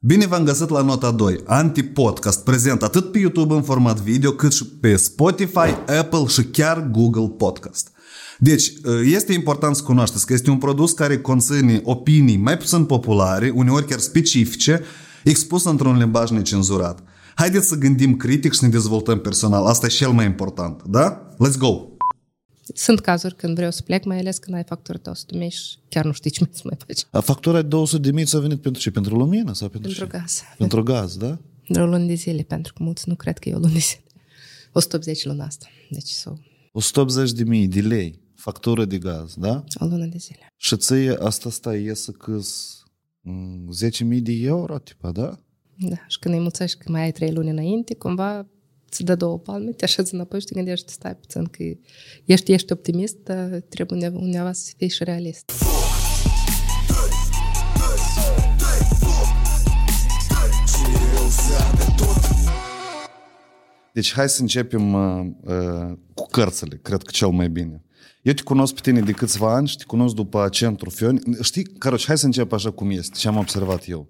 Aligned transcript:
Bine 0.00 0.26
v-am 0.26 0.44
găsit 0.44 0.68
la 0.68 0.82
nota 0.82 1.10
2, 1.10 1.40
Anti-Podcast, 1.46 2.44
prezent 2.44 2.82
atât 2.82 3.12
pe 3.12 3.18
YouTube 3.18 3.54
în 3.54 3.62
format 3.62 4.00
video, 4.00 4.32
cât 4.32 4.52
și 4.52 4.66
pe 4.66 4.96
Spotify, 4.96 5.92
Apple 5.98 6.26
și 6.26 6.42
chiar 6.44 6.88
Google 6.90 7.28
Podcast. 7.28 7.90
Deci, 8.38 8.72
este 9.04 9.32
important 9.32 9.76
să 9.76 9.82
cunoașteți 9.82 10.26
că 10.26 10.32
este 10.32 10.50
un 10.50 10.58
produs 10.58 10.92
care 10.92 11.20
conține 11.20 11.80
opinii 11.84 12.36
mai 12.36 12.56
puțin 12.56 12.84
populare, 12.84 13.52
uneori 13.54 13.86
chiar 13.86 13.98
specifice, 13.98 14.82
expus 15.24 15.64
într-un 15.64 15.96
limbaj 15.96 16.30
necenzurat. 16.30 17.02
Haideți 17.34 17.68
să 17.68 17.74
gândim 17.74 18.16
critic 18.16 18.52
și 18.52 18.58
să 18.58 18.64
ne 18.64 18.70
dezvoltăm 18.70 19.18
personal. 19.18 19.66
Asta 19.66 19.86
e 19.86 19.88
cel 19.88 20.10
mai 20.10 20.24
important, 20.24 20.82
da? 20.86 21.28
Let's 21.32 21.58
go! 21.58 21.97
Sunt 22.74 23.00
cazuri 23.00 23.34
când 23.34 23.54
vreau 23.54 23.70
să 23.70 23.82
plec, 23.82 24.04
mai 24.04 24.18
ales 24.18 24.38
când 24.38 24.56
ai 24.56 24.64
factură 24.64 24.98
de 25.02 25.10
100 25.10 25.32
de 25.32 25.38
mii 25.38 25.50
și 25.50 25.76
chiar 25.88 26.04
nu 26.04 26.12
știi 26.12 26.30
ce 26.30 26.40
mai 26.44 26.50
să 26.52 26.62
mai 26.64 26.76
faci. 26.86 27.02
A 27.10 27.20
factura 27.20 27.62
de 27.62 27.68
200 27.68 28.02
de 28.02 28.10
mii 28.10 28.24
ți-a 28.24 28.38
venit 28.38 28.60
pentru 28.60 28.80
ce? 28.82 28.90
Pentru 28.90 29.16
lumină? 29.16 29.52
Sau 29.52 29.68
pentru, 29.68 29.90
Pentru 29.90 30.06
ce? 30.06 30.18
gaz. 30.18 30.42
Pentru 30.58 30.82
gaz, 30.82 31.16
da? 31.16 31.38
De 31.68 31.80
o 31.80 31.84
lună 31.86 32.04
de 32.04 32.14
zile, 32.14 32.42
pentru 32.42 32.72
că 32.72 32.82
mulți 32.82 33.08
nu 33.08 33.14
cred 33.14 33.38
că 33.38 33.48
e 33.48 33.54
o 33.54 33.58
lună 33.58 33.72
de 33.72 33.78
zile. 33.78 34.02
180 34.72 35.24
luna 35.24 35.44
asta. 35.44 35.66
Deci 35.90 36.08
sau 36.08 36.40
180 36.72 37.32
de 37.32 37.44
mii 37.44 37.68
de 37.68 37.80
lei, 37.80 38.20
factură 38.34 38.84
de 38.84 38.98
gaz, 38.98 39.34
da? 39.34 39.64
o 39.80 39.84
lună 39.84 40.06
de 40.06 40.16
zile. 40.18 40.52
Și 40.56 40.76
ție 40.76 41.16
asta 41.20 41.50
stai 41.50 41.82
iesă 41.82 42.10
câs 42.10 42.78
10 43.70 44.04
mii 44.04 44.20
de 44.20 44.32
euro, 44.32 44.78
tipa, 44.78 45.10
da? 45.12 45.40
Da, 45.78 45.96
și 46.08 46.18
când 46.18 46.34
îi 46.34 46.40
mulțești 46.40 46.78
că 46.78 46.90
mai 46.90 47.02
ai 47.02 47.12
trei 47.12 47.32
luni 47.32 47.50
înainte, 47.50 47.94
cumva 47.94 48.46
îți 48.90 49.04
dă 49.04 49.14
două 49.14 49.38
palme, 49.38 49.70
te 49.70 49.84
așezi 49.84 50.14
înapoi 50.14 50.40
și 50.40 50.46
te 50.46 50.54
gândești, 50.54 50.92
stai 50.92 51.16
puțin, 51.16 51.44
că 51.44 51.62
ești, 52.24 52.52
ești 52.52 52.72
optimist, 52.72 53.16
dar 53.16 53.62
trebuie 53.68 53.98
undeva, 53.98 54.18
undeva 54.24 54.52
să 54.52 54.72
fii 54.76 54.88
și 54.88 55.04
realist. 55.04 55.52
Deci 63.92 64.12
hai 64.12 64.28
să 64.28 64.40
începem 64.40 64.92
uh, 64.92 65.26
uh, 65.44 65.96
cu 66.14 66.26
cărțile, 66.30 66.78
cred 66.82 67.02
că 67.02 67.10
cel 67.10 67.28
mai 67.28 67.48
bine. 67.48 67.82
Eu 68.22 68.32
te 68.32 68.42
cunosc 68.42 68.74
pe 68.74 68.80
tine 68.82 69.00
de 69.00 69.12
câțiva 69.12 69.54
ani 69.54 69.68
și 69.68 69.76
te 69.76 69.84
cunosc 69.84 70.14
după 70.14 70.48
Centru 70.50 70.90
Fioni. 70.90 71.20
Știi, 71.42 71.62
Caroci, 71.62 72.06
hai 72.06 72.18
să 72.18 72.26
încep 72.26 72.52
așa 72.52 72.70
cum 72.70 72.90
este, 72.90 73.18
ce 73.18 73.28
am 73.28 73.36
observat 73.36 73.88
eu. 73.88 74.08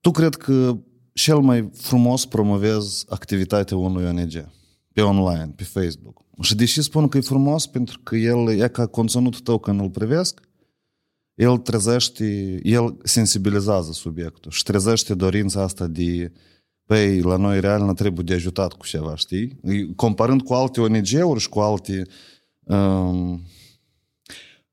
Tu 0.00 0.10
cred 0.10 0.34
că 0.34 0.78
cel 1.12 1.38
mai 1.38 1.70
frumos 1.74 2.26
promovezi 2.26 3.04
activitatea 3.08 3.76
unui 3.76 4.04
ONG 4.04 4.50
pe 4.92 5.00
online, 5.00 5.52
pe 5.56 5.64
Facebook. 5.64 6.24
Și 6.40 6.54
deși 6.54 6.82
spun 6.82 7.08
că 7.08 7.16
e 7.16 7.20
frumos, 7.20 7.66
pentru 7.66 8.00
că 8.02 8.16
el 8.16 8.48
e 8.48 8.68
ca 8.68 8.86
conținutul 8.86 9.40
tău 9.40 9.58
când 9.58 9.80
îl 9.80 9.90
privesc, 9.90 10.40
el 11.34 11.56
trezește, 11.56 12.60
el 12.62 12.96
sensibilizează 13.02 13.92
subiectul 13.92 14.50
și 14.50 14.62
trezește 14.62 15.14
dorința 15.14 15.62
asta 15.62 15.86
de 15.86 16.32
păi, 16.86 17.20
la 17.20 17.36
noi 17.36 17.60
real 17.60 17.84
ne 17.84 17.94
trebuie 17.94 18.24
de 18.24 18.34
ajutat 18.34 18.72
cu 18.72 18.86
ceva, 18.86 19.16
știi? 19.16 19.60
Comparând 19.96 20.42
cu 20.42 20.54
alte 20.54 20.80
ONG-uri 20.80 21.40
și 21.40 21.48
cu 21.48 21.60
alte... 21.60 22.06
Um, 22.60 23.42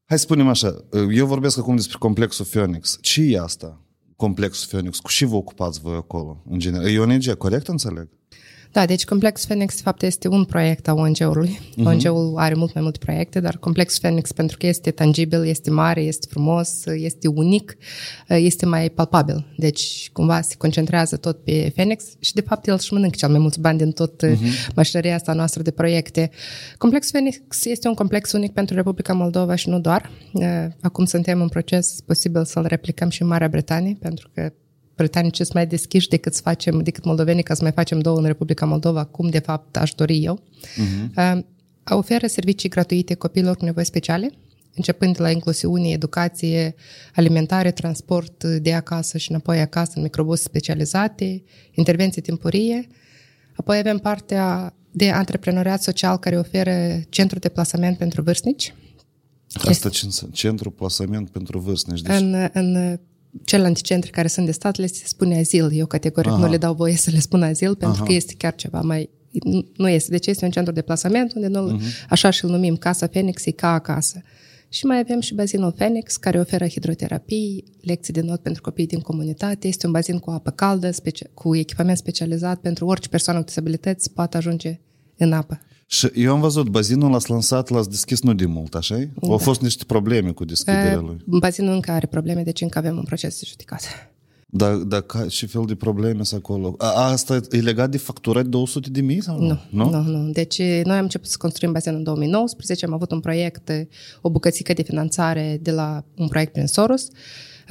hai 0.06 0.18
să 0.18 0.24
spunem 0.24 0.48
așa, 0.48 0.86
eu 1.12 1.26
vorbesc 1.26 1.58
acum 1.58 1.76
despre 1.76 1.98
complexul 2.00 2.46
Phoenix. 2.46 2.98
Ce 3.02 3.22
e 3.22 3.40
asta, 3.40 3.82
complexul 4.20 4.68
Phoenix? 4.68 5.00
Cu 5.00 5.12
ce 5.12 5.26
vă 5.26 5.36
ocupați 5.36 5.80
voi 5.80 5.96
acolo, 5.96 6.42
în 6.50 6.60
general? 6.60 6.90
E 6.90 7.00
ONG, 7.00 7.34
corect 7.38 7.68
înțeleg? 7.68 8.08
Da, 8.72 8.86
deci 8.86 9.06
Complex 9.06 9.46
Phoenix, 9.46 9.76
de 9.76 9.82
fapt, 9.84 10.02
este 10.02 10.28
un 10.28 10.44
proiect 10.44 10.88
a 10.88 10.94
ONG-ului. 10.94 11.60
Uh-huh. 11.60 11.84
ONG-ul 11.84 12.34
are 12.38 12.54
mult 12.54 12.74
mai 12.74 12.84
multe 12.84 12.98
proiecte, 12.98 13.40
dar 13.40 13.58
Complex 13.58 14.00
Phoenix, 14.00 14.32
pentru 14.32 14.58
că 14.58 14.68
este 14.68 14.92
tangibil, 14.92 15.46
este 15.46 15.70
mare, 15.70 16.02
este 16.02 16.28
frumos, 16.30 16.86
este 16.86 17.28
unic, 17.28 17.78
este 18.28 18.66
mai 18.66 18.90
palpabil. 18.90 19.46
Deci, 19.58 20.10
cumva, 20.14 20.42
se 20.42 20.56
concentrează 20.58 21.18
tot 21.18 21.44
pe 21.44 21.72
Phoenix 21.74 22.04
și, 22.20 22.34
de 22.34 22.42
fapt, 22.42 22.68
el 22.68 22.74
își 22.74 22.94
mănâncă 22.94 23.16
cel 23.16 23.30
mai 23.30 23.40
mulți 23.40 23.60
bani 23.60 23.78
din 23.78 23.92
tot 23.92 24.26
uh-huh. 24.26 24.74
mașinăria 24.76 25.16
asta 25.16 25.34
noastră 25.34 25.62
de 25.62 25.72
proiecte. 25.72 26.30
Complex 26.78 27.10
Phoenix 27.10 27.66
este 27.66 27.88
un 27.88 27.94
complex 27.94 28.32
unic 28.32 28.54
pentru 28.54 28.76
Republica 28.76 29.14
Moldova 29.14 29.56
și 29.56 29.70
nu 29.70 29.80
doar. 29.80 30.10
Acum 30.82 31.06
suntem 31.06 31.42
în 31.42 31.48
proces 31.48 32.02
posibil 32.06 32.46
să-l 32.46 32.66
replicăm 32.66 33.10
și 33.10 33.22
în 33.22 33.28
Marea 33.28 33.48
Britanie, 33.48 33.98
pentru 34.00 34.30
că 34.34 34.54
britanici 35.04 35.36
sunt 35.36 35.54
mai 35.54 35.68
deschiși 35.68 36.08
decât 36.08 36.34
să 36.34 36.42
facem, 36.42 36.80
decât 36.80 37.04
moldovenii 37.04 37.44
ca 37.44 37.54
să 37.54 37.64
mai 37.64 37.72
facem 37.72 38.00
două 38.00 38.18
în 38.18 38.26
Republica 38.26 38.66
Moldova, 38.66 39.04
cum 39.04 39.30
de 39.30 39.40
fapt 39.40 39.78
aș 39.78 39.92
dori 39.94 40.24
eu. 40.24 40.40
Uh-huh. 40.40 41.36
Uh, 41.36 41.44
oferă 41.90 42.28
servicii 42.28 42.70
gratuite 42.70 43.14
copiilor 43.14 43.58
cu 43.58 43.66
nevoi 43.66 43.86
speciale, 43.86 44.32
începând 44.76 45.16
de 45.16 45.22
la 45.22 45.32
inclusiune, 45.32 45.90
educație, 45.90 46.76
alimentare, 47.16 47.72
transport 47.72 48.44
de 48.44 48.74
acasă 48.74 49.18
și 49.18 49.30
înapoi 49.30 49.60
acasă 49.60 49.92
în 49.96 50.02
microbuse 50.02 50.44
specializate, 50.44 51.44
intervenții 51.72 52.22
timpurie. 52.22 52.88
Apoi 53.56 53.78
avem 53.78 53.98
partea 53.98 54.74
de 54.92 55.10
antreprenoriat 55.10 55.82
social 55.82 56.18
care 56.18 56.38
oferă 56.38 57.00
centru 57.10 57.40
de 57.40 57.50
plasament 57.50 57.98
pentru 57.98 58.22
vârstnici. 58.22 58.74
Asta 59.54 59.90
ce 59.90 60.06
înseamnă? 60.06 60.36
Centru 60.36 60.72
plasament 60.72 61.30
pentru 61.30 61.60
vârstnici. 61.60 62.02
Deci... 62.02 62.20
În, 62.20 62.50
în 62.54 63.00
celelalte 63.46 63.80
centri 63.82 64.12
care 64.12 64.28
sunt 64.28 64.46
de 64.46 64.52
stat 64.52 64.78
le 64.78 64.88
se 64.88 65.04
spune 65.06 65.38
azil. 65.38 65.70
Eu 65.72 65.86
categoric 65.86 66.32
Aha. 66.32 66.40
nu 66.40 66.50
le 66.50 66.58
dau 66.58 66.74
voie 66.74 66.96
să 66.96 67.10
le 67.12 67.20
spun 67.20 67.44
azil 67.44 67.76
pentru 67.76 67.98
Aha. 67.98 68.06
că 68.06 68.14
este 68.14 68.34
chiar 68.38 68.56
ceva 68.56 68.82
mai... 68.82 69.10
Nu 69.76 69.90
este. 69.90 70.12
Deci 70.12 70.28
este 70.28 70.46
un 70.46 70.52
centru 70.52 70.74
de 70.74 70.82
plasament 70.82 71.34
unde 71.34 71.48
noi, 71.48 71.80
uh-huh. 71.80 72.10
așa 72.10 72.30
și 72.30 72.44
îl 72.46 72.52
numim 72.52 72.76
Casa 72.76 73.08
Phoenix, 73.08 73.46
e 73.46 73.52
ca 73.52 73.74
acasă. 73.74 74.22
Și 74.70 74.86
mai 74.86 75.00
avem 75.00 75.20
și 75.20 75.34
bazinul 75.34 75.72
Phoenix, 75.72 76.18
care 76.18 76.40
oferă 76.40 76.68
hidroterapii, 76.68 77.64
lecții 77.82 78.14
de 78.14 78.22
not 78.22 78.42
pentru 78.42 78.62
copii 78.62 78.88
din 78.88 79.00
comunitate. 79.00 79.68
Este 79.68 79.86
un 79.86 79.92
bazin 79.92 80.20
cu 80.20 80.30
apă 80.30 80.50
caldă, 80.50 80.90
speci- 80.92 81.34
cu 81.34 81.56
echipament 81.56 81.98
specializat 81.98 82.60
pentru 82.60 82.86
orice 82.86 83.10
persoană 83.10 83.40
cu 83.40 83.46
disabilități 83.46 84.12
poate 84.12 84.38
ajunge 84.38 84.80
în 85.18 85.34
apă. 85.34 85.60
Și 85.92 86.12
eu 86.16 86.34
am 86.34 86.40
văzut, 86.40 86.68
bazinul 86.68 87.12
l-ați 87.12 87.30
lansat, 87.30 87.70
l-ați 87.70 87.90
deschis 87.90 88.22
nu 88.22 88.34
de 88.34 88.46
mult, 88.46 88.76
așa 88.76 88.96
da. 88.96 89.28
Au 89.28 89.38
fost 89.38 89.62
niște 89.62 89.84
probleme 89.84 90.32
cu 90.32 90.46
deschiderea 90.46 91.00
lui. 91.00 91.18
Bazinul 91.26 91.74
încă 91.74 91.92
are 91.92 92.08
probleme, 92.08 92.44
deci 92.44 92.62
încă 92.62 92.78
avem 92.78 92.98
un 92.98 93.04
proces 93.04 93.40
de 93.40 93.46
judicat. 93.50 93.82
Dar 94.52 94.76
da, 94.76 95.02
ca, 95.02 95.26
ce 95.28 95.46
fel 95.46 95.64
de 95.66 95.76
probleme 95.76 96.24
sunt 96.24 96.42
acolo? 96.44 96.76
A, 96.78 97.12
asta 97.12 97.40
e 97.50 97.58
legat 97.58 97.90
de 97.90 97.98
factura 97.98 98.42
de 98.42 98.48
200 98.48 98.90
de 98.90 99.02
mii? 99.02 99.22
Sau 99.22 99.40
nu? 99.40 99.60
Nu, 99.70 99.90
nu, 99.90 100.02
nu. 100.02 100.32
Deci 100.32 100.60
noi 100.62 100.98
am 100.98 101.04
început 101.04 101.28
să 101.28 101.36
construim 101.40 101.72
bazinul 101.72 101.98
în 101.98 102.04
2019, 102.04 102.86
am 102.86 102.94
avut 102.94 103.12
un 103.12 103.20
proiect, 103.20 103.72
o 104.22 104.30
bucățică 104.30 104.74
de 104.74 104.82
finanțare 104.82 105.60
de 105.62 105.72
la 105.72 106.04
un 106.18 106.28
proiect 106.28 106.52
prin 106.52 106.68
Soros. 106.68 107.08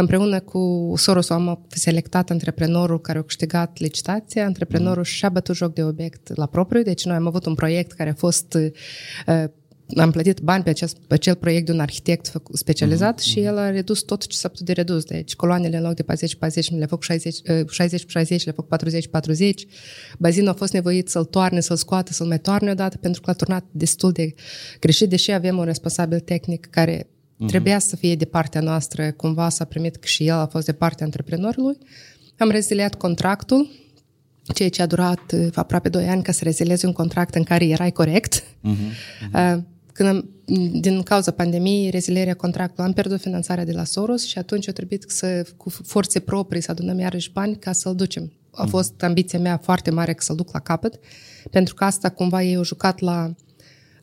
Împreună 0.01 0.41
cu 0.41 0.93
Soros 0.97 1.31
am 1.31 1.67
selectat 1.69 2.31
antreprenorul 2.31 3.01
care 3.01 3.19
a 3.19 3.23
câștigat 3.23 3.79
licitația. 3.79 4.45
Antreprenorul 4.45 4.97
mm. 4.97 5.03
și-a 5.03 5.29
bătut 5.29 5.57
joc 5.57 5.75
de 5.75 5.85
obiect 5.85 6.37
la 6.37 6.47
propriu, 6.47 6.83
deci 6.83 7.05
noi 7.05 7.17
am 7.17 7.27
avut 7.27 7.47
un 7.47 7.55
proiect 7.55 7.93
care 7.93 8.11
a 8.11 8.15
fost 8.15 8.55
uh, 8.55 9.45
am 9.97 10.11
plătit 10.11 10.41
bani 10.41 10.63
pe, 10.63 10.71
acest, 10.71 10.97
pe 11.07 11.15
acel 11.15 11.35
proiect 11.35 11.67
de 11.67 11.73
un 11.73 11.81
arhitect 11.81 12.33
specializat 12.53 13.21
mm-hmm. 13.21 13.25
și 13.25 13.41
el 13.41 13.59
a 13.59 13.71
redus 13.71 14.01
tot 14.01 14.27
ce 14.27 14.37
s-a 14.37 14.49
putut 14.49 14.67
de 14.67 14.73
redus. 14.73 15.05
Deci 15.05 15.35
coloanele 15.35 15.77
în 15.77 15.83
loc 15.83 15.95
de 15.95 16.03
40-40 16.03 16.07
le 16.79 16.87
fac 16.87 17.05
60-60, 17.05 18.45
le 18.45 18.53
fac 18.53 18.67
40-40. 18.67 19.53
Bazinul 20.19 20.49
a 20.49 20.53
fost 20.53 20.73
nevoit 20.73 21.09
să-l 21.09 21.25
toarne, 21.25 21.61
să-l 21.61 21.77
scoată, 21.77 22.13
să-l 22.13 22.27
mai 22.27 22.41
toarne 22.41 22.71
odată 22.71 22.97
pentru 22.97 23.21
că 23.21 23.31
l-a 23.31 23.37
turnat 23.37 23.65
destul 23.71 24.13
de 24.13 24.35
greșit, 24.81 25.09
deși 25.09 25.31
avem 25.31 25.59
un 25.59 25.65
responsabil 25.65 26.21
tehnic 26.21 26.67
care 26.67 27.09
uh-huh. 27.41 27.47
trebuia 27.47 27.79
să 27.79 27.97
fie 27.97 28.15
de 28.15 28.25
partea 28.25 28.61
noastră, 28.61 29.13
cumva 29.13 29.49
s-a 29.49 29.65
primit 29.65 29.97
că 29.97 30.07
și 30.07 30.27
el 30.27 30.35
a 30.35 30.47
fost 30.47 30.67
de 30.67 30.73
partea 30.73 31.05
antreprenorului. 31.05 31.79
Am 32.39 32.51
reziliat 32.51 32.95
contractul, 32.95 33.71
ceea 34.55 34.69
ce 34.69 34.83
a 34.83 34.87
durat 34.87 35.35
aproape 35.55 35.89
2 35.89 36.09
ani 36.09 36.23
ca 36.23 36.33
să 36.33 36.45
reziliezi 36.45 36.85
un 36.85 36.93
contract 36.93 37.35
în 37.35 37.43
care 37.43 37.67
erai 37.67 37.91
corect. 37.93 38.43
Uh-huh. 38.43 39.33
Uh, 39.35 39.63
când 39.93 40.09
am, 40.09 40.31
din 40.81 41.03
cauza 41.03 41.31
pandemiei, 41.31 41.91
rezilierea 41.91 42.35
contractului, 42.35 42.85
am 42.85 42.93
pierdut 42.93 43.21
finanțarea 43.21 43.65
de 43.65 43.73
la 43.73 43.85
Soros 43.85 44.27
și 44.27 44.39
atunci 44.39 44.69
a 44.69 44.73
trebuit 44.73 45.05
să, 45.07 45.47
cu 45.57 45.71
forțe 45.71 46.21
proprii, 46.21 46.63
să 46.63 46.71
adunăm 46.71 46.99
iarăși 46.99 47.33
bani 47.33 47.57
ca 47.57 47.73
să-l 47.73 47.95
ducem. 47.95 48.33
A 48.51 48.67
fost 48.67 49.03
ambiția 49.03 49.39
mea 49.39 49.57
foarte 49.63 49.91
mare 49.91 50.13
că 50.13 50.23
să-l 50.23 50.37
duc 50.37 50.53
la 50.53 50.59
capăt, 50.59 50.99
pentru 51.51 51.75
că 51.75 51.85
asta 51.85 52.09
cumva 52.09 52.43
ei 52.43 52.57
au 52.57 52.65
jucat 52.65 52.99
la 52.99 53.35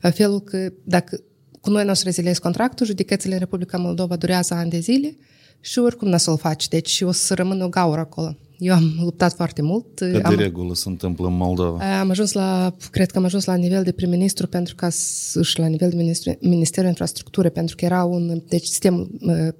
felul 0.00 0.40
că 0.40 0.72
dacă 0.84 1.20
cu 1.66 1.72
noi 1.72 1.84
nu 1.84 1.90
o 1.90 1.94
să 1.94 2.02
reziliezi 2.04 2.40
contractul, 2.40 2.86
judecățile 2.86 3.32
în 3.32 3.38
Republica 3.38 3.78
Moldova 3.78 4.16
durează 4.16 4.54
ani 4.54 4.70
de 4.70 4.78
zile 4.78 5.16
și 5.60 5.78
oricum 5.78 6.08
nu 6.08 6.14
o 6.14 6.16
să-l 6.16 6.38
faci, 6.38 6.68
deci 6.68 7.00
o 7.00 7.12
să 7.12 7.34
rămână 7.34 7.64
o 7.64 7.68
gaură 7.68 8.00
acolo. 8.00 8.36
Eu 8.58 8.74
am 8.74 8.92
luptat 9.00 9.34
foarte 9.34 9.62
mult. 9.62 9.86
Că 9.98 10.20
am, 10.24 10.36
de 10.36 10.42
regulă 10.42 10.74
se 10.74 10.88
întâmplă 10.88 11.26
în 11.26 11.36
Moldova. 11.36 11.98
Am 12.00 12.10
ajuns 12.10 12.32
la, 12.32 12.74
cred 12.90 13.10
că 13.10 13.18
am 13.18 13.24
ajuns 13.24 13.44
la 13.44 13.54
nivel 13.54 13.82
de 13.82 13.92
prim-ministru 13.92 14.46
pentru 14.46 14.74
ca 14.74 14.88
și 15.42 15.58
la 15.58 15.66
nivel 15.66 15.90
de 15.90 15.96
ministru, 15.96 16.36
Ministerul 16.40 16.88
Infrastructură, 16.88 17.48
pentru 17.48 17.76
că 17.76 17.84
era 17.84 18.04
un, 18.04 18.42
deci 18.48 18.66
sistemul 18.66 19.10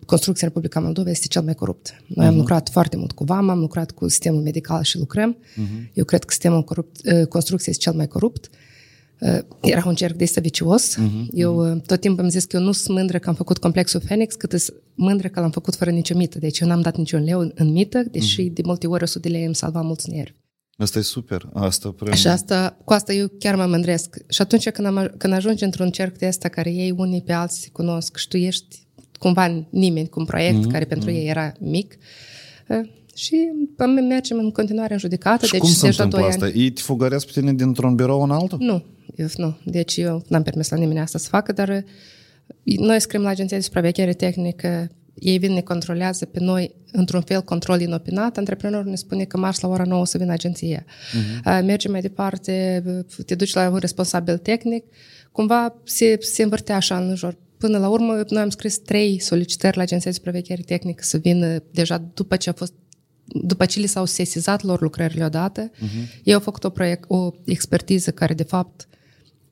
construcției 0.06 0.48
Republica 0.48 0.80
Moldova 0.80 1.10
este 1.10 1.26
cel 1.26 1.42
mai 1.42 1.54
corupt. 1.54 2.02
Noi 2.06 2.26
uh-huh. 2.26 2.28
am 2.28 2.36
lucrat 2.36 2.68
foarte 2.68 2.96
mult 2.96 3.12
cu 3.12 3.24
VAM, 3.24 3.48
am 3.48 3.58
lucrat 3.58 3.90
cu 3.90 4.08
sistemul 4.08 4.40
medical 4.40 4.82
și 4.82 4.98
lucrăm. 4.98 5.36
Uh-huh. 5.36 5.92
Eu 5.92 6.04
cred 6.04 6.24
că 6.24 6.30
sistemul 6.30 6.62
corupt, 6.62 7.00
construcției 7.28 7.74
este 7.74 7.90
cel 7.90 7.92
mai 7.92 8.08
corupt. 8.08 8.50
Uh, 8.52 8.58
era 9.60 9.82
un 9.86 9.94
cerc 9.94 10.16
de 10.16 10.24
ăsta 10.24 10.40
vicios. 10.40 10.96
Uh-huh, 10.96 11.26
eu 11.32 11.72
uh, 11.72 11.80
tot 11.86 12.00
timpul 12.00 12.24
am 12.24 12.30
zis 12.30 12.44
că 12.44 12.56
eu 12.56 12.62
nu 12.62 12.72
sunt 12.72 12.96
mândră 12.96 13.18
că 13.18 13.28
am 13.28 13.34
făcut 13.34 13.58
complexul 13.58 14.00
Phoenix, 14.00 14.34
cât 14.34 14.50
sunt 14.50 14.76
mândră 14.94 15.28
că 15.28 15.40
l-am 15.40 15.50
făcut 15.50 15.74
fără 15.74 15.90
nicio 15.90 16.16
mită. 16.16 16.38
Deci 16.38 16.58
eu 16.58 16.68
n-am 16.68 16.80
dat 16.80 16.96
niciun 16.96 17.24
leu 17.24 17.52
în 17.54 17.72
mită, 17.72 18.04
deși 18.10 18.42
uh-huh. 18.42 18.52
de 18.52 18.62
multe 18.64 18.86
ori 18.86 19.02
100 19.02 19.28
de 19.28 19.34
lei 19.34 19.44
îmi 19.44 19.54
salva 19.54 19.80
mulți 19.80 20.10
nervi. 20.10 20.34
Asta 20.78 20.98
e 20.98 21.02
super. 21.02 21.48
Asta 21.52 21.90
prea... 21.90 22.14
Și 22.14 22.26
asta, 22.26 22.76
cu 22.84 22.92
asta 22.92 23.12
eu 23.12 23.30
chiar 23.38 23.54
mă 23.54 23.66
mândresc. 23.66 24.16
Și 24.28 24.42
atunci 24.42 24.70
când, 24.70 24.86
am, 24.86 25.14
când 25.18 25.32
ajungi 25.32 25.64
într-un 25.64 25.90
cerc 25.90 26.18
de 26.18 26.26
asta 26.26 26.48
care 26.48 26.72
ei 26.72 26.94
unii 26.96 27.22
pe 27.22 27.32
alții 27.32 27.62
se 27.62 27.68
cunosc 27.72 28.16
și 28.16 28.28
tu 28.28 28.36
ești 28.36 28.86
cumva 29.18 29.66
nimeni 29.70 30.08
cu 30.08 30.20
un 30.20 30.26
proiect 30.26 30.66
mm-hmm. 30.66 30.72
care 30.72 30.84
pentru 30.84 31.10
mm-hmm. 31.10 31.14
ei 31.14 31.28
era 31.28 31.52
mic, 31.60 31.98
uh, 32.68 32.88
și 33.16 33.36
mergem 34.08 34.38
în 34.38 34.50
continuare 34.50 34.92
în 34.92 34.98
judecată. 34.98 35.44
Și 35.44 35.52
deci 35.52 35.60
cum 35.60 35.70
se 35.70 35.86
deja 35.86 36.02
întâmplă 36.02 36.18
doi 36.18 36.28
asta? 36.28 36.44
Ani. 36.44 36.62
Ei 36.62 36.70
te 36.70 36.80
fugăresc 36.80 37.26
pe 37.26 37.40
tine 37.40 37.52
dintr-un 37.52 37.94
birou 37.94 38.22
în 38.22 38.30
altul? 38.30 38.58
Nu, 38.60 38.84
eu, 39.16 39.26
nu. 39.36 39.58
Deci 39.64 39.96
eu 39.96 40.24
n-am 40.28 40.42
permis 40.42 40.68
la 40.68 40.76
nimeni 40.76 40.98
asta 40.98 41.18
să 41.18 41.28
facă, 41.28 41.52
dar 41.52 41.68
uh, 41.68 41.82
noi 42.62 43.00
scriem 43.00 43.22
la 43.22 43.28
Agenția 43.28 43.56
de 43.56 43.62
Supraveghere 43.62 44.12
Tehnică, 44.12 44.88
ei 45.14 45.38
vin, 45.38 45.52
ne 45.52 45.60
controlează 45.60 46.24
pe 46.24 46.40
noi, 46.40 46.74
într-un 46.92 47.20
fel, 47.20 47.42
control 47.42 47.80
inopinat, 47.80 48.36
antreprenorul 48.36 48.90
ne 48.90 48.96
spune 48.96 49.24
că 49.24 49.36
marți 49.36 49.62
la 49.62 49.68
ora 49.68 49.84
9 49.84 50.06
să 50.06 50.18
vină 50.18 50.32
agenția. 50.32 50.84
Uh-huh. 50.84 51.64
Mergem 51.64 51.90
mai 51.90 52.00
departe, 52.00 52.84
te 53.26 53.34
duci 53.34 53.54
la 53.54 53.68
un 53.70 53.78
responsabil 53.78 54.38
tehnic, 54.38 54.84
cumva 55.32 55.74
se, 55.84 56.16
se 56.20 56.42
învârte 56.42 56.72
așa 56.72 56.98
în 56.98 57.14
jur. 57.14 57.36
Până 57.58 57.78
la 57.78 57.88
urmă, 57.88 58.24
noi 58.28 58.42
am 58.42 58.48
scris 58.48 58.78
trei 58.78 59.20
solicitări 59.20 59.76
la 59.76 59.82
Agenția 59.82 60.10
de 60.10 60.16
Supraveghere 60.16 60.62
Tehnică 60.62 61.02
să 61.04 61.16
vină 61.16 61.62
deja 61.70 62.10
după 62.14 62.36
ce 62.36 62.48
a 62.48 62.52
fost 62.52 62.72
după 63.28 63.64
ce 63.64 63.80
li 63.80 63.86
s-au 63.86 64.04
sesizat 64.04 64.62
lor 64.62 64.80
lucrările 64.80 65.24
odată, 65.24 65.70
uh-huh. 65.70 66.22
ei 66.22 66.34
au 66.34 66.40
făcut 66.40 66.64
o, 66.64 66.70
proiect, 66.70 67.04
o 67.08 67.30
expertiză 67.44 68.10
care, 68.10 68.34
de 68.34 68.42
fapt, 68.42 68.88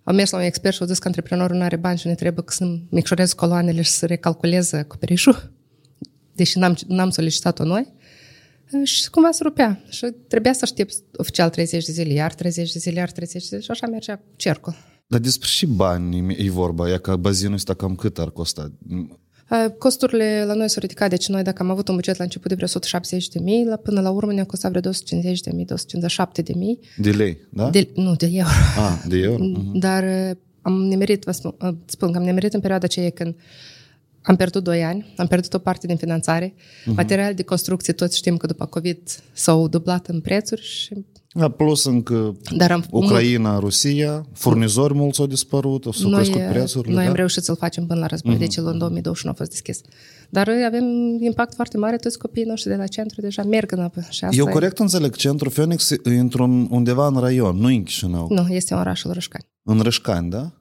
au 0.04 0.14
mers 0.14 0.30
la 0.30 0.38
un 0.38 0.44
expert 0.44 0.74
și 0.74 0.80
au 0.82 0.86
zis 0.88 0.98
că 0.98 1.06
antreprenorul 1.06 1.56
nu 1.56 1.62
are 1.62 1.76
bani 1.76 1.98
și 1.98 2.06
ne 2.06 2.14
trebuie 2.14 2.44
să 2.46 2.78
micșoreze 2.90 3.34
coloanele 3.34 3.82
și 3.82 3.90
să 3.90 4.06
recalculeze 4.06 4.76
acoperișul, 4.76 5.52
deși 6.34 6.58
n-am, 6.58 6.76
n-am 6.86 7.10
solicitat-o 7.10 7.64
noi. 7.64 7.92
Și 8.84 9.10
cumva 9.10 9.30
se 9.30 9.42
rupea. 9.42 9.84
Și 9.88 10.06
trebuia 10.28 10.52
să 10.52 10.60
aștept 10.62 10.94
oficial 11.16 11.50
30 11.50 11.84
de 11.84 11.92
zile, 11.92 12.12
iar 12.12 12.34
30 12.34 12.72
de 12.72 12.78
zile, 12.78 12.98
iar 12.98 13.10
30 13.10 13.40
de 13.40 13.46
zile 13.48 13.60
și 13.60 13.70
așa 13.70 13.86
mergea 13.86 14.22
cercul. 14.36 14.74
Dar 15.06 15.20
despre 15.20 15.48
și 15.48 15.66
bani 15.66 16.34
e 16.46 16.50
vorba, 16.50 16.92
e 16.92 16.98
că 16.98 17.16
bazinul 17.16 17.54
ăsta 17.54 17.74
cam 17.74 17.94
cât 17.94 18.18
ar 18.18 18.30
costa? 18.30 18.72
Costurile 19.78 20.44
la 20.46 20.54
noi 20.54 20.68
s-au 20.68 20.80
ridicat, 20.80 21.10
deci 21.10 21.28
noi 21.28 21.42
dacă 21.42 21.62
am 21.62 21.70
avut 21.70 21.88
un 21.88 21.94
buget 21.94 22.16
la 22.16 22.24
început 22.24 22.48
de 22.48 22.54
vreo 22.54 22.66
170 22.66 23.28
de 23.28 23.40
mii, 23.40 23.64
la 23.64 23.76
până 23.76 24.00
la 24.00 24.10
urmă 24.10 24.32
ne-a 24.32 24.44
costat 24.44 24.70
vreo 24.70 24.82
250 24.82 25.40
de 25.40 25.50
mii, 25.54 25.64
257 25.64 26.42
de 26.42 26.52
mii. 26.56 26.78
De 26.96 27.10
lei, 27.10 27.38
da? 27.48 27.70
De, 27.70 27.88
nu, 27.94 28.14
de 28.14 28.28
euro. 28.32 28.50
Ah, 28.78 29.02
de 29.08 29.18
euro. 29.18 29.44
Uh-huh. 29.44 29.72
Dar 29.72 30.04
am 30.62 30.72
nemerit, 30.72 31.24
vă 31.24 31.30
spun, 31.30 31.54
spun 31.84 32.12
că 32.12 32.18
am 32.18 32.24
nemerit 32.24 32.54
în 32.54 32.60
perioada 32.60 32.84
aceea 32.84 33.10
când 33.10 33.34
am 34.22 34.36
pierdut 34.36 34.64
2 34.64 34.84
ani, 34.84 35.14
am 35.16 35.26
pierdut 35.26 35.54
o 35.54 35.58
parte 35.58 35.86
din 35.86 35.96
finanțare. 35.96 36.54
Uh-huh. 36.54 36.94
Materiale 36.94 37.32
de 37.32 37.42
construcție, 37.42 37.92
toți 37.92 38.16
știm 38.16 38.36
că 38.36 38.46
după 38.46 38.66
COVID 38.66 38.98
s-au 39.32 39.68
dublat 39.68 40.06
în 40.06 40.20
prețuri 40.20 40.62
și 40.62 41.04
da, 41.36 41.48
plus 41.48 41.84
încă 41.84 42.36
Dar 42.56 42.70
am, 42.70 42.84
Ucraina, 42.90 43.50
mult... 43.50 43.62
Rusia, 43.62 44.26
furnizori 44.32 44.94
mulți 44.94 45.20
au 45.20 45.26
dispărut, 45.26 45.86
s-au 45.92 46.10
noi, 46.10 46.22
crescut 46.22 46.48
prețurile. 46.48 46.94
Noi 46.94 47.02
da? 47.02 47.08
am 47.08 47.16
reușit 47.16 47.42
să-l 47.42 47.56
facem 47.56 47.86
până 47.86 48.00
la 48.00 48.06
război, 48.06 48.34
uh-huh. 48.34 48.38
deci 48.38 48.56
el 48.56 48.66
în 48.66 48.78
2021 48.78 49.32
a 49.32 49.36
fost 49.36 49.50
deschis. 49.50 49.80
Dar 50.30 50.48
avem 50.66 50.84
impact 51.20 51.54
foarte 51.54 51.76
mare, 51.78 51.96
toți 51.96 52.18
copiii 52.18 52.46
noștri 52.46 52.70
de 52.70 52.76
la 52.76 52.86
centru 52.86 53.20
deja 53.20 53.42
merg 53.42 53.72
în 53.72 53.80
apă. 53.80 54.00
Și 54.10 54.24
asta 54.24 54.36
Eu 54.36 54.46
corect 54.46 54.78
e... 54.78 54.82
înțeleg, 54.82 55.14
centrul 55.16 55.50
Phoenix 55.50 55.90
e 55.90 55.98
într-un, 56.04 56.66
undeva 56.70 57.06
în 57.06 57.16
raion, 57.16 57.56
nu 57.56 57.66
în 57.66 57.82
Chișinău. 57.82 58.26
Nu, 58.30 58.46
este 58.48 58.74
în 58.74 58.80
orașul 58.80 59.12
Rășcani. 59.12 59.44
În 59.62 59.80
Rășcani, 59.80 60.30
da? 60.30 60.52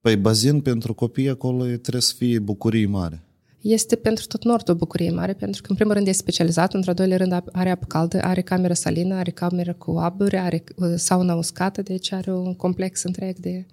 Păi 0.00 0.16
bazin 0.16 0.60
pentru 0.60 0.94
copii 0.94 1.28
acolo 1.28 1.64
trebuie 1.64 2.02
să 2.02 2.14
fie 2.16 2.38
bucurie 2.38 2.86
mare 2.86 3.27
este 3.60 3.96
pentru 3.96 4.26
tot 4.26 4.44
nordul 4.44 4.74
bucurie 4.74 5.10
mare, 5.10 5.32
pentru 5.32 5.62
că, 5.62 5.70
în 5.70 5.76
primul 5.76 5.94
rând, 5.94 6.06
este 6.06 6.22
specializat, 6.22 6.74
într-al 6.74 6.94
doilea 6.94 7.16
rând, 7.16 7.42
are 7.52 7.70
apă 7.70 7.84
caldă, 7.86 8.22
are 8.22 8.40
cameră 8.40 8.74
salină, 8.74 9.14
are 9.14 9.30
cameră 9.30 9.72
cu 9.72 9.90
aburi, 9.90 10.36
are 10.36 10.64
uh, 10.76 10.92
sauna 10.96 11.34
uscată, 11.34 11.82
deci 11.82 12.12
are 12.12 12.32
un 12.32 12.54
complex 12.54 13.02
întreg 13.02 13.38
de, 13.38 13.66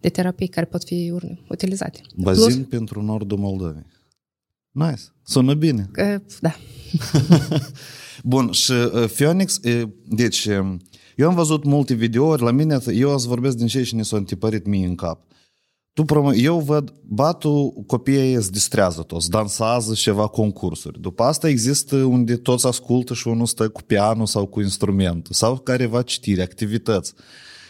de 0.00 0.08
terapii 0.08 0.48
care 0.48 0.66
pot 0.66 0.84
fi 0.84 1.14
utilizate. 1.48 2.00
Bazin 2.16 2.54
Plus, 2.54 2.66
pentru 2.68 3.02
nordul 3.02 3.38
Moldovei. 3.38 3.86
Nice. 4.70 5.02
Sună 5.22 5.54
bine. 5.54 5.90
Uh, 5.98 6.20
da. 6.40 6.56
Bun, 8.22 8.52
și 8.52 8.72
uh, 8.72 9.10
Phoenix, 9.14 9.56
uh, 9.56 9.88
deci, 10.08 10.44
uh, 10.44 10.74
eu 11.16 11.28
am 11.28 11.34
văzut 11.34 11.64
multe 11.64 11.94
videouri, 11.94 12.42
la 12.42 12.50
mine, 12.50 12.78
eu 12.94 13.12
ați 13.12 13.26
vorbesc 13.26 13.56
din 13.56 13.66
cei 13.66 13.84
și 13.84 13.94
ne 13.94 14.02
s-au 14.02 14.18
întipărit 14.18 14.66
mie 14.66 14.86
în 14.86 14.94
cap. 14.94 15.27
Tu 15.98 16.04
prom- 16.04 16.34
eu 16.36 16.60
văd, 16.60 16.94
batul, 17.02 17.72
copiii 17.86 18.32
îți 18.32 18.52
distrează 18.52 19.02
toți, 19.02 19.30
dansează 19.30 19.94
ceva 19.94 20.26
concursuri. 20.26 21.00
După 21.00 21.22
asta 21.22 21.48
există 21.48 21.96
unde 21.96 22.36
toți 22.36 22.66
ascultă 22.66 23.14
și 23.14 23.28
unul 23.28 23.46
stă 23.46 23.68
cu 23.68 23.82
pianul 23.82 24.26
sau 24.26 24.46
cu 24.46 24.60
instrumentul 24.60 25.34
sau 25.34 25.56
careva 25.56 26.02
citire, 26.02 26.42
activități. 26.42 27.12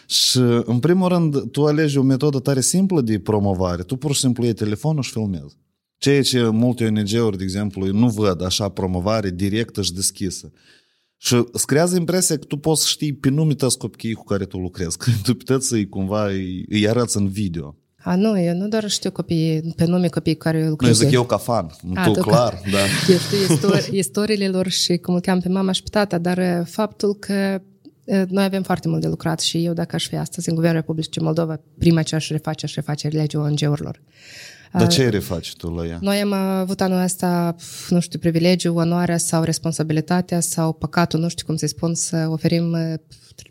Și, 0.06 0.38
în 0.64 0.78
primul 0.78 1.08
rând, 1.08 1.50
tu 1.50 1.64
alegi 1.64 1.98
o 1.98 2.02
metodă 2.02 2.38
tare 2.38 2.60
simplă 2.60 3.00
de 3.00 3.19
promovare. 3.19 3.82
Tu 3.82 3.96
pur 3.96 4.14
și 4.14 4.20
simplu 4.20 4.44
iei 4.44 4.52
telefonul 4.52 5.02
și 5.02 5.10
filmezi. 5.10 5.56
Ceea 5.98 6.22
ce 6.22 6.48
multe 6.48 6.84
ONG-uri, 6.84 7.36
de 7.36 7.42
exemplu, 7.42 7.86
nu 7.86 8.08
văd 8.08 8.44
așa 8.44 8.69
promovare 8.69 9.30
directă 9.30 9.82
și 9.82 9.92
deschisă. 9.92 10.52
Și 11.16 11.34
îți 11.52 11.66
creează 11.66 11.96
impresia 11.96 12.38
că 12.38 12.44
tu 12.44 12.56
poți 12.56 12.82
să 12.82 12.86
știi 12.90 13.14
pe 13.14 13.28
nume 13.28 13.54
tăți 13.54 13.78
copiii 13.78 14.14
cu 14.14 14.25
care 14.25 14.44
tu 14.44 14.58
lucrezi, 14.58 14.96
că 14.96 15.10
tu 15.22 15.34
puteți 15.34 15.66
să-i 15.66 15.88
cumva 15.88 16.26
îi, 16.26 16.64
îi 16.69 16.88
arăți 16.88 17.16
în 17.16 17.28
video. 17.28 17.76
A, 18.02 18.14
nu, 18.14 18.40
eu 18.40 18.54
nu 18.54 18.68
doar 18.68 18.88
știu 18.88 19.10
copii, 19.10 19.72
pe 19.76 19.84
nume 19.84 20.08
copii 20.08 20.34
care 20.34 20.68
lucrează. 20.68 21.02
Nu, 21.02 21.08
zic 21.08 21.16
eu 21.16 21.24
ca 21.24 21.36
fan, 21.36 21.70
A, 21.94 22.04
tu, 22.04 22.12
tu 22.12 22.20
clar, 22.20 22.52
ca... 22.52 22.70
da. 22.70 22.78
Eu 23.12 23.18
știu 23.18 23.54
istori, 23.54 23.88
istoriile 23.92 24.48
lor 24.48 24.68
și 24.68 24.96
cum 24.96 25.14
îl 25.14 25.20
cheam 25.20 25.40
pe 25.40 25.48
mama 25.48 25.72
și 25.72 25.82
pe 25.82 25.88
tata, 25.90 26.18
dar 26.18 26.38
uh, 26.38 26.66
faptul 26.66 27.14
că 27.14 27.60
uh, 28.04 28.22
noi 28.28 28.44
avem 28.44 28.62
foarte 28.62 28.88
mult 28.88 29.00
de 29.00 29.08
lucrat 29.08 29.40
și 29.40 29.64
eu, 29.64 29.72
dacă 29.72 29.94
aș 29.94 30.08
fi 30.08 30.16
astăzi 30.16 30.48
în 30.48 30.54
Guvernul 30.54 30.80
Republicii 30.80 31.22
Moldova, 31.22 31.60
prima 31.78 32.02
ce 32.02 32.14
aș 32.14 32.30
reface, 32.30 32.64
aș 32.64 32.74
reface 32.74 33.08
legea 33.08 33.38
ONG-urilor. 33.38 34.00
Dar 34.72 34.86
ce 34.86 35.08
refaci 35.08 35.56
tu 35.56 35.70
la 35.70 35.86
ea? 35.86 35.98
Noi 36.00 36.20
am 36.20 36.32
avut 36.32 36.80
anul 36.80 37.02
ăsta, 37.02 37.56
nu 37.88 38.00
știu, 38.00 38.18
privilegiu, 38.18 38.74
onoarea 38.74 39.18
sau 39.18 39.42
responsabilitatea 39.42 40.40
sau 40.40 40.72
păcatul, 40.72 41.20
nu 41.20 41.28
știu 41.28 41.46
cum 41.46 41.56
să-i 41.56 41.68
spun, 41.68 41.94
să 41.94 42.26
oferim 42.30 42.72
uh, 42.72 42.94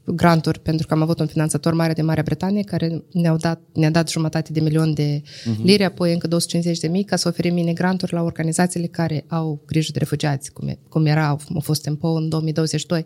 granturi, 0.06 0.60
pentru 0.60 0.88
că 0.88 0.94
am 0.94 1.02
avut 1.02 1.20
un 1.20 1.28
finanțator 1.28 1.74
mare 1.74 1.94
de 1.94 2.02
Marea 2.02 2.24
Britanie 2.24 2.64
care 2.64 3.04
ne-a 3.12 3.36
dat, 3.36 3.62
ne 3.74 3.90
dat 3.90 4.10
jumătate 4.10 4.52
de 4.52 4.60
milion 4.60 4.94
de 4.94 5.22
uh-huh. 5.22 5.64
lire, 5.64 5.84
apoi 5.84 6.14
încă 6.14 6.28
250 6.28 6.80
de 6.80 6.88
mii 6.88 7.04
ca 7.04 7.16
să 7.16 7.28
oferim 7.28 7.54
mine 7.54 7.74
granturi 7.74 8.14
la 8.14 8.22
organizațiile 8.22 8.88
care 8.88 9.26
au 9.28 9.62
grijă 9.66 9.92
de 9.92 10.00
refugiați, 10.00 10.52
cum, 10.52 10.68
e, 10.68 10.80
cum 10.90 11.06
era, 11.06 11.28
au 11.28 11.60
fost 11.60 11.86
în 11.86 11.96
PO 11.96 12.08
în 12.08 12.30
2022. 12.30 13.06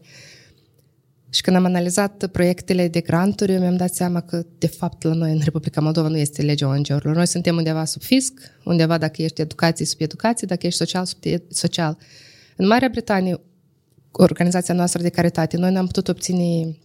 Și 1.33 1.42
când 1.42 1.56
am 1.56 1.66
analizat 1.66 2.28
proiectele 2.31 2.88
de 2.88 3.00
granturi, 3.00 3.52
eu 3.54 3.59
mi-am 3.59 3.76
dat 3.76 3.94
seama 3.94 4.21
că, 4.21 4.45
de 4.57 4.68
fapt, 4.68 5.04
la 5.04 5.14
noi 5.14 5.31
în 5.31 5.40
Republica 5.44 5.81
Moldova 5.81 6.07
nu 6.07 6.18
este 6.18 6.42
legea 6.42 6.68
ONG-urilor. 6.68 7.16
Noi 7.16 7.28
suntem 7.28 7.56
undeva 7.56 7.85
sub 7.85 8.02
fisc, 8.02 8.33
undeva 8.64 8.97
dacă 8.97 9.21
ești 9.21 9.42
educație, 9.42 9.85
sub 9.85 10.02
educație, 10.02 10.47
dacă 10.47 10.66
ești 10.66 10.80
social, 10.80 11.06
sub 11.06 11.19
social. 11.47 11.97
În 12.56 12.68
Marea 12.68 12.90
Britanie, 12.90 13.42
organizația 14.11 14.73
noastră 14.73 15.02
de 15.02 15.09
caritate, 15.09 15.57
noi 15.57 15.71
n-am 15.71 15.85
putut 15.85 16.07
obține 16.07 16.78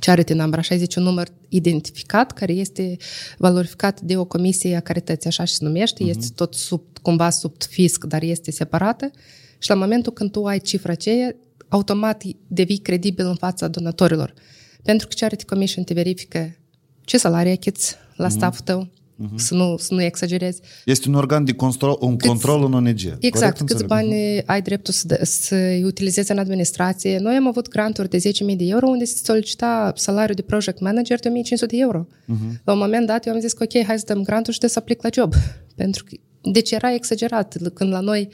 charity 0.00 0.32
number, 0.32 0.58
așa 0.58 0.76
zice, 0.76 0.98
un 0.98 1.04
număr 1.04 1.28
identificat 1.48 2.32
care 2.32 2.52
este 2.52 2.96
valorificat 3.38 4.00
de 4.00 4.16
o 4.16 4.24
comisie 4.24 4.76
a 4.76 4.80
carității, 4.80 5.28
așa 5.28 5.44
și 5.44 5.54
se 5.54 5.64
numește, 5.64 6.04
uh-huh. 6.04 6.08
este 6.08 6.26
tot 6.34 6.54
sub, 6.54 6.82
cumva 7.02 7.30
sub 7.30 7.62
fisc, 7.62 8.04
dar 8.04 8.22
este 8.22 8.50
separată 8.50 9.10
și 9.58 9.68
la 9.68 9.74
momentul 9.74 10.12
când 10.12 10.30
tu 10.30 10.44
ai 10.44 10.58
cifra 10.58 10.92
aceea, 10.92 11.36
automat 11.70 12.22
devii 12.46 12.78
credibil 12.78 13.26
în 13.26 13.34
fața 13.34 13.68
donatorilor. 13.68 14.34
Pentru 14.82 15.06
că 15.06 15.14
Charity 15.18 15.44
Commission 15.44 15.84
te 15.84 15.94
verifică 15.94 16.56
ce 17.04 17.18
salarii 17.18 17.52
achiți 17.52 17.96
la 18.16 18.26
mm-hmm. 18.26 18.30
stafful 18.30 18.64
tău, 18.64 18.86
uh-huh. 18.86 19.34
să, 19.34 19.54
nu, 19.54 19.76
să 19.76 19.94
nu 19.94 20.02
exagerezi. 20.02 20.60
Este 20.84 21.08
un 21.08 21.14
organ 21.14 21.44
de 21.44 21.52
control, 21.52 21.96
un 22.00 22.16
câți, 22.16 22.28
control 22.28 22.64
în 22.64 22.72
ONG. 22.72 23.00
Exact, 23.18 23.58
Corect 23.58 23.58
câți 23.58 23.84
bani 23.84 24.12
uh-huh. 24.12 24.44
ai 24.44 24.62
dreptul 24.62 24.92
să, 24.92 25.20
să 25.22 25.56
utilizezi 25.84 26.30
în 26.30 26.38
administrație. 26.38 27.18
Noi 27.18 27.36
am 27.36 27.46
avut 27.46 27.68
granturi 27.68 28.08
de 28.08 28.18
10.000 28.18 28.22
de 28.56 28.64
euro 28.64 28.88
unde 28.88 29.04
se 29.04 29.20
solicita 29.24 29.92
salariul 29.96 30.34
de 30.34 30.42
project 30.42 30.80
manager 30.80 31.18
de 31.20 31.28
1.500 31.28 31.66
de 31.66 31.76
euro. 31.76 32.06
Uh-huh. 32.06 32.62
La 32.64 32.72
un 32.72 32.78
moment 32.78 33.06
dat 33.06 33.26
eu 33.26 33.32
am 33.32 33.40
zis 33.40 33.52
că 33.52 33.62
ok, 33.62 33.84
hai 33.84 33.98
să 33.98 34.04
dăm 34.06 34.22
grantul 34.22 34.52
și 34.52 34.58
de 34.58 34.66
să 34.66 34.78
aplic 34.78 35.02
la 35.02 35.08
job. 35.12 35.34
Pentru 35.74 36.04
că, 36.04 36.16
deci 36.50 36.70
era 36.70 36.94
exagerat. 36.94 37.56
Când 37.74 37.92
la 37.92 38.00
noi 38.00 38.28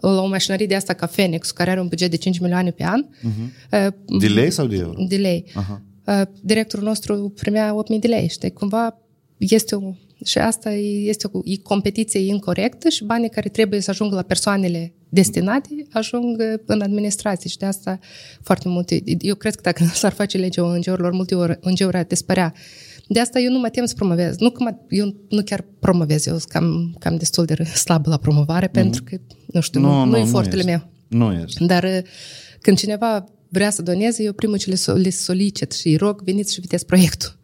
la 0.00 0.22
o 0.22 0.26
mașinărie 0.26 0.66
de 0.66 0.74
asta 0.74 0.92
ca 0.92 1.06
Phoenix, 1.06 1.50
care 1.50 1.70
are 1.70 1.80
un 1.80 1.88
buget 1.88 2.10
de 2.10 2.16
5 2.16 2.38
milioane 2.38 2.70
pe 2.70 2.84
an. 2.84 3.04
Uh-huh. 3.04 3.88
De 4.18 4.26
lei 4.26 4.50
sau 4.50 4.66
de 4.66 4.76
euro? 4.76 5.04
De 5.08 5.16
lei. 5.16 5.44
Uh-huh. 5.48 6.22
Directorul 6.40 6.86
nostru 6.86 7.32
primea 7.40 7.74
8.000 7.94 8.00
de 8.00 8.08
lei. 8.08 8.28
Știi, 8.28 8.52
cumva 8.52 8.98
este 9.38 9.74
o... 9.74 9.92
Și 10.24 10.38
asta 10.38 10.72
este 10.72 11.28
o 11.32 11.40
e 11.44 11.56
competiție 11.56 12.20
incorrectă 12.20 12.88
și 12.88 13.04
banii 13.04 13.28
care 13.28 13.48
trebuie 13.48 13.80
să 13.80 13.90
ajungă 13.90 14.14
la 14.14 14.22
persoanele 14.22 14.92
destinate 15.08 15.68
ajung 15.90 16.60
în 16.66 16.80
administrație 16.80 17.50
și 17.50 17.56
de 17.56 17.66
asta 17.66 17.98
foarte 18.42 18.68
multe... 18.68 19.02
Eu 19.20 19.34
cred 19.34 19.54
că 19.54 19.60
dacă 19.62 19.84
s-ar 19.84 20.12
face 20.12 20.38
legea 20.38 20.62
ONG-urilor, 20.62 21.12
multe 21.12 21.34
ori 21.34 21.58
ONG-uri 21.62 21.96
ar 21.96 22.04
dispărea. 22.04 22.54
De 23.08 23.20
asta 23.20 23.38
eu 23.38 23.52
nu 23.52 23.58
mă 23.58 23.68
tem 23.68 23.84
să 23.84 23.94
promovez. 23.94 24.36
Nu 24.36 24.50
că 24.50 24.62
mă, 24.62 24.76
eu 24.88 25.14
nu 25.28 25.42
chiar 25.42 25.64
promovez, 25.78 26.26
eu 26.26 26.38
sunt 26.38 26.50
cam, 26.50 26.96
cam 26.98 27.16
destul 27.16 27.44
de 27.44 27.64
slabă 27.64 28.10
la 28.10 28.16
promovare, 28.16 28.68
mm-hmm. 28.68 28.72
pentru 28.72 29.02
că, 29.02 29.16
nu 29.46 29.60
știu, 29.60 29.80
nu, 29.80 29.88
nu, 29.88 30.04
nu, 30.04 30.10
nu 30.10 30.16
e 30.16 30.24
fortele 30.24 30.62
meu. 30.62 30.90
Nu 31.08 31.32
ești. 31.32 31.64
Dar 31.64 31.84
uh, 31.84 31.98
când 32.60 32.78
cineva 32.78 33.24
vrea 33.48 33.70
să 33.70 33.82
doneze, 33.82 34.22
eu 34.22 34.32
primul 34.32 34.58
ce 34.58 34.70
le, 34.70 34.92
le 35.02 35.10
solicit 35.10 35.72
și 35.72 35.88
îi 35.88 35.96
rog, 35.96 36.22
veniți 36.22 36.54
și 36.54 36.60
vedeți 36.60 36.86
proiectul. 36.86 37.36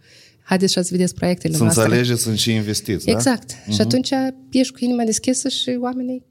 Haideți 0.43 0.73
și 0.73 0.83
să 0.83 0.89
vedeți 0.91 1.15
proiectele 1.15 1.55
să 1.55 1.63
noastre. 1.63 1.83
Să 1.83 1.89
înțelegeți, 1.89 2.23
sunt 2.23 2.39
și 2.39 2.53
investiți, 2.53 3.11
Exact. 3.11 3.47
Da? 3.49 3.55
Uh-huh. 3.55 3.75
Și 3.75 3.81
atunci 3.81 4.11
ești 4.51 4.73
cu 4.73 4.79
inima 4.81 5.05
deschisă 5.05 5.49
și 5.49 5.77
oamenii 5.81 6.23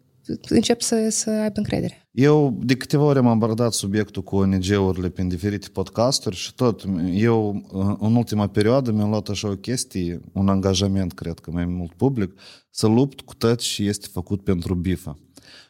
încep 0.50 0.82
să, 0.82 1.08
să 1.10 1.30
aibă 1.30 1.58
încredere. 1.58 2.08
Eu 2.12 2.60
de 2.64 2.76
câteva 2.76 3.04
ori 3.04 3.18
am 3.18 3.28
abordat 3.28 3.74
subiectul 3.74 4.24
cu 4.24 4.36
ONG-urile 4.36 5.10
prin 5.10 5.28
diferite 5.28 5.68
podcasturi 5.70 6.36
și 6.36 6.56
tot, 6.56 6.86
eu 7.14 7.66
în 8.00 8.16
ultima 8.16 8.48
perioadă 8.48 8.92
mi-am 8.92 9.10
luat 9.10 9.30
așa 9.30 9.50
o 9.50 9.56
chestie, 9.56 10.22
un 10.34 10.50
angajament, 10.50 11.14
cred 11.14 11.40
că 11.40 11.52
mai 11.52 11.66
mult 11.66 11.94
public, 11.94 12.40
să 12.70 12.88
lupt 12.88 13.22
cu 13.22 13.36
tot 13.36 13.60
și 13.60 13.88
este 13.88 14.08
făcut 14.12 14.44
pentru 14.44 14.76
BIFA. 14.76 15.18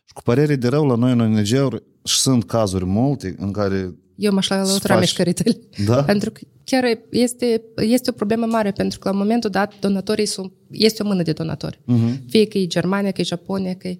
Și 0.05 0.13
cu 0.13 0.22
părere 0.22 0.55
de 0.55 0.67
rău, 0.67 0.86
la 0.86 0.95
noi 0.95 1.12
în 1.12 1.19
ONG-uri 1.19 1.83
și 2.03 2.19
sunt 2.19 2.43
cazuri 2.43 2.86
multe 2.86 3.36
în 3.38 3.51
care 3.51 3.95
eu 4.15 4.34
m-aș 4.34 4.50
alătura 4.50 4.93
faci... 4.93 5.00
mișcăritele. 5.00 5.58
Da? 5.86 6.03
Pentru 6.03 6.32
că 6.32 6.41
chiar 6.63 6.84
este, 7.10 7.62
este 7.75 8.10
o 8.10 8.13
problemă 8.13 8.46
mare, 8.46 8.72
pentru 8.72 9.00
că 9.00 9.10
la 9.10 9.15
momentul 9.15 9.50
dat 9.50 9.74
donatorii 9.79 10.25
sunt, 10.25 10.51
este 10.72 11.03
o 11.03 11.05
mână 11.05 11.24
de 11.24 11.32
donatori. 11.32 11.79
Uh-huh. 11.79 12.20
Fie 12.29 12.48
că 12.48 12.58
e 12.58 12.65
Germania, 12.65 13.12
că 13.12 13.22
e 13.22 13.24
Japonia, 13.24 13.75
că 13.75 13.88
e 13.88 13.98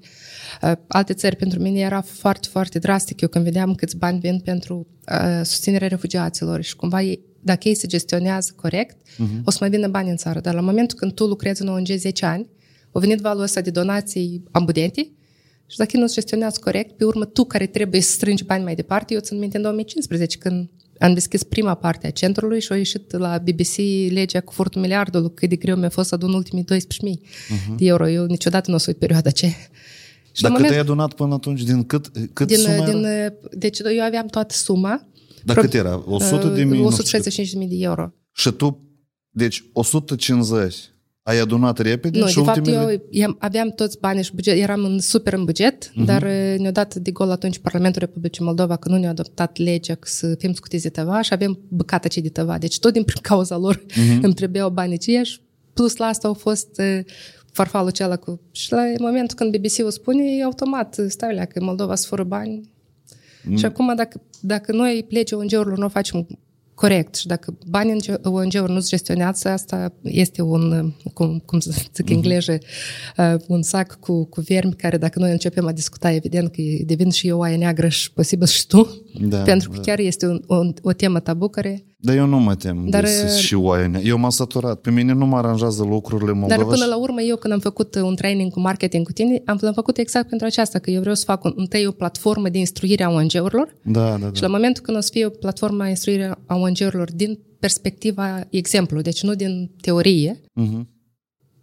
uh, 0.62 0.72
alte 0.88 1.14
țări. 1.14 1.36
Pentru 1.36 1.62
mine 1.62 1.80
era 1.80 2.02
foarte, 2.02 2.48
foarte 2.52 2.80
drastic 2.80 3.22
eu 3.22 3.28
când 3.28 3.44
vedeam 3.44 3.76
câți 3.76 3.98
bani 3.98 4.20
vin 4.20 4.40
pentru 4.40 4.88
uh, 5.12 5.42
susținerea 5.44 5.88
refugiaților 5.88 6.62
și 6.62 6.76
cumva 6.76 7.02
ei, 7.02 7.20
dacă 7.42 7.68
ei 7.68 7.76
se 7.76 7.88
gestionează 7.88 8.54
corect, 8.56 8.96
uh-huh. 8.96 9.44
o 9.44 9.52
să 9.52 9.58
mai 9.60 9.70
vină 9.70 9.88
bani 9.88 10.10
în 10.10 10.18
țară. 10.18 10.40
Dar 10.40 10.54
la 10.54 10.62
momentul 10.62 10.98
când 10.98 11.14
tu 11.14 11.26
lucrezi 11.26 11.62
în 11.62 11.68
ONG 11.68 11.88
10 11.88 12.26
ani, 12.26 12.48
au 12.92 13.02
venit 13.02 13.20
valul 13.20 13.42
ăsta 13.42 13.62
de 13.62 13.70
donații 13.70 14.44
ambudente, 14.52 15.12
și 15.68 15.78
dacă 15.78 15.98
nu-ți 15.98 16.14
gestionează 16.14 16.60
corect, 16.64 16.98
pe 16.98 17.06
urmă 17.06 17.26
tu 17.26 17.44
care 17.44 17.66
trebuie 17.66 18.02
să 18.02 18.12
strângi 18.12 18.44
bani 18.44 18.64
mai 18.64 18.76
departe, 18.76 19.14
eu 19.14 19.20
țin 19.20 19.40
minte 19.40 19.58
în 19.58 19.64
2015 19.64 20.38
când 20.38 20.70
am 21.00 21.14
deschis 21.14 21.44
prima 21.44 21.76
parte 21.76 22.08
a 22.08 22.12
centrului 22.12 22.62
și 22.62 22.72
a 22.72 22.78
ieșit 22.78 23.12
la 23.12 23.38
BBC 23.38 23.76
legea 24.10 24.42
cu 24.42 24.54
furtul 24.54 24.82
miliardului, 24.82 25.34
cât 25.34 25.50
de 25.50 25.56
greu 25.56 25.76
mi-a 25.76 25.90
fost 25.90 26.08
să 26.08 26.16
adun 26.16 26.34
ultimii 26.34 26.64
12.000 26.64 26.78
uh-huh. 26.78 27.76
de 27.78 27.86
euro. 27.86 28.10
Eu 28.10 28.26
niciodată 28.26 28.70
nu 28.70 28.76
o 28.76 28.80
să 28.80 28.86
uit 28.88 28.98
perioada 28.98 29.30
ce. 29.30 29.48
Și 30.32 30.42
Dar 30.42 30.52
cât 30.52 30.60
moment, 30.60 30.72
ai 30.72 30.80
adunat 30.80 31.14
până 31.14 31.34
atunci? 31.34 31.62
Din 31.62 31.84
cât, 31.84 32.12
cât 32.34 32.48
din, 32.48 32.58
suma 32.58 32.86
din, 32.86 33.04
era? 33.04 33.34
Deci 33.52 33.80
eu 33.80 34.04
aveam 34.04 34.26
toată 34.26 34.54
suma. 34.54 35.08
Dar 35.44 35.60
cât 35.60 35.74
era? 35.74 36.04
100 36.06 36.48
de 36.48 36.64
mii? 36.64 36.82
165 36.82 37.70
de 37.70 37.76
euro. 37.80 38.14
Și 38.32 38.52
tu, 38.52 38.82
deci 39.30 39.64
150 39.74 40.76
ai 41.24 41.40
adunat 41.40 41.78
repede? 41.78 42.20
Nu, 42.20 42.28
și 42.28 42.34
de 42.34 42.40
ultimele... 42.40 42.78
fapt 42.78 43.02
eu 43.10 43.36
aveam 43.40 43.70
toți 43.70 44.00
banii 44.00 44.24
și 44.24 44.34
buget, 44.34 44.58
eram 44.58 44.84
în, 44.84 45.00
super 45.00 45.34
în 45.34 45.44
buget, 45.44 45.90
uh-huh. 45.90 46.06
dar 46.06 46.24
ne-a 46.58 46.72
dat 46.72 46.96
de 46.96 47.12
gol 47.12 47.32
atunci 47.32 47.60
Parlamentul 47.60 48.00
Republicii 48.00 48.44
Moldova 48.44 48.76
că 48.76 48.90
nu 48.90 48.98
ne-a 48.98 49.10
adoptat 49.10 49.58
legea 49.58 49.96
că 49.96 50.08
să 50.08 50.36
fim 50.36 50.54
scutiți 50.54 50.84
de 50.84 50.90
tăva 50.90 51.22
și 51.22 51.34
avem 51.34 51.60
băcată 51.68 52.08
ce 52.08 52.22
de 52.22 52.30
tăva. 52.30 52.58
Deci 52.58 52.80
tot 52.80 52.94
din 52.94 53.06
cauza 53.22 53.58
lor 53.58 53.76
uh-huh. 53.76 54.22
îmi 54.26 54.34
trebuiau 54.34 54.70
banii 54.70 54.94
aceia 54.96 55.24
și 55.24 55.40
plus 55.74 55.96
la 55.96 56.06
asta 56.06 56.28
au 56.28 56.34
fost 56.34 56.70
uh, 56.80 57.00
farfalul 57.52 57.88
acela 57.88 58.16
cu... 58.16 58.40
Și 58.52 58.72
la 58.72 58.84
momentul 59.00 59.36
când 59.36 59.58
BBC-ul 59.58 59.92
spune, 59.92 60.24
e 60.24 60.44
automat, 60.44 60.98
stai 61.08 61.36
la 61.36 61.46
că 61.46 61.64
Moldova 61.64 61.96
să 61.96 62.08
fără 62.08 62.24
bani. 62.24 62.72
Mm. 63.44 63.56
Și 63.56 63.66
acum 63.66 63.94
dacă, 63.96 64.22
dacă 64.40 64.72
noi 64.72 65.06
legea 65.10 65.38
ONG-urilor 65.38 65.78
nu 65.78 65.86
o 65.86 65.90
facem 65.90 66.28
corect. 66.76 67.16
Și 67.16 67.28
dacă 67.28 67.58
banii 67.68 68.02
ONG-uri 68.24 68.72
nu 68.72 68.80
se 68.80 68.90
gestionează, 68.90 69.50
asta 69.50 69.94
este 70.02 70.42
un, 70.42 70.94
cum, 71.14 71.42
cum 71.46 71.60
să 71.60 71.72
zic 71.72 72.10
în 72.10 72.16
engleză, 72.16 72.58
uh, 73.18 73.36
un 73.48 73.62
sac 73.62 74.00
cu, 74.00 74.26
cu 74.26 74.42
vermi 74.42 74.74
care 74.74 74.98
dacă 74.98 75.20
noi 75.20 75.32
începem 75.32 75.68
a 75.68 75.72
discuta, 75.72 76.12
evident 76.12 76.52
că 76.52 76.62
devin 76.86 77.10
și 77.10 77.28
eu 77.28 77.40
oaia 77.40 77.58
neagră 77.58 77.88
și 77.88 78.12
posibil 78.12 78.48
și 78.48 78.68
tu, 78.68 79.04
da, 79.22 79.42
pentru 79.42 79.70
că 79.70 79.76
da. 79.76 79.82
chiar 79.82 80.00
este 80.00 80.28
un, 80.28 80.44
o, 80.48 80.56
o 80.82 80.92
temă 80.92 81.20
tabu 81.20 81.48
care 81.48 81.86
dar 82.06 82.16
eu 82.16 82.26
nu 82.26 82.40
mă 82.40 82.56
tem 82.56 82.90
dar, 82.90 83.04
de 83.04 83.38
și 83.38 83.56
oaia 83.56 83.92
Eu 84.04 84.18
m-am 84.18 84.30
saturat. 84.30 84.82
Pe 84.82 84.92
mine 84.92 85.14
nu 85.14 85.26
mă 85.26 85.38
aranjează 85.38 85.84
lucrurile 85.84 86.32
Moldova. 86.32 86.56
Dar 86.56 86.66
până 86.66 86.86
la 86.86 86.98
urmă, 86.98 87.22
eu 87.22 87.36
când 87.36 87.54
am 87.54 87.60
făcut 87.60 87.96
un 87.96 88.16
training 88.16 88.52
cu 88.52 88.60
marketing 88.60 89.06
cu 89.06 89.12
tine, 89.12 89.42
am, 89.46 89.58
l-am 89.62 89.74
făcut 89.74 89.98
exact 89.98 90.30
pentru 90.30 90.48
aceasta, 90.48 90.80
că 90.80 90.90
eu 90.90 91.00
vreau 91.00 91.16
să 91.16 91.24
fac 91.26 91.44
un, 91.44 91.54
întâi 91.56 91.86
o 91.86 91.92
platformă 91.92 92.50
de 92.50 92.58
instruire 92.58 93.04
a 93.04 93.10
ONG-urilor. 93.10 93.76
Da, 93.84 94.10
da, 94.10 94.18
da. 94.18 94.30
Și 94.34 94.42
la 94.42 94.48
momentul 94.48 94.84
când 94.84 94.98
o 94.98 95.00
să 95.00 95.10
fie 95.12 95.26
o 95.26 95.30
platformă 95.30 95.84
de 95.84 95.90
instruire 95.90 96.36
a 96.46 96.56
ONG-urilor 96.56 97.12
din 97.12 97.40
perspectiva 97.60 98.48
exemplu, 98.50 99.02
deci 99.02 99.24
nu 99.24 99.34
din 99.34 99.72
teorie, 99.82 100.42
uh-huh. 100.42 100.86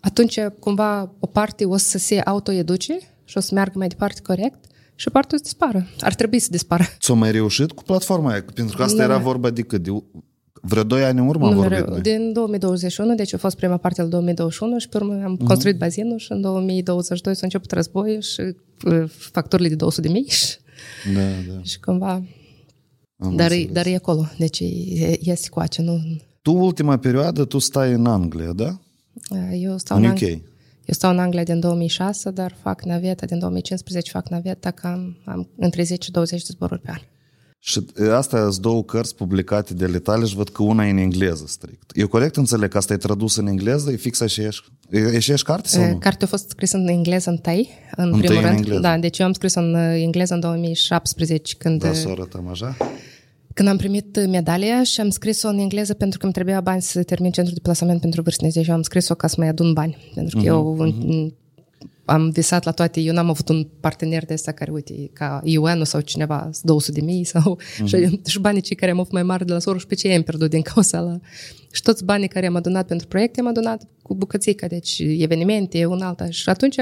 atunci 0.01 0.39
cumva 0.59 1.15
o 1.19 1.27
parte 1.27 1.65
o 1.65 1.77
să 1.77 1.99
se 1.99 2.19
autoeduce 2.21 2.99
și 3.25 3.37
o 3.37 3.41
să 3.41 3.55
meargă 3.55 3.79
mai 3.79 3.89
departe 3.89 4.21
corect 4.23 4.65
și 4.95 5.11
partea 5.11 5.35
o 5.35 5.37
să 5.37 5.43
dispară. 5.43 5.87
Ar 6.01 6.15
trebui 6.15 6.39
să 6.39 6.49
dispară. 6.51 6.85
Ți-o 6.99 7.15
mai 7.15 7.33
reușit 7.33 7.73
cu 7.73 7.83
platforma 7.83 8.31
aia? 8.31 8.45
Pentru 8.55 8.77
că 8.77 8.83
asta 8.83 8.97
da. 8.97 9.03
era 9.03 9.19
vorba 9.19 9.51
de 9.51 9.63
cât? 9.63 9.83
De 9.83 9.91
vreo 10.61 10.83
2 10.83 11.05
ani 11.05 11.19
în 11.19 11.27
urmă 11.27 11.47
am 11.47 11.55
vorbit 11.55 11.87
noi. 11.87 12.01
Din 12.01 12.33
2021, 12.33 13.15
deci 13.15 13.35
a 13.35 13.39
fost 13.39 13.57
prima 13.57 13.77
parte 13.77 14.01
al 14.01 14.09
2021 14.09 14.79
și 14.79 14.89
pe 14.89 14.97
urmă 14.97 15.23
am 15.25 15.37
uh-huh. 15.37 15.47
construit 15.47 15.79
bazinul 15.79 16.19
și 16.19 16.33
în 16.33 16.41
2022 16.41 17.35
s-a 17.35 17.41
început 17.43 17.73
războiul 17.73 18.21
și 18.21 18.41
uh, 18.41 19.05
facturile 19.09 19.69
de 19.69 19.75
200 19.75 20.07
de 20.07 20.13
mii 20.13 20.29
și, 20.29 20.57
da, 21.15 21.53
da. 21.53 21.63
și 21.63 21.81
cumva... 21.81 22.23
Am 23.23 23.37
dar, 23.37 23.51
e, 23.51 23.69
dar 23.73 23.87
e 23.87 23.95
acolo, 23.95 24.29
deci 24.39 24.63
este 25.21 25.49
cu 25.49 25.61
acea, 25.61 25.83
nu... 25.83 26.01
Tu, 26.43 26.57
ultima 26.57 26.97
perioadă, 26.97 27.45
tu 27.45 27.59
stai 27.59 27.93
în 27.93 28.07
Anglia, 28.07 28.53
da? 28.53 28.81
Eu 29.53 29.79
stau 29.79 29.97
în, 29.97 30.05
în 30.05 30.11
UK. 30.11 30.17
Ang- 30.17 30.43
eu 30.91 30.97
stau 30.97 31.11
în 31.11 31.19
Anglia 31.19 31.43
din 31.43 31.61
2006, 31.61 32.31
dar 32.31 32.57
fac 32.63 32.85
naveta, 32.85 33.27
din 33.27 33.39
2015 33.39 34.11
fac 34.11 34.29
naveta, 34.29 34.71
cam 34.71 35.17
am 35.25 35.49
între 35.57 35.83
10 35.83 36.05
și 36.05 36.11
20 36.11 36.43
de 36.43 36.49
zboruri 36.53 36.81
pe 36.81 36.91
an. 36.91 37.01
Și 37.63 37.87
astea 38.13 38.41
sunt 38.41 38.57
două 38.57 38.83
cărți 38.83 39.15
publicate 39.15 39.75
de 39.75 39.99
tale 39.99 40.25
și 40.25 40.35
văd 40.35 40.49
că 40.49 40.63
una 40.63 40.87
e 40.87 40.91
în 40.91 40.97
engleză 40.97 41.45
strict. 41.47 41.91
Eu 41.95 42.09
corect 42.09 42.37
înțeleg 42.37 42.71
că 42.71 42.77
asta 42.77 42.93
e 42.93 42.97
tradus 42.97 43.37
în 43.37 43.47
engleză? 43.47 43.91
E 43.91 43.97
fix 43.97 44.21
aceeași, 44.21 44.63
e 44.91 45.17
aceeași 45.17 45.43
carte 45.43 45.69
sau 45.69 45.89
nu? 45.89 45.99
Cartea 45.99 46.27
a 46.27 46.31
fost 46.31 46.49
scrisă 46.49 46.77
în 46.77 46.89
engleză 46.89 47.31
întâi, 47.31 47.69
în 47.97 48.05
întâi 48.05 48.21
primul 48.21 48.37
în 48.37 48.43
rând. 48.43 48.59
Engleză. 48.59 48.81
Da, 48.81 48.99
deci 48.99 49.19
eu 49.19 49.27
am 49.27 49.33
scris 49.33 49.55
în 49.55 49.75
engleză 49.75 50.35
în 50.35 50.41
2017 50.41 51.55
când... 51.57 51.83
Da, 51.83 51.93
să 51.93 52.09
arătăm 52.09 52.49
așa. 52.49 52.77
Când 53.55 53.69
am 53.69 53.77
primit 53.77 54.27
medalia 54.27 54.83
și 54.83 55.01
am 55.01 55.11
scris-o 55.11 55.49
în 55.49 55.59
engleză 55.59 55.95
pentru 55.95 56.19
că 56.19 56.25
îmi 56.25 56.35
trebuia 56.35 56.61
bani 56.61 56.83
să 56.83 57.03
termin 57.03 57.31
centrul 57.31 57.55
de 57.55 57.63
plasament 57.63 58.01
pentru 58.01 58.23
vârstnici. 58.23 58.53
Deci 58.53 58.67
eu 58.67 58.75
am 58.75 58.83
scris-o 58.83 59.15
ca 59.15 59.27
să 59.27 59.35
mai 59.39 59.49
adun 59.49 59.73
bani. 59.73 59.97
Pentru 60.15 60.37
că 60.37 60.43
uh-huh, 60.43 60.47
eu 60.47 60.77
uh-huh 60.79 61.39
am 62.11 62.31
visat 62.31 62.65
la 62.65 62.71
toate, 62.71 63.01
eu 63.01 63.13
n-am 63.13 63.29
avut 63.29 63.49
un 63.49 63.67
partener 63.81 64.25
de 64.25 64.33
ăsta 64.33 64.53
care, 64.53 64.71
uite, 64.71 65.11
ca 65.13 65.41
un 65.45 65.85
sau 65.85 66.01
cineva, 66.01 66.51
200 66.63 67.01
de 67.01 67.07
mii 67.07 67.25
sau 67.25 67.59
mm-hmm. 67.61 67.85
și, 67.85 68.21
și 68.27 68.39
banii 68.39 68.61
cei 68.61 68.77
care 68.77 68.91
am 68.91 69.01
avut 69.01 69.13
mai 69.13 69.23
mari 69.23 69.47
de 69.47 69.53
la 69.53 69.59
Soros, 69.59 69.85
pe 69.85 69.95
ce 69.95 70.15
am 70.15 70.23
pierdut 70.23 70.51
din 70.51 70.63
cauza 70.63 71.01
la... 71.01 71.19
Și 71.73 71.83
toți 71.83 72.05
banii 72.05 72.29
care 72.29 72.47
am 72.47 72.57
adunat 72.57 72.87
pentru 72.87 73.07
proiecte, 73.07 73.41
am 73.41 73.47
adunat 73.47 73.89
cu 74.03 74.15
bucățica, 74.15 74.67
deci 74.67 74.99
evenimente, 74.99 75.87
un 75.87 76.01
alta. 76.01 76.31
Și 76.31 76.49
atunci 76.49 76.77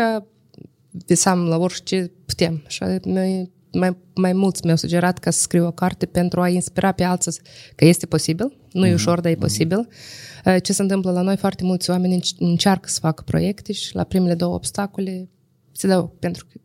visam 0.90 1.44
la 1.44 1.56
orice 1.56 2.10
putem. 2.26 2.64
Și 2.66 2.82
mai, 3.04 3.50
mai, 3.72 3.96
mai 4.14 4.32
mulți 4.32 4.60
mi-au 4.64 4.76
sugerat 4.76 5.18
ca 5.18 5.30
să 5.30 5.40
scriu 5.40 5.66
o 5.66 5.70
carte 5.70 6.06
pentru 6.06 6.40
a 6.40 6.48
inspira 6.48 6.92
pe 6.92 7.04
alții 7.04 7.32
că 7.74 7.84
este 7.84 8.06
posibil, 8.06 8.56
nu 8.72 8.86
e 8.86 8.90
mm-hmm. 8.90 8.94
ușor, 8.94 9.20
dar 9.20 9.32
e 9.32 9.34
posibil. 9.34 9.88
Mm-hmm 9.88 10.26
Uh, 10.37 10.37
ce 10.62 10.72
se 10.72 10.82
întâmplă 10.82 11.10
la 11.10 11.20
noi, 11.20 11.36
foarte 11.36 11.64
mulți 11.64 11.90
oameni 11.90 12.20
încearcă 12.38 12.88
să 12.88 12.98
facă 13.00 13.22
proiecte 13.26 13.72
și 13.72 13.94
la 13.94 14.04
primele 14.04 14.34
două 14.34 14.54
obstacole 14.54 15.28
se 15.72 15.86
dau, 15.86 16.16
pentru 16.18 16.46
că 16.52 16.60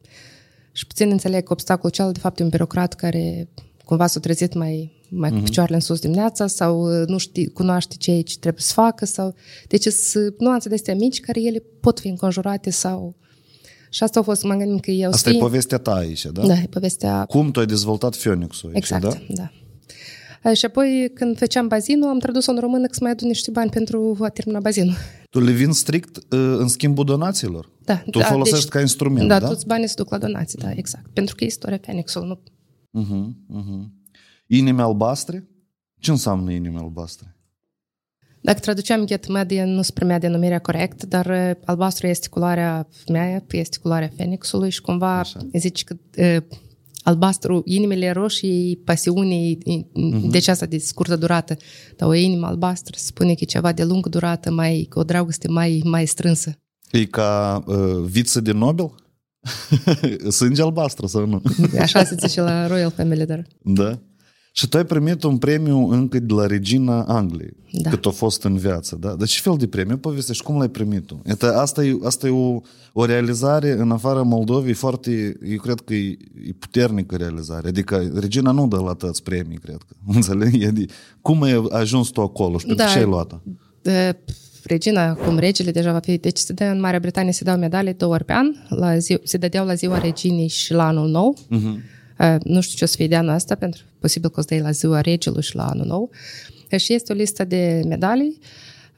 și 0.71 0.87
puțin 0.87 1.09
înțeleg 1.09 1.43
că 1.43 1.53
obstacolul 1.53 1.91
cel 1.91 2.11
de 2.11 2.19
fapt 2.19 2.39
e 2.39 2.43
un 2.43 2.49
birocrat 2.49 2.93
care 2.93 3.49
cumva 3.85 4.07
s-a 4.07 4.19
trezit 4.19 4.53
mai, 4.53 4.91
mai 5.09 5.29
cu 5.29 5.35
mhm. 5.35 5.43
picioarele 5.43 5.75
în 5.75 5.81
sus 5.81 5.99
dimineața 5.99 6.47
sau 6.47 7.01
uh, 7.01 7.07
nu 7.07 7.17
știe, 7.17 7.49
cunoaște 7.49 7.95
ce, 7.97 8.21
ce 8.21 8.37
trebuie 8.37 8.61
să 8.61 8.73
facă 8.73 9.05
sau... 9.05 9.35
Deci 9.67 9.87
sunt 9.87 10.39
nuanțe 10.39 10.69
de 10.69 10.75
astea 10.75 10.95
mici 10.95 11.19
care 11.19 11.41
ele 11.41 11.63
pot 11.79 11.99
fi 11.99 12.07
înconjurate 12.07 12.69
sau... 12.69 13.15
Și 13.89 14.03
asta 14.03 14.19
a 14.19 14.23
fost, 14.23 14.43
mă 14.43 14.53
gândim 14.53 14.79
că 14.79 14.91
eu 14.91 15.09
Asta 15.09 15.29
știi... 15.29 15.39
e 15.39 15.43
povestea 15.43 15.77
ta 15.77 15.93
aici, 15.93 16.25
da? 16.25 16.45
Da, 16.45 16.53
e 16.53 16.67
povestea... 16.69 17.25
Cum 17.25 17.51
tu 17.51 17.59
ai 17.59 17.65
dezvoltat 17.65 18.15
Phoenix-ul 18.15 18.69
aici, 18.69 18.77
exact, 18.77 19.03
da? 19.03 19.17
da. 19.27 19.51
Și 20.53 20.65
apoi, 20.65 21.11
când 21.13 21.37
făceam 21.37 21.67
bazinul, 21.67 22.09
am 22.09 22.19
tradus-o 22.19 22.51
în 22.51 22.59
română 22.59 22.85
că 22.85 22.93
să 22.93 22.99
mai 23.01 23.11
adun 23.11 23.27
niște 23.27 23.51
bani 23.51 23.69
pentru 23.69 24.17
a 24.19 24.29
termina 24.29 24.59
bazinul. 24.59 24.95
Tu 25.29 25.39
le 25.39 25.51
vin 25.51 25.71
strict 25.71 26.17
în 26.29 26.67
schimbul 26.67 27.05
donațiilor? 27.05 27.71
Da. 27.83 28.03
Tu 28.09 28.19
da, 28.19 28.25
folosești 28.25 28.63
deci, 28.63 28.73
ca 28.73 28.79
instrument, 28.79 29.27
da? 29.27 29.39
Da, 29.39 29.47
toți 29.47 29.65
banii 29.65 29.87
se 29.87 29.93
duc 29.97 30.09
la 30.09 30.17
donații, 30.17 30.59
da, 30.59 30.71
exact. 30.71 31.05
Pentru 31.13 31.35
că 31.35 31.43
e 31.43 31.47
istoria 31.47 31.77
Phoenix-ul, 31.77 32.25
nu... 32.25 32.41
Uh-huh, 33.01 33.27
uh-huh. 33.59 33.87
Inime 34.47 34.81
albastre? 34.81 35.47
Ce 35.99 36.11
înseamnă 36.11 36.51
inime 36.51 36.79
albastre? 36.79 37.37
Dacă 38.41 38.59
traduceam 38.59 39.05
Get 39.05 39.27
Media, 39.27 39.65
nu 39.65 39.81
se 39.81 39.91
primea 39.93 40.19
denumirea 40.19 40.59
corect, 40.59 41.03
dar 41.03 41.57
albastru 41.65 42.07
este 42.07 42.27
culoarea 42.29 42.87
mea, 43.07 43.43
este 43.51 43.77
culoarea 43.81 44.11
Phoenixului 44.15 44.69
și 44.69 44.81
cumva 44.81 45.19
Așa. 45.19 45.39
zici 45.53 45.83
că 45.83 45.95
albastru, 47.03 47.61
inimile 47.65 48.11
roșii, 48.11 48.81
pasiunii, 48.85 49.57
uh-huh. 49.57 50.29
deci 50.29 50.47
asta 50.47 50.65
de 50.65 50.77
scurtă 50.77 51.15
durată, 51.15 51.57
dar 51.95 52.09
o 52.09 52.13
inimă 52.13 52.45
albastră 52.45 52.95
spune 52.97 53.33
că 53.33 53.39
e 53.39 53.45
ceva 53.45 53.71
de 53.71 53.83
lungă 53.83 54.09
durată, 54.09 54.51
mai, 54.51 54.89
o 54.93 55.03
dragoste 55.03 55.47
mai, 55.47 55.81
mai 55.85 56.05
strânsă. 56.05 56.57
E 56.91 57.05
ca 57.05 57.63
uh, 57.65 58.03
viță 58.05 58.41
de 58.41 58.51
Nobel? 58.51 58.91
Sânge 60.29 60.61
albastră 60.61 61.07
sau 61.07 61.25
nu? 61.25 61.41
Așa 61.79 62.03
se 62.03 62.15
zice 62.19 62.41
la 62.41 62.67
Royal 62.67 62.91
Family, 62.91 63.25
dar... 63.25 63.45
Da. 63.61 63.99
Și 64.55 64.67
tu 64.67 64.77
ai 64.77 64.85
primit 64.85 65.23
un 65.23 65.37
premiu 65.37 65.89
încă 65.89 66.19
de 66.19 66.33
la 66.33 66.45
regina 66.45 67.03
Angliei, 67.03 67.53
da. 67.71 67.89
cât 67.89 68.05
a 68.05 68.09
fost 68.09 68.43
în 68.43 68.57
viață. 68.57 68.97
Da? 68.99 69.13
Dar 69.13 69.27
ce 69.27 69.39
fel 69.41 69.55
de 69.57 69.67
premiu? 69.67 69.97
Povestești, 69.97 70.43
cum 70.43 70.57
l-ai 70.57 70.69
primit 70.69 71.05
tu? 71.05 71.21
Eta, 71.25 71.61
asta 71.61 71.83
e, 71.83 71.97
asta 72.03 72.27
e 72.27 72.29
o, 72.29 72.61
o 72.93 73.05
realizare 73.05 73.71
în 73.71 73.91
afara 73.91 74.21
Moldovei 74.21 74.73
foarte, 74.73 75.37
eu 75.49 75.57
cred 75.57 75.79
că 75.79 75.93
e, 75.93 76.17
e 76.47 76.51
puternică 76.59 77.15
realizare. 77.15 77.67
Adică 77.67 78.11
regina 78.15 78.51
nu 78.51 78.67
dă 78.67 78.77
la 78.77 78.93
tăți 78.93 79.23
premii, 79.23 79.57
cred 79.57 79.77
că. 79.87 79.95
Înțelegi? 80.15 80.65
Adică, 80.65 80.93
cum 81.21 81.41
ai 81.41 81.67
ajuns 81.69 82.09
tu 82.09 82.21
acolo 82.21 82.57
și 82.57 82.65
pentru 82.65 82.85
da. 82.85 82.91
ce 82.91 82.97
ai 82.97 83.05
luat-o? 83.05 83.41
De, 83.81 84.17
regina, 84.63 85.13
cum 85.13 85.37
regele 85.37 85.71
deja 85.71 85.91
va 85.91 85.99
fi, 85.99 86.17
deci 86.17 86.37
se 86.37 86.53
dă 86.53 86.63
în 86.63 86.79
Marea 86.79 86.99
Britanie 86.99 87.31
se 87.31 87.43
dau 87.43 87.57
medalii 87.57 87.93
două 87.93 88.13
ori 88.13 88.25
pe 88.25 88.33
an, 88.33 88.47
la 88.69 88.97
zi, 88.97 89.19
se 89.23 89.37
dădeau 89.37 89.65
la 89.65 89.73
ziua 89.73 89.97
reginii 89.97 90.47
și 90.47 90.73
la 90.73 90.87
anul 90.87 91.09
nou. 91.09 91.37
Uh-huh. 91.37 91.92
Uh, 92.23 92.35
nu 92.43 92.61
știu 92.61 92.77
ce 92.77 92.83
o 92.83 92.87
să 92.87 92.95
fie 92.95 93.07
de 93.07 93.15
anul 93.15 93.33
ăsta, 93.33 93.55
pentru 93.55 93.83
posibil 93.99 94.29
că 94.29 94.39
o 94.39 94.41
să 94.41 94.47
dai 94.49 94.59
la 94.59 94.71
ziua 94.71 95.01
regelui 95.01 95.41
și 95.41 95.55
la 95.55 95.67
anul 95.67 95.85
nou. 95.85 96.09
Și 96.77 96.93
este 96.93 97.13
o 97.13 97.15
listă 97.15 97.43
de 97.43 97.81
medalii. 97.87 98.39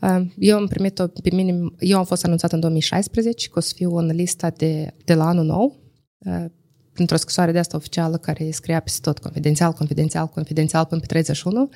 Uh, 0.01 0.25
eu 0.37 0.57
am 0.57 0.67
primit-o 0.67 1.07
pe 1.07 1.29
minim, 1.33 1.75
eu 1.79 1.97
am 1.97 2.05
fost 2.05 2.25
anunțat 2.25 2.51
în 2.51 2.59
2016 2.59 3.47
că 3.47 3.57
o 3.57 3.61
să 3.61 3.73
fiu 3.75 3.95
în 3.95 4.05
lista 4.05 4.49
de, 4.49 4.93
de 5.05 5.13
la 5.13 5.27
anul 5.27 5.45
nou, 5.45 5.75
uh, 6.17 6.45
printr-o 6.93 7.17
scrisoare 7.17 7.51
de 7.51 7.59
asta 7.59 7.77
oficială 7.77 8.17
care 8.17 8.51
scria 8.51 8.79
peste 8.79 8.99
tot 9.01 9.19
confidențial, 9.19 9.71
confidențial, 9.71 10.27
confidențial 10.27 10.85
până 10.85 10.99
pe 11.01 11.05
31. 11.05 11.69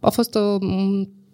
A 0.00 0.10
fost 0.10 0.34
o 0.34 0.58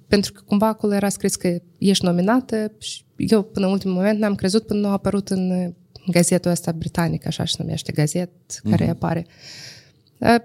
pentru 0.09 0.33
că 0.33 0.40
cumva 0.47 0.67
acolo 0.67 0.95
era 0.95 1.09
scris 1.09 1.37
că 1.37 1.59
ești 1.79 2.05
nominată 2.05 2.73
și 2.79 3.05
eu 3.17 3.43
până 3.43 3.67
în 3.67 3.73
ultimul 3.73 3.97
moment 3.97 4.19
n-am 4.19 4.35
crezut 4.35 4.67
până 4.67 4.81
nu 4.81 4.88
a 4.88 4.93
apărut 4.93 5.29
în 5.29 5.75
gazetul 6.11 6.50
ăsta 6.50 6.73
britanic, 6.73 7.26
așa 7.26 7.45
se 7.45 7.57
numește, 7.59 7.93
gazet 7.93 8.31
care 8.71 8.87
mm-hmm. 8.87 8.90
apare. 8.90 9.26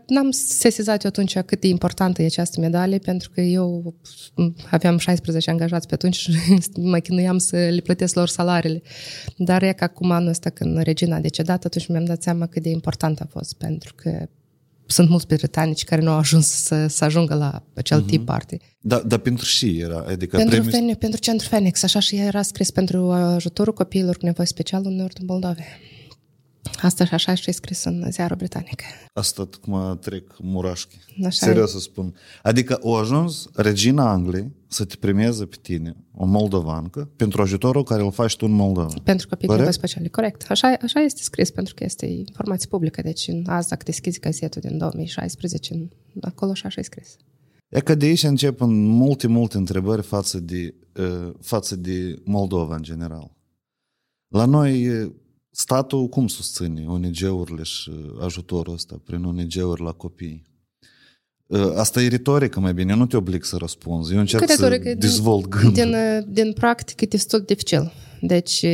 N-am 0.07 0.31
sesizat 0.31 1.03
eu 1.03 1.10
atunci 1.10 1.39
cât 1.39 1.60
de 1.60 1.67
importantă 1.67 2.22
e 2.22 2.25
această 2.25 2.60
medalie, 2.60 2.98
pentru 2.98 3.29
că 3.34 3.41
eu 3.41 3.95
aveam 4.72 4.98
16 4.98 5.50
angajați 5.50 5.88
pe 5.88 5.93
atunci 5.93 6.15
și 6.15 6.31
mă 6.75 7.00
chinuiam 7.00 7.38
să 7.38 7.55
le 7.55 7.81
plătesc 7.81 8.15
lor 8.15 8.27
salariile. 8.27 8.81
Dar 9.38 9.63
e 9.63 9.74
că 9.74 9.84
acum 9.84 10.12
anul 10.12 10.29
ăsta, 10.29 10.50
când 10.50 10.81
regina 10.81 11.15
a 11.15 11.19
decedat, 11.19 11.65
atunci 11.65 11.88
mi-am 11.88 12.05
dat 12.05 12.22
seama 12.22 12.48
cât 12.48 12.62
de 12.62 12.69
important 12.69 13.19
a 13.19 13.27
fost, 13.29 13.53
pentru 13.53 13.93
că 13.95 14.27
sunt 14.86 15.10
mulți 15.10 15.27
britanici 15.27 15.84
care 15.84 16.01
nu 16.01 16.12
au 16.12 16.18
ajuns 16.18 16.48
să, 16.48 16.88
să 16.88 17.04
ajungă 17.04 17.34
la 17.34 17.63
acel 17.74 18.04
uh-huh. 18.04 18.08
tip 18.08 18.25
party. 18.25 18.58
Da, 18.80 19.01
dar 19.06 19.20
pentru 19.20 19.46
și 19.46 19.80
era, 19.80 20.06
adică 20.08 20.38
pentru, 20.38 20.56
premius... 20.56 20.74
Fene, 20.74 20.94
pentru 20.94 21.20
Centru 21.20 21.48
Phoenix, 21.48 21.84
așa 21.84 22.00
și 22.00 22.15
era 22.15 22.42
scris 22.42 22.72
pentru 22.72 23.12
ajutorul 23.12 23.74
copiilor 23.74 24.18
cu 24.18 24.25
nevoi 24.25 24.48
speciale 24.48 24.88
în 24.88 24.96
nordul 24.96 25.25
Moldovei. 25.27 25.65
Asta 26.81 27.05
și 27.05 27.13
așa 27.13 27.34
și 27.34 27.51
scris 27.51 27.84
în 27.84 28.12
ziarul 28.12 28.36
britanic. 28.36 28.81
Asta 29.13 29.50
cum 29.62 29.98
trec 30.01 30.36
murașchi. 30.41 30.98
Așa 31.25 31.45
Serios 31.45 31.72
să 31.72 31.79
spun. 31.79 32.15
Adică 32.43 32.77
o 32.81 32.95
ajuns 32.95 33.48
regina 33.53 34.12
Angliei 34.12 34.51
să 34.67 34.86
te 34.86 34.95
premieze 35.00 35.45
pe 35.45 35.55
tine, 35.62 35.95
o 36.13 36.25
moldovancă, 36.25 37.10
pentru 37.15 37.41
ajutorul 37.41 37.84
care 37.84 38.01
îl 38.01 38.12
faci 38.12 38.36
tu 38.36 38.45
în 38.45 38.51
Moldova. 38.51 38.93
Pentru 39.03 39.27
copii 39.27 39.48
cu 39.48 39.72
speciale, 39.72 40.07
corect. 40.07 40.45
Așa, 40.50 40.77
așa 40.81 41.00
este 41.00 41.22
scris, 41.24 41.51
pentru 41.51 41.74
că 41.74 41.84
este 41.84 42.05
informație 42.05 42.67
publică. 42.67 43.01
Deci 43.01 43.27
în 43.27 43.43
azi, 43.48 43.69
dacă 43.69 43.84
deschizi 43.86 44.19
gazetul 44.19 44.62
din 44.62 44.77
2016, 44.77 45.88
acolo 46.22 46.53
și 46.53 46.65
așa 46.65 46.79
e 46.79 46.84
scris. 46.84 47.15
E 47.69 47.79
că 47.79 47.95
de 47.95 48.05
aici 48.05 48.24
încep 48.24 48.60
multe, 48.67 49.27
multe 49.27 49.57
întrebări 49.57 50.01
față 50.01 50.39
de, 50.39 50.74
uh, 51.00 51.34
față 51.41 51.75
de 51.75 52.22
Moldova 52.24 52.75
în 52.75 52.81
general. 52.81 53.31
La 54.27 54.45
noi 54.45 54.88
statul 55.55 56.07
cum 56.07 56.27
susține 56.27 56.85
ONG-urile 56.88 57.63
și 57.63 57.91
ajutorul 58.21 58.74
ăsta 58.74 59.01
prin 59.05 59.24
ONG-uri 59.24 59.81
la 59.81 59.91
copii? 59.91 60.45
Ă, 61.51 61.79
asta 61.79 62.01
e 62.01 62.07
retorică 62.07 62.59
mai 62.59 62.74
bine, 62.74 62.91
eu 62.91 62.97
nu 62.97 63.05
te 63.05 63.17
oblig 63.17 63.43
să 63.43 63.55
răspunzi. 63.59 64.13
Eu 64.13 64.19
încerc 64.19 64.50
să 64.50 64.96
dezvolt 64.98 65.48
gândul. 65.48 65.72
Din, 65.72 65.96
din 66.27 66.53
practică 66.53 67.03
e 67.03 67.07
destul 67.07 67.39
de 67.39 67.46
dificil. 67.48 67.91
Deci 68.22 68.65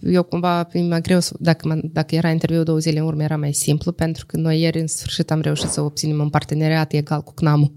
eu 0.00 0.22
cumva 0.22 0.68
e 0.72 0.80
mai 0.80 1.00
greu, 1.00 1.18
dacă, 1.38 1.80
dacă 1.92 2.14
era 2.14 2.30
interviul 2.30 2.64
două 2.64 2.78
zile 2.78 2.98
în 2.98 3.04
urmă, 3.04 3.22
era 3.22 3.36
mai 3.36 3.52
simplu, 3.52 3.92
pentru 3.92 4.26
că 4.26 4.36
noi 4.36 4.60
ieri 4.60 4.80
în 4.80 4.86
sfârșit 4.86 5.30
am 5.30 5.40
reușit 5.40 5.68
să 5.68 5.80
obținem 5.80 6.18
un 6.18 6.28
parteneriat 6.28 6.92
egal 6.92 7.22
cu 7.22 7.34
CNAMU, 7.34 7.72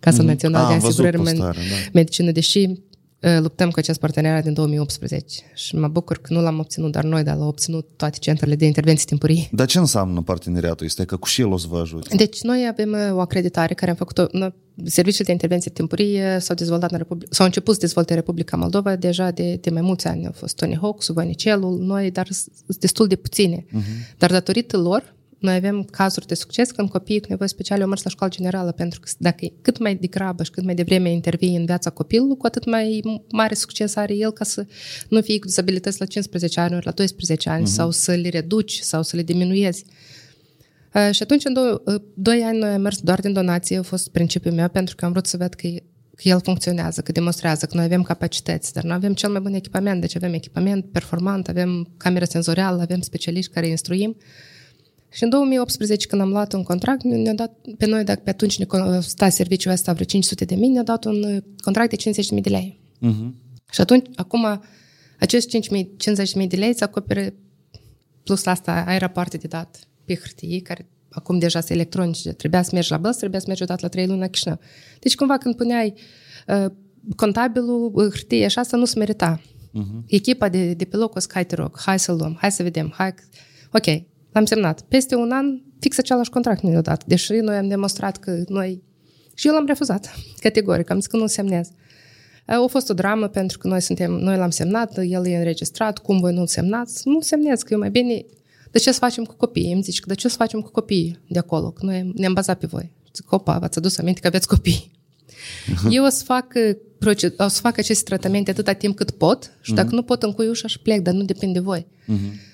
Casa 0.00 0.22
mm. 0.22 0.28
Națională 0.28 0.68
de 0.68 0.86
Asigurări 0.86 1.36
da. 1.36 1.50
Medicină, 1.92 2.30
deși 2.30 2.68
Ă, 2.68 2.74
luptăm 3.40 3.70
cu 3.70 3.78
acest 3.78 3.98
parteneriat 3.98 4.42
din 4.42 4.52
2018 4.52 5.42
și 5.54 5.76
mă 5.76 5.88
bucur 5.88 6.18
că 6.18 6.32
nu 6.32 6.40
l-am 6.40 6.58
obținut 6.58 6.92
doar 6.92 7.04
noi, 7.04 7.22
dar 7.22 7.36
l-au 7.36 7.48
obținut 7.48 7.88
toate 7.96 8.18
centrele 8.18 8.54
de 8.54 8.64
intervenții 8.64 9.06
timpurii. 9.06 9.48
Dar 9.52 9.66
ce 9.66 9.78
înseamnă 9.78 10.22
parteneriatul? 10.22 10.86
Este 10.86 11.04
că 11.04 11.16
cu 11.16 11.26
și 11.26 11.40
el 11.40 11.46
o 11.46 11.56
să 11.56 11.66
vă 11.70 11.78
ajute? 11.78 12.16
Deci 12.16 12.40
noi 12.40 12.66
avem 12.70 12.92
ă, 12.92 13.14
o 13.14 13.20
acreditare 13.20 13.74
care 13.74 13.90
am 13.90 13.96
făcut-o. 13.96 14.26
Serviciile 14.84 15.26
de 15.26 15.32
intervenție 15.32 15.70
timpurie 15.70 16.38
s-au 16.40 16.56
dezvoltat 16.56 16.90
în 16.90 16.98
Republica, 16.98 17.30
s-au 17.30 17.46
început 17.46 17.74
să 17.74 17.80
dezvolte 17.80 18.14
Republica 18.14 18.56
Moldova 18.56 18.96
deja 18.96 19.30
de, 19.30 19.58
de 19.60 19.70
mai 19.70 19.82
mulți 19.82 20.06
ani. 20.06 20.26
Au 20.26 20.32
fost 20.32 20.56
Tony 20.56 20.78
Hawk, 20.80 21.02
Subanicelul, 21.02 21.78
noi, 21.78 22.10
dar 22.10 22.28
destul 22.78 23.06
de 23.06 23.16
puține. 23.16 23.64
Uh-huh. 23.64 24.16
Dar 24.18 24.30
datorită 24.30 24.76
lor, 24.76 25.14
noi 25.42 25.54
avem 25.54 25.82
cazuri 25.82 26.26
de 26.26 26.34
succes 26.34 26.70
când 26.70 26.88
copiii 26.88 27.20
cu 27.20 27.26
nevoi 27.28 27.48
speciale 27.48 27.82
au 27.82 27.88
mers 27.88 28.02
la 28.02 28.10
școală 28.10 28.32
generală, 28.32 28.72
pentru 28.72 29.00
că 29.00 29.10
dacă 29.18 29.46
cât 29.62 29.78
mai 29.78 29.94
degrabă 29.94 30.42
și 30.42 30.50
cât 30.50 30.64
mai 30.64 30.74
devreme 30.74 31.10
intervii 31.10 31.56
în 31.56 31.64
viața 31.64 31.90
copilului, 31.90 32.36
cu 32.36 32.46
atât 32.46 32.64
mai 32.66 33.02
mare 33.30 33.54
succes 33.54 33.96
are 33.96 34.14
el 34.14 34.30
ca 34.30 34.44
să 34.44 34.66
nu 35.08 35.20
fie 35.20 35.38
cu 35.38 35.46
dizabilități 35.46 36.00
la 36.00 36.06
15 36.06 36.60
ani, 36.60 36.74
ori 36.74 36.84
la 36.84 36.90
12 36.90 37.48
ani, 37.48 37.62
uh-huh. 37.62 37.72
sau 37.72 37.90
să 37.90 38.12
le 38.12 38.28
reduci, 38.28 38.78
sau 38.78 39.02
să 39.02 39.16
le 39.16 39.22
diminuezi. 39.22 39.84
Uh, 40.94 41.08
și 41.10 41.22
atunci, 41.22 41.44
în 41.44 41.52
doi, 41.52 41.80
uh, 41.84 42.02
doi 42.14 42.40
ani, 42.40 42.58
noi 42.58 42.70
am 42.70 42.80
mers 42.80 43.00
doar 43.00 43.20
din 43.20 43.32
donație, 43.32 43.78
a 43.78 43.82
fost 43.82 44.10
principiul 44.10 44.54
meu, 44.54 44.68
pentru 44.68 44.96
că 44.96 45.04
am 45.04 45.10
vrut 45.10 45.26
să 45.26 45.36
văd 45.36 45.54
că 45.54 45.68
că 46.22 46.28
el 46.28 46.40
funcționează, 46.40 47.00
că 47.00 47.12
demonstrează, 47.12 47.66
că 47.66 47.76
noi 47.76 47.84
avem 47.84 48.02
capacități, 48.02 48.72
dar 48.72 48.82
nu 48.82 48.92
avem 48.92 49.14
cel 49.14 49.30
mai 49.30 49.40
bun 49.40 49.54
echipament, 49.54 50.00
deci 50.00 50.16
avem 50.16 50.32
echipament 50.32 50.84
performant, 50.92 51.48
avem 51.48 51.88
cameră 51.96 52.24
senzorială, 52.24 52.82
avem 52.82 53.00
specialiști 53.00 53.52
care 53.52 53.66
instruim. 53.66 54.16
Și 55.12 55.22
în 55.22 55.28
2018, 55.28 56.06
când 56.06 56.22
am 56.22 56.28
luat 56.28 56.52
un 56.52 56.62
contract, 56.62 57.02
ne-a 57.02 57.34
dat, 57.34 57.58
pe 57.78 57.86
noi, 57.86 58.04
dacă 58.04 58.20
pe 58.24 58.30
atunci 58.30 58.58
ne 58.58 58.66
sta 59.00 59.28
serviciul 59.28 59.72
ăsta 59.72 59.92
vreo 59.92 60.06
500 60.06 60.44
de 60.44 60.54
mii, 60.54 60.68
ne-a 60.68 60.82
dat 60.82 61.04
un 61.04 61.22
uh, 61.22 61.42
contract 61.60 61.90
de 61.90 62.10
50.000 62.36 62.40
de 62.40 62.48
lei. 62.48 62.80
Uh-huh. 63.02 63.30
Și 63.72 63.80
atunci, 63.80 64.06
acum, 64.14 64.62
acești 65.18 65.60
50.000 66.42 66.48
de 66.48 66.56
lei 66.56 66.74
se 66.74 66.84
acopere, 66.84 67.34
plus 68.24 68.44
la 68.44 68.50
asta 68.50 68.84
ai 68.86 68.98
rapoarte 68.98 69.36
de 69.36 69.46
dat 69.46 69.88
pe 70.04 70.14
hârtie, 70.14 70.60
care 70.60 70.88
acum 71.10 71.38
deja 71.38 71.58
sunt 71.58 71.70
electronice, 71.70 72.32
trebuia 72.32 72.62
să 72.62 72.70
mergi 72.72 72.90
la 72.90 72.96
băs, 72.96 73.16
trebuia 73.16 73.38
să 73.40 73.44
mergi 73.48 73.62
odată 73.62 73.80
la 73.82 73.88
trei 73.88 74.06
luni 74.06 74.20
la 74.20 74.26
Chișinău. 74.26 74.58
Deci 75.00 75.14
cumva 75.14 75.38
când 75.38 75.56
puneai 75.56 75.94
uh, 76.46 76.66
contabilul, 77.16 77.90
uh, 77.94 78.08
hârtie 78.10 78.48
și 78.48 78.58
asta 78.58 78.76
nu 78.76 78.84
se 78.84 78.98
merita. 78.98 79.40
Uh-huh. 79.40 80.06
Echipa 80.06 80.48
de, 80.48 80.74
de 80.74 80.84
pe 80.84 80.96
loc 80.96 81.14
o 81.14 81.18
să 81.18 81.28
hai 81.32 81.46
te 81.46 81.54
rog, 81.54 81.80
hai 81.80 81.98
să 81.98 82.12
luăm, 82.12 82.36
hai 82.40 82.52
să 82.52 82.62
vedem, 82.62 82.92
hai... 82.96 83.14
Ok, 83.72 84.02
L-am 84.32 84.44
semnat. 84.44 84.80
Peste 84.80 85.14
un 85.14 85.30
an, 85.30 85.60
fix 85.78 85.98
același 85.98 86.30
contract 86.30 86.62
ne-a 86.62 86.80
dat. 86.80 87.04
Deși 87.04 87.32
noi 87.32 87.56
am 87.56 87.68
demonstrat 87.68 88.16
că 88.16 88.42
noi... 88.48 88.82
Și 89.34 89.46
eu 89.46 89.54
l-am 89.54 89.66
refuzat, 89.66 90.14
categoric. 90.44 90.90
Am 90.90 90.96
zis 90.96 91.06
că 91.06 91.16
nu 91.16 91.26
semnez. 91.26 91.68
A 92.46 92.64
fost 92.68 92.90
o 92.90 92.94
dramă 92.94 93.28
pentru 93.28 93.58
că 93.58 93.68
noi 93.68 93.80
suntem, 93.80 94.10
noi 94.10 94.36
l-am 94.36 94.50
semnat, 94.50 94.98
el 94.98 95.26
e 95.26 95.36
înregistrat, 95.36 95.98
cum 95.98 96.20
voi 96.20 96.32
nu-l 96.32 96.46
semnați? 96.46 97.08
Nu 97.08 97.20
semnez, 97.20 97.62
că 97.62 97.72
eu 97.72 97.78
mai 97.78 97.90
bine... 97.90 98.24
De 98.70 98.78
ce 98.78 98.92
să 98.92 98.98
facem 98.98 99.24
cu 99.24 99.34
copiii? 99.34 99.72
Îmi 99.72 99.82
zici 99.82 100.00
că 100.00 100.08
de 100.08 100.14
ce 100.14 100.28
să 100.28 100.36
facem 100.36 100.60
cu 100.60 100.70
copiii 100.70 101.18
de 101.28 101.38
acolo? 101.38 101.70
Că 101.70 101.84
noi 101.84 102.12
ne-am 102.14 102.32
bazat 102.32 102.58
pe 102.58 102.66
voi. 102.66 102.92
Zic, 103.14 103.32
opa, 103.32 103.58
v-ați 103.58 103.78
adus 103.78 103.98
aminte 103.98 104.20
că 104.20 104.26
aveți 104.26 104.46
copii. 104.46 104.90
Eu 105.90 106.04
o 106.04 106.08
să 106.08 106.24
fac 106.24 106.52
o 107.36 107.48
să 107.48 107.60
fac 107.60 107.78
aceste 107.78 108.04
tratamente 108.04 108.50
atâta 108.50 108.72
timp 108.72 108.96
cât 108.96 109.10
pot 109.10 109.50
și 109.60 109.72
dacă 109.72 109.88
uh-huh. 109.88 109.92
nu 109.92 110.02
pot 110.02 110.22
încui 110.22 110.48
ușa 110.48 110.68
și 110.68 110.78
plec, 110.78 111.00
dar 111.00 111.14
nu 111.14 111.22
depinde 111.22 111.58
de 111.58 111.64
voi. 111.64 111.86
Uh-huh. 111.86 112.51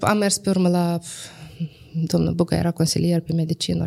Am 0.00 0.18
mers 0.18 0.38
pe 0.38 0.48
urmă 0.48 0.68
la 0.68 0.98
domnul 1.92 2.34
Buca 2.34 2.56
era 2.56 2.70
consilier 2.70 3.20
pe 3.20 3.32
medicină. 3.32 3.86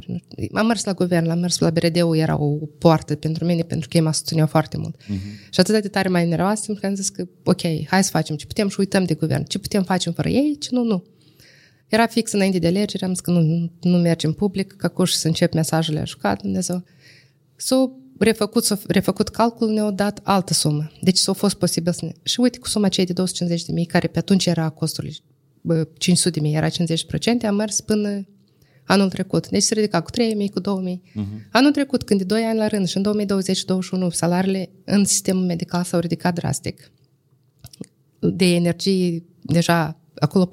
Am 0.54 0.66
mers 0.66 0.84
la 0.84 0.94
guvern, 0.94 1.30
am 1.30 1.40
mers 1.40 1.58
la 1.58 1.70
BRD-ul, 1.70 2.18
era 2.18 2.42
o 2.42 2.56
poartă 2.78 3.16
pentru 3.16 3.46
mine, 3.46 3.62
pentru 3.62 3.88
că 3.90 3.98
ei 3.98 4.04
mă 4.04 4.14
susțineau 4.14 4.48
foarte 4.48 4.78
mult. 4.78 4.96
Uh-huh. 4.96 5.50
Și 5.50 5.60
atât 5.60 5.82
de 5.82 5.88
tare 5.88 6.10
mai 6.10 6.28
nervoasă, 6.28 6.74
că 6.74 6.86
am 6.86 6.96
zis 6.96 7.10
că, 7.10 7.28
ok, 7.44 7.62
hai 7.88 8.04
să 8.04 8.10
facem 8.10 8.36
ce 8.36 8.46
putem 8.46 8.70
și 8.70 8.80
uităm 8.80 9.04
de 9.04 9.14
guvern. 9.14 9.44
Ce 9.44 9.60
putem 9.60 9.84
face 9.84 10.10
fără 10.10 10.30
ei, 10.30 10.58
ce 10.60 10.70
nu, 10.72 10.84
nu. 10.84 11.04
Era 11.88 12.08
fix 12.08 12.32
înainte 12.32 12.60
de 12.60 12.68
alegeri, 12.68 13.04
am 13.04 13.10
zis 13.10 13.20
că 13.20 13.32
nu, 13.32 13.72
nu 13.82 13.98
mergem 13.98 14.34
public, 14.34 14.72
că 14.72 14.86
acum 14.86 15.06
să 15.06 15.28
încep 15.28 15.54
mesajele 15.54 16.00
a 16.00 16.04
jucat 16.04 16.42
Dumnezeu. 16.42 16.84
S-au 17.56 18.00
refăcut, 18.20 18.64
s-au 18.64 18.80
refăcut 18.88 19.30
calculul, 19.30 19.74
ne-au 19.74 19.92
dat 19.92 20.20
altă 20.24 20.54
sumă. 20.54 20.92
Deci 21.02 21.18
s-a 21.18 21.34
fost 21.34 21.56
posibil 21.56 21.94
să 21.94 22.06
ne... 22.06 22.12
Și 22.24 22.40
uite 22.40 22.60
cu 22.60 22.68
suma 22.68 22.88
cei 22.88 23.06
de 23.06 23.14
250 23.14 23.66
de 23.66 23.72
mii, 23.72 23.86
care 23.86 24.08
pe 24.08 24.20
atunci 24.20 24.46
era 24.46 24.70
costul 24.70 25.06
500 25.98 26.40
de 26.40 26.40
mii, 26.40 26.56
era 26.56 26.70
50%, 26.70 26.74
am 27.48 27.56
mers 27.56 27.82
până 27.82 28.28
anul 28.86 29.10
trecut. 29.10 29.50
Deci 29.50 29.64
se 29.64 29.74
ridica 29.74 30.02
cu 30.02 30.12
3.000, 30.12 30.18
cu 30.54 30.62
2.000. 30.62 30.66
Uh-huh. 30.66 31.52
Anul 31.52 31.72
trecut, 31.72 32.04
când 32.04 32.20
de 32.20 32.26
2 32.26 32.44
ani 32.44 32.58
la 32.58 32.68
rând 32.68 32.88
și 32.88 32.98
în 32.98 33.28
2020-2021 34.10 34.12
salariile 34.12 34.70
în 34.86 35.06
sistemul 35.06 35.46
medical 35.46 35.84
s-au 35.84 36.00
ridicat 36.00 36.34
drastic. 36.34 36.92
De 38.20 38.46
energie, 38.46 39.24
deja 39.42 40.00
acolo 40.16 40.50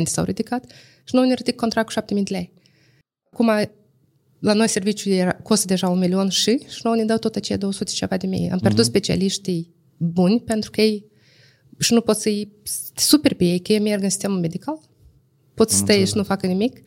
400-500% 0.00 0.02
s-au 0.04 0.24
ridicat 0.24 0.64
și 1.04 1.14
noi 1.14 1.28
ne 1.28 1.34
ridic 1.34 1.54
contract 1.54 1.92
cu 1.92 2.00
7.000 2.00 2.06
de 2.08 2.22
lei. 2.28 2.52
Acum, 3.32 3.50
la 4.38 4.52
noi 4.52 4.68
serviciul 4.68 5.12
era, 5.12 5.32
costă 5.32 5.66
deja 5.66 5.88
un 5.88 5.98
milion 5.98 6.28
și 6.28 6.58
și 6.68 6.80
noi 6.82 6.98
ne 6.98 7.04
dau 7.04 7.16
tot 7.18 7.36
aceea 7.36 7.58
200 7.58 7.90
ceva 7.90 8.16
de 8.16 8.26
mii. 8.26 8.50
Am 8.50 8.58
pierdut 8.58 8.84
uh-huh. 8.84 8.88
specialiștii 8.88 9.74
buni 9.96 10.40
pentru 10.40 10.70
că 10.70 10.80
ei 10.80 11.06
și 11.78 11.92
nu 11.92 12.00
poți 12.00 12.22
să-i 12.22 12.52
super 12.94 13.34
pe 13.34 13.44
ei, 13.44 13.58
că 13.58 13.72
ei 13.72 13.78
merg 13.78 14.02
în 14.02 14.10
sistemul 14.10 14.38
medical, 14.38 14.80
pot 15.54 15.70
să 15.70 15.76
stai 15.76 16.06
și 16.06 16.16
nu 16.16 16.22
facă 16.22 16.46
nimic. 16.46 16.82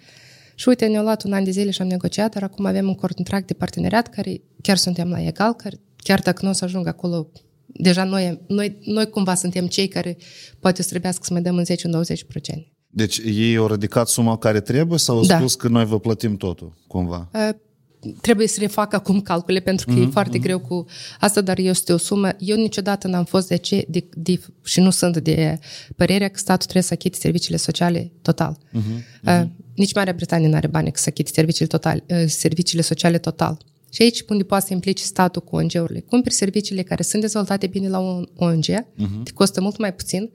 Și 0.55 0.67
uite, 0.67 0.85
ne-au 0.85 1.03
luat 1.03 1.23
un 1.23 1.33
an 1.33 1.43
de 1.43 1.51
zile 1.51 1.71
și 1.71 1.81
am 1.81 1.87
negociat, 1.87 2.33
dar 2.33 2.43
acum 2.43 2.65
avem 2.65 2.87
un 2.87 2.95
contract 2.95 3.47
de 3.47 3.53
parteneriat 3.53 4.07
care 4.07 4.41
chiar 4.61 4.77
suntem 4.77 5.09
la 5.09 5.21
egal, 5.21 5.53
care 5.53 5.79
chiar 5.97 6.19
dacă 6.19 6.39
nu 6.43 6.49
o 6.49 6.53
să 6.53 6.63
ajung 6.63 6.87
acolo, 6.87 7.29
deja 7.65 8.03
noi, 8.03 8.39
noi, 8.47 8.77
noi 8.85 9.09
cumva 9.09 9.35
suntem 9.35 9.67
cei 9.67 9.87
care 9.87 10.17
poate 10.59 10.79
o 10.79 10.83
să 10.83 10.89
trebuiască 10.89 11.23
să 11.23 11.33
mai 11.33 11.41
dăm 11.41 11.55
în 11.55 11.65
10-20%. 11.65 11.67
Deci 12.87 13.21
ei 13.25 13.55
au 13.55 13.67
ridicat 13.67 14.07
suma 14.07 14.37
care 14.37 14.59
trebuie 14.61 14.99
sau 14.99 15.17
au 15.17 15.25
da. 15.25 15.37
spus 15.37 15.55
că 15.55 15.67
noi 15.67 15.85
vă 15.85 15.99
plătim 15.99 16.37
totul, 16.37 16.73
cumva? 16.87 17.29
Uh, 17.99 18.11
trebuie 18.21 18.47
să 18.47 18.57
refac 18.59 18.93
acum 18.93 19.21
calcule 19.21 19.59
pentru 19.59 19.85
că 19.85 19.93
mm-hmm. 19.93 19.97
e 19.97 20.01
mhm, 20.01 20.11
foarte 20.11 20.37
mm-hmm. 20.37 20.41
greu 20.41 20.59
cu 20.59 20.85
asta, 21.19 21.41
dar 21.41 21.57
este 21.57 21.93
o 21.93 21.97
sumă. 21.97 22.29
Eu 22.37 22.55
niciodată 22.55 23.07
n-am 23.07 23.23
fost 23.25 23.47
de 23.47 23.55
ce 23.55 23.85
de, 23.87 24.05
de, 24.13 24.39
și 24.63 24.79
nu 24.79 24.89
sunt 24.89 25.17
de 25.17 25.59
părerea 25.95 26.27
că 26.27 26.37
statul 26.37 26.63
trebuie 26.63 26.83
să 26.83 26.93
achite 26.93 27.17
serviciile 27.17 27.57
sociale 27.57 28.11
total. 28.21 28.57
Mm-hmm. 28.57 29.41
Uh, 29.41 29.47
nici 29.75 29.93
Marea 29.93 30.13
Britanie 30.13 30.47
nu 30.47 30.55
are 30.55 30.67
bani 30.67 30.91
să 30.93 31.05
achite 31.07 31.31
serviciile, 31.33 31.67
total, 31.67 32.03
uh, 32.07 32.23
serviciile 32.27 32.81
sociale 32.81 33.17
total. 33.17 33.57
Și 33.91 34.01
aici 34.01 34.23
unde 34.29 34.43
poate 34.43 34.65
să 34.65 34.73
implice 34.73 35.03
statul 35.03 35.41
cu 35.41 35.55
ONG-urile. 35.55 35.99
Cumperi 35.99 36.35
serviciile 36.35 36.81
care 36.81 37.03
sunt 37.03 37.21
dezvoltate 37.21 37.67
bine 37.67 37.89
la 37.89 37.99
un 37.99 38.27
ONG, 38.35 38.65
uh-huh. 38.65 39.23
te 39.23 39.31
costă 39.31 39.61
mult 39.61 39.77
mai 39.77 39.93
puțin 39.93 40.29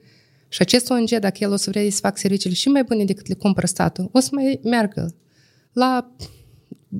și 0.47 0.61
acest 0.61 0.89
ONG, 0.89 1.09
dacă 1.09 1.37
el 1.39 1.51
o 1.51 1.55
să 1.55 1.69
vrea 1.69 1.89
să 1.89 1.99
facă 2.01 2.15
serviciile 2.17 2.55
și 2.55 2.67
mai 2.67 2.83
bune 2.83 3.05
decât 3.05 3.27
le 3.27 3.33
cumpără 3.33 3.65
statul, 3.65 4.09
o 4.11 4.19
să 4.19 4.29
mai 4.31 4.59
meargă 4.63 5.15
la 5.73 6.11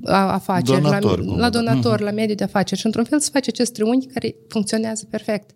afaceri, 0.04 0.80
donator, 0.80 1.24
la, 1.24 1.36
la 1.36 1.50
donator, 1.50 2.00
uh-huh. 2.00 2.04
la 2.04 2.10
mediul 2.10 2.36
de 2.36 2.44
afaceri 2.44 2.80
și 2.80 2.86
într-un 2.86 3.04
fel 3.04 3.20
să 3.20 3.30
face 3.32 3.50
acest 3.50 3.72
triunghi 3.72 4.06
care 4.06 4.34
funcționează 4.48 5.06
perfect. 5.10 5.50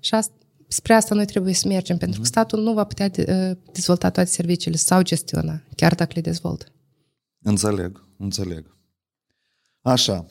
Și 0.00 0.14
asta, 0.14 0.34
spre 0.68 0.94
asta 0.94 1.14
noi 1.14 1.24
trebuie 1.24 1.54
să 1.54 1.68
mergem, 1.68 1.96
pentru 1.96 2.20
că 2.20 2.26
mhm. 2.26 2.32
statul 2.32 2.62
nu 2.62 2.72
va 2.72 2.84
putea 2.84 3.08
de, 3.08 3.24
uh, 3.50 3.72
dezvolta 3.72 4.10
toate 4.10 4.28
serviciile 4.30 4.76
sau 4.76 5.02
gestiona, 5.02 5.62
chiar 5.76 5.94
dacă 5.94 6.12
le 6.14 6.20
dezvoltă. 6.20 6.64
Înțeleg, 7.42 8.06
înțeleg. 8.18 8.76
Așa. 9.82 10.26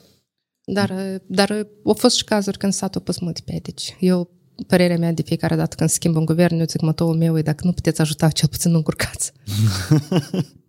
Dar, 0.64 0.90
uh, 0.90 1.16
dar 1.28 1.50
uh, 1.50 1.66
au 1.86 1.94
fost 1.94 2.16
și 2.16 2.24
cazuri 2.24 2.58
când 2.58 2.74
statul 2.74 3.02
a 3.02 3.04
pus 3.04 3.20
multiplice. 3.20 3.98
Eu 4.00 4.30
părerea 4.68 4.98
mea 4.98 5.12
de 5.14 5.22
fiecare 5.22 5.56
dată 5.56 5.76
când 5.76 5.90
schimb 5.90 6.16
un 6.16 6.26
guvern, 6.26 6.60
eu 6.60 6.66
zic 6.66 6.82
motoul 6.82 7.16
meu 7.16 7.38
e 7.38 7.42
dacă 7.42 7.66
nu 7.66 7.72
puteți 7.72 8.02
ajuta, 8.02 8.30
cel 8.30 8.48
puțin 8.48 8.72
nu 8.72 8.78
încurcați. 8.78 9.32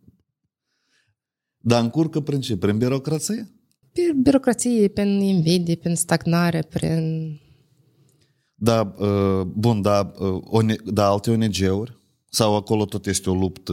Dar 1.61 1.83
încurcă 1.83 2.21
prin 2.21 2.41
ce? 2.41 2.57
Prin 2.57 2.79
birocrație? 2.79 3.51
Pe 3.93 4.01
birocrație, 4.23 4.89
prin 4.89 5.21
invidie, 5.21 5.77
prin 5.77 5.95
stagnare, 5.95 6.63
prin... 6.63 7.35
Da, 8.55 8.95
uh, 8.99 9.41
bun, 9.47 9.83
da, 9.83 10.13
uh, 10.51 10.75
da 10.85 11.07
alte 11.07 11.31
ONG-uri? 11.31 11.99
Sau 12.29 12.57
acolo 12.57 12.85
tot 12.85 13.07
este 13.07 13.31
o 13.31 13.35
luptă 13.35 13.73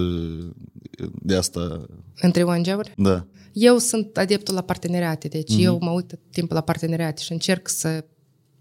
de 1.22 1.36
asta? 1.36 1.86
Între 2.22 2.44
ONG-uri? 2.44 2.94
Da. 2.98 3.28
Eu 3.54 3.78
sunt 3.78 4.18
adeptul 4.18 4.54
la 4.54 4.62
parteneriate, 4.62 5.28
deci 5.28 5.54
mm-hmm. 5.54 5.64
eu 5.64 5.78
mă 5.82 5.92
uit 5.92 6.20
timp 6.32 6.52
la 6.52 6.62
parteneriate 6.62 7.22
și 7.22 7.32
încerc 7.32 7.68
să, 7.68 8.06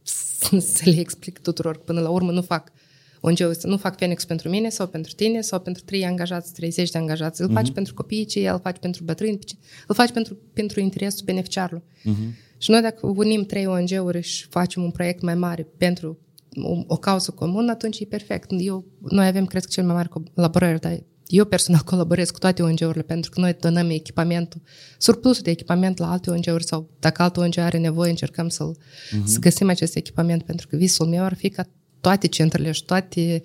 să 0.75 0.83
le 0.85 0.99
explic 1.01 1.39
tuturor. 1.39 1.77
Până 1.77 2.01
la 2.01 2.09
urmă 2.09 2.31
nu 2.33 2.43
fac 2.43 2.73
ONG-ul 3.21 3.49
ăsta 3.49 3.69
nu 3.69 3.77
fac 3.77 3.97
Phoenix 3.97 4.25
pentru 4.25 4.49
mine 4.49 4.69
sau 4.69 4.87
pentru 4.87 5.13
tine 5.13 5.41
sau 5.41 5.61
pentru 5.61 5.83
3 5.85 6.05
angajați, 6.05 6.53
30 6.53 6.91
de 6.91 6.99
angajați. 6.99 7.41
Îl 7.41 7.49
uh-huh. 7.49 7.53
faci 7.53 7.71
pentru 7.71 7.95
copiii 7.95 8.25
cei, 8.25 8.47
îl 8.47 8.61
faci 8.63 8.79
pentru 8.79 9.05
bătrâni, 9.05 9.39
îl 9.87 9.95
faci 9.95 10.11
pentru, 10.11 10.39
pentru 10.53 10.81
interesul 10.81 11.25
beneficiarului. 11.25 11.83
Uh-huh. 11.83 12.45
Și 12.59 12.71
noi 12.71 12.81
dacă 12.81 13.07
unim 13.07 13.45
trei 13.45 13.67
ONG-uri 13.67 14.21
și 14.21 14.47
facem 14.47 14.83
un 14.83 14.91
proiect 14.91 15.23
mai 15.23 15.35
mare 15.35 15.67
pentru 15.77 16.19
o, 16.63 16.83
o 16.87 16.97
cauză 16.97 17.31
comună, 17.31 17.71
atunci 17.71 18.01
e 18.01 18.05
perfect. 18.05 18.51
Eu, 18.59 18.85
noi 19.01 19.27
avem, 19.27 19.47
cred 19.47 19.65
că, 19.65 19.69
cel 19.71 19.85
mai 19.85 19.95
mare 19.95 20.09
colaborări, 20.35 20.81
dar 20.81 21.03
eu 21.27 21.45
personal 21.45 21.81
colaborez 21.91 22.31
cu 22.31 22.39
toate 22.39 22.63
ONG-urile 22.63 23.03
pentru 23.03 23.31
că 23.31 23.41
noi 23.41 23.57
donăm 23.61 23.91
echipamentul, 23.91 24.63
surplusul 24.99 25.43
de 25.43 25.51
echipament 25.51 25.99
la 25.99 26.11
alte 26.11 26.31
ONG-uri 26.31 26.65
sau 26.65 26.91
dacă 26.99 27.23
altă 27.23 27.41
ONG 27.41 27.59
are 27.59 27.79
nevoie, 27.79 28.11
încercăm 28.11 28.49
să-l, 28.49 28.77
uh-huh. 28.77 29.25
să 29.25 29.39
găsim 29.39 29.69
acest 29.69 29.97
echipament 29.97 30.43
pentru 30.43 30.67
că 30.69 30.77
visul 30.77 31.07
meu 31.07 31.23
ar 31.23 31.35
fi 31.35 31.49
ca 31.49 31.65
toate 32.07 32.27
centrele 32.27 32.73
și 32.73 32.85
toate 32.85 33.43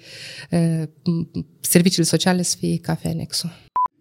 uh, 0.51 0.83
serviciile 1.59 2.05
sociale 2.05 2.41
să 2.41 2.55
fie 2.59 2.77
ca 2.77 2.95
Fenexul. 2.95 3.49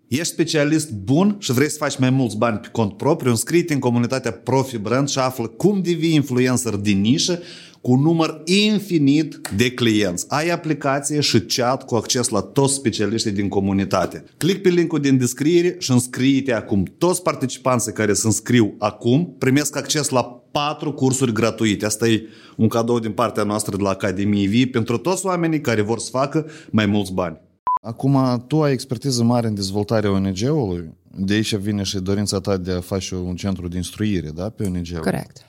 Ești 0.09 0.25
specialist 0.25 0.91
bun 0.91 1.37
și 1.39 1.53
vrei 1.53 1.71
să 1.71 1.77
faci 1.77 1.99
mai 1.99 2.11
mulți 2.11 2.37
bani 2.37 2.59
pe 2.59 2.69
cont 2.73 2.97
propriu, 2.97 3.31
înscrie 3.31 3.65
în 3.69 3.79
comunitatea 3.79 4.33
Profi 4.33 4.79
Brand 4.79 5.09
și 5.09 5.19
află 5.19 5.47
cum 5.47 5.83
devii 5.83 6.15
influencer 6.15 6.75
din 6.75 7.01
nișă 7.01 7.43
cu 7.81 7.93
un 7.93 8.01
număr 8.01 8.43
infinit 8.45 9.41
de 9.57 9.71
clienți. 9.71 10.25
Ai 10.29 10.49
aplicație 10.49 11.21
și 11.21 11.41
chat 11.41 11.85
cu 11.85 11.95
acces 11.95 12.29
la 12.29 12.41
toți 12.41 12.75
specialiștii 12.75 13.31
din 13.31 13.49
comunitate. 13.49 14.25
Click 14.37 14.63
pe 14.63 14.69
linkul 14.69 15.01
din 15.01 15.19
descriere 15.19 15.77
și 15.79 15.91
înscrie-te 15.91 16.53
acum. 16.53 16.85
Toți 16.99 17.23
participanții 17.23 17.93
care 17.93 18.13
se 18.13 18.27
înscriu 18.27 18.75
acum 18.79 19.35
primesc 19.39 19.77
acces 19.77 20.09
la 20.09 20.23
patru 20.51 20.93
cursuri 20.93 21.33
gratuite. 21.33 21.87
Asta 21.87 22.09
e 22.09 22.23
un 22.57 22.69
cadou 22.69 22.99
din 22.99 23.13
partea 23.13 23.43
noastră 23.43 23.77
de 23.77 23.83
la 23.83 23.91
Academie 23.91 24.47
Vii 24.47 24.67
pentru 24.67 24.97
toți 24.97 25.27
oamenii 25.27 25.61
care 25.61 25.81
vor 25.81 25.99
să 25.99 26.09
facă 26.11 26.47
mai 26.71 26.87
mulți 26.87 27.13
bani. 27.13 27.41
Acum, 27.83 28.45
tu 28.47 28.63
ai 28.63 28.73
expertiză 28.73 29.23
mare 29.23 29.47
în 29.47 29.55
dezvoltarea 29.55 30.11
ONG-ului, 30.11 30.91
de 31.17 31.35
aici 31.35 31.55
vine 31.55 31.83
și 31.83 31.99
dorința 31.99 32.41
ta 32.41 32.57
de 32.57 32.73
a 32.73 32.81
face 32.81 33.15
un 33.15 33.37
centru 33.37 33.69
de 33.69 33.77
instruire, 33.77 34.31
da, 34.35 34.49
pe 34.49 34.65
ONG-ul. 34.65 35.01
Corect. 35.01 35.45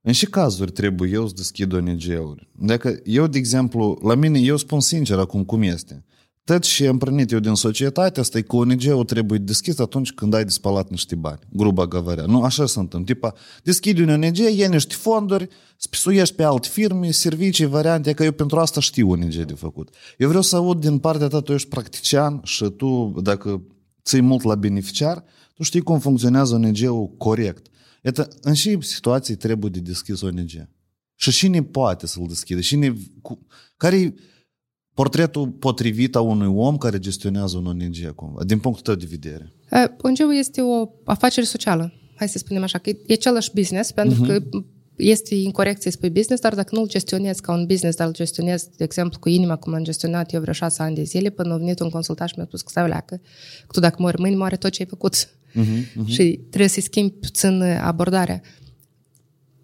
În 0.00 0.12
ce 0.12 0.26
cazuri 0.26 0.70
trebuie 0.70 1.10
eu 1.10 1.26
să 1.26 1.34
deschid 1.36 1.72
ONG-uri? 1.72 2.48
Dacă 2.58 3.00
eu, 3.04 3.26
de 3.26 3.38
exemplu, 3.38 3.98
la 4.02 4.14
mine, 4.14 4.38
eu 4.38 4.56
spun 4.56 4.80
sincer 4.80 5.18
acum 5.18 5.44
cum 5.44 5.62
este. 5.62 6.04
Tot 6.44 6.64
și 6.64 6.86
am 6.86 6.98
prănit 6.98 7.30
eu 7.32 7.38
din 7.38 7.54
societate 7.54 8.20
asta 8.20 8.38
e 8.38 8.42
că 8.42 8.56
ONG-ul 8.56 9.04
trebuie 9.04 9.38
deschis 9.38 9.78
atunci 9.78 10.12
când 10.12 10.34
ai 10.34 10.44
de 10.44 10.50
spălat 10.50 10.90
niște 10.90 11.14
bani. 11.14 11.38
Gruba 11.48 11.86
găvărea. 11.86 12.24
Nu, 12.24 12.42
așa 12.42 12.66
se 12.66 12.78
întâmplă. 12.78 13.14
Tipa, 13.14 13.34
deschide 13.62 14.02
un 14.02 14.08
ONG, 14.08 14.36
iei 14.36 14.68
niște 14.68 14.94
fonduri, 14.94 15.48
spisuiești 15.76 16.34
pe 16.34 16.42
alte 16.42 16.68
firme, 16.68 17.10
servicii, 17.10 17.66
variante, 17.66 18.12
că 18.12 18.24
eu 18.24 18.32
pentru 18.32 18.58
asta 18.58 18.80
știu 18.80 19.10
ONG 19.10 19.34
de 19.34 19.54
făcut. 19.54 19.88
Eu 20.18 20.28
vreau 20.28 20.42
să 20.42 20.56
aud 20.56 20.80
din 20.80 20.98
partea 20.98 21.28
ta, 21.28 21.40
tu 21.40 21.52
ești 21.52 21.68
practician 21.68 22.40
și 22.44 22.64
tu, 22.64 23.14
dacă 23.22 23.62
ții 24.04 24.20
mult 24.20 24.42
la 24.42 24.54
beneficiar, 24.54 25.24
tu 25.54 25.62
știi 25.62 25.80
cum 25.80 25.98
funcționează 25.98 26.54
ONG-ul 26.54 27.10
corect. 27.16 27.66
Iată, 28.02 28.28
în 28.40 28.54
și 28.54 28.78
situații 28.80 29.34
trebuie 29.34 29.70
de 29.70 29.80
deschis 29.80 30.20
ONG. 30.20 30.68
Și 31.14 31.30
cine 31.30 31.62
poate 31.62 32.06
să-l 32.06 32.26
deschide? 32.26 32.60
Cine, 32.60 32.96
cu, 33.22 33.46
care 33.76 34.14
portretul 34.94 35.48
potrivit 35.48 36.14
a 36.14 36.20
unui 36.20 36.46
om 36.46 36.76
care 36.76 36.98
gestionează 36.98 37.56
un 37.56 37.66
ONG 37.66 37.96
acum, 38.08 38.38
din 38.46 38.58
punctul 38.58 38.96
de 38.96 39.06
vedere? 39.08 39.52
ong 40.02 40.18
este 40.38 40.60
o 40.60 40.88
afacere 41.04 41.46
socială, 41.46 41.92
hai 42.16 42.28
să 42.28 42.38
spunem 42.38 42.62
așa, 42.62 42.78
că 42.78 42.88
e 42.88 43.12
același 43.12 43.50
business, 43.54 43.90
pentru 43.90 44.24
uh-huh. 44.24 44.26
că 44.26 44.42
mhm. 44.50 44.66
este 44.96 45.34
incorect 45.34 45.82
să-i 45.82 45.92
spui 45.92 46.10
business, 46.10 46.42
dar 46.42 46.54
dacă 46.54 46.74
nu-l 46.74 46.88
gestionezi 46.88 47.40
ca 47.40 47.52
un 47.52 47.66
business, 47.66 47.96
dar 47.96 48.06
îl 48.06 48.12
gestionezi, 48.12 48.68
de 48.76 48.84
exemplu, 48.84 49.18
cu 49.18 49.28
inima, 49.28 49.56
cum 49.56 49.74
am 49.74 49.84
gestionat 49.84 50.32
eu 50.32 50.40
vreo 50.40 50.52
șase 50.52 50.82
ani 50.82 50.94
de 50.94 51.02
zile, 51.02 51.30
până 51.30 51.54
a 51.54 51.56
venit 51.56 51.80
un 51.80 51.90
consultant 51.90 52.28
și 52.28 52.34
mi-a 52.36 52.46
spus 52.46 52.62
că, 52.62 52.86
leacă, 52.86 53.16
că 53.66 53.72
tu 53.72 53.80
dacă 53.80 53.96
mori 53.98 54.20
mâini, 54.20 54.36
moare 54.36 54.56
tot 54.56 54.70
ce 54.70 54.82
ai 54.82 54.88
făcut. 54.88 55.37
Uh-huh, 55.54 55.82
uh-huh. 55.82 56.06
Și 56.06 56.40
trebuie 56.48 56.68
să-i 56.68 56.82
schimbi 56.82 57.12
puțin 57.12 57.62
abordarea. 57.62 58.40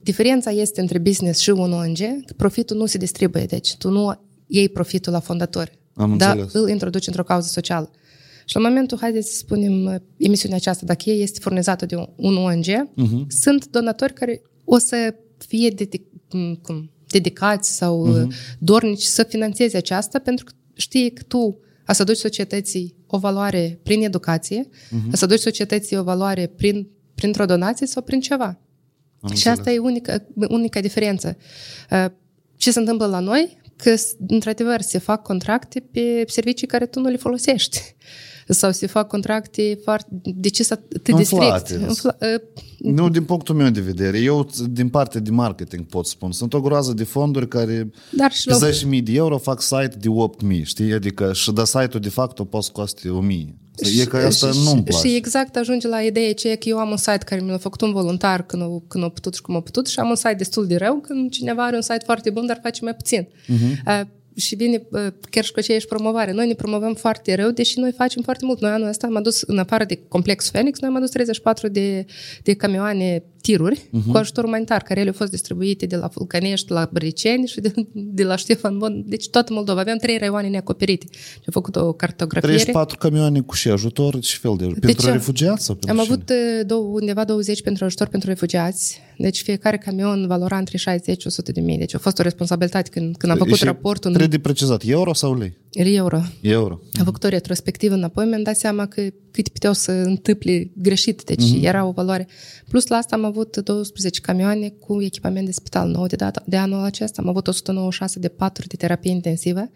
Diferența 0.02 0.50
este 0.50 0.80
între 0.80 0.98
business 0.98 1.40
și 1.40 1.50
un 1.50 1.72
ONG, 1.72 1.98
că 1.98 2.34
profitul 2.36 2.76
nu 2.76 2.86
se 2.86 2.98
distribuie, 2.98 3.44
deci 3.44 3.76
tu 3.76 3.90
nu 3.90 4.20
iei 4.46 4.68
profitul 4.68 5.12
la 5.12 5.20
fondatori, 5.20 5.78
Am 5.94 6.16
dar 6.16 6.36
înțeles. 6.36 6.52
îl 6.62 6.68
introduci 6.68 7.06
într-o 7.06 7.22
cauză 7.22 7.48
socială. 7.48 7.90
Și 8.44 8.56
la 8.56 8.68
momentul, 8.68 8.98
haideți 9.00 9.30
să 9.30 9.36
spunem, 9.36 10.02
emisiunea 10.16 10.56
aceasta, 10.56 10.86
dacă 10.86 11.10
ei 11.10 11.22
este 11.22 11.38
furnizată 11.40 11.86
de 11.86 11.96
un 12.16 12.36
ONG, 12.36 12.64
uh-huh. 12.64 13.26
sunt 13.28 13.66
donatori 13.66 14.12
care 14.12 14.42
o 14.64 14.78
să 14.78 15.14
fie 15.46 15.70
dedic- 15.70 16.30
cum, 16.62 16.90
dedicați 17.08 17.76
sau 17.76 18.08
uh-huh. 18.08 18.56
dornici 18.58 19.02
să 19.02 19.22
financeze 19.22 19.76
aceasta 19.76 20.18
pentru 20.18 20.44
că 20.44 20.52
știe 20.74 21.10
că 21.10 21.22
tu 21.22 21.58
a 21.84 21.92
să 21.92 22.04
duci 22.04 22.16
societății 22.16 22.94
o 23.14 23.18
valoare 23.18 23.78
prin 23.82 24.02
educație, 24.02 24.68
uh-huh. 24.68 25.12
a 25.12 25.16
să 25.16 25.26
duci 25.26 25.38
societății 25.38 25.96
o 25.96 26.02
valoare 26.02 26.46
prin, 26.46 26.88
printr-o 27.14 27.44
donație 27.44 27.86
sau 27.86 28.02
prin 28.02 28.20
ceva. 28.20 28.58
Am 29.20 29.34
și 29.34 29.48
asta 29.48 29.70
e 29.70 29.78
unica, 29.78 30.26
unica 30.48 30.80
diferență. 30.80 31.36
Ce 32.56 32.70
se 32.72 32.78
întâmplă 32.78 33.06
la 33.06 33.18
noi? 33.18 33.58
Că, 33.76 33.94
într-adevăr, 34.26 34.80
se 34.80 34.98
fac 34.98 35.22
contracte 35.22 35.80
pe 35.80 36.24
servicii 36.26 36.66
care 36.66 36.86
tu 36.86 37.00
nu 37.00 37.08
le 37.08 37.16
folosești. 37.16 37.94
Sau 38.48 38.72
se 38.72 38.86
fac 38.86 39.08
contracte 39.08 39.78
foarte... 39.84 40.06
De 40.22 40.48
ce 40.48 40.62
să 40.62 40.72
atât 40.72 41.04
de 41.04 41.10
Inflate. 41.10 41.64
strict? 41.64 41.88
Infla, 41.88 42.16
uh, 42.20 42.40
Nu, 42.92 43.08
din 43.08 43.24
punctul 43.24 43.54
meu 43.54 43.68
de 43.70 43.80
vedere. 43.80 44.18
Eu, 44.18 44.48
din 44.70 44.88
partea 44.88 45.20
de 45.20 45.30
marketing, 45.30 45.86
pot 45.86 46.06
spun. 46.06 46.32
Sunt 46.32 46.54
o 46.54 46.60
groază 46.60 46.92
de 46.92 47.04
fonduri 47.04 47.48
care 47.48 47.90
Dar 48.10 48.32
și 48.32 48.48
la- 48.48 48.56
pe 48.56 48.70
10.000 48.70 49.02
de 49.02 49.12
euro 49.12 49.38
fac 49.38 49.62
site 49.62 49.96
de 50.00 50.08
8.000, 50.08 50.62
știi? 50.62 50.92
Adică 50.92 51.32
și 51.32 51.52
de 51.52 51.64
site-ul 51.64 52.00
de 52.02 52.08
fapt 52.08 52.38
o 52.38 52.44
poți 52.44 52.72
coste 52.72 53.08
1.000. 53.08 53.54
E 54.00 54.04
că 54.04 54.16
asta 54.16 54.50
și, 54.50 54.58
nu-mi 54.64 54.76
și- 54.76 54.82
place. 54.82 55.08
Și 55.08 55.14
exact 55.16 55.56
ajunge 55.56 55.88
la 55.88 56.00
ideea 56.00 56.28
aceea 56.30 56.56
că 56.56 56.68
eu 56.68 56.78
am 56.78 56.90
un 56.90 56.96
site 56.96 57.18
care 57.24 57.40
mi 57.40 57.48
l-a 57.50 57.56
făcut 57.58 57.80
un 57.80 57.92
voluntar 57.92 58.46
când 58.46 58.62
a, 58.62 58.66
când 58.88 59.04
a 59.04 59.08
putut 59.08 59.34
și 59.34 59.40
cum 59.42 59.56
a 59.56 59.60
putut 59.60 59.86
și 59.86 59.98
am 59.98 60.08
un 60.08 60.14
site 60.14 60.34
destul 60.38 60.66
de 60.66 60.76
rău 60.76 61.00
când 61.00 61.30
cineva 61.30 61.64
are 61.64 61.76
un 61.76 61.82
site 61.82 62.02
foarte 62.04 62.30
bun, 62.30 62.46
dar 62.46 62.58
face 62.62 62.80
mai 62.84 62.94
puțin. 62.94 63.28
Mhm. 63.46 63.82
Uh, 63.86 64.00
și 64.36 64.54
vine 64.54 64.86
uh, 64.90 65.06
chiar 65.30 65.44
și 65.44 65.52
cu 65.52 65.58
aceeași 65.58 65.86
promovare. 65.86 66.32
Noi 66.32 66.46
ne 66.46 66.54
promovăm 66.54 66.94
foarte 66.94 67.34
rău, 67.34 67.50
deși 67.50 67.78
noi 67.78 67.92
facem 67.92 68.22
foarte 68.22 68.44
mult. 68.44 68.60
Noi 68.60 68.70
anul 68.70 68.88
ăsta 68.88 69.06
am 69.06 69.16
adus, 69.16 69.40
în 69.40 69.58
afară 69.58 69.84
de 69.84 69.98
Complex 70.08 70.50
Phoenix, 70.50 70.80
noi 70.80 70.90
am 70.90 70.96
adus 70.96 71.10
34 71.10 71.68
de, 71.68 72.06
de 72.42 72.54
camioane 72.54 73.22
tiruri 73.44 73.88
Mhm. 73.90 74.10
cu 74.10 74.16
ajutor 74.16 74.44
umanitar, 74.44 74.82
care 74.82 75.00
ele 75.00 75.08
au 75.08 75.14
fost 75.14 75.30
distribuite 75.30 75.86
de 75.86 75.96
la 75.96 76.06
Vulcanești, 76.14 76.72
la 76.72 76.88
Brăiceni 76.92 77.46
și 77.46 77.60
de, 77.60 77.72
de 77.92 78.22
la 78.24 78.36
Ștefan 78.36 78.78
Bon. 78.78 79.02
Deci 79.06 79.28
toată 79.28 79.52
Moldova. 79.52 79.80
Aveam 79.80 79.96
trei 79.96 80.18
raioane 80.18 80.48
neacoperite. 80.48 81.06
Și 81.12 81.18
am 81.46 81.52
făcut 81.52 81.76
o 81.76 81.92
cartografiere. 81.92 82.54
34 82.54 82.98
camioane 82.98 83.40
cu 83.40 83.54
și 83.54 83.68
ajutor, 83.68 84.18
ce 84.18 84.36
fel 84.40 84.54
de... 84.58 84.64
Pentru 84.80 85.06
ce? 85.06 85.10
refugiați 85.12 85.64
sau 85.64 85.74
pentru 85.74 85.98
Am 86.00 86.04
cine? 86.04 86.14
avut 86.16 86.30
uh, 86.30 86.66
două, 86.66 86.84
undeva 87.00 87.24
20 87.24 87.62
pentru 87.62 87.84
ajutor 87.84 88.06
pentru 88.06 88.28
refugiați. 88.28 89.00
Deci 89.18 89.42
fiecare 89.42 89.78
camion 89.78 90.26
valora 90.26 90.56
între 90.58 90.78
60-100 90.78 91.52
de 91.54 91.60
mii. 91.60 91.78
Deci 91.78 91.94
a 91.94 91.98
fost 91.98 92.18
o 92.18 92.22
responsabilitate 92.22 92.90
când, 92.90 93.16
când 93.16 93.32
am 93.32 93.38
făcut 93.38 93.54
Și 93.56 93.64
raportul 93.64 94.10
în 94.10 94.16
Trebuie 94.16 94.38
de 94.38 94.42
precizat, 94.42 94.82
euro 94.86 95.12
sau 95.14 95.38
lei? 95.38 95.56
euro. 95.72 96.20
Euro. 96.40 96.80
Am 96.98 97.04
făcut 97.04 97.24
o 97.24 97.28
retrospectivă 97.28 97.94
înapoi, 97.94 98.26
mi-am 98.26 98.42
dat 98.42 98.56
seama 98.56 98.86
că 98.86 99.02
cât 99.30 99.48
puteau 99.48 99.72
să 99.72 99.92
întâmple 99.92 100.70
greșit, 100.76 101.22
deci 101.24 101.44
era 101.60 101.84
o 101.84 101.90
valoare. 101.90 102.28
Plus 102.68 102.86
la 102.86 102.96
asta 102.96 103.16
am 103.16 103.24
avut 103.24 103.33
12 103.42 104.20
camioane 104.20 104.68
cu 104.68 105.02
echipament 105.02 105.46
de 105.46 105.52
spital 105.52 105.88
nou 105.88 106.06
de, 106.06 106.16
data, 106.16 106.42
de 106.46 106.56
anul 106.56 106.84
acesta. 106.84 107.22
Am 107.22 107.28
avut 107.28 107.46
196 107.46 108.18
de 108.18 108.28
paturi 108.28 108.68
de 108.68 108.76
terapie 108.76 109.10
intensivă, 109.10 109.70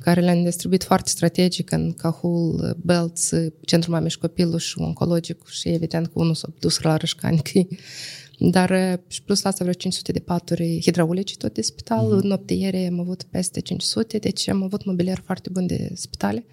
care 0.00 0.20
le-am 0.20 0.42
distribuit 0.44 0.84
foarte 0.84 1.08
strategic 1.08 1.70
în 1.70 1.92
Cahul, 1.92 2.76
Belț, 2.84 3.28
Centrul 3.64 3.94
Mamei 3.94 4.10
și 4.10 4.18
Copilul 4.18 4.58
și 4.58 4.78
Oncologic 4.78 5.46
și 5.48 5.68
evident 5.68 6.06
că 6.06 6.12
unul 6.14 6.34
s-a 6.34 6.48
dus 6.58 6.80
la 6.80 6.96
Rășcani. 6.96 7.38
că- 7.42 7.66
Dar 8.38 8.70
eh, 8.70 8.98
și 9.08 9.22
plus 9.22 9.42
la 9.42 9.48
asta 9.48 9.64
vreo 9.64 9.76
500 9.76 10.12
de 10.12 10.18
paturi 10.18 10.78
hidraulice 10.82 11.36
tot 11.36 11.54
de 11.54 11.60
spital. 11.62 12.04
Mm-hmm. 12.06 12.22
În 12.22 12.28
noptiere 12.28 12.86
am 12.86 13.00
avut 13.00 13.22
peste 13.22 13.60
500, 13.60 14.18
deci 14.18 14.48
am 14.48 14.62
avut 14.62 14.84
mobilier 14.84 15.22
foarte 15.24 15.48
bun 15.52 15.66
de 15.66 15.90
spitale. 15.94 16.44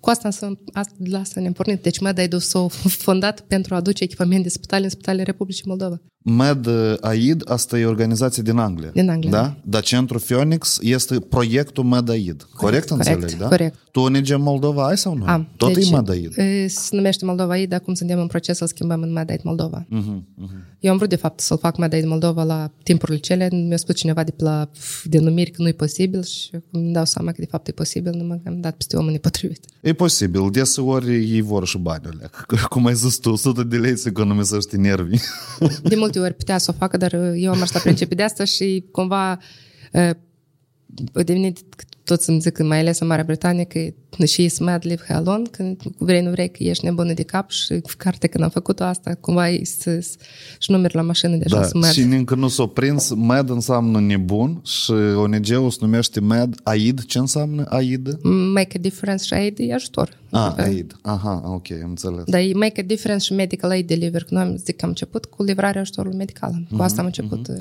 Cu 0.00 0.10
asta, 0.10 0.30
să, 0.30 0.52
asta, 0.72 0.94
de 0.98 1.10
la 1.10 1.18
asta 1.18 1.40
ne-am 1.40 1.52
pornit. 1.52 1.82
Deci 1.82 1.98
Meda 2.00 2.22
Edu 2.22 2.38
s-a 2.38 2.66
fondat 3.06 3.40
pentru 3.40 3.74
a 3.74 3.76
aduce 3.76 4.04
echipament 4.04 4.42
de 4.42 4.48
spitale 4.48 4.84
în 4.84 4.90
spitalele 4.90 5.22
Republicii 5.22 5.64
Moldova. 5.66 6.00
Med 6.22 6.68
Aid, 7.00 7.42
asta 7.50 7.78
e 7.78 7.84
organizație 7.84 8.42
din 8.42 8.56
Anglia. 8.56 8.90
Din 8.92 9.10
Anglia. 9.10 9.30
Da? 9.30 9.56
Dar 9.64 9.82
Centrul 9.82 10.20
Phoenix 10.20 10.78
este 10.82 11.20
proiectul 11.20 11.84
Med 11.84 12.08
Aid. 12.08 12.42
Corect, 12.42 12.88
corect, 12.88 12.90
înțeleg, 12.90 13.38
da? 13.38 13.48
corect. 13.48 13.78
Tu 13.90 14.00
ONG 14.00 14.36
Moldova 14.38 14.86
ai 14.86 14.98
sau 14.98 15.14
nu? 15.14 15.24
Am. 15.26 15.48
Tot 15.56 15.74
deci, 15.74 15.88
e 15.88 15.94
Med 15.94 16.08
Aid. 16.10 16.38
e, 16.38 16.66
Se 16.66 16.96
numește 16.96 17.24
Moldova 17.24 17.52
Aid, 17.52 17.72
acum 17.72 17.94
suntem 17.94 18.18
în 18.18 18.26
proces 18.26 18.56
să-l 18.56 18.66
schimbăm 18.66 19.02
în 19.02 19.12
Meda 19.12 19.32
Aid 19.32 19.42
Moldova. 19.42 19.86
Mhm, 19.88 20.26
mhm. 20.34 20.64
Eu 20.80 20.90
am 20.90 20.96
vrut, 20.96 21.08
de 21.08 21.16
fapt, 21.16 21.40
să-l 21.40 21.58
fac 21.58 21.76
Meda 21.76 21.96
Aid 21.96 22.06
Moldova 22.06 22.42
la 22.42 22.70
timpurile 22.82 23.18
cele. 23.18 23.48
Mi-a 23.52 23.76
spus 23.76 23.94
cineva 23.94 24.24
de 24.24 24.30
pe 24.30 24.42
la 24.42 24.70
denumiri 25.04 25.50
că 25.50 25.62
nu 25.62 25.68
e 25.68 25.72
posibil 25.72 26.22
și 26.24 26.50
acum 26.54 26.80
îmi 26.80 26.92
dau 26.92 27.04
seama 27.04 27.30
că, 27.30 27.36
de 27.38 27.46
fapt, 27.50 27.68
e 27.68 27.72
posibil, 27.72 28.12
numai 28.16 28.40
că 28.42 28.48
am 28.48 28.60
dat 28.60 28.76
peste 28.76 28.96
omul 28.96 29.10
nepotrivit. 29.10 29.64
E 29.80 29.92
posibil, 29.92 30.48
deseori 30.50 31.14
ei 31.32 31.40
vor 31.40 31.66
și 31.66 31.78
bani 31.78 32.04
alea. 32.12 32.30
Cum 32.68 32.86
ai 32.86 32.94
zis 32.94 33.16
tu, 33.18 33.30
100 33.30 33.62
de 33.62 33.76
lei 33.76 33.96
să 33.96 34.08
economisești 34.08 34.76
nervii. 34.76 35.20
De 35.82 35.94
multe 36.12 36.28
ori 36.28 36.38
putea 36.38 36.58
să 36.58 36.70
o 36.74 36.78
facă, 36.78 36.96
dar 36.96 37.12
eu 37.34 37.50
am 37.50 37.60
așteptat 37.60 37.82
principiul 37.82 38.16
de 38.16 38.22
asta 38.22 38.44
și 38.44 38.84
cumva 38.92 39.38
uh, 40.98 41.06
a 41.14 41.22
devenit 41.22 41.58
toți 42.04 42.30
îmi 42.30 42.40
zic, 42.40 42.62
mai 42.62 42.78
ales 42.78 42.98
în 42.98 43.06
Marea 43.06 43.24
Britanie, 43.24 43.64
că 43.64 44.24
și 44.24 44.44
is 44.44 44.58
mad 44.58 44.82
live 44.86 45.02
alone, 45.08 45.42
când 45.50 45.80
vrei, 45.98 46.22
nu 46.22 46.30
vrei, 46.30 46.50
că 46.50 46.62
ești 46.62 46.84
nebună 46.84 47.12
de 47.12 47.22
cap 47.22 47.50
și 47.50 47.82
carte 47.96 48.26
când 48.26 48.44
am 48.44 48.50
făcut 48.50 48.80
asta, 48.80 49.14
cumva 49.20 49.48
e 49.50 49.64
să, 49.64 49.98
și 50.58 50.70
numeri 50.70 50.94
la 50.94 51.02
mașină 51.02 51.36
deja 51.36 51.56
Da, 51.56 51.62
sunt 51.66 51.82
mad. 51.82 51.92
și 51.92 52.00
încă 52.00 52.34
nu 52.34 52.48
s-a 52.48 52.66
prins, 52.66 53.14
MED 53.14 53.50
înseamnă 53.50 54.00
nebun 54.00 54.60
și 54.64 54.90
ONG-ul 55.16 55.70
se 55.70 55.78
numește 55.80 56.20
MED 56.20 56.54
AID. 56.62 57.04
Ce 57.04 57.18
înseamnă 57.18 57.64
AID? 57.68 58.18
Make 58.54 58.76
a 58.76 58.80
difference 58.80 59.24
și 59.24 59.34
aid 59.34 59.56
e 59.58 59.74
ajutor. 59.74 60.08
Ah, 60.30 60.40
Adică- 60.40 60.62
AID. 60.62 60.96
Aha, 61.02 61.42
ok, 61.44 61.70
am 61.82 61.88
înțeles. 61.88 62.22
Dar 62.26 62.40
e 62.40 62.50
make 62.54 62.80
a 62.80 62.84
difference 62.84 63.24
și 63.24 63.32
medical 63.32 63.70
aid 63.70 63.86
deliver. 63.86 64.22
Că 64.24 64.34
noi 64.34 64.42
am 64.42 64.56
zic 64.56 64.76
că 64.76 64.82
am 64.84 64.88
început 64.88 65.24
cu 65.24 65.42
livrarea 65.42 65.80
ajutorului 65.80 66.16
medical. 66.16 66.66
Cu 66.76 66.82
asta 66.82 67.00
am 67.00 67.06
început. 67.06 67.48
uh, 67.48 67.56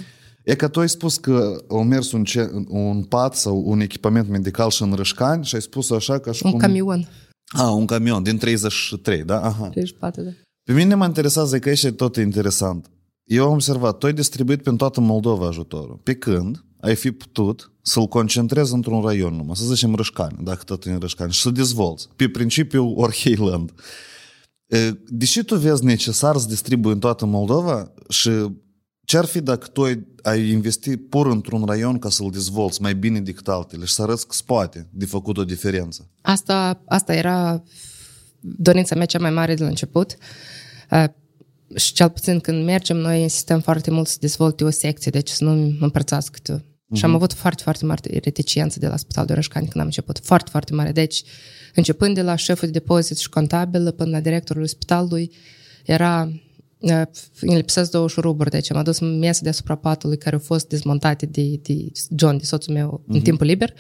E 0.50 0.56
că 0.56 0.68
tu 0.68 0.80
ai 0.80 0.90
spus 0.90 1.18
că 1.18 1.64
au 1.70 1.84
mers 1.84 2.12
un, 2.12 2.24
ce, 2.24 2.52
un 2.68 3.04
pat 3.04 3.36
sau 3.36 3.64
un 3.66 3.80
echipament 3.80 4.30
medical 4.30 4.70
și 4.70 4.82
în 4.82 4.94
Rășcani 4.94 5.46
și 5.46 5.56
ai 5.56 5.62
spus 5.62 5.90
așa 5.90 6.20
ca 6.20 6.32
și 6.32 6.46
Un 6.46 6.52
cum... 6.52 6.60
camion. 6.60 7.10
Ah, 7.46 7.70
un 7.72 7.86
camion 7.86 8.24
din 8.24 8.38
33, 8.38 9.24
da? 9.24 9.42
Aha. 9.42 9.68
34, 9.70 10.22
da. 10.22 10.30
Pe 10.64 10.74
mine 10.74 10.96
mă 10.96 11.06
interesează 11.06 11.60
că 11.60 11.70
e 11.70 11.92
tot 11.92 12.16
interesant. 12.16 12.90
Eu 13.24 13.46
am 13.46 13.52
observat, 13.52 13.98
tu 13.98 14.06
ai 14.06 14.14
distribuit 14.14 14.62
prin 14.62 14.76
toată 14.76 15.02
Moldova 15.02 15.48
ajutorul. 15.48 16.00
Pe 16.04 16.16
când 16.16 16.64
ai 16.80 16.96
fi 16.96 17.12
putut 17.12 17.72
să-l 17.82 18.08
concentrezi 18.08 18.74
într-un 18.74 19.02
raion 19.02 19.36
numai, 19.36 19.56
să 19.56 19.66
zicem 19.66 19.96
Rășcani, 19.96 20.38
dacă 20.42 20.64
tot 20.66 20.86
e 20.86 20.92
în 20.92 21.00
Rășcani, 21.00 21.32
și 21.32 21.42
să 21.42 21.50
dezvolți. 21.50 22.08
Pe 22.16 22.30
principiul 22.30 22.94
Orheiland. 22.96 23.74
E, 24.68 24.92
Deși 25.08 25.44
tu 25.44 25.56
vezi 25.56 25.84
necesar 25.84 26.38
să 26.38 26.48
distribui 26.48 26.92
în 26.92 27.00
toată 27.00 27.26
Moldova 27.26 27.92
și 28.08 28.30
ce-ar 29.10 29.26
fi 29.26 29.42
dacă 29.42 29.68
tu 29.68 29.84
ai, 29.84 30.06
ai 30.22 30.50
investi 30.50 30.98
pur 30.98 31.28
într-un 31.28 31.66
raion 31.66 32.00
ca 32.00 32.10
să-l 32.10 32.30
dezvolți 32.32 32.82
mai 32.82 32.96
bine 32.96 33.20
decât 33.20 33.48
altele 33.48 33.86
și 33.86 33.94
să 33.94 34.02
arăți 34.02 34.28
că 34.28 34.34
se 34.34 34.42
poate 34.46 34.88
de 34.92 35.06
făcut 35.06 35.38
o 35.38 35.44
diferență? 35.44 36.10
Asta, 36.22 36.82
asta 36.86 37.14
era 37.14 37.64
dorința 38.40 38.96
mea 38.96 39.06
cea 39.06 39.20
mai 39.20 39.32
mare 39.32 39.54
de 39.56 39.64
la 39.64 39.70
început. 39.70 40.18
Uh, 40.92 41.04
și 41.76 41.94
cel 41.94 42.10
puțin 42.10 42.40
când 42.40 42.66
mergem, 42.66 42.98
noi 42.98 43.22
insistăm 43.22 43.60
foarte 43.60 43.92
mult 43.92 44.08
să 44.08 44.18
dezvolte 44.20 44.64
o 44.64 44.70
secție, 44.70 45.12
deci 45.12 45.30
să 45.30 45.44
nu 45.44 45.78
împărțească 45.80 46.40
tu. 46.44 46.64
Și 46.94 47.06
am 47.06 47.14
avut 47.14 47.34
foarte, 47.34 47.64
foarte 47.64 47.86
mare 47.86 48.20
reticență 48.24 48.80
de 48.80 48.88
la 48.88 48.98
Spitalul 48.98 49.28
de 49.28 49.34
Rășcani 49.34 49.68
când 49.68 49.80
am 49.80 49.86
început. 49.86 50.20
Foarte, 50.24 50.50
foarte 50.50 50.74
mare. 50.74 50.92
Deci, 50.92 51.24
începând 51.76 52.16
de 52.16 52.22
la 52.22 52.36
șeful 52.36 52.68
de 52.68 52.80
depozit 52.80 53.18
și 53.18 53.30
contabil 53.30 53.92
până 53.92 54.10
la 54.10 54.20
directorul 54.20 54.68
spitalului, 54.68 55.32
era 55.86 56.30
uh, 56.32 56.48
îmi 56.80 57.56
lipsesc 57.56 57.92
două 57.92 58.08
șuruburi, 58.08 58.50
deci 58.50 58.72
am 58.72 58.78
adus 58.78 59.00
mese 59.00 59.44
deasupra 59.44 59.76
patului 59.76 60.18
care 60.18 60.36
au 60.36 60.42
fost 60.42 60.68
dezmontate 60.68 61.26
de, 61.26 61.60
de 61.62 61.92
John, 62.16 62.38
de 62.38 62.44
soțul 62.44 62.74
meu, 62.74 63.04
în 63.08 63.22
timpul 63.22 63.46
liber 63.46 63.74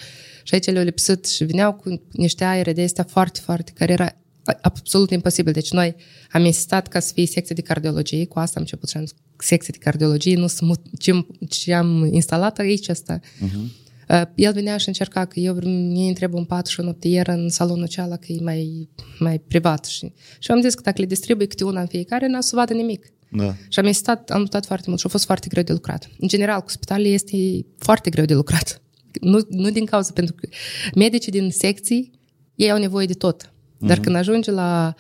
și 0.44 0.54
aici 0.54 0.66
le-au 0.66 0.84
lipsit 0.84 1.26
și 1.26 1.44
veneau 1.44 1.74
cu 1.74 2.02
niște 2.12 2.44
aere 2.44 2.74
de 2.74 2.84
astea 2.84 3.04
foarte, 3.04 3.40
foarte, 3.40 3.72
care 3.76 3.92
era 3.92 4.16
absolut 4.62 5.12
imposibil. 5.12 5.54
Deci 5.54 5.72
noi 5.72 5.96
am 6.32 6.46
insistat 6.46 6.88
ca 6.88 7.00
să 7.00 7.14
fie 7.14 7.26
secție 7.26 7.56
de 7.56 7.62
cardiologie, 7.62 8.26
cu 8.26 8.40
asta 8.40 8.54
am 8.56 8.62
început 8.62 8.90
și 8.90 8.98
am 8.98 9.06
zis, 9.06 9.16
secție 9.38 9.74
de 9.78 9.84
cardiologie, 9.84 10.36
nu 10.36 10.48
să 10.48 10.66
mut, 10.66 10.82
ce, 10.98 11.26
ce 11.50 11.74
am 11.74 12.10
instalat 12.12 12.58
aici 12.58 12.90
asta. 12.90 13.20
Uh-huh. 13.20 13.88
El 14.36 14.54
venea 14.54 14.78
și 14.78 14.88
încerca 14.88 15.26
că 15.26 15.40
eu 15.40 15.54
mi 15.64 16.08
întreb 16.08 16.34
un 16.34 16.44
pat 16.44 16.66
și 16.66 16.80
o 16.80 16.84
noptieră 16.84 17.32
în 17.32 17.50
salonul 17.50 17.88
cealaltă 17.88 18.26
că 18.26 18.32
e 18.32 18.42
mai, 18.42 18.90
mai 19.20 19.40
privat. 19.40 19.86
Și, 19.86 20.14
și 20.40 20.52
am 20.52 20.62
zis 20.62 20.74
că 20.74 20.82
dacă 20.84 21.02
le 21.02 21.08
distribui 21.08 21.48
câte 21.48 21.64
una 21.64 21.82
în 21.82 21.88
fiecare, 21.88 22.28
n-a 22.28 22.42
să 22.42 22.56
vadă 22.56 22.74
nimic. 22.74 23.14
Da. 23.32 23.56
Și 23.68 23.80
am 23.80 23.86
insistat, 23.86 24.30
am 24.30 24.40
luptat 24.40 24.66
foarte 24.66 24.86
mult 24.88 25.00
și 25.00 25.06
a 25.06 25.10
fost 25.10 25.26
foarte 25.26 25.48
greu 25.48 25.64
de 25.64 25.74
lucrat. 25.74 26.10
În 26.20 26.28
general, 26.28 26.62
cu 26.62 26.70
spitalele 26.70 27.08
este 27.08 27.66
foarte 27.78 28.10
greu 28.10 28.26
de 28.26 28.34
lucrat. 28.34 28.82
Nu, 29.22 29.40
nu 29.50 29.70
din 29.70 29.86
cauza, 29.86 30.12
pentru 30.14 30.36
că 30.36 30.48
medicii 30.96 31.32
din 31.32 31.52
secții, 31.52 32.12
ei 32.56 32.72
au 32.72 32.78
nevoie 32.78 33.06
de 33.06 33.14
tot. 33.14 33.54
Dar 33.78 33.98
mm-hmm. 33.98 34.02
când 34.02 34.16
ajunge 34.16 34.52
la 34.52 34.94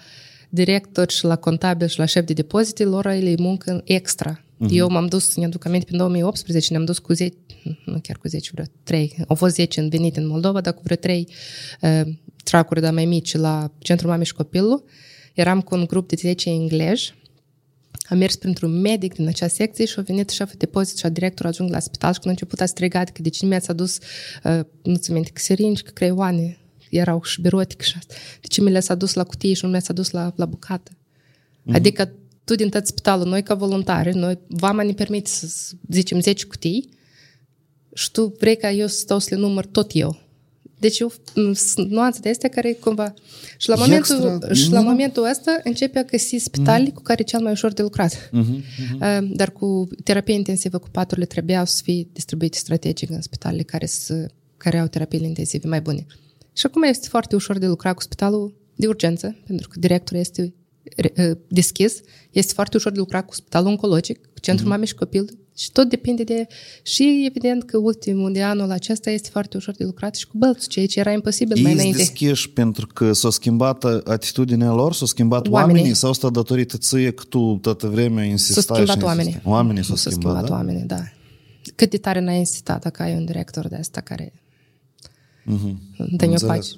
director 0.49 1.11
și 1.11 1.25
la 1.25 1.35
contabil 1.35 1.87
și 1.87 1.99
la 1.99 2.05
șef 2.05 2.25
de 2.25 2.33
depozite, 2.33 2.83
lor 2.83 3.05
le 3.05 3.35
muncă 3.37 3.81
extra. 3.85 4.43
Mm-hmm. 4.59 4.69
Eu 4.69 4.89
m-am 4.89 5.05
dus, 5.05 5.35
ne 5.35 5.45
aduc 5.45 5.65
aminte, 5.65 5.85
prin 5.85 5.97
2018, 5.97 6.71
ne-am 6.71 6.85
dus 6.85 6.99
cu 6.99 7.13
10, 7.13 7.35
nu 7.85 7.99
chiar 8.01 8.17
cu 8.17 8.27
10, 8.27 8.49
vreo 8.53 8.65
3. 8.83 9.15
Au 9.27 9.35
fost 9.35 9.55
10 9.55 9.79
în 9.79 9.89
venit 9.89 10.17
în 10.17 10.27
Moldova, 10.27 10.61
dar 10.61 10.73
cu 10.73 10.81
vreo 10.83 10.95
3 10.95 11.27
uh, 11.81 12.01
tracuri, 12.43 12.81
dar 12.81 12.93
mai 12.93 13.05
mici, 13.05 13.35
la 13.35 13.71
Centrul 13.77 14.09
Mamei 14.09 14.25
și 14.25 14.33
Copilul. 14.33 14.83
Eram 15.33 15.61
cu 15.61 15.75
un 15.75 15.85
grup 15.85 16.07
de 16.07 16.15
10 16.15 16.49
englezi 16.49 17.13
am 18.09 18.17
mers 18.17 18.35
printr-un 18.35 18.81
medic 18.81 19.13
din 19.13 19.27
acea 19.27 19.47
secție 19.47 19.85
și 19.85 19.99
a 19.99 20.01
venit 20.01 20.29
șeful 20.29 20.55
de 20.57 20.65
depozit 20.65 20.97
și 20.97 21.05
a 21.05 21.09
director 21.09 21.45
ajung 21.45 21.69
la 21.69 21.79
spital 21.79 22.13
și 22.13 22.19
când 22.19 22.27
a 22.27 22.37
început 22.39 22.61
a 22.61 22.65
strigat 22.65 23.09
că 23.09 23.21
de 23.21 23.29
ce 23.29 23.45
mi-ați 23.45 23.69
adus, 23.69 23.97
uh, 24.43 24.59
nu-ți 24.83 25.11
minte, 25.11 25.29
că 25.33 25.41
seringi, 25.41 25.81
că 25.81 25.91
creioane, 25.91 26.57
erau 26.89 27.23
și 27.23 27.41
birotic 27.41 27.81
și 27.81 27.93
asta. 27.97 28.13
De 28.41 28.47
ce 28.47 28.61
mi 28.61 28.71
le-ați 28.71 28.91
adus 28.91 29.13
la 29.13 29.23
cutie 29.23 29.53
și 29.53 29.65
nu 29.65 29.71
mi-ați 29.71 29.89
adus 29.89 30.09
la, 30.09 30.33
la 30.35 30.45
bucată? 30.45 30.91
Mm-hmm. 30.91 31.73
Adică 31.73 32.13
tu 32.49 32.55
din 32.55 32.69
tot 32.69 32.87
spitalul, 32.87 33.27
noi 33.27 33.43
ca 33.43 33.53
voluntari, 33.53 34.15
noi, 34.15 34.37
vama 34.47 34.83
ne 34.83 34.91
permite 34.91 35.29
să 35.29 35.47
zicem 35.91 36.19
10 36.19 36.45
cutii 36.45 36.89
și 37.93 38.11
tu 38.11 38.35
vrei 38.39 38.57
ca 38.57 38.71
eu 38.71 38.87
să 38.87 38.97
stau 38.97 39.19
să 39.19 39.35
le 39.35 39.41
număr 39.41 39.65
tot 39.65 39.91
eu. 39.93 40.21
Deci 40.79 40.99
eu, 40.99 41.11
sunt 41.53 41.89
nuanțe 41.89 42.19
de 42.19 42.29
astea 42.29 42.49
care 42.49 42.73
cumva... 42.73 43.13
Și 43.57 43.69
la 43.69 43.75
momentul, 43.75 44.15
Extra, 44.15 44.53
și 44.53 44.71
la 44.71 44.81
momentul 44.81 45.23
ăsta 45.29 45.59
începe 45.63 45.99
a 45.99 46.03
găsi 46.03 46.37
spitalii 46.37 46.91
mm-hmm. 46.91 46.93
cu 46.93 47.01
care 47.01 47.21
e 47.21 47.23
cel 47.23 47.39
mai 47.39 47.51
ușor 47.51 47.73
de 47.73 47.81
lucrat. 47.81 48.29
Mm-hmm, 48.29 48.63
mm-hmm. 48.63 49.27
Dar 49.29 49.51
cu 49.51 49.87
terapie 50.03 50.33
intensivă 50.33 50.77
cu 50.77 50.89
paturile 50.89 51.25
trebuiau 51.25 51.65
să 51.65 51.81
fie 51.83 52.07
distribuite 52.13 52.57
strategic 52.57 53.09
în 53.09 53.21
spitalele 53.21 53.63
care, 53.63 53.85
să, 53.85 54.29
care 54.57 54.77
au 54.77 54.87
terapii 54.87 55.23
intensive 55.23 55.67
mai 55.67 55.81
bune. 55.81 56.05
Și 56.53 56.65
acum 56.65 56.83
este 56.83 57.07
foarte 57.07 57.35
ușor 57.35 57.57
de 57.57 57.65
lucrat 57.65 57.95
cu 57.95 58.01
spitalul 58.01 58.53
de 58.75 58.87
urgență, 58.87 59.35
pentru 59.47 59.67
că 59.67 59.79
directorul 59.79 60.21
este 60.21 60.53
deschis, 61.47 62.01
este 62.31 62.53
foarte 62.53 62.77
ușor 62.77 62.91
de 62.91 62.99
lucrat 62.99 63.25
cu 63.25 63.33
spitalul 63.33 63.69
oncologic, 63.69 64.17
cu 64.33 64.39
centrul 64.39 64.67
mm-hmm. 64.67 64.71
mameș 64.71 64.89
și 64.89 64.95
copil, 64.95 65.37
și 65.59 65.71
tot 65.71 65.89
depinde 65.89 66.23
de... 66.23 66.47
Și 66.83 67.25
evident 67.29 67.63
că 67.63 67.77
ultimul 67.77 68.33
de 68.33 68.43
anul 68.43 68.71
acesta 68.71 69.09
este 69.09 69.29
foarte 69.31 69.57
ușor 69.57 69.73
de 69.73 69.83
lucrat 69.83 70.15
și 70.15 70.27
cu 70.27 70.37
bălți, 70.37 70.67
ceea 70.67 70.85
ce 70.85 70.99
era 70.99 71.11
imposibil 71.11 71.57
Ei 71.57 71.63
mai 71.63 71.73
înainte. 71.73 71.97
deschiși 71.97 72.49
pentru 72.49 72.87
că 72.87 73.13
s-a 73.13 73.29
schimbat 73.29 73.83
atitudinea 73.83 74.73
lor, 74.73 74.93
s-au 74.93 75.07
schimbat 75.07 75.47
oamenii, 75.47 75.75
oamenii 75.75 75.95
sau 75.95 76.09
asta 76.09 76.29
datorită 76.29 76.77
ție 76.77 77.11
că 77.11 77.23
tu 77.29 77.59
toată 77.61 77.87
vremea 77.87 78.23
insistai 78.23 78.63
S-au 78.63 78.75
schimbat 78.75 79.03
oamenii. 79.03 79.41
Oamenii 79.43 79.83
s-au 79.83 79.95
schimbat, 79.95 80.21
schimbat 80.21 80.49
da? 80.49 80.53
oamenii, 80.55 80.83
da. 80.83 81.03
Cât 81.75 81.89
de 81.89 81.97
tare 81.97 82.19
n-ai 82.19 82.37
insistat 82.37 82.83
dacă 82.83 83.03
ai 83.03 83.15
un 83.15 83.25
director 83.25 83.67
de 83.67 83.75
asta 83.75 84.01
care 84.01 84.33
Uh-huh. 85.49 86.07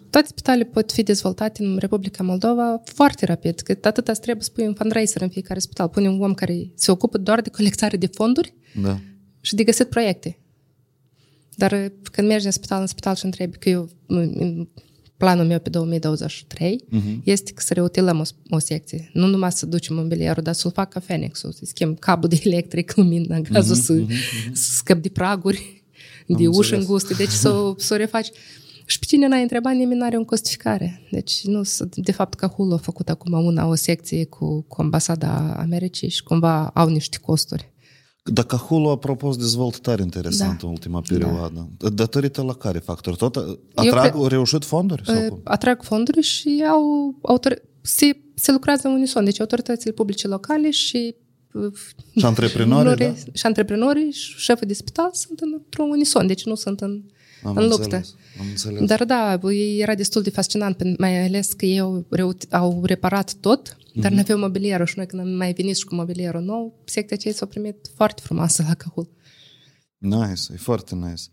Toate 0.10 0.28
spitalele 0.28 0.64
pot 0.64 0.92
fi 0.92 1.04
dezvoltate 1.04 1.64
în 1.64 1.78
Republica 1.78 2.24
Moldova 2.24 2.82
foarte 2.84 3.26
rapid, 3.26 3.60
că 3.60 3.78
atât 3.82 4.08
îți 4.08 4.22
trebuie 4.22 4.44
să 4.44 4.52
pui 4.52 4.68
un 4.68 4.74
fundraiser 4.74 5.22
în 5.22 5.30
fiecare 5.30 5.60
spital. 5.60 5.88
Pune 5.88 6.10
un 6.10 6.22
om 6.22 6.34
care 6.34 6.72
se 6.76 6.92
ocupă 6.92 7.18
doar 7.18 7.42
de 7.42 7.50
colectare 7.50 7.98
de 7.98 8.08
fonduri 8.14 8.54
da. 8.82 9.00
și 9.42 9.56
de 9.56 9.64
găsit 9.64 9.90
proiecte. 9.90 10.40
Dar 11.56 11.72
uh, 11.72 11.86
când 12.12 12.28
mergi 12.28 12.46
în 12.46 12.52
spital, 12.52 12.82
în 12.82 12.88
spital 12.88 13.16
și 13.16 13.26
întrebi 13.26 13.58
că 13.58 13.70
eu, 13.70 13.90
planul 15.18 15.46
meu 15.46 15.60
pe 15.60 15.70
2023 15.70 16.76
uh-huh. 16.76 16.90
Mhm. 16.90 17.22
este 17.24 17.52
că 17.52 17.62
să 17.62 17.74
reutilăm 17.74 18.20
o, 18.20 18.56
o 18.56 18.60
secție. 18.60 19.10
Nu 19.14 19.28
numai 19.28 19.52
să 19.52 19.66
ducem 19.66 19.96
mobilierul, 19.96 20.44
dar 20.44 20.54
să-l 20.54 20.72
fac 20.72 20.90
ca 20.90 21.00
Phoenix-ul, 21.00 21.52
să 21.52 21.62
schimb 21.66 22.00
cablu 22.00 22.28
de 22.28 22.42
electric, 22.44 22.96
lumină, 22.96 23.40
gazul, 23.40 23.76
uh-huh, 23.76 23.80
să, 23.80 24.02
uh-huh. 24.02 24.52
să 24.54 24.72
scăp 24.72 25.02
de 25.02 25.10
praguri, 25.10 25.82
Am 26.30 26.36
de 26.42 26.48
uși 26.48 26.74
înguste, 26.74 27.14
deci 27.14 27.30
să, 27.30 27.74
să 27.78 27.94
o 27.94 27.98
refaci. 27.98 28.30
Și 28.92 29.00
pe 29.00 29.06
cine 29.06 29.28
n-ai 29.28 29.42
întrebat, 29.42 29.74
nimeni 29.74 30.00
nu 30.00 30.06
are 30.06 30.18
o 30.18 30.24
costificare. 30.24 31.08
Deci, 31.12 31.44
nu, 31.44 31.62
de 31.96 32.12
fapt, 32.12 32.34
Cahul 32.34 32.74
a 32.74 32.78
făcut 32.78 33.10
acum 33.10 33.46
una, 33.46 33.68
o 33.68 33.76
secție 33.76 34.26
cu, 34.26 34.62
cu 34.62 34.82
ambasada 34.82 35.56
Americii 35.58 36.10
și 36.10 36.24
cumva 36.24 36.68
au 36.68 36.88
niște 36.88 37.18
costuri. 37.22 37.74
Dar 38.24 38.46
Cahul 38.46 38.90
a 38.90 38.98
propus 38.98 39.38
dezvoltare 39.38 40.02
interesantă 40.02 40.58
da. 40.62 40.68
în 40.68 40.74
ultima 40.74 41.02
perioadă. 41.08 41.70
Da. 41.78 41.90
Datorită 41.90 42.42
la 42.42 42.54
care 42.54 42.80
factori? 42.80 43.18
Tot 43.18 43.36
atrag, 43.74 44.16
au 44.16 44.28
reușit 44.28 44.66
fonduri? 44.66 45.06
Sau 45.06 45.28
cum? 45.28 45.42
Atrag 45.44 45.84
fonduri 45.84 46.22
și 46.22 46.64
au 46.70 47.16
autor... 47.22 47.62
se, 47.82 48.18
se 48.36 48.52
lucrează 48.52 48.88
în 48.88 48.94
unison. 48.94 49.24
Deci 49.24 49.40
autoritățile 49.40 49.92
publice 49.92 50.28
locale 50.28 50.72
și 50.72 51.16
și 52.16 52.26
antreprenorii, 52.26 53.06
da? 53.06 53.14
Și 53.40 53.46
antreprenorii 53.46 54.12
și 54.12 54.38
șefii 54.38 54.68
de 54.68 54.74
spital 54.74 55.10
sunt 55.14 55.40
într-un 55.40 55.90
unison, 55.90 56.28
deci 56.28 56.46
nu 56.46 56.56
sunt 56.56 56.82
în 56.82 57.04
am 57.44 57.58
în 57.58 57.64
luptă. 57.64 57.84
Înțeles, 57.84 58.16
am 58.40 58.46
înțeles. 58.50 58.86
Dar 58.86 59.06
da, 59.06 59.40
era 59.78 59.96
destul 59.96 60.22
de 60.22 60.30
fascinant, 60.30 60.98
mai 60.98 61.26
ales 61.26 61.54
că 61.54 61.66
ei 61.66 61.80
au, 61.80 62.08
au 62.50 62.86
reparat 62.86 63.34
tot, 63.34 63.78
dar 63.94 64.12
mm-hmm. 64.12 64.16
n-aveau 64.16 64.40
mobilierul 64.40 64.86
și 64.86 64.94
noi 64.98 65.06
când 65.06 65.22
am 65.22 65.30
mai 65.30 65.54
venit 65.54 65.78
și 65.78 65.86
cu 65.86 65.96
mobilierul 65.96 66.42
nou, 66.42 66.82
secția 66.86 67.16
aceea 67.20 67.34
s-a 67.34 67.46
primit 67.46 67.76
foarte 67.96 68.22
frumoasă 68.26 68.64
la 68.68 68.74
Cahul. 68.74 69.10
Nice, 69.98 70.42
e 70.54 70.56
foarte 70.56 70.96
nice. 70.96 71.24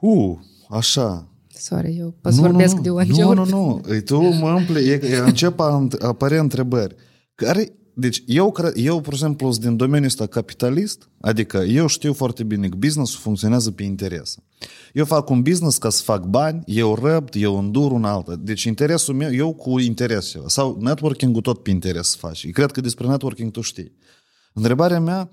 Uh, 0.00 0.38
așa. 0.68 1.26
Sorry, 1.48 1.96
eu 1.96 2.10
pot 2.20 2.32
să 2.32 2.40
vorbesc 2.40 2.74
nu, 2.74 2.80
de 2.80 2.90
ONG-uri. 2.90 3.18
Nu, 3.18 3.32
nu, 3.32 3.80
nu, 3.84 3.94
e, 3.94 4.00
tu 4.00 4.20
mă 4.20 4.50
împle, 4.50 4.80
e, 4.80 5.16
încep 5.16 5.60
a 5.60 5.88
apare 6.00 6.38
întrebări. 6.38 6.94
Care 7.34 7.72
deci 7.94 8.22
eu, 8.26 8.52
cred, 8.52 8.72
eu, 8.76 9.00
pur 9.00 9.14
și 9.14 9.20
simplu, 9.20 9.56
din 9.60 9.76
domeniul 9.76 10.06
ăsta 10.06 10.26
capitalist, 10.26 11.08
adică 11.20 11.58
eu 11.58 11.86
știu 11.86 12.12
foarte 12.12 12.44
bine 12.44 12.68
că 12.68 12.76
business 12.76 13.14
funcționează 13.14 13.70
pe 13.70 13.82
interes. 13.82 14.36
Eu 14.92 15.04
fac 15.04 15.30
un 15.30 15.42
business 15.42 15.78
ca 15.78 15.90
să 15.90 16.02
fac 16.02 16.24
bani, 16.24 16.62
eu 16.66 16.94
răbd, 16.94 17.34
eu 17.34 17.58
îndur 17.58 17.92
un 17.92 18.04
altă. 18.04 18.36
Deci 18.36 18.64
interesul 18.64 19.14
meu, 19.14 19.34
eu 19.34 19.54
cu 19.54 19.78
interes 19.78 20.34
Sau 20.46 20.78
networking-ul 20.80 21.40
tot 21.40 21.62
pe 21.62 21.70
interes 21.70 22.08
să 22.08 22.16
faci. 22.16 22.42
Eu 22.42 22.50
cred 22.50 22.70
că 22.70 22.80
despre 22.80 23.06
networking 23.06 23.50
tu 23.50 23.60
știi. 23.60 23.92
Întrebarea 24.52 25.00
mea, 25.00 25.30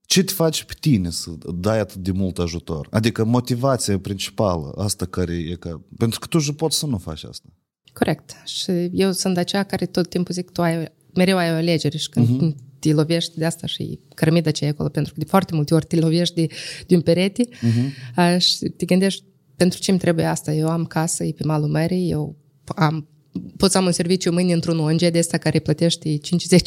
ce 0.00 0.24
te 0.24 0.32
faci 0.32 0.64
pe 0.64 0.74
tine 0.80 1.10
să 1.10 1.30
dai 1.54 1.78
atât 1.78 1.96
de 1.96 2.10
mult 2.10 2.38
ajutor? 2.38 2.88
Adică 2.90 3.24
motivația 3.24 3.98
principală, 3.98 4.72
asta 4.76 5.06
care 5.06 5.34
e 5.34 5.54
ca... 5.54 5.80
Pentru 5.96 6.18
că 6.18 6.26
tu 6.26 6.38
și 6.38 6.54
poți 6.54 6.78
să 6.78 6.86
nu 6.86 6.98
faci 6.98 7.24
asta. 7.24 7.48
Corect. 7.92 8.36
Și 8.44 8.70
eu 8.92 9.12
sunt 9.12 9.36
aceea 9.36 9.62
care 9.62 9.86
tot 9.86 10.08
timpul 10.08 10.34
zic, 10.34 10.50
tu 10.50 10.62
ai 10.62 10.92
mereu 11.14 11.36
ai 11.36 11.50
o 11.50 11.54
alegere 11.54 11.96
și 11.96 12.08
când 12.08 12.54
uh-huh. 12.54 12.56
te 12.78 12.92
lovești 12.92 13.38
de 13.38 13.44
asta 13.44 13.66
și 13.66 13.98
cărămida 14.14 14.50
ce 14.50 14.64
e 14.64 14.68
acolo, 14.68 14.88
pentru 14.88 15.12
că 15.12 15.20
de 15.20 15.26
foarte 15.28 15.54
multe 15.54 15.74
ori 15.74 15.86
te 15.86 15.96
lovești 15.96 16.34
de, 16.34 16.46
de 16.86 16.94
un 16.94 17.00
perete 17.00 17.48
uh-huh. 17.48 18.38
și 18.38 18.58
te 18.58 18.84
gândești 18.84 19.24
pentru 19.56 19.78
ce 19.78 19.90
îmi 19.90 20.00
trebuie 20.00 20.24
asta? 20.24 20.52
Eu 20.52 20.68
am 20.68 20.84
casă, 20.84 21.24
e 21.24 21.32
pe 21.32 21.44
malul 21.44 21.68
mării, 21.68 22.10
eu 22.10 22.36
am 22.64 23.08
pot 23.56 23.70
să 23.70 23.78
am 23.78 23.84
un 23.84 23.92
serviciu 23.92 24.32
mâine 24.32 24.52
într-un 24.52 24.78
ONG 24.78 25.08
de 25.08 25.18
asta 25.18 25.38
care 25.38 25.58
plătește 25.58 26.18
5-10 26.18 26.20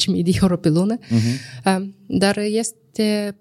mii 0.06 0.22
de 0.22 0.30
euro 0.40 0.56
pe 0.56 0.68
lună, 0.68 0.98
uh-huh. 0.98 1.80
dar 2.06 2.38
este 2.38 3.36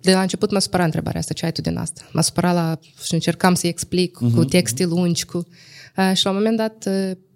de 0.00 0.12
la 0.12 0.20
început 0.20 0.50
mă 0.50 0.58
supăra 0.58 0.84
întrebarea 0.84 1.20
asta, 1.20 1.34
ce 1.34 1.44
ai 1.44 1.52
tu 1.52 1.60
din 1.60 1.76
asta? 1.76 2.08
Mă 2.12 2.20
supăra 2.20 2.52
la, 2.52 2.78
și 3.04 3.14
încercam 3.14 3.54
să-i 3.54 3.70
explic 3.70 4.18
uh-huh. 4.18 4.34
cu 4.34 4.44
texte 4.44 4.84
lungi, 4.84 5.24
cu... 5.24 5.46
și 6.14 6.24
la 6.24 6.30
un 6.30 6.36
moment 6.36 6.56
dat 6.56 6.88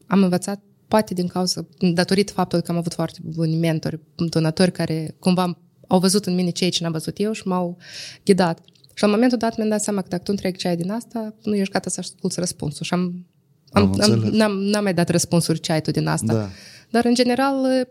am 0.07 0.23
învățat 0.23 0.63
poate 0.93 1.15
din 1.15 1.27
cauza, 1.27 1.67
datorită 1.79 2.33
faptului 2.33 2.65
că 2.65 2.71
am 2.71 2.77
avut 2.77 2.95
foarte 2.95 3.19
buni 3.23 3.57
mentori, 3.57 4.01
donatori 4.15 4.73
care 4.73 5.17
cumva 5.19 5.59
au 5.87 5.99
văzut 5.99 6.27
în 6.27 6.35
mine 6.35 6.51
ceea 6.51 6.71
ce 6.71 6.83
n-am 6.83 6.93
văzut 6.93 7.19
eu 7.19 7.33
și 7.33 7.47
m-au 7.47 7.77
ghidat. 8.25 8.61
Și 8.95 9.03
la 9.03 9.09
momentul 9.09 9.39
dat 9.39 9.57
mi-am 9.57 9.69
dat 9.69 9.83
seama 9.83 10.01
că 10.01 10.09
dacă 10.09 10.23
tu 10.23 10.31
întregi 10.31 10.59
ce 10.59 10.69
ai 10.69 10.77
din 10.77 10.91
asta, 10.91 11.35
nu 11.43 11.55
ești 11.55 11.73
gata 11.73 11.91
să 11.91 12.01
asculți 12.01 12.39
răspunsul. 12.39 12.85
Și 12.85 12.95
am, 12.95 13.27
am, 13.71 14.01
am, 14.01 14.11
n-am, 14.11 14.53
n-am 14.53 14.83
mai 14.83 14.95
dat 14.95 15.09
răspunsuri 15.09 15.61
ce 15.61 15.73
ai 15.73 15.81
tu 15.81 15.91
din 15.91 16.07
asta. 16.07 16.33
Da. 16.33 16.49
Dar, 16.91 17.05
în 17.05 17.15
general, 17.15 17.89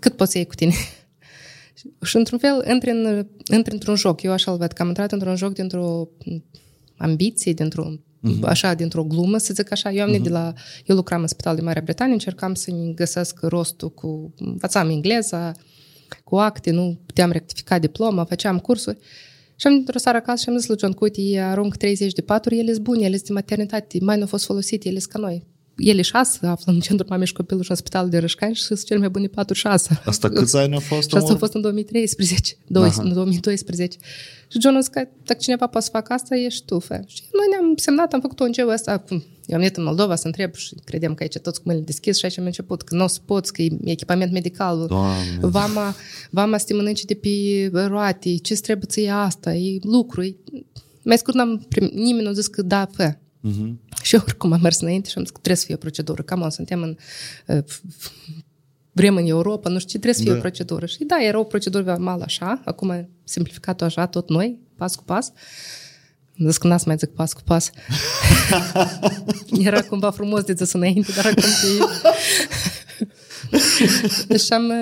cât 0.00 0.16
poți 0.16 0.30
să 0.30 0.38
iei 0.38 0.46
cu 0.46 0.54
tine? 0.54 0.72
și, 2.08 2.16
într-un 2.16 2.38
fel, 2.38 2.64
intri, 2.70 2.90
în, 2.90 3.26
intri 3.54 3.72
într-un 3.72 3.96
joc. 3.96 4.22
Eu 4.22 4.32
așa-l 4.32 4.56
văd, 4.56 4.72
că 4.72 4.82
am 4.82 4.88
intrat 4.88 5.12
într-un 5.12 5.36
joc 5.36 5.52
dintr-o 5.52 6.08
ambiție, 6.96 7.52
dintr-un 7.52 8.00
uh-huh. 8.28 8.42
așa, 8.42 8.74
dintr-o 8.74 9.04
glumă, 9.04 9.38
să 9.38 9.54
zic 9.54 9.72
așa. 9.72 9.92
Eu 9.92 10.04
am 10.04 10.14
uh-huh. 10.14 10.22
de 10.22 10.28
la... 10.28 10.52
Eu 10.84 10.96
lucram 10.96 11.20
în 11.20 11.26
spital 11.26 11.54
de 11.54 11.60
Marea 11.60 11.82
Britanie, 11.82 12.12
încercam 12.12 12.54
să-mi 12.54 12.94
găsesc 12.94 13.38
rostul 13.40 13.90
cu... 13.90 14.34
Învățam 14.38 14.88
engleza, 14.88 15.52
cu 16.24 16.36
acte, 16.36 16.70
nu 16.70 17.00
puteam 17.06 17.30
rectifica 17.30 17.78
diploma, 17.78 18.24
făceam 18.24 18.58
cursuri. 18.58 18.98
Și 19.56 19.66
am 19.66 19.72
într-o 19.72 19.98
seară 19.98 20.18
acasă 20.18 20.42
și 20.42 20.48
am 20.48 20.58
zis 20.58 20.68
lui 20.68 20.78
John, 20.78 20.96
uite, 21.00 21.38
arunc 21.38 21.76
30 21.76 22.12
de 22.12 22.20
paturi, 22.20 22.58
ele 22.58 22.72
sunt 22.72 22.84
bune, 22.84 23.04
ele 23.04 23.14
sunt 23.14 23.26
de 23.26 23.32
maternitate, 23.32 23.98
mai 24.00 24.16
nu 24.16 24.22
au 24.22 24.28
fost 24.28 24.44
folosite, 24.44 24.88
ele 24.88 24.98
sunt 24.98 25.12
ca 25.12 25.18
noi 25.18 25.50
ele 25.88 26.02
șase 26.02 26.46
află 26.46 26.72
în 26.72 26.80
centrul 26.80 27.08
mamei 27.10 27.26
și 27.26 27.32
copilul 27.32 27.62
și 27.62 27.70
în 27.70 27.76
spitalul 27.76 28.10
de 28.10 28.18
Rășcani 28.18 28.54
și 28.54 28.62
sunt 28.62 28.84
cel 28.84 28.98
mai 28.98 29.08
bune 29.08 29.26
patru 29.26 29.54
șase. 29.54 30.00
Asta 30.04 30.28
câți 30.28 30.56
ani 30.56 30.74
au 30.74 30.80
fost? 30.80 31.08
Și 31.08 31.16
asta 31.16 31.32
a 31.32 31.36
fost 31.36 31.54
în 31.54 31.60
2013, 31.60 32.56
în 32.68 33.12
2012. 33.12 33.98
Și 34.48 34.60
John 34.60 34.76
a 34.76 34.80
zis 34.80 34.88
că 34.88 35.08
dacă 35.24 35.40
cineva 35.42 35.66
poate 35.66 35.86
să 35.86 35.92
facă 35.92 36.12
asta, 36.12 36.36
ești 36.36 36.64
tu, 36.64 36.78
fe. 36.78 37.02
Și 37.06 37.22
noi 37.32 37.46
ne-am 37.50 37.76
semnat, 37.76 38.12
am 38.12 38.20
făcut 38.20 38.40
ONG-ul 38.40 38.72
ăsta. 38.72 39.04
Eu 39.46 39.56
am 39.56 39.60
venit 39.60 39.76
în 39.76 39.84
Moldova 39.84 40.14
să 40.14 40.26
întreb 40.26 40.54
și 40.54 40.74
credem 40.84 41.14
că 41.14 41.22
aici 41.22 41.38
toți 41.38 41.58
cu 41.58 41.62
mâinile 41.66 41.86
deschis 41.86 42.18
și 42.18 42.24
aici 42.24 42.38
am 42.38 42.44
început 42.44 42.82
că 42.82 42.94
nu 42.94 43.04
o 43.04 43.06
să 43.06 43.18
poți, 43.24 43.52
că 43.52 43.62
e 43.62 43.70
echipament 43.84 44.32
medical. 44.32 44.86
Doamne. 44.86 45.38
Vama, 45.40 45.94
vama 46.30 46.58
să 46.58 46.64
te 46.66 46.74
mănânci 46.74 47.04
de 47.04 47.14
pe 47.14 47.70
roate, 47.86 48.36
ce 48.36 48.54
trebuie 48.54 48.86
să 48.88 49.00
ia 49.00 49.22
asta, 49.22 49.54
e 49.54 49.78
lucru. 49.82 50.22
E... 50.22 50.36
Mai 51.02 51.18
scurt, 51.18 51.36
n-am 51.36 51.66
prim... 51.68 51.90
nimeni 51.94 52.22
nu 52.22 52.28
a 52.28 52.32
zis 52.32 52.46
că 52.46 52.62
da, 52.62 52.88
fă. 52.92 53.16
Uh-huh. 53.48 54.02
Și 54.02 54.14
oricum 54.14 54.52
am 54.52 54.60
mers 54.60 54.80
înainte 54.80 55.08
și 55.08 55.14
am 55.18 55.22
zis 55.22 55.32
că 55.32 55.38
trebuie 55.38 55.56
să 55.56 55.64
fie 55.64 55.74
o 55.74 55.78
procedură. 55.78 56.22
Cam 56.22 56.48
suntem 56.48 56.82
în 56.82 56.96
uh, 57.46 57.64
vrem 58.92 59.16
în 59.16 59.26
Europa, 59.26 59.68
nu 59.68 59.78
știu 59.78 59.90
ce, 59.90 59.98
trebuie 59.98 60.14
să 60.14 60.22
fie 60.22 60.32
da. 60.32 60.36
o 60.36 60.40
procedură. 60.40 60.86
Și 60.86 61.04
da, 61.04 61.22
era 61.22 61.38
o 61.38 61.44
procedură 61.44 61.96
mal 62.00 62.20
așa, 62.20 62.62
acum 62.64 63.08
simplificat-o 63.24 63.84
așa, 63.84 64.06
tot 64.06 64.28
noi, 64.28 64.58
pas 64.76 64.94
cu 64.94 65.04
pas. 65.04 65.32
Am 66.40 66.46
zis 66.46 66.56
că 66.56 66.66
n-ați 66.66 66.86
mai 66.86 66.96
zic 66.96 67.08
pas 67.08 67.32
cu 67.32 67.40
pas. 67.44 67.70
era 69.68 69.82
cumva 69.82 70.10
frumos 70.10 70.42
de 70.42 70.52
zis 70.52 70.72
înainte, 70.72 71.12
dar 71.12 71.26
acum 71.26 71.42
e... 71.68 71.84
și, 74.44 74.52
am, 74.52 74.72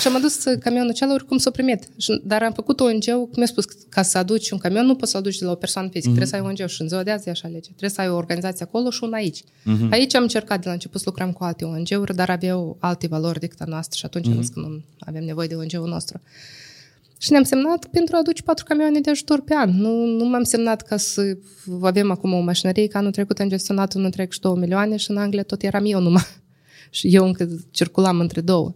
și 0.00 0.06
am 0.06 0.16
adus 0.16 0.42
camionul 0.60 0.88
acela, 0.88 1.12
oricum 1.12 1.38
s-a 1.38 1.50
primit. 1.50 1.88
Dar 2.22 2.42
am 2.42 2.52
făcut 2.52 2.80
ONG-ul, 2.80 3.24
cum 3.24 3.32
mi-a 3.36 3.46
spus, 3.46 3.64
ca 3.88 4.02
să 4.02 4.18
aduci 4.18 4.50
un 4.50 4.58
camion, 4.58 4.86
nu 4.86 4.94
poți 4.94 5.10
să 5.10 5.16
aduci 5.16 5.38
de 5.38 5.44
la 5.44 5.50
o 5.50 5.54
persoană 5.54 5.88
fizică, 5.88 6.12
mm-hmm. 6.12 6.16
trebuie 6.16 6.40
să 6.40 6.48
ai 6.48 6.58
ONG 6.58 6.68
și 6.68 6.82
în 6.82 6.88
ziua 6.88 7.02
de 7.02 7.10
azi 7.10 7.28
e 7.28 7.30
așa 7.30 7.48
lege. 7.48 7.68
Trebuie 7.68 7.90
să 7.90 8.00
ai 8.00 8.08
o 8.08 8.16
organizație 8.16 8.64
acolo 8.64 8.90
și 8.90 8.98
una 9.02 9.16
aici. 9.16 9.42
Mm-hmm. 9.42 9.90
Aici 9.90 10.14
am 10.14 10.22
încercat 10.22 10.60
de 10.60 10.66
la 10.66 10.72
început 10.72 11.00
să 11.00 11.06
lucrăm 11.08 11.32
cu 11.32 11.44
alte 11.44 11.64
ONG-uri, 11.64 12.14
dar 12.14 12.30
aveau 12.30 12.76
alte 12.80 13.06
valori 13.06 13.40
decât 13.40 13.60
a 13.60 13.64
noastră 13.64 13.98
și 13.98 14.04
atunci 14.04 14.26
mm-hmm. 14.26 14.36
am 14.36 14.42
zis 14.42 14.50
că 14.50 14.60
nu 14.60 14.82
avem 14.98 15.24
nevoie 15.24 15.48
de 15.48 15.54
ONG-ul 15.54 15.88
nostru. 15.88 16.20
Și 17.18 17.30
ne-am 17.30 17.42
semnat 17.42 17.86
pentru 17.86 18.14
a 18.16 18.18
aduce 18.18 18.42
patru 18.42 18.64
camioane 18.64 19.00
de 19.00 19.10
ajutor 19.10 19.40
pe 19.40 19.54
an. 19.54 19.70
Nu, 19.70 20.04
nu 20.04 20.24
m-am 20.24 20.42
semnat 20.42 20.82
ca 20.82 20.96
să 20.96 21.36
avem 21.82 22.10
acum 22.10 22.32
o 22.32 22.40
mașinărie, 22.40 22.86
că 22.86 22.98
anul 22.98 23.10
trecut 23.10 23.38
am 23.38 23.48
gestionat 23.48 23.94
un 23.94 24.04
întreg 24.04 24.32
și 24.32 24.40
două 24.40 24.56
milioane 24.56 24.96
și 24.96 25.10
în 25.10 25.16
Anglia 25.16 25.42
tot 25.42 25.62
eram 25.62 25.84
eu 25.84 26.00
numai. 26.00 26.22
Și 26.90 27.14
eu 27.14 27.26
încă 27.26 27.48
circulam 27.70 28.20
între 28.20 28.40
două. 28.40 28.72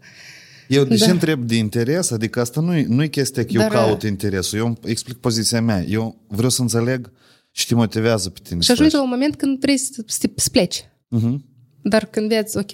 Eu 0.68 0.84
de 0.84 0.96
da. 0.96 1.04
ce 1.04 1.10
întreb 1.10 1.44
de 1.44 1.54
interes? 1.56 2.10
Adică 2.10 2.40
asta 2.40 2.60
nu 2.60 2.76
e, 2.76 2.86
nu 2.88 3.02
e 3.02 3.08
chestia 3.08 3.44
că 3.44 3.52
Dar, 3.52 3.72
eu 3.72 3.78
caut 3.78 4.02
interesul. 4.02 4.58
Eu 4.58 4.78
explic 4.84 5.16
poziția 5.16 5.60
mea. 5.60 5.84
Eu 5.84 6.20
vreau 6.26 6.50
să 6.50 6.62
înțeleg 6.62 7.12
și 7.50 7.66
te 7.66 7.74
motivează 7.74 8.30
pe 8.30 8.40
tine. 8.42 8.60
Și 8.60 8.70
ajungi 8.70 8.94
la 8.94 9.02
un 9.02 9.08
moment 9.08 9.36
când 9.36 9.56
trebuie 9.58 9.78
să, 9.78 10.04
să 10.34 10.50
pleci. 10.50 10.82
Uh-huh. 10.82 11.36
Dar 11.82 12.04
când 12.04 12.28
vezi, 12.28 12.56
ok, 12.56 12.72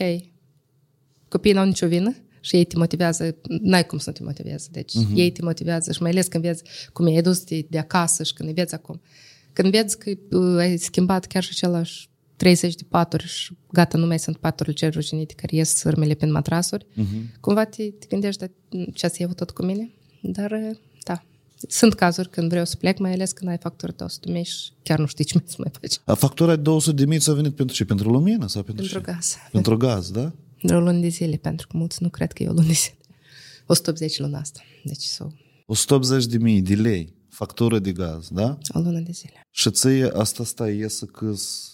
copiii 1.28 1.55
n-au 1.55 1.66
nicio 1.66 1.86
vină, 1.86 2.14
și 2.41 2.57
ei 2.57 2.64
te 2.64 2.76
motivează, 2.76 3.36
n-ai 3.62 3.86
cum 3.86 3.99
să 3.99 4.09
nu 4.09 4.12
te 4.12 4.22
motiveze. 4.22 4.68
Deci 4.70 4.93
uh-huh. 4.93 5.14
ei 5.14 5.30
te 5.30 5.43
motivează 5.43 5.93
și 5.93 6.03
mai 6.03 6.11
ales 6.11 6.26
când 6.26 6.45
vezi 6.45 6.62
cum 6.93 7.07
e 7.07 7.20
dus 7.20 7.45
de, 7.45 7.66
de 7.70 7.78
acasă 7.78 8.22
și 8.22 8.32
când 8.32 8.49
îi 8.49 8.55
vezi 8.55 8.74
acum. 8.74 9.01
Când 9.53 9.70
vezi 9.70 9.99
că 9.99 10.11
uh, 10.36 10.59
ai 10.59 10.76
schimbat 10.76 11.26
chiar 11.26 11.43
și 11.43 11.51
același 11.53 12.10
30 12.41 12.74
de 12.74 12.84
paturi 12.88 13.26
și 13.26 13.57
gata, 13.72 13.99
nu 13.99 14.07
mai 14.07 14.18
sunt 14.18 14.36
paturile 14.36 14.74
cele 14.74 14.91
ruginite 14.91 15.34
care 15.34 15.57
ies 15.57 15.76
sârmele 15.76 16.14
prin 16.14 16.30
matrasuri, 16.30 16.84
uh-huh. 16.84 17.41
cumva 17.41 17.64
te, 17.64 17.91
te 17.91 18.07
gândești, 18.09 18.41
dar 18.41 18.51
ce 18.95 19.09
să 19.09 19.16
iau 19.18 19.32
tot 19.32 19.51
cu 19.51 19.64
mine? 19.64 19.91
Dar, 20.22 20.51
uh, 20.51 20.76
da, 21.05 21.24
sunt 21.68 21.95
cazuri 21.95 22.30
când 22.30 22.49
vreau 22.49 22.64
să 22.64 22.76
plec, 22.76 22.99
mai 22.99 23.12
ales 23.12 23.32
când 23.32 23.51
ai 23.51 23.59
factură 23.59 23.93
de 23.97 24.05
100 24.05 24.26
de 24.26 24.32
mii 24.32 24.45
și 24.45 24.70
chiar 24.82 24.99
nu 24.99 25.07
știi 25.07 25.24
ce 25.24 25.34
mai 25.34 25.45
să 25.47 25.57
mai 25.59 25.70
faci. 25.80 25.95
A 26.05 26.14
factura 26.14 26.57
de 26.57 26.62
200 26.62 26.97
de 26.97 27.05
mii 27.05 27.18
ți-a 27.18 27.32
venit 27.32 27.55
pentru 27.55 27.74
ce? 27.74 27.84
Pentru 27.84 28.11
lumină 28.11 28.47
sau 28.47 28.62
pentru 28.62 28.84
Pentru 28.84 29.01
ce? 29.01 29.12
gaz. 29.12 29.36
Pentru 29.53 29.76
gaz, 29.76 30.11
da? 30.11 30.32
De 30.62 30.74
o 30.74 30.80
lună 30.80 30.99
de 30.99 31.09
zile, 31.09 31.36
pentru 31.36 31.66
că 31.66 31.76
mulți 31.76 32.03
nu 32.03 32.09
cred 32.09 32.32
că 32.32 32.43
e 32.43 32.49
o 32.49 32.53
lună 32.53 32.66
de 32.66 32.72
zile. 32.72 32.97
180 33.66 34.18
luna 34.18 34.38
asta. 34.38 34.61
Deci 34.84 35.03
sau... 35.03 35.34
180 35.66 36.26
de 36.26 36.38
mii 36.38 36.62
de 36.62 36.74
lei, 36.74 37.14
factură 37.28 37.78
de 37.78 37.93
gaz, 37.93 38.28
da? 38.28 38.59
O 38.68 38.78
lună 38.78 39.01
de 39.01 39.12
zile. 39.12 39.47
Și 39.51 39.70
ție 39.70 40.11
asta 40.14 40.45
stai 40.45 40.76
iesă 40.76 41.05
câți 41.05 41.70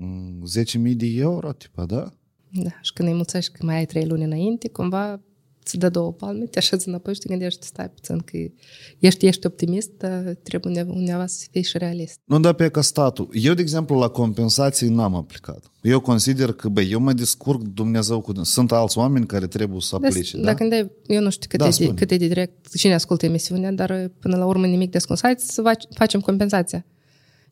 10.000 0.00 0.96
de 0.96 1.06
euro, 1.06 1.52
tipa, 1.52 1.84
da? 1.84 2.12
Da, 2.52 2.70
și 2.82 2.92
când 2.92 3.08
îi 3.08 3.14
mulțești 3.14 3.52
că 3.52 3.64
mai 3.64 3.76
ai 3.76 3.86
trei 3.86 4.06
luni 4.06 4.24
înainte, 4.24 4.68
cumva 4.68 5.20
îți 5.64 5.78
dă 5.78 5.88
două 5.88 6.12
palme, 6.12 6.44
te 6.44 6.58
așezi 6.58 6.88
înapoi 6.88 7.14
și 7.14 7.20
te 7.20 7.28
gândești, 7.28 7.66
stai 7.66 7.90
puțin, 7.90 8.18
că 8.18 8.36
ești, 8.98 9.26
ești 9.26 9.46
optimist, 9.46 9.90
dar 9.98 10.36
trebuie 10.42 10.82
undeva 10.88 11.26
să 11.26 11.46
fii 11.50 11.62
și 11.62 11.78
realist. 11.78 12.18
Nu, 12.24 12.40
dar 12.40 12.52
pe 12.52 12.68
ca 12.68 12.80
statul. 12.80 13.28
Eu, 13.32 13.54
de 13.54 13.62
exemplu, 13.62 13.98
la 13.98 14.08
compensații 14.08 14.88
n-am 14.88 15.14
aplicat. 15.14 15.70
Eu 15.82 16.00
consider 16.00 16.52
că, 16.52 16.68
băi, 16.68 16.90
eu 16.90 17.00
mă 17.00 17.12
descurc 17.12 17.62
Dumnezeu 17.62 18.20
cu... 18.20 18.32
Sunt 18.42 18.72
alți 18.72 18.98
oameni 18.98 19.26
care 19.26 19.46
trebuie 19.46 19.80
să 19.80 19.94
aplice, 19.94 20.36
da? 20.36 20.42
Dacă 20.42 20.64
da? 20.64 20.76
eu 21.06 21.22
nu 21.22 21.30
știu 21.30 21.48
cât, 21.48 21.58
da, 21.58 21.66
e 21.66 21.86
de, 21.86 21.94
cât 21.94 22.10
e 22.10 22.16
de 22.16 22.26
direct, 22.26 22.74
cine 22.74 22.94
ascultă 22.94 23.26
emisiunea, 23.26 23.72
dar 23.72 24.10
până 24.20 24.36
la 24.36 24.46
urmă 24.46 24.66
nimic 24.66 24.90
de 24.90 24.96
ascuns. 24.96 25.20
să 25.36 25.62
facem 25.94 26.20
compensația. 26.20 26.84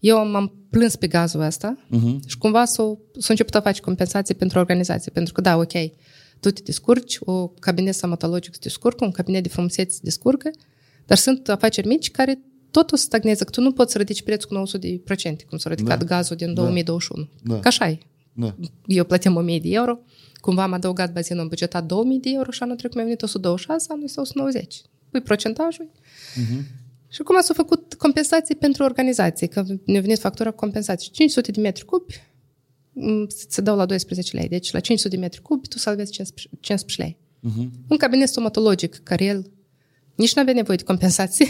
Eu 0.01 0.27
m-am 0.27 0.53
plâns 0.71 0.97
pe 0.97 1.07
gazul 1.07 1.41
ăsta 1.41 1.77
uh-huh. 1.77 2.27
și 2.27 2.39
cumva 2.39 2.65
s-au, 2.65 3.01
s-a 3.19 3.27
început 3.29 3.55
a 3.55 3.61
face 3.61 3.81
compensații 3.81 4.35
pentru 4.35 4.59
organizație. 4.59 5.11
Pentru 5.15 5.33
că, 5.33 5.41
da, 5.41 5.57
ok, 5.57 5.73
tu 6.41 6.51
te 6.51 6.63
descurci, 6.65 7.19
o 7.21 7.49
cabinet 7.49 7.95
stomatologic 7.95 8.55
se 8.55 8.61
descurcă, 8.63 9.05
un 9.05 9.11
cabinet 9.11 9.43
de 9.43 9.49
frumusețe 9.49 9.91
se 9.91 10.01
descurcă, 10.03 10.51
dar 11.07 11.19
sunt 11.19 11.49
afaceri 11.49 11.87
mici 11.87 12.11
care 12.11 12.39
totul 12.71 12.99
stagnează, 12.99 13.45
că 13.45 13.51
tu 13.51 13.61
nu 13.61 13.73
poți 13.73 13.93
să 13.93 13.99
ridici 13.99 14.23
prețul 14.23 14.49
cu 14.49 14.79
900%, 14.79 15.47
cum 15.49 15.59
s-a 15.59 15.71
ridicat 15.71 15.99
da. 15.99 16.05
gazul 16.05 16.37
din 16.37 16.55
2021. 16.55 17.29
Da. 17.43 17.61
Ca 17.61 17.69
așa 17.69 17.89
e. 17.89 17.99
Da. 18.33 18.55
Eu 18.87 19.05
plăteam 19.05 19.37
1000 19.37 19.59
de 19.59 19.69
euro, 19.71 19.99
cumva 20.41 20.63
am 20.63 20.73
adăugat 20.73 21.13
bazinul 21.13 21.43
în 21.43 21.49
bugetat 21.49 21.85
2000 21.85 22.19
de 22.19 22.31
euro 22.33 22.51
și 22.51 22.63
anul 22.63 22.77
trecut 22.77 22.97
mi-a 22.97 23.05
venit 23.05 23.23
126, 23.23 23.87
anul 23.91 24.05
este 24.05 24.21
190. 24.21 24.83
Pui 25.11 25.21
procentajul. 25.21 25.91
Uh-huh. 25.91 26.87
Și 27.09 27.19
acum 27.21 27.41
s-au 27.41 27.55
făcut 27.55 27.95
compensații 27.95 28.55
pentru 28.55 28.83
organizație, 28.83 29.47
că 29.47 29.65
ne-a 29.85 30.01
venit 30.01 30.19
factura 30.19 30.51
compensație. 30.51 31.11
500 31.13 31.51
de 31.51 31.61
metri 31.61 31.85
cubi 31.85 32.15
se 33.49 33.61
dau 33.61 33.77
la 33.77 33.87
12 33.87 34.37
lei. 34.37 34.49
Deci 34.49 34.73
la 34.73 34.81
500 34.81 35.15
de 35.15 35.21
metri 35.21 35.43
cubi 35.43 35.69
tu 35.69 35.79
salvezi 35.79 36.13
15 36.61 37.03
lei. 37.03 37.17
Uh-huh. 37.39 37.69
Un 37.89 37.97
cabinet 37.97 38.29
stomatologic 38.29 39.01
care 39.03 39.25
el 39.25 39.51
nici 40.15 40.35
nu 40.35 40.41
avea 40.41 40.55
nevoie 40.55 40.77
de 40.77 40.83
compensație 40.83 41.47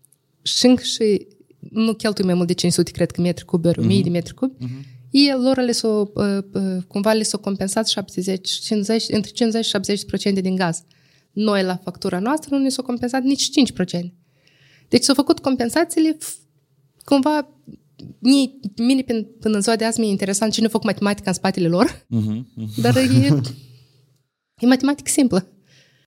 și, 0.42 0.76
și 0.76 1.26
nu 1.58 1.94
cheltui 1.94 2.24
mai 2.24 2.34
mult 2.34 2.46
de 2.46 2.52
500, 2.52 2.90
cred 2.90 3.10
că 3.10 3.20
metri 3.20 3.44
cubi, 3.44 3.66
ori 3.66 3.78
1000 3.78 4.00
uh-huh. 4.00 4.04
de 4.04 4.10
metri 4.10 4.34
cubi. 4.34 4.54
Uh-huh. 4.64 4.94
Ei, 5.10 5.34
lor 5.42 5.60
le 5.60 5.72
s-o, 5.72 6.10
uh, 6.14 6.38
uh, 6.52 6.82
cumva 6.88 7.12
le 7.12 7.22
s-o 7.22 7.38
compensat 7.38 7.88
70, 7.88 8.48
50, 8.48 9.04
între 9.08 9.30
50 9.30 9.64
și 9.64 9.72
70% 10.38 10.40
din 10.40 10.54
gaz. 10.54 10.82
Noi, 11.32 11.62
la 11.62 11.76
factura 11.76 12.18
noastră, 12.18 12.56
nu 12.56 12.62
ne 12.62 12.68
s-o 12.68 12.82
compensat 12.82 13.22
nici 13.22 13.48
5%. 13.96 14.12
Deci 14.88 15.02
s-au 15.02 15.14
făcut 15.14 15.38
compensațiile 15.38 16.16
cumva 17.04 17.48
mie, 18.18 18.50
mine 18.76 19.02
până, 19.02 19.22
până 19.22 19.56
în 19.56 19.62
ziua 19.62 19.76
de 19.76 19.84
azi 19.84 20.00
mi-e 20.00 20.10
interesant 20.10 20.52
cine 20.52 20.66
a 20.66 20.68
făcut 20.68 20.86
matematica 20.86 21.30
în 21.30 21.36
spatele 21.36 21.68
lor, 21.68 21.90
uh-huh, 21.90 22.36
uh-huh. 22.60 22.80
dar 22.80 22.96
e, 22.96 23.40
e 24.60 24.66
matematică 24.66 25.10
simplă. 25.10 25.46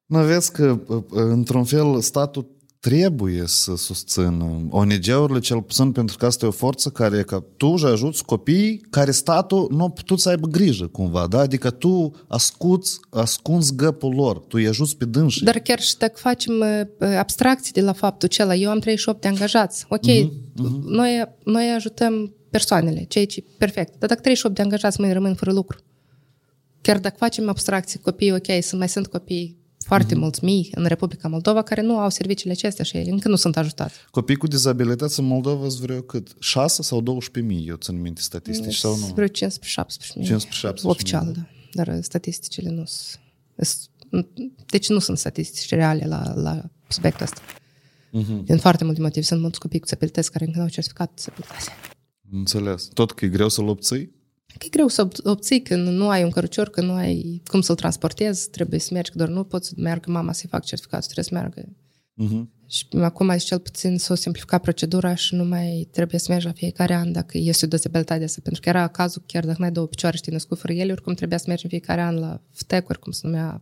Nu 0.06 0.24
vezi 0.24 0.52
că, 0.52 0.80
într-un 1.10 1.64
fel, 1.64 2.02
statul 2.02 2.58
trebuie 2.80 3.44
să 3.46 3.76
susțină 3.76 4.68
ONG-urile, 4.70 5.40
cel 5.40 5.62
puțin 5.62 5.92
pentru 5.92 6.18
că 6.18 6.26
asta 6.26 6.46
e 6.46 6.48
o 6.48 6.52
forță 6.52 6.90
care, 6.90 7.24
că 7.24 7.44
tu 7.58 7.68
își 7.68 7.86
ajuți 7.86 8.26
copiii 8.26 8.82
care 8.90 9.12
statul 9.12 9.68
nu 9.72 9.84
a 9.84 9.90
putut 9.90 10.20
să 10.20 10.30
aibă 10.30 10.48
grijă 10.48 10.88
cumva, 10.88 11.28
da? 11.28 11.40
Adică 11.40 11.70
tu 11.70 12.12
ascuți, 12.28 13.00
ascunzi 13.10 13.76
găpul 13.76 14.14
lor, 14.14 14.38
tu 14.38 14.58
îi 14.58 14.68
ajuți 14.68 14.98
pe 14.98 15.06
dânsii. 15.06 15.46
Dar 15.46 15.60
chiar 15.60 15.80
și 15.80 15.98
dacă 15.98 16.14
facem 16.16 16.64
abstracții 17.18 17.74
de 17.74 17.82
la 17.82 17.94
faptul 17.94 18.28
acela, 18.32 18.56
eu 18.56 18.70
am 18.70 18.80
38 18.80 19.22
de 19.22 19.28
angajați, 19.28 19.86
ok, 19.90 20.00
uh-huh, 20.00 20.30
uh-huh. 20.30 20.84
Noi, 20.84 21.24
noi 21.44 21.74
ajutăm 21.76 22.34
persoanele, 22.50 23.06
ceea 23.08 23.26
ce 23.26 23.40
e 23.40 23.52
perfect, 23.58 23.96
dar 24.00 24.10
dacă 24.10 24.22
38 24.22 24.56
de 24.56 24.62
angajați 24.62 25.02
mai 25.02 25.14
rămân 25.14 25.36
fără 25.36 25.52
lucru, 25.52 25.78
chiar 26.82 27.00
dacă 27.00 27.16
facem 27.18 27.50
abstracții, 27.50 28.00
copii, 28.00 28.32
ok, 28.32 28.48
să 28.60 28.76
mai 28.76 28.90
sunt 28.90 29.08
copii 29.08 29.59
foarte 29.90 30.14
mm-hmm. 30.14 30.18
mulți 30.18 30.44
mii 30.44 30.70
în 30.76 30.86
Republica 30.86 31.28
Moldova 31.28 31.62
care 31.62 31.82
nu 31.82 31.98
au 31.98 32.10
serviciile 32.10 32.52
acestea 32.52 32.84
și 32.86 32.98
ei 32.98 33.10
încă 33.10 33.28
nu 33.28 33.36
sunt 33.36 33.58
ajutați. 33.58 33.96
Copii 34.12 34.36
cu 34.36 34.48
dizabilități 34.48 35.20
în 35.20 35.26
Moldova 35.26 35.70
sunt 35.70 35.82
vreo 35.82 36.02
cât? 36.02 36.36
6 36.40 36.82
sau 36.82 37.02
12 37.02 37.54
mii, 37.54 37.68
eu 37.68 37.76
țin 37.76 38.02
minte 38.02 38.22
statistici 38.22 38.76
sau 38.76 38.98
nu? 38.98 39.06
Vreo 39.06 39.28
15-17 39.28 39.32
mii. 40.16 40.28
15-17 40.28 40.38
Oficial, 40.84 41.32
da. 41.36 41.42
Dar 41.84 42.02
statisticile 42.02 42.70
nu 42.70 42.84
sunt... 42.86 43.90
Deci 44.66 44.90
nu 44.90 45.00
sunt 45.00 45.18
statistici 45.18 45.70
reale 45.70 46.06
la, 46.06 46.34
la 46.36 46.62
subiectul 46.88 47.24
ăsta. 47.24 47.42
Mm-hmm. 47.42 48.44
Din 48.46 48.58
foarte 48.58 48.84
multe 48.84 49.02
motive. 49.02 49.26
Sunt 49.26 49.42
mulți 49.42 49.60
copii 49.60 49.80
cu 49.80 49.84
disabilități 49.84 50.32
care 50.32 50.46
încă 50.46 50.58
nu 50.58 50.64
au 50.64 50.70
certificat 50.70 51.12
disabilitate. 51.14 51.64
Înțeles. 52.32 52.90
Tot 52.94 53.12
că 53.12 53.26
e 53.26 53.28
greu 53.28 53.50
să-l 53.50 53.68
obții? 53.68 54.19
Că 54.58 54.66
e 54.66 54.70
greu 54.70 54.88
să 54.88 55.08
obții 55.24 55.62
când 55.62 55.88
nu 55.88 56.10
ai 56.10 56.24
un 56.24 56.30
cărucior, 56.30 56.70
când 56.70 56.88
nu 56.88 56.94
ai 56.94 57.42
cum 57.46 57.62
să-l 57.62 57.76
transportezi, 57.76 58.50
trebuie 58.50 58.80
să 58.80 58.90
mergi, 58.94 59.12
doar 59.14 59.30
nu 59.30 59.44
poți 59.44 59.68
să 59.68 59.74
meargă 59.78 60.12
mama 60.12 60.32
să-i 60.34 60.50
fac 60.50 60.66
certificatul, 60.66 61.10
trebuie 61.12 61.26
să 61.26 61.34
meargă. 61.34 61.76
Uh-huh. 62.24 62.58
Și 62.68 62.88
acum 63.02 63.30
ai 63.30 63.38
cel 63.38 63.60
puțin 63.60 63.98
să 63.98 64.12
o 64.12 64.16
simplifica 64.16 64.58
procedura 64.58 65.16
și 65.16 65.36
nu 65.36 65.44
mai 65.44 65.88
trebuie 65.92 66.20
să 66.20 66.26
mergi 66.30 66.46
la 66.46 66.52
fiecare 66.52 66.94
an 66.94 67.12
dacă 67.12 67.38
este 67.38 67.66
o 67.66 67.68
dezabilitate 67.68 68.24
asta. 68.24 68.40
Pentru 68.44 68.62
că 68.62 68.70
era 68.70 68.88
cazul, 68.88 69.24
chiar 69.26 69.46
dacă 69.46 69.58
n-ai 69.62 69.72
două 69.72 69.88
picioare 69.88 70.16
și 70.16 70.22
te 70.22 70.32
născut 70.32 70.60
fără 70.60 70.74
ele, 70.74 70.92
oricum 70.92 71.14
trebuia 71.14 71.38
să 71.38 71.46
mergi 71.48 71.64
în 71.64 71.70
fiecare 71.70 72.02
an 72.02 72.16
la 72.16 72.42
FTEC, 72.52 72.98
cum 72.98 73.12
se 73.12 73.22
numea 73.28 73.62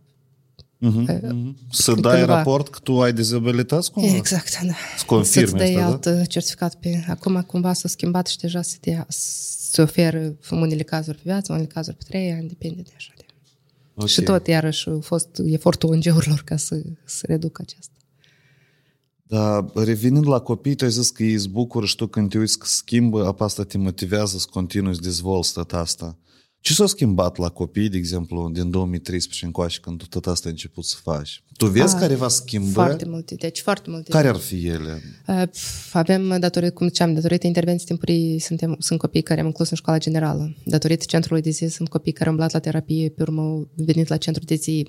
Uh-huh, 0.86 1.06
uh-huh. 1.06 1.54
Să 1.70 1.94
dai 1.94 2.16
cândva. 2.16 2.36
raport 2.36 2.68
că 2.68 2.78
tu 2.82 3.00
ai 3.00 3.12
dezabilități 3.12 3.90
cumva? 3.90 4.16
Exact, 4.16 4.60
da. 4.62 4.72
Să 4.98 5.04
confirmi 5.06 5.48
Să-ți 5.48 5.58
dai 5.58 5.74
alt 5.74 6.06
da? 6.06 6.24
certificat 6.24 6.74
pe... 6.74 7.04
Acum 7.08 7.42
cumva 7.46 7.72
s-a 7.72 7.88
schimbat 7.88 8.26
și 8.26 8.38
deja 8.38 8.62
se, 8.62 8.76
dea, 8.80 9.06
se 9.08 9.57
oferă 9.76 10.36
în 10.50 10.60
unele 10.60 10.82
cazuri 10.82 11.16
pe 11.16 11.22
viață, 11.24 11.52
în 11.52 11.58
unele 11.58 11.72
cazuri 11.72 11.96
pe 11.96 12.04
trei 12.08 12.32
ani, 12.32 12.48
depinde 12.48 12.82
de 12.82 12.92
așa. 12.96 13.12
De. 13.16 13.24
Okay. 13.94 14.08
Și 14.08 14.22
tot 14.22 14.46
iarăși 14.46 14.88
a 14.88 14.98
fost 15.00 15.28
efortul 15.44 15.88
ONG-urilor 15.88 16.42
ca 16.44 16.56
să, 16.56 16.82
să 17.04 17.26
reducă 17.26 17.62
aceasta. 17.64 17.92
Dar 19.22 19.64
revenind 19.74 20.28
la 20.28 20.38
copii, 20.38 20.74
tu 20.74 20.84
ai 20.84 20.90
zis 20.90 21.10
că 21.10 21.22
ei 21.22 21.32
îți 21.32 21.48
bucură 21.48 21.86
și 21.86 21.96
tu 21.96 22.06
când 22.06 22.30
te 22.30 22.38
uiți 22.38 22.58
că 22.58 22.66
schimbă, 22.66 23.26
apa 23.26 23.44
asta 23.44 23.64
te 23.64 23.78
motivează 23.78 24.38
să 24.38 24.46
continui 24.50 24.94
să 24.94 25.00
dezvolți 25.00 25.52
tot 25.52 25.72
asta. 25.72 26.18
Ce 26.60 26.72
s-a 26.72 26.86
schimbat 26.86 27.36
la 27.36 27.48
copii, 27.48 27.88
de 27.88 27.96
exemplu, 27.96 28.50
din 28.52 28.70
2013 28.70 29.44
încoace, 29.44 29.80
când 29.80 29.98
tu 29.98 30.06
tot 30.06 30.26
asta 30.26 30.46
ai 30.46 30.52
început 30.52 30.84
să 30.84 30.96
faci? 31.02 31.42
Tu 31.56 31.66
vezi 31.66 32.04
A, 32.04 32.16
va 32.16 32.28
schimba? 32.28 32.70
Foarte 32.84 33.04
multe, 33.04 33.34
deci 33.34 33.60
foarte 33.60 33.90
multe. 33.90 34.10
Care 34.10 34.28
ar 34.28 34.36
fi 34.36 34.66
ele? 34.66 35.02
Avem, 35.92 36.36
datorită, 36.40 36.72
cum 36.72 36.86
ziceam, 36.86 37.14
datorită 37.14 37.46
intervenții 37.46 37.86
timpurii, 37.86 38.38
suntem, 38.38 38.76
sunt 38.78 38.98
copii 38.98 39.22
care 39.22 39.40
am 39.40 39.46
inclus 39.46 39.70
în 39.70 39.76
școala 39.76 39.98
generală. 39.98 40.56
Datorită 40.64 41.04
centrului 41.08 41.42
de 41.42 41.50
zi, 41.50 41.66
sunt 41.66 41.88
copii 41.88 42.12
care 42.12 42.24
au 42.24 42.30
umblat 42.30 42.52
la 42.52 42.58
terapie, 42.58 43.08
pe 43.08 43.22
urmă 43.22 43.40
au 43.40 43.68
venit 43.74 44.08
la 44.08 44.16
centru 44.16 44.44
de 44.44 44.54
zi, 44.54 44.88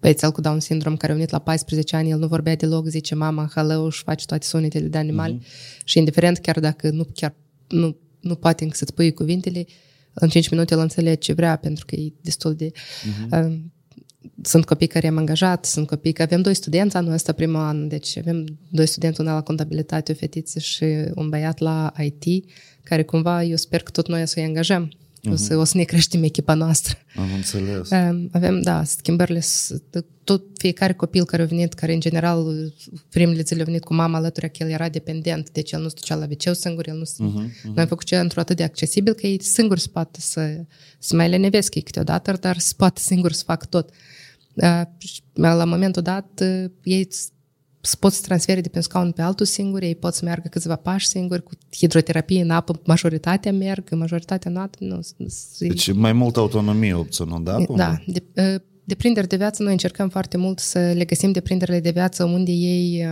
băiețel 0.00 0.30
cu 0.30 0.40
Down 0.40 0.60
syndrome 0.60 0.96
care 0.96 1.12
a 1.12 1.14
venit 1.14 1.30
la 1.30 1.38
14 1.38 1.96
ani, 1.96 2.10
el 2.10 2.18
nu 2.18 2.26
vorbea 2.26 2.56
deloc, 2.56 2.86
zice 2.86 3.14
mama, 3.14 3.50
halău, 3.54 3.88
și 3.88 4.02
face 4.02 4.26
toate 4.26 4.46
sunetele 4.46 4.86
de 4.86 4.98
animal. 4.98 5.38
Uh-huh. 5.38 5.84
Și 5.84 5.98
indiferent, 5.98 6.38
chiar 6.38 6.60
dacă 6.60 6.90
nu, 6.90 7.06
chiar, 7.14 7.34
nu, 7.68 7.96
nu 8.20 8.34
poate 8.34 8.64
încă 8.64 8.76
să-ți 8.76 8.94
pui 8.94 9.12
cuvintele, 9.12 9.66
în 10.24 10.28
5 10.28 10.48
minute 10.48 10.74
el 10.74 10.80
înțelege 10.80 11.16
ce 11.16 11.32
vrea, 11.32 11.56
pentru 11.56 11.84
că 11.86 11.94
e 11.94 12.12
destul 12.20 12.54
de... 12.54 12.70
Uh-huh. 12.70 13.58
sunt 14.42 14.64
copii 14.64 14.86
care 14.86 15.06
am 15.06 15.16
angajat, 15.16 15.64
sunt 15.64 15.86
copii 15.86 16.12
că 16.12 16.22
avem 16.22 16.42
doi 16.42 16.54
studenți 16.54 16.96
anul 16.96 17.12
ăsta 17.12 17.32
primul 17.32 17.60
an, 17.60 17.88
deci 17.88 18.18
avem 18.18 18.58
doi 18.68 18.86
studenți, 18.86 19.20
una 19.20 19.34
la 19.34 19.42
contabilitate, 19.42 20.12
o 20.12 20.14
fetiță 20.14 20.58
și 20.58 20.84
un 21.14 21.28
băiat 21.28 21.58
la 21.58 21.92
IT, 21.98 22.50
care 22.82 23.02
cumva 23.02 23.42
eu 23.42 23.56
sper 23.56 23.82
că 23.82 23.90
tot 23.90 24.08
noi 24.08 24.28
să-i 24.28 24.44
angajăm. 24.44 24.92
Uh-huh. 25.20 25.32
O, 25.32 25.36
să, 25.36 25.56
o 25.56 25.64
să 25.64 25.76
ne 25.76 25.82
creștem 25.82 26.22
echipa 26.22 26.54
noastră. 26.54 26.98
Am 27.16 27.32
înțeles. 27.34 27.90
Avem, 28.30 28.62
da, 28.62 28.84
schimbările, 28.84 29.42
tot 30.24 30.42
fiecare 30.56 30.92
copil 30.92 31.24
care 31.24 31.42
a 31.42 31.46
venit, 31.46 31.72
care 31.72 31.92
în 31.92 32.00
general 32.00 32.72
primele 33.10 33.42
zile 33.42 33.60
a 33.62 33.64
venit 33.64 33.84
cu 33.84 33.94
mama 33.94 34.18
alături, 34.18 34.50
că 34.50 34.62
el 34.62 34.70
era 34.70 34.88
dependent, 34.88 35.50
deci 35.50 35.72
el 35.72 35.80
nu 35.80 35.88
stăcea 35.88 36.14
la 36.14 36.26
wc 36.30 36.56
singur, 36.56 36.88
el 36.88 36.96
nu... 36.96 37.04
Uh-huh, 37.04 37.46
uh-huh. 37.46 37.62
Noi 37.62 37.74
am 37.76 37.86
făcut 37.86 38.04
centru 38.04 38.40
atât 38.40 38.56
de 38.56 38.62
accesibil 38.62 39.12
că 39.12 39.26
ei 39.26 39.42
singur 39.42 39.78
se 39.78 39.88
poate 39.92 40.20
să, 40.20 40.64
să 40.98 41.16
mai 41.16 41.28
lenevesc 41.28 41.74
ei 41.74 41.82
câteodată, 41.82 42.36
dar 42.40 42.58
se 42.58 42.72
poate 42.76 43.00
singur 43.00 43.32
să 43.32 43.42
fac 43.46 43.66
tot. 43.66 43.90
La 45.32 45.64
momentul 45.64 46.02
dat, 46.02 46.42
ei 46.82 47.08
pot 47.98 48.12
să 48.12 48.20
transfere 48.22 48.60
de 48.60 48.68
pe 48.68 48.76
un 48.76 48.82
scaun 48.82 49.10
pe 49.10 49.22
altul 49.22 49.46
singur, 49.46 49.82
ei 49.82 49.94
pot 49.94 50.14
să 50.14 50.24
meargă 50.24 50.48
câțiva 50.48 50.76
pași 50.76 51.06
singuri, 51.06 51.42
cu 51.42 51.50
hidroterapie 51.76 52.42
în 52.42 52.50
apă, 52.50 52.80
majoritatea 52.84 53.52
merg, 53.52 53.94
majoritatea 53.94 54.50
nu. 54.78 55.00
nu 55.16 55.26
deci 55.58 55.92
mai 55.92 56.12
multă 56.12 56.40
autonomie 56.40 56.94
obținut, 56.94 57.44
da? 57.44 57.64
Da. 57.76 58.02
De, 58.06 58.22
deprinderi 58.84 59.28
de 59.28 59.36
viață, 59.36 59.62
noi 59.62 59.72
încercăm 59.72 60.08
foarte 60.08 60.36
mult 60.36 60.58
să 60.58 60.78
le 60.78 61.04
găsim 61.04 61.32
deprinderile 61.32 61.80
de 61.80 61.90
viață 61.90 62.24
unde 62.24 62.50
ei 62.50 63.06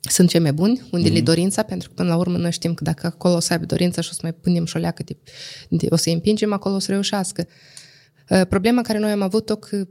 sunt 0.00 0.28
cei 0.28 0.40
mai 0.40 0.52
buni, 0.52 0.82
unde 0.90 1.08
mm-hmm. 1.08 1.12
le 1.12 1.20
dorința, 1.20 1.62
pentru 1.62 1.88
că 1.88 1.94
până 1.94 2.08
la 2.08 2.16
urmă 2.16 2.36
noi 2.36 2.52
știm 2.52 2.74
că 2.74 2.84
dacă 2.84 3.06
acolo 3.06 3.34
o 3.34 3.40
să 3.40 3.52
aibă 3.52 3.64
dorința 3.64 4.00
și 4.00 4.08
o 4.10 4.12
să 4.12 4.20
mai 4.22 4.32
punem 4.32 4.64
și 4.64 4.76
o 4.76 4.80
leacă 4.80 5.02
de, 5.02 5.16
de, 5.68 5.86
o 5.90 5.96
să 5.96 6.08
îi 6.08 6.14
împingem, 6.14 6.52
acolo 6.52 6.74
o 6.74 6.78
să 6.78 6.90
reușească. 6.90 7.46
Problema 8.48 8.82
care 8.82 8.98
noi 8.98 9.10
am 9.10 9.22
avut-o 9.22 9.56
că 9.56 9.88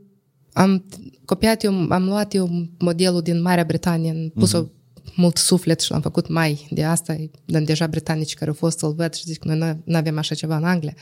am 0.54 0.86
copiat 1.26 1.64
eu, 1.64 1.86
am 1.90 2.06
luat 2.06 2.34
eu 2.34 2.68
modelul 2.80 3.22
din 3.22 3.42
Marea 3.42 3.64
Britanie, 3.64 4.10
am 4.10 4.32
pus-o 4.36 4.64
uh-huh. 4.64 5.16
mult 5.16 5.38
suflet 5.38 5.80
și 5.80 5.92
l-am 5.92 6.02
făcut 6.02 6.30
mai 6.30 6.68
de 6.70 6.84
asta, 6.84 7.16
dar 7.46 7.62
deja 7.62 7.88
britanici 7.88 8.34
care 8.34 8.50
au 8.50 8.56
fost 8.56 8.78
să-l 8.78 8.94
văd 8.94 9.14
și 9.14 9.24
zic 9.24 9.40
că 9.40 9.54
noi 9.54 9.78
nu 9.84 9.98
avem 9.98 10.18
așa 10.18 10.36
ceva 10.36 10.58
în 10.58 10.64
Anglia. 10.64 10.94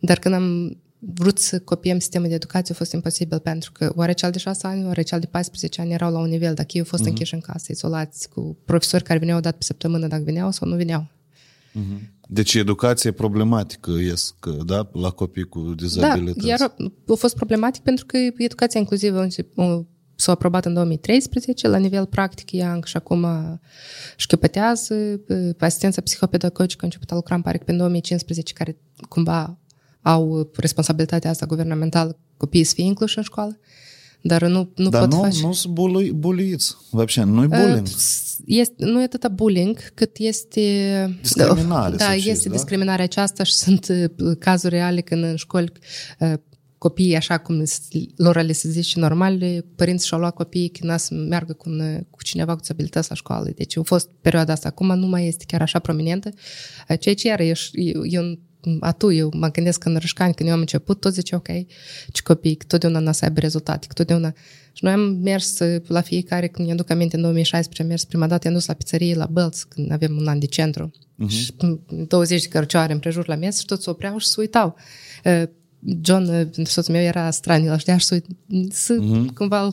Dar 0.00 0.18
când 0.18 0.34
am 0.34 0.76
vrut 0.98 1.38
să 1.38 1.58
copiem 1.60 1.98
sistemul 1.98 2.28
de 2.28 2.34
educație, 2.34 2.74
a 2.74 2.76
fost 2.76 2.92
imposibil 2.92 3.38
pentru 3.38 3.72
că 3.72 3.92
oare 3.94 4.12
cel 4.12 4.30
de 4.30 4.38
6 4.38 4.66
ani, 4.66 4.86
oare 4.86 5.02
cel 5.02 5.18
de 5.20 5.26
14 5.26 5.80
ani 5.80 5.92
erau 5.92 6.12
la 6.12 6.18
un 6.18 6.28
nivel, 6.28 6.54
dacă 6.54 6.68
ei 6.72 6.80
au 6.80 6.86
fost 6.86 7.02
uh-huh. 7.02 7.06
închiși 7.06 7.34
în 7.34 7.40
casă, 7.40 7.66
izolați, 7.68 8.28
cu 8.28 8.56
profesori 8.64 9.04
care 9.04 9.18
veneau 9.18 9.38
o 9.38 9.40
dată 9.40 9.56
pe 9.56 9.64
săptămână, 9.64 10.06
dacă 10.06 10.22
veneau 10.22 10.50
sau 10.50 10.68
nu 10.68 10.76
veneau. 10.76 11.06
Uh-huh. 11.76 12.14
Deci 12.28 12.54
educație 12.54 13.10
problematică 13.10 13.90
ies, 13.90 14.34
da, 14.64 14.90
la 14.92 15.10
copii 15.10 15.44
cu 15.44 15.74
dizabilități. 15.76 16.46
Da, 16.46 16.48
iar 16.48 16.74
a 17.08 17.14
fost 17.14 17.34
problematic 17.34 17.82
pentru 17.82 18.06
că 18.06 18.16
educația 18.36 18.80
inclusivă 18.80 19.26
s-a 20.14 20.32
aprobat 20.32 20.64
în 20.64 20.74
2013, 20.74 21.68
la 21.68 21.76
nivel 21.76 22.06
practic 22.06 22.52
ea 22.52 22.80
și 22.84 22.96
acum 22.96 23.26
șchiopătează, 24.16 25.20
asistența 25.58 26.00
psihopedagogică 26.00 26.80
a 26.82 26.86
început 26.86 27.10
a 27.10 27.14
lucra, 27.14 27.34
în 27.34 27.42
pare 27.42 27.58
că 27.58 27.64
pe 27.64 27.72
2015, 27.72 28.52
care 28.52 28.76
cumva 29.08 29.58
au 30.02 30.50
responsabilitatea 30.56 31.30
asta 31.30 31.46
guvernamentală, 31.46 32.18
copiii 32.36 32.64
să 32.64 32.74
fie 32.74 32.84
incluși 32.84 33.18
în 33.18 33.24
școală. 33.24 33.58
Dar 34.25 34.41
nu, 34.41 34.71
nu 34.75 34.89
Dar 34.89 35.01
pot 35.01 35.11
nu, 35.11 35.21
face... 35.21 35.41
nu 35.41 35.53
sunt 35.53 35.73
bully, 35.73 36.11
bulliți. 36.11 36.75
Вообще, 36.89 37.23
nu 37.23 37.43
e 37.43 37.47
bullying. 37.47 37.87
Este, 38.45 38.85
nu 38.85 39.01
e 39.01 39.03
atâta 39.03 39.27
bullying, 39.27 39.93
cât 39.93 40.17
este... 40.17 40.61
Discriminare. 41.21 41.95
Da, 41.95 42.13
este 42.13 42.47
da? 42.47 42.55
discriminarea 42.55 43.03
aceasta 43.03 43.43
și 43.43 43.53
sunt 43.53 43.87
cazuri 44.39 44.75
reale 44.75 45.01
când 45.01 45.23
în 45.23 45.35
școli 45.35 45.71
copiii, 46.77 47.15
așa 47.15 47.37
cum 47.37 47.63
lor 48.15 48.41
le 48.41 48.51
se 48.51 48.69
zice 48.69 48.99
normal, 48.99 49.63
părinții 49.75 50.07
și-au 50.07 50.19
luat 50.19 50.33
copiii 50.33 50.69
când 50.69 50.99
să 50.99 51.13
meargă 51.13 51.53
cu, 51.53 51.69
un, 51.69 52.05
cu 52.09 52.23
cineva 52.23 52.53
cu 52.53 52.59
disabilități 52.59 53.09
la 53.09 53.15
școală. 53.15 53.49
Deci 53.55 53.77
a 53.77 53.81
fost 53.81 54.09
perioada 54.21 54.53
asta. 54.53 54.67
Acum 54.67 54.99
nu 54.99 55.07
mai 55.07 55.27
este 55.27 55.43
chiar 55.47 55.61
așa 55.61 55.79
prominentă. 55.79 56.29
Ceea 56.99 57.15
ce 57.15 57.27
iară 57.27 57.43
e, 57.43 57.53
e 58.03 58.19
un 58.19 58.39
atu, 58.80 59.12
eu 59.12 59.30
mă 59.34 59.50
gândesc 59.50 59.84
în 59.84 59.96
Rășcani, 59.96 60.34
când 60.34 60.48
eu 60.48 60.54
am 60.54 60.60
început, 60.60 61.00
toți 61.00 61.14
ziceau, 61.14 61.38
ok, 61.38 61.66
ce 62.12 62.22
copii, 62.22 62.54
că 62.54 62.64
totdeauna 62.68 62.98
n 62.98 63.12
să 63.12 63.24
aibă 63.24 63.40
rezultate, 63.40 63.86
că 63.86 63.92
totdeauna... 63.92 64.34
Și 64.72 64.84
noi 64.84 64.92
am 64.92 65.00
mers 65.00 65.58
la 65.86 66.00
fiecare, 66.00 66.46
când 66.46 66.66
mi-aduc 66.66 66.90
aminte, 66.90 67.16
în 67.16 67.22
2016, 67.22 67.82
am 67.82 67.88
mers 67.88 68.04
prima 68.04 68.26
dată, 68.26 68.46
am 68.46 68.52
dus 68.52 68.66
la 68.66 68.74
pizzerie, 68.74 69.14
la 69.14 69.26
Bălț, 69.26 69.62
când 69.62 69.92
avem 69.92 70.16
un 70.16 70.26
an 70.26 70.38
de 70.38 70.46
centru. 70.46 70.90
Uh-huh. 70.90 71.28
Și 71.28 71.54
20 72.06 72.42
de 72.42 72.48
cărcioare 72.48 72.92
împrejur 72.92 73.28
la 73.28 73.34
mes 73.34 73.58
și 73.58 73.64
toți 73.64 73.82
se 73.82 73.90
opreau 73.90 74.18
și 74.18 74.26
se 74.26 74.34
uitau. 74.38 74.76
John, 76.02 76.50
soțul 76.64 76.94
meu, 76.94 77.02
era 77.02 77.30
straniu, 77.30 77.68
la 77.68 77.76
știa 77.76 77.96
și 77.96 78.04
să, 78.04 78.22
să 78.70 78.98
uh-huh. 79.00 79.34
cumva 79.34 79.72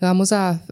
amuza 0.00 0.64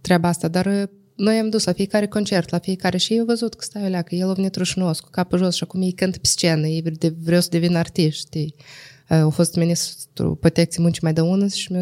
treaba 0.00 0.28
asta, 0.28 0.48
dar 0.48 0.90
noi 1.18 1.38
am 1.38 1.48
dus 1.48 1.64
la 1.64 1.72
fiecare 1.72 2.06
concert, 2.06 2.50
la 2.50 2.58
fiecare 2.58 2.96
și 2.96 3.14
eu 3.14 3.24
văzut 3.24 3.54
că 3.54 3.64
stai 3.64 3.84
alea, 3.84 4.02
că 4.02 4.14
el 4.14 4.30
a 4.30 4.32
venit 4.32 4.56
rușinos, 4.56 5.00
cu 5.00 5.08
capul 5.10 5.38
jos 5.38 5.54
și 5.54 5.62
acum 5.62 5.82
ei 5.82 5.92
cânt 5.92 6.16
pe 6.16 6.26
scenă, 6.26 6.66
ei 6.66 6.82
de, 6.82 7.14
vreau 7.22 7.40
să 7.40 7.48
devin 7.50 7.76
artiști. 7.76 8.54
Au 9.08 9.30
fost 9.30 9.54
ministru 9.54 10.34
protecției 10.34 10.82
muncii 10.82 11.02
mai 11.02 11.12
de 11.12 11.20
ună 11.20 11.46
și 11.46 11.72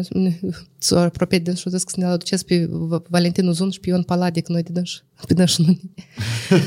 s-au 0.77 0.99
apropiat 0.99 1.41
din 1.41 1.53
și 1.53 1.63
au 1.65 1.71
zis 1.71 1.83
că 1.83 1.89
să 1.93 1.99
ne 1.99 2.05
aduceți 2.05 2.45
pe 2.45 2.69
Valentin 3.09 3.47
Uzun 3.47 3.69
și 3.69 3.79
pe 3.79 3.89
Ion 3.89 4.03
Paladic, 4.03 4.47
noi 4.47 4.63
de 4.63 4.71
dânși. 4.71 5.01
Pe 5.27 5.33
dânși 5.33 5.61
nu, 5.61 5.79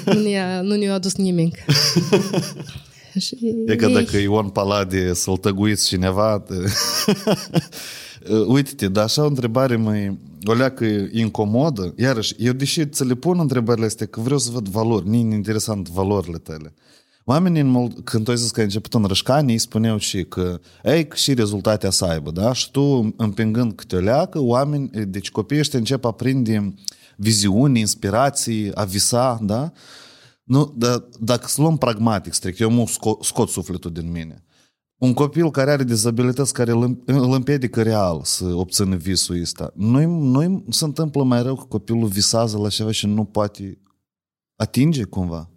nu, 0.14 0.20
ne-a, 0.20 0.60
nu 0.60 0.74
ne-a 0.74 0.92
adus 0.92 1.14
nimic. 1.14 1.56
și 3.18 3.36
e 3.66 3.76
că 3.76 3.88
dacă 3.88 4.16
Ion 4.16 4.48
Palade 4.48 5.14
să-l 5.14 5.36
tăguiți 5.36 5.86
cineva, 5.86 6.44
uite-te, 8.46 8.88
dar 8.88 9.04
așa 9.04 9.22
o 9.22 9.26
întrebare 9.26 9.76
mai 9.76 10.18
o 10.44 10.52
leacă 10.52 10.84
incomodă, 11.12 11.94
iarăși, 11.96 12.34
eu 12.38 12.52
deși 12.52 12.86
ți 12.86 13.04
le 13.04 13.14
pun 13.14 13.38
întrebările 13.38 13.86
astea, 13.86 14.06
că 14.06 14.20
vreau 14.20 14.38
să 14.38 14.50
văd 14.50 14.68
valori, 14.68 15.08
nu 15.08 15.14
interesant 15.14 15.88
valorile 15.88 16.38
tale. 16.38 16.74
Oamenii, 17.24 17.60
în 17.60 17.68
Mold- 17.68 18.04
când 18.04 18.24
tu 18.24 18.30
ai 18.30 18.36
zis 18.36 18.50
că 18.50 18.58
ai 18.58 18.64
început 18.64 18.94
în 18.94 19.04
Rășcani, 19.04 19.52
îi 19.52 19.58
spuneau 19.58 19.98
și 19.98 20.24
că 20.24 20.60
ei 20.84 21.08
și 21.14 21.34
rezultate 21.34 21.90
să 21.90 22.04
aibă, 22.04 22.30
da? 22.30 22.52
Și 22.52 22.70
tu, 22.70 23.14
împingând 23.16 23.72
câte 23.72 23.96
o 23.96 24.00
leacă, 24.00 24.38
oameni, 24.38 24.90
deci 25.06 25.30
copiii 25.30 25.60
ăștia 25.60 25.78
încep 25.78 26.04
a 26.04 26.10
prinde 26.10 26.74
viziuni, 27.16 27.80
inspirații, 27.80 28.74
a 28.74 28.84
visa, 28.84 29.38
da? 29.42 29.72
Nu, 30.42 30.74
dar 30.76 31.04
dacă 31.20 31.48
să 31.48 31.60
luăm 31.60 31.76
pragmatic 31.76 32.32
strict, 32.32 32.60
eu 32.60 32.70
mă 32.70 32.86
scot, 32.86 33.24
scot 33.24 33.48
sufletul 33.48 33.92
din 33.92 34.10
mine 34.10 34.44
un 35.01 35.12
copil 35.12 35.51
care 35.51 35.70
are 35.70 35.84
dizabilități 35.84 36.53
care 36.53 36.70
îl 37.05 37.32
împiedică 37.32 37.82
real 37.82 38.20
să 38.24 38.44
obțină 38.44 38.96
visul 38.96 39.40
ăsta, 39.40 39.72
nu 39.74 40.18
nu 40.18 40.64
se 40.70 40.84
întâmplă 40.84 41.22
mai 41.22 41.42
rău 41.42 41.55
că 41.55 41.64
copilul 41.68 42.07
visează 42.07 42.59
la 42.59 42.68
ceva 42.68 42.90
și 42.90 43.07
nu 43.07 43.24
poate 43.24 43.78
atinge 44.57 45.03
cumva? 45.03 45.51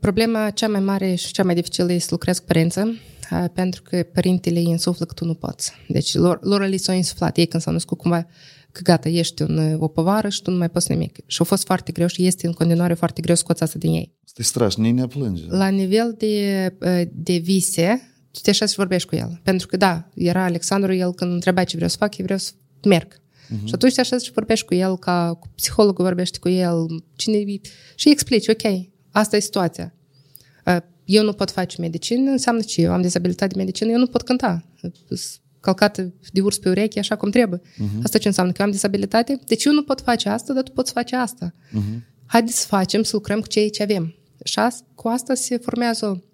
Problema 0.00 0.50
cea 0.50 0.68
mai 0.68 0.80
mare 0.80 1.14
și 1.14 1.32
cea 1.32 1.44
mai 1.44 1.54
dificilă 1.54 1.92
este 1.92 2.04
să 2.04 2.08
lucrezi 2.10 2.40
cu 2.40 2.46
părință, 2.46 2.94
pentru 3.54 3.82
că 3.82 4.02
părintele 4.12 4.58
îi 4.58 4.64
insuflă 4.64 5.04
că 5.04 5.14
tu 5.14 5.24
nu 5.24 5.34
poți. 5.34 5.72
Deci 5.88 6.14
lor, 6.14 6.38
lor 6.42 6.66
li 6.66 6.76
s-au 6.76 6.94
insuflat. 6.94 7.36
Ei 7.36 7.46
când 7.46 7.62
s-au 7.62 7.72
născut 7.72 7.98
cumva 7.98 8.26
că 8.72 8.80
gata, 8.82 9.08
ești 9.08 9.42
un, 9.42 9.76
o 9.78 9.88
povară 9.88 10.28
și 10.28 10.42
tu 10.42 10.50
nu 10.50 10.56
mai 10.56 10.70
poți 10.70 10.90
nimic. 10.90 11.18
Și 11.26 11.42
a 11.42 11.44
fost 11.44 11.64
foarte 11.64 11.92
greu 11.92 12.06
și 12.06 12.26
este 12.26 12.46
în 12.46 12.52
continuare 12.52 12.94
foarte 12.94 13.22
greu 13.22 13.34
scoți 13.34 13.62
asta 13.62 13.78
din 13.78 13.92
ei. 13.92 14.16
Este 14.26 14.42
strașnic, 14.42 14.84
nimeni 14.84 15.08
plânge. 15.08 15.44
La 15.48 15.68
nivel 15.68 16.14
de, 16.18 16.76
de 17.12 17.36
vise, 17.36 18.02
te 18.42 18.50
așa 18.50 18.66
și 18.66 18.74
vorbești 18.74 19.08
cu 19.08 19.16
el. 19.16 19.40
Pentru 19.42 19.66
că, 19.66 19.76
da, 19.76 20.08
era 20.14 20.44
Alexandru, 20.44 20.94
el 20.94 21.12
când 21.14 21.32
întreba 21.32 21.64
ce 21.64 21.74
vreau 21.74 21.90
să 21.90 21.96
fac, 21.96 22.16
eu 22.16 22.24
vreau 22.24 22.38
să 22.38 22.52
merg. 22.84 23.14
Uh-huh. 23.14 23.64
Și 23.64 23.74
atunci 23.74 23.94
te 23.94 24.00
așa 24.00 24.18
și 24.18 24.32
vorbești 24.32 24.66
cu 24.66 24.74
el, 24.74 24.98
ca 24.98 25.34
cu 25.34 25.48
psihologul 25.54 26.04
vorbești 26.04 26.38
cu 26.38 26.48
el, 26.48 26.86
cine 27.16 27.60
și 27.94 28.10
explici, 28.10 28.48
ok, 28.48 28.88
asta 29.10 29.36
e 29.36 29.40
situația. 29.40 29.94
Eu 31.04 31.24
nu 31.24 31.32
pot 31.32 31.50
face 31.50 31.80
medicină, 31.80 32.30
înseamnă 32.30 32.62
ce? 32.62 32.80
Eu 32.80 32.92
am 32.92 33.02
dizabilitate 33.02 33.52
de 33.52 33.58
medicină, 33.58 33.90
eu 33.90 33.98
nu 33.98 34.06
pot 34.06 34.22
cânta. 34.22 34.64
Calcată 35.60 36.14
de 36.32 36.40
urs 36.40 36.58
pe 36.58 36.68
ureche 36.68 36.98
așa 36.98 37.16
cum 37.16 37.30
trebuie. 37.30 37.60
Uh-huh. 37.60 38.02
Asta 38.02 38.18
ce 38.18 38.28
înseamnă? 38.28 38.52
Că 38.52 38.60
eu 38.60 38.66
am 38.66 38.72
dizabilitate? 38.72 39.40
Deci 39.46 39.64
eu 39.64 39.72
nu 39.72 39.82
pot 39.82 40.00
face 40.00 40.28
asta, 40.28 40.52
dar 40.52 40.62
tu 40.62 40.70
poți 40.70 40.92
face 40.92 41.16
asta. 41.16 41.54
Uh-huh. 41.54 41.98
Haideți 42.26 42.60
să 42.60 42.66
facem, 42.66 43.02
să 43.02 43.10
lucrăm 43.14 43.40
cu 43.40 43.46
ceea 43.46 43.68
ce 43.68 43.82
avem. 43.82 44.14
Și 44.44 44.60
cu 44.94 45.08
asta 45.08 45.34
se 45.34 45.56
formează 45.56 46.24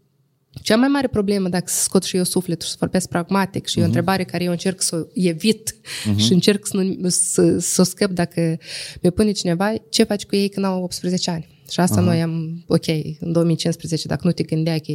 cea 0.62 0.76
mai 0.76 0.88
mare 0.88 1.06
problemă, 1.06 1.48
dacă 1.48 1.64
să 1.66 1.82
scot 1.82 2.02
și 2.02 2.16
eu 2.16 2.24
sufletul 2.24 2.64
și 2.64 2.70
să 2.70 2.76
vorbesc 2.78 3.08
pragmatic 3.08 3.66
și 3.66 3.74
uh-huh. 3.74 3.78
e 3.78 3.80
o 3.80 3.84
mhm. 3.84 3.88
întrebare 3.88 4.24
care 4.24 4.44
eu 4.44 4.50
încerc 4.50 4.82
să 4.82 4.96
o 4.96 5.06
evit 5.14 5.74
uh-huh. 5.74 6.16
și 6.16 6.32
încerc 6.32 6.66
să, 6.66 6.76
nu, 6.76 7.08
să, 7.08 7.58
să 7.58 7.80
o 7.80 7.84
scăp 7.84 8.10
dacă 8.10 8.58
mi 9.02 9.10
pune 9.10 9.32
cineva, 9.32 9.72
ce 9.88 10.02
faci 10.02 10.24
cu 10.24 10.36
ei 10.36 10.48
când 10.48 10.66
au 10.66 10.82
18 10.82 11.30
ani? 11.30 11.62
Și 11.70 11.80
asta 11.80 12.00
uh-huh. 12.00 12.04
noi 12.04 12.22
am, 12.22 12.64
ok, 12.66 12.86
în 13.20 13.32
2015, 13.32 14.08
dacă 14.08 14.20
nu 14.24 14.32
te 14.32 14.42
gândeai 14.42 14.80
că 14.80 14.92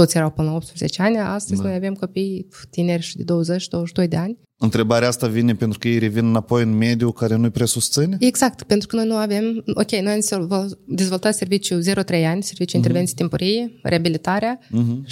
toți 0.00 0.16
erau 0.16 0.30
până 0.30 0.48
la 0.48 0.54
18 0.54 1.02
ani, 1.02 1.18
astăzi 1.18 1.60
da. 1.60 1.66
noi 1.66 1.76
avem 1.76 1.94
copii 1.94 2.48
tineri 2.70 3.02
și 3.02 3.16
de 3.16 3.22
20 3.22 3.68
22 3.68 4.08
de 4.08 4.16
ani. 4.16 4.38
Întrebarea 4.60 5.08
asta 5.08 5.26
vine 5.26 5.54
pentru 5.54 5.78
că 5.78 5.88
ei 5.88 5.98
revin 5.98 6.26
înapoi 6.26 6.62
în 6.62 6.76
mediu 6.76 7.12
care 7.12 7.36
nu-i 7.36 7.50
prea 7.50 7.66
susține? 7.66 8.16
Exact, 8.20 8.62
pentru 8.62 8.88
că 8.88 8.96
noi 8.96 9.06
nu 9.06 9.14
avem... 9.14 9.62
Ok, 9.66 9.90
noi 9.90 10.20
am 10.30 10.78
dezvoltat 10.86 11.34
serviciul 11.34 11.82
0-3 11.82 11.84
ani, 11.86 12.42
serviciul 12.42 12.66
uh-huh. 12.66 12.74
intervenții 12.74 13.14
timpurii, 13.14 13.80
reabilitarea, 13.82 14.58
uh-huh. 14.58 14.70
Mhm. 14.70 15.06
6-18 15.06 15.08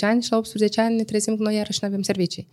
ani 0.00 0.22
și 0.22 0.30
la 0.30 0.36
18 0.36 0.80
ani 0.80 0.96
ne 0.96 1.02
trezim 1.02 1.36
că 1.36 1.42
noi 1.42 1.54
iarăși 1.54 1.78
nu 1.82 1.88
avem 1.88 2.02
servicii. 2.02 2.48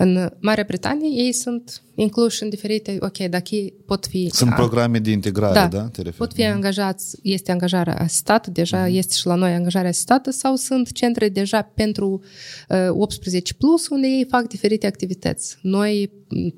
În 0.00 0.30
Marea 0.40 0.64
Britanie 0.66 1.22
ei 1.24 1.32
sunt 1.32 1.82
incluși 1.94 2.42
în 2.42 2.48
diferite, 2.48 2.96
ok, 3.00 3.18
dacă 3.18 3.54
ei 3.54 3.74
pot 3.86 4.06
fi... 4.06 4.28
Sunt 4.32 4.54
programe 4.54 4.98
de 4.98 5.10
integrare, 5.10 5.54
da? 5.54 5.66
da? 5.66 5.88
Te 5.88 6.10
pot 6.10 6.32
fi 6.32 6.44
angajați, 6.44 7.18
este 7.22 7.52
angajarea 7.52 7.96
asistată, 7.96 8.50
deja 8.50 8.86
uh-huh. 8.86 8.92
este 8.92 9.14
și 9.14 9.26
la 9.26 9.34
noi 9.34 9.52
angajarea 9.52 9.88
asistată, 9.88 10.30
sau 10.30 10.56
sunt 10.56 10.92
centre 10.92 11.28
deja 11.28 11.62
pentru 11.62 12.22
uh, 12.68 12.88
18 12.90 13.54
plus, 13.54 13.88
unde 13.88 14.06
ei 14.06 14.26
fac 14.30 14.48
diferite 14.48 14.86
activități. 14.86 15.58
Noi, 15.62 16.10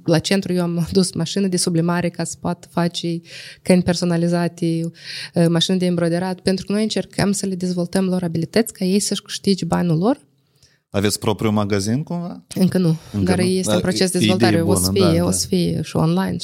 la 0.05 0.18
centru, 0.18 0.53
eu 0.53 0.62
am 0.62 0.88
dus 0.93 1.12
mașină 1.12 1.47
de 1.47 1.57
sublimare 1.57 2.09
ca 2.09 2.24
să 2.24 2.36
poată 2.41 2.68
face 2.70 3.20
căni 3.62 3.82
personalizate, 3.82 4.80
uh, 5.34 5.47
mașină 5.49 5.76
de 5.76 5.86
embroderat, 5.86 6.41
pentru 6.41 6.66
că 6.66 6.72
noi 6.72 6.82
încercăm 6.82 7.32
să 7.32 7.47
le 7.47 7.55
dezvoltăm 7.55 8.05
lor 8.05 8.22
abilități 8.22 8.72
ca 8.72 8.84
ei 8.84 9.01
să-și 9.01 9.22
câștige 9.22 9.64
banul 9.64 9.99
lor 9.99 10.28
aveți 10.91 11.18
propriul 11.18 11.53
magazin 11.53 12.03
cumva? 12.03 12.45
Încă 12.55 12.78
nu, 12.78 12.97
Încă 13.12 13.24
dar 13.24 13.38
nu. 13.38 13.45
este 13.45 13.72
în 13.72 13.80
proces 13.80 14.11
de 14.11 14.18
dezvoltare, 14.18 14.62
bună, 14.62 14.78
o 14.78 14.82
să 14.82 14.91
fie, 14.93 15.18
da, 15.18 15.22
o 15.22 15.28
da. 15.28 15.32
să 15.32 15.47
fie 15.47 15.80
și 15.82 15.97
online. 15.97 16.36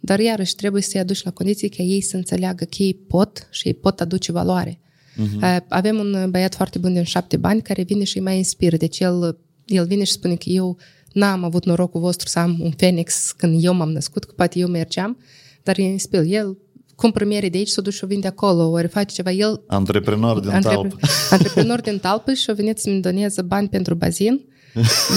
Dar 0.00 0.18
iarăși 0.18 0.54
trebuie 0.54 0.82
să-i 0.82 1.00
aduci 1.00 1.22
la 1.22 1.30
condiții 1.30 1.68
ca 1.68 1.82
ei 1.82 2.00
să 2.00 2.16
înțeleagă 2.16 2.64
că 2.64 2.82
ei 2.82 2.94
pot 2.94 3.48
și 3.50 3.66
ei 3.66 3.74
pot 3.74 4.00
aduce 4.00 4.32
valoare. 4.32 4.80
Uh-huh. 5.18 5.58
Avem 5.68 5.98
un 5.98 6.30
băiat 6.30 6.54
foarte 6.54 6.78
bun 6.78 6.92
din 6.92 7.02
șapte 7.02 7.36
bani 7.36 7.62
care 7.62 7.82
vine 7.82 8.04
și 8.04 8.16
îi 8.16 8.22
mai 8.22 8.36
inspiră. 8.36 8.76
Deci 8.76 8.98
el, 8.98 9.38
el 9.64 9.86
vine 9.86 10.04
și 10.04 10.12
spune 10.12 10.34
că 10.34 10.48
eu 10.48 10.76
n-am 11.12 11.44
avut 11.44 11.64
norocul 11.64 12.00
vostru 12.00 12.28
să 12.28 12.38
am 12.38 12.56
un 12.60 12.70
Phoenix 12.70 13.32
când 13.36 13.64
eu 13.64 13.74
m-am 13.74 13.90
născut, 13.90 14.24
că 14.24 14.32
poate 14.36 14.58
eu 14.58 14.68
mergeam, 14.68 15.18
dar 15.62 15.78
el 15.78 15.84
inspiră. 15.84 16.22
El 16.22 16.58
cumpără 17.00 17.24
miere 17.24 17.48
de 17.48 17.56
aici, 17.56 17.68
s-o 17.68 17.82
duce 17.82 17.96
și 17.96 18.04
o 18.04 18.06
vinde 18.06 18.26
acolo, 18.26 18.68
ori 18.68 18.88
face 18.88 19.14
ceva. 19.14 19.30
El, 19.30 19.62
antreprenor 19.66 20.40
din 20.40 20.50
antrepre, 20.50 20.88
talpă. 20.88 21.06
Antreprenor 21.30 21.80
din 21.80 21.98
talpă 21.98 22.32
și 22.32 22.50
a 22.50 22.52
venit 22.52 22.78
să-mi 22.78 23.00
doneze 23.00 23.42
bani 23.42 23.68
pentru 23.68 23.94
bazin. 23.94 24.44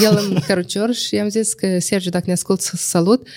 El 0.02 0.18
în 0.28 0.38
cărucior 0.46 0.92
și 0.92 1.14
i-am 1.14 1.28
zis 1.28 1.52
că, 1.52 1.78
Sergiu, 1.78 2.10
dacă 2.10 2.24
ne 2.26 2.32
ascult, 2.32 2.60
să 2.60 2.76
salut. 2.76 3.28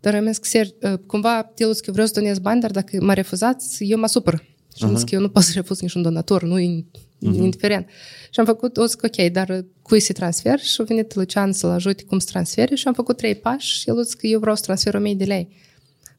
Dar 0.00 0.14
am 0.14 0.26
zis 0.26 0.38
că, 0.38 0.48
Sergiu, 0.48 0.74
ă, 0.82 0.96
cumva, 0.96 1.52
el 1.56 1.74
că 1.74 1.92
vreau 1.92 2.06
să 2.06 2.12
donez 2.14 2.38
bani, 2.38 2.60
dar 2.60 2.70
dacă 2.70 2.98
mă 3.00 3.14
refuzați, 3.14 3.84
eu 3.84 3.98
mă 3.98 4.06
supăr. 4.06 4.44
Și 4.76 4.84
am 4.84 4.90
uh-huh. 4.90 4.94
zis 4.94 5.02
că 5.02 5.14
eu 5.14 5.20
nu 5.20 5.28
pot 5.28 5.42
să 5.42 5.50
refuz 5.54 5.80
niciun 5.80 6.02
donator, 6.02 6.42
nu 6.42 6.58
e 6.58 6.84
uh-huh. 6.84 7.34
indiferent. 7.34 7.86
Și 8.30 8.40
am 8.40 8.46
făcut, 8.46 8.76
o 8.76 8.86
zic, 8.86 9.02
ok, 9.02 9.30
dar 9.32 9.64
cui 9.82 10.00
se 10.00 10.12
transfer? 10.12 10.58
Și 10.58 10.80
a 10.80 10.84
venit 10.84 11.14
Lucian 11.14 11.52
să-l 11.52 11.70
ajute 11.70 12.04
cum 12.04 12.18
să 12.18 12.26
transfere 12.30 12.74
și 12.74 12.86
am 12.86 12.94
făcut 12.94 13.16
trei 13.16 13.34
pași 13.34 13.78
și 13.78 13.88
el 13.88 13.98
a 13.98 14.02
zis 14.02 14.14
că 14.14 14.26
eu 14.26 14.38
vreau 14.38 14.56
să 14.56 14.62
transfer 14.62 14.94
1000 14.94 15.14
de 15.14 15.24
lei. 15.24 15.48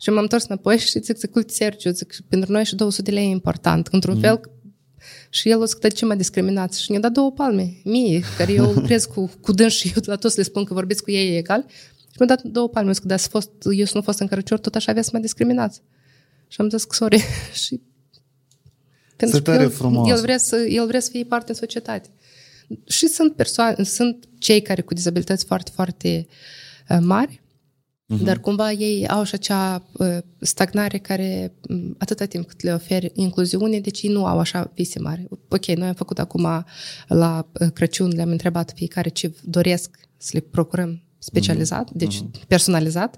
Și 0.06 0.12
m-am 0.12 0.22
întors 0.22 0.46
înapoi 0.46 0.78
și 0.78 1.00
zic, 1.00 1.18
zic, 1.18 1.36
uite, 1.36 1.54
Sergiu, 1.54 1.92
zic, 1.92 2.16
pentru 2.30 2.52
noi 2.52 2.66
și 2.66 2.76
200 2.76 3.02
de 3.02 3.16
lei 3.16 3.26
e 3.26 3.30
important. 3.30 3.88
Într-un 3.88 4.14
mm. 4.14 4.20
fel, 4.20 4.42
și 5.30 5.50
el 5.50 5.62
o 5.62 5.66
zic, 5.66 5.94
ce 5.94 6.06
mă 6.06 6.16
discriminați? 6.16 6.82
Și 6.82 6.92
ne-a 6.92 7.00
dat 7.00 7.12
două 7.12 7.32
palme, 7.32 7.74
mie, 7.84 8.22
care 8.38 8.52
eu 8.52 8.72
lucrez 8.78 9.06
cu, 9.06 9.32
cu 9.42 9.52
dâns 9.52 9.74
și 9.74 9.92
eu 9.96 10.02
la 10.06 10.16
toți 10.16 10.38
le 10.38 10.44
spun 10.44 10.64
că 10.64 10.74
vorbiți 10.74 11.04
cu 11.04 11.12
ei 11.12 11.38
egal. 11.38 11.66
Și 11.98 12.16
mi-a 12.20 12.28
dat 12.28 12.42
două 12.42 12.70
palme. 12.70 12.92
Zic, 12.92 13.04
dar 13.04 13.20
fost, 13.20 13.50
eu 13.72 13.86
să 13.86 13.92
nu 13.94 14.02
fost 14.02 14.20
în 14.20 14.28
cărăcior, 14.28 14.60
tot 14.60 14.76
așa 14.76 14.92
avea 14.92 15.04
să 15.04 15.10
mă 15.14 15.20
discriminați. 15.20 15.82
Și 16.48 16.62
am 16.62 16.70
zis, 16.70 16.86
sorry. 16.90 17.24
și 17.64 17.82
pentru 19.16 19.42
că 19.42 19.52
el, 19.52 19.70
frumos. 19.70 20.10
El 20.10 20.22
vrea, 20.22 20.38
să, 20.38 20.56
el 20.56 20.88
vrea 20.88 21.00
să 21.00 21.10
fie 21.12 21.24
parte 21.24 21.52
în 21.52 21.58
societate. 21.58 22.10
Și 22.88 23.08
sunt 23.08 23.36
persoane, 23.36 23.84
sunt 23.84 24.26
cei 24.38 24.62
care 24.62 24.82
cu 24.82 24.94
dizabilități 24.94 25.46
foarte, 25.46 25.72
foarte 25.74 26.28
uh, 26.90 26.98
mari, 27.02 27.44
Uh-huh. 28.14 28.24
Dar 28.24 28.40
cumva 28.40 28.72
ei 28.72 29.08
au 29.08 29.24
și 29.24 29.34
acea 29.34 29.88
uh, 29.94 30.18
stagnare 30.40 30.98
care 30.98 31.54
um, 31.70 31.96
atâta 31.98 32.26
timp 32.26 32.48
cât 32.48 32.62
le 32.62 32.74
oferi 32.74 33.12
incluziune, 33.14 33.80
deci 33.80 34.02
ei 34.02 34.12
nu 34.12 34.26
au 34.26 34.40
așa 34.40 34.72
vise 34.76 35.00
mari. 35.00 35.28
Ok, 35.50 35.66
noi 35.66 35.88
am 35.88 35.94
făcut 35.94 36.20
acum 36.20 36.66
la 37.08 37.48
uh, 37.60 37.68
Crăciun, 37.74 38.12
le-am 38.16 38.30
întrebat 38.30 38.72
fiecare 38.76 39.10
ce 39.10 39.34
doresc 39.44 40.00
să 40.18 40.30
le 40.34 40.40
procurăm 40.40 41.04
specializat, 41.18 41.90
uh-huh. 41.90 41.96
deci 41.96 42.16
uh-huh. 42.16 42.48
personalizat. 42.48 43.18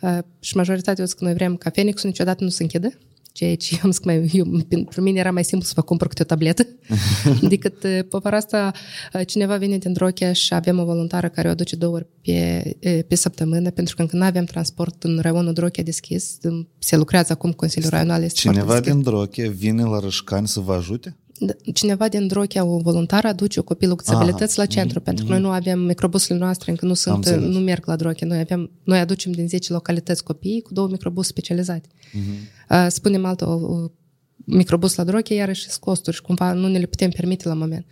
Uh, 0.00 0.18
și 0.40 0.56
majoritatea 0.56 1.02
au 1.02 1.08
zis 1.08 1.18
că 1.18 1.24
noi 1.24 1.34
vrem 1.34 1.56
ca 1.56 1.70
Phoenix 1.70 2.02
niciodată 2.02 2.44
nu 2.44 2.50
se 2.50 2.62
închidă 2.62 2.98
ceea 3.34 3.56
ce 3.56 3.80
am 3.82 3.90
zis 3.90 3.98
că 3.98 4.08
mai, 4.08 4.30
eu, 4.32 4.44
pentru 4.68 5.00
mine 5.00 5.18
era 5.18 5.30
mai 5.30 5.44
simplu 5.44 5.66
să 5.66 5.72
vă 5.76 5.82
cumpăr 5.82 6.06
câte 6.08 6.22
o 6.22 6.24
tabletă 6.24 6.66
decât 7.52 7.82
uh, 7.82 7.98
povara 8.08 8.36
asta 8.36 8.72
uh, 9.14 9.26
cineva 9.26 9.56
vine 9.56 9.78
din 9.78 9.92
Drochea 9.92 10.32
și 10.32 10.54
avem 10.54 10.78
o 10.78 10.84
voluntară 10.84 11.28
care 11.28 11.48
o 11.48 11.50
aduce 11.50 11.76
două 11.76 11.94
ori 11.94 12.06
pe, 12.22 12.62
uh, 12.80 12.98
pe 13.08 13.14
săptămână 13.14 13.70
pentru 13.70 13.94
că 13.96 14.02
încă 14.02 14.16
nu 14.16 14.24
avem 14.24 14.44
transport 14.44 15.02
în 15.02 15.18
raionul 15.20 15.52
Drochea 15.52 15.82
deschis 15.82 16.38
se 16.78 16.96
lucrează 16.96 17.32
acum 17.32 17.52
Consiliul 17.52 17.90
Raional 17.90 18.22
este 18.22 18.38
Cineva 18.38 18.80
din 18.80 19.02
Drochea 19.02 19.50
vine 19.50 19.82
la 19.82 19.98
Rășcani 19.98 20.48
să 20.48 20.60
vă 20.60 20.72
ajute? 20.72 21.16
Da, 21.38 21.52
cineva 21.74 22.08
din 22.08 22.26
Drochea, 22.26 22.64
o 22.64 22.78
voluntară, 22.78 23.28
aduce 23.28 23.60
o 23.60 23.62
copilul 23.62 23.96
cu 23.96 24.02
dizabilități 24.02 24.58
la 24.58 24.66
centru, 24.66 25.00
mm-hmm. 25.00 25.04
pentru 25.04 25.24
că 25.24 25.30
noi 25.30 25.40
nu 25.40 25.50
avem 25.50 25.80
microbusele 25.80 26.38
noastre, 26.38 26.70
încă 26.70 26.86
nu 26.86 26.94
sunt, 26.94 27.28
nu 27.28 27.58
merg 27.58 27.86
la 27.86 27.96
Drochea. 27.96 28.26
Noi, 28.26 28.38
avem, 28.38 28.70
noi 28.84 28.98
aducem 28.98 29.32
din 29.32 29.48
10 29.48 29.72
localități 29.72 30.24
copii 30.24 30.60
cu 30.60 30.72
două 30.72 30.88
microbuse 30.88 31.28
specializate. 31.28 31.88
Mm-hmm. 31.88 32.86
Spunem 32.88 33.24
altă, 33.24 33.48
o, 33.48 33.52
o 33.52 33.90
microbus 34.36 34.94
la 34.94 35.04
Drochea, 35.04 35.36
iarăși 35.36 35.68
sunt 35.68 35.80
costuri 35.80 36.16
și 36.16 36.22
cumva 36.22 36.52
nu 36.52 36.68
ne 36.68 36.78
le 36.78 36.86
putem 36.86 37.10
permite 37.10 37.48
la 37.48 37.54
moment. 37.54 37.86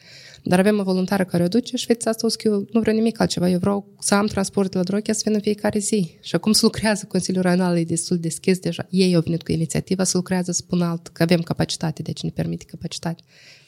Dar 0.45 0.59
avem 0.59 0.78
o 0.78 0.82
voluntară 0.82 1.24
care 1.24 1.43
o 1.43 1.49
duce 1.49 1.76
și 1.76 1.86
fetița 1.86 2.11
asta 2.11 2.26
o 2.26 2.30
că 2.30 2.49
eu 2.49 2.66
nu 2.72 2.80
vreau 2.80 2.97
nimic 2.97 3.20
altceva. 3.20 3.49
Eu 3.49 3.59
vreau 3.59 3.95
să 4.01 4.14
am 4.14 4.26
transport 4.26 4.70
de 4.70 4.76
la 4.76 4.84
Drochea 4.84 5.14
să 5.14 5.22
vină 5.24 5.38
fiecare 5.38 5.78
zi. 5.78 6.18
Și 6.20 6.34
acum 6.34 6.53
să 6.53 6.61
lucrează 6.64 7.07
Consiliul 7.09 7.43
Raional 7.43 7.76
e 7.76 7.84
destul 7.84 8.16
de 8.16 8.22
deschis 8.22 8.59
deja. 8.59 8.86
Ei 8.90 9.14
au 9.14 9.20
venit 9.20 9.43
cu 9.43 9.53
inițiativa 9.53 10.05
să 10.05 10.16
lucrează, 10.16 10.53
spun 10.53 10.82
alt, 10.82 11.09
că 11.09 11.22
avem 11.22 11.40
capacitate, 11.40 12.03
deci 12.03 12.22
ne 12.22 12.30
permite 12.30 12.64
capacitate 12.64 13.22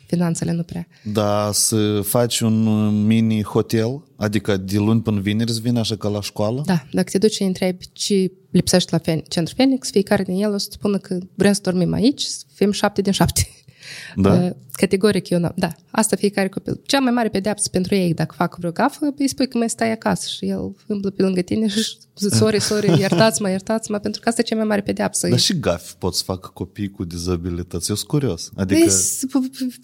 finanțele 0.06 0.52
nu 0.52 0.62
prea. 0.62 0.86
Da, 1.02 1.50
să 1.52 2.00
faci 2.00 2.40
un 2.40 2.88
mini 3.06 3.42
hotel, 3.42 4.02
adică 4.16 4.56
de 4.56 4.78
luni 4.78 5.02
până 5.02 5.20
vineri 5.20 5.52
să 5.52 5.60
vină 5.62 5.78
așa 5.78 5.96
ca 5.96 6.08
la 6.08 6.20
școală? 6.20 6.62
Da, 6.66 6.86
dacă 6.92 7.10
te 7.10 7.18
duci 7.18 7.34
și 7.34 7.42
întrebi 7.42 7.86
ce 7.92 8.32
lipsește 8.50 9.00
la 9.04 9.14
Centru 9.28 9.54
Phoenix, 9.54 9.90
fiecare 9.90 10.22
din 10.22 10.42
el 10.42 10.52
o 10.52 10.58
să 10.58 10.68
spună 10.70 10.98
că 10.98 11.18
vrem 11.34 11.52
să 11.52 11.60
dormim 11.62 11.92
aici, 11.92 12.22
să 12.22 12.44
fim 12.54 12.70
șapte 12.70 13.02
din 13.02 13.12
șapte. 13.12 13.48
Da. 14.16 14.32
Uh, 14.32 14.50
categoric 14.72 15.28
eu 15.28 15.52
Da, 15.54 15.72
asta 15.90 16.16
fiecare 16.16 16.48
copil. 16.48 16.80
Cea 16.86 16.98
mai 16.98 17.12
mare 17.12 17.28
pedeapsă 17.28 17.68
pentru 17.68 17.94
ei, 17.94 18.14
dacă 18.14 18.34
fac 18.36 18.56
vreo 18.58 18.70
gafă, 18.70 19.14
îi 19.18 19.28
spui 19.28 19.48
că 19.48 19.58
mai 19.58 19.70
stai 19.70 19.92
acasă 19.92 20.26
și 20.28 20.48
el 20.48 20.76
îmblă 20.86 21.10
pe 21.10 21.22
lângă 21.22 21.40
tine 21.40 21.66
și 21.66 21.96
sorry, 22.14 22.60
sorry, 22.60 22.98
iertați-mă, 23.00 23.48
iertați-mă, 23.50 23.98
pentru 23.98 24.20
că 24.20 24.28
asta 24.28 24.40
e 24.40 24.44
cea 24.44 24.56
mai 24.56 24.64
mare 24.64 24.80
pedeapsă. 24.80 25.28
Dar 25.28 25.38
și 25.38 25.58
gafi 25.58 25.94
pot 25.98 26.14
să 26.14 26.22
facă 26.24 26.50
copii 26.54 26.90
cu 26.90 27.04
dizabilități. 27.04 27.90
Eu 27.90 27.96
sunt 27.96 28.08
curios. 28.08 28.50
Adică 28.56 28.90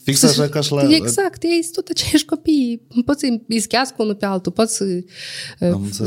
fix 0.03 0.23
așa 0.23 0.49
ca 0.49 0.61
și 0.61 0.73
la... 0.73 0.95
Exact, 0.95 1.43
ei 1.43 1.63
sunt 1.63 1.75
tot 1.75 1.89
aceiași 1.89 2.25
copii. 2.25 2.83
Poți 3.05 3.21
să-i 3.21 3.45
izchească 3.49 3.95
unul 3.99 4.15
pe 4.15 4.25
altul, 4.25 4.53
poți 4.53 4.77
să... 4.77 4.85
Am 5.61 5.89
să 5.91 6.07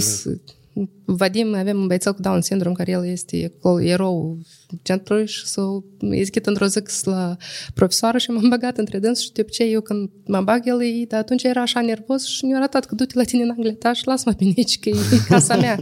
Vadim, 1.06 1.56
avem 1.56 1.78
un 1.78 1.88
băiețel 1.88 2.14
cu 2.14 2.22
Down 2.22 2.42
syndrome, 2.42 2.76
care 2.76 2.92
el 2.92 3.06
este 3.06 3.54
erou 3.80 4.38
centrului 4.82 5.28
și 5.28 5.46
s-o 5.46 5.84
izghit 6.12 6.46
într-o 6.46 6.66
zi 6.66 6.82
la 7.04 7.38
profesoară 7.74 8.18
și 8.18 8.32
m-am 8.32 8.50
băgat 8.50 8.78
între 8.78 9.00
dâns 9.00 9.20
și 9.20 9.32
de 9.32 9.42
obicei 9.42 9.74
eu 9.74 9.82
când 9.82 10.10
mă 10.26 10.42
bag 10.42 10.62
el, 10.66 10.82
e, 10.82 11.06
dar 11.08 11.20
atunci 11.20 11.44
era 11.44 11.62
așa 11.62 11.82
nervos 11.82 12.26
și 12.26 12.46
mi-a 12.46 12.58
arătat 12.58 12.86
că 12.86 12.96
du-te 12.96 13.18
la 13.18 13.24
tine 13.24 13.44
în 13.44 13.50
Angleta 13.50 13.94
și 13.94 14.08
lasă-mă 14.08 14.36
pe 14.36 14.44
nici, 14.44 14.80
că 14.80 14.90
e 14.90 14.96
casa 15.28 15.56
mea. 15.56 15.80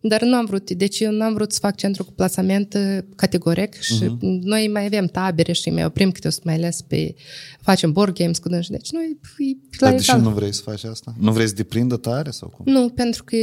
Dar 0.00 0.22
nu 0.22 0.34
am 0.34 0.44
vrut, 0.44 0.70
deci 0.70 1.00
eu 1.00 1.12
nu 1.12 1.24
am 1.24 1.34
vrut 1.34 1.52
să 1.52 1.58
fac 1.62 1.76
centru 1.76 2.04
cu 2.04 2.12
plasament 2.12 2.74
uh, 2.74 2.98
categoric 3.16 3.80
și 3.80 4.04
uh-huh. 4.04 4.40
noi 4.40 4.68
mai 4.68 4.84
avem 4.84 5.06
tabere 5.06 5.52
și 5.52 5.70
mai 5.70 5.84
oprim 5.84 6.10
câte 6.10 6.26
o 6.26 6.30
să 6.30 6.40
mai 6.44 6.54
ales 6.54 6.80
pe, 6.80 7.14
facem 7.60 7.92
board 7.92 8.14
games 8.14 8.38
cu 8.38 8.48
dânsi, 8.48 8.70
deci 8.70 8.90
noi... 8.90 9.18
Dar 9.78 9.94
de 9.94 9.98
ce 9.98 10.16
nu 10.16 10.30
vrei 10.30 10.54
să 10.54 10.62
faci 10.62 10.84
asta? 10.84 11.14
Nu 11.18 11.32
vrei 11.32 11.48
să 11.48 11.54
deprindă 11.54 11.96
tare 11.96 12.30
sau 12.30 12.48
cum? 12.48 12.72
Nu, 12.72 12.88
pentru 12.88 13.24
că 13.24 13.36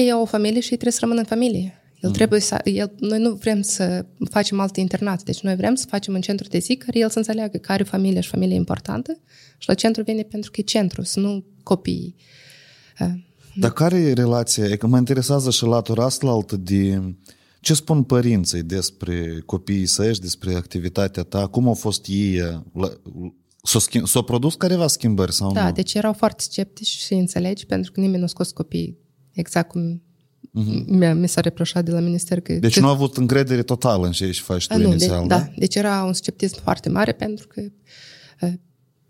ei 0.00 0.10
au 0.10 0.20
o 0.20 0.24
familie 0.24 0.60
și 0.60 0.70
ei 0.70 0.78
trebuie 0.78 0.92
să 0.92 0.98
rămână 1.00 1.20
în 1.20 1.26
familie. 1.26 1.82
El 2.00 2.08
mm. 2.08 2.14
trebuie 2.14 2.40
să, 2.40 2.60
el, 2.64 2.92
noi 2.98 3.18
nu 3.18 3.34
vrem 3.34 3.62
să 3.62 4.06
facem 4.30 4.60
alte 4.60 4.80
internate, 4.80 5.22
deci 5.24 5.40
noi 5.40 5.56
vrem 5.56 5.74
să 5.74 5.86
facem 5.88 6.14
un 6.14 6.20
centru 6.20 6.48
de 6.48 6.58
zi 6.58 6.76
care 6.76 6.98
el 6.98 7.10
să 7.10 7.18
înțeleagă 7.18 7.58
că 7.58 7.72
are 7.72 7.82
familie 7.82 8.20
și 8.20 8.28
familie 8.28 8.56
importantă 8.56 9.18
și 9.58 9.68
la 9.68 9.74
centru 9.74 10.02
vine 10.02 10.22
pentru 10.22 10.50
că 10.50 10.60
e 10.60 10.62
centru, 10.62 11.02
să 11.02 11.20
nu 11.20 11.44
copiii. 11.62 12.16
Dar 13.54 13.72
care 13.72 13.96
e 13.96 14.12
relația? 14.12 14.64
E 14.64 14.76
că 14.76 14.86
mă 14.86 14.96
interesează 14.96 15.50
și 15.50 15.64
latura 15.64 16.04
asta 16.04 16.26
altă 16.26 16.56
de 16.56 17.14
ce 17.60 17.74
spun 17.74 18.02
părinții 18.02 18.62
despre 18.62 19.42
copiii 19.46 19.86
săi 19.86 20.14
și 20.14 20.20
despre 20.20 20.54
activitatea 20.54 21.22
ta, 21.22 21.46
cum 21.46 21.66
au 21.66 21.74
fost 21.74 22.06
ei, 22.06 22.62
s-au, 23.62 23.80
schimb, 23.80 24.06
s-au 24.06 24.22
produs 24.22 24.54
careva 24.54 24.86
schimbări 24.86 25.32
sau 25.32 25.52
da, 25.52 25.60
nu? 25.60 25.66
Da, 25.66 25.72
deci 25.72 25.94
erau 25.94 26.12
foarte 26.12 26.42
sceptici 26.42 26.86
și 26.86 27.12
înțelegi 27.12 27.66
pentru 27.66 27.92
că 27.92 28.00
nimeni 28.00 28.18
nu 28.18 28.24
a 28.24 28.28
scos 28.28 28.50
copiii 28.50 28.98
exact 29.38 29.68
cum 29.68 30.02
uh-huh. 30.40 30.84
mi-a, 30.86 31.14
mi 31.14 31.28
s-a 31.28 31.40
reproșat 31.40 31.84
de 31.84 31.90
la 31.90 32.00
minister 32.00 32.40
că... 32.40 32.52
Deci 32.52 32.80
nu 32.80 32.86
a 32.86 32.90
avut 32.90 33.16
încredere 33.16 33.62
totală 33.62 34.06
în 34.06 34.12
ce 34.12 34.30
faci 34.32 34.66
tu 34.66 34.78
nu, 34.78 34.88
inițial, 34.88 35.20
de, 35.20 35.26
da? 35.26 35.38
Da, 35.38 35.52
deci 35.56 35.74
era 35.74 36.04
un 36.04 36.12
sceptism 36.12 36.62
foarte 36.62 36.88
mare 36.88 37.12
pentru 37.12 37.46
că 37.46 37.62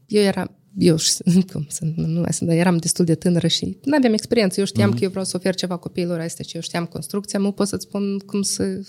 eu 0.06 0.22
eram 0.22 0.58
eu 0.78 0.96
cum 1.52 1.66
să 1.68 1.84
nu 1.96 2.20
mai 2.20 2.32
sunt, 2.32 2.48
dar 2.48 2.58
eram 2.58 2.76
destul 2.76 3.04
de 3.04 3.14
tânără 3.14 3.46
și 3.46 3.78
nu 3.84 3.96
aveam 3.96 4.12
experiență. 4.12 4.60
Eu 4.60 4.66
știam 4.66 4.90
uh-huh. 4.90 4.98
că 4.98 5.04
eu 5.04 5.10
vreau 5.10 5.24
să 5.24 5.36
ofer 5.36 5.54
ceva 5.54 5.76
copiilor 5.76 6.20
astea 6.20 6.44
și 6.48 6.54
eu 6.54 6.60
știam 6.60 6.84
construcția, 6.86 7.38
nu 7.38 7.52
pot 7.52 7.68
să-ți 7.68 7.84
spun 7.84 8.18
cum 8.18 8.42
să, 8.42 8.64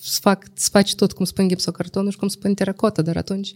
să, 0.00 0.18
fac, 0.20 0.44
să 0.54 0.68
faci 0.72 0.94
tot, 0.94 1.12
cum 1.12 1.24
spun 1.24 1.48
gipsocartonul 1.48 2.10
și 2.10 2.16
cum 2.16 2.28
spun 2.28 2.54
teracotă, 2.54 3.02
dar 3.02 3.16
atunci 3.16 3.54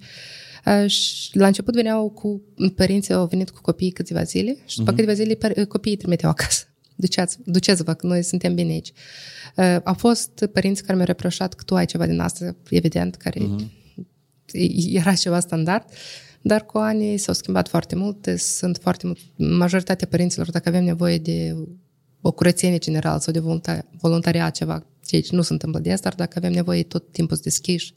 și 0.87 1.37
la 1.37 1.47
început 1.47 1.75
veneau 1.75 2.11
cu 2.11 2.43
părinții, 2.75 3.15
au 3.15 3.27
venit 3.27 3.51
cu 3.51 3.61
copiii 3.61 3.91
câțiva 3.91 4.23
zile 4.23 4.57
și 4.67 4.77
după 4.79 4.93
uh-huh. 4.93 4.95
câteva 4.95 5.13
zile 5.13 5.65
copiii 5.65 5.97
trimiteau 5.97 6.31
acasă. 6.31 6.65
duceți, 7.01 7.39
duceți-vă, 7.45 7.95
că 7.95 8.07
noi 8.07 8.23
suntem 8.23 8.55
bine 8.55 8.73
aici. 8.73 8.93
Uh, 9.57 9.77
au 9.85 9.95
fost 9.95 10.45
părinți 10.53 10.83
care 10.83 10.95
mi-au 10.95 11.07
reproșat 11.07 11.55
că 11.55 11.63
tu 11.63 11.75
ai 11.75 11.87
ceva 11.87 12.07
din 12.07 12.21
asta, 12.21 12.57
evident, 12.69 13.17
care 13.17 13.41
uh-huh. 13.41 13.67
era 14.93 15.15
ceva 15.15 15.41
standard, 15.41 15.85
dar 16.43 16.67
cu 16.67 16.79
ani 16.79 17.17
s-au 17.17 17.35
schimbat 17.35 17.69
foarte 17.69 17.95
mult, 17.95 18.27
sunt 18.37 18.79
foarte 18.83 19.07
mult, 19.07 19.19
majoritatea 19.37 20.07
părinților, 20.07 20.51
dacă 20.51 20.69
avem 20.69 20.85
nevoie 20.85 21.19
de 21.19 21.57
o 22.21 22.33
curățenie 22.33 22.79
generală 22.79 23.19
sau 23.19 23.33
de 23.33 23.43
voluntariat, 24.01 24.55
ceva, 24.55 24.87
ce 25.05 25.27
nu 25.31 25.43
se 25.43 25.53
întâmplă 25.53 25.81
de 25.81 25.93
asta, 25.93 26.09
dar 26.09 26.19
dacă 26.19 26.39
avem 26.39 26.53
nevoie 26.53 26.83
tot 26.83 27.13
timpul 27.13 27.37
să 27.37 27.43
deschiși 27.43 27.93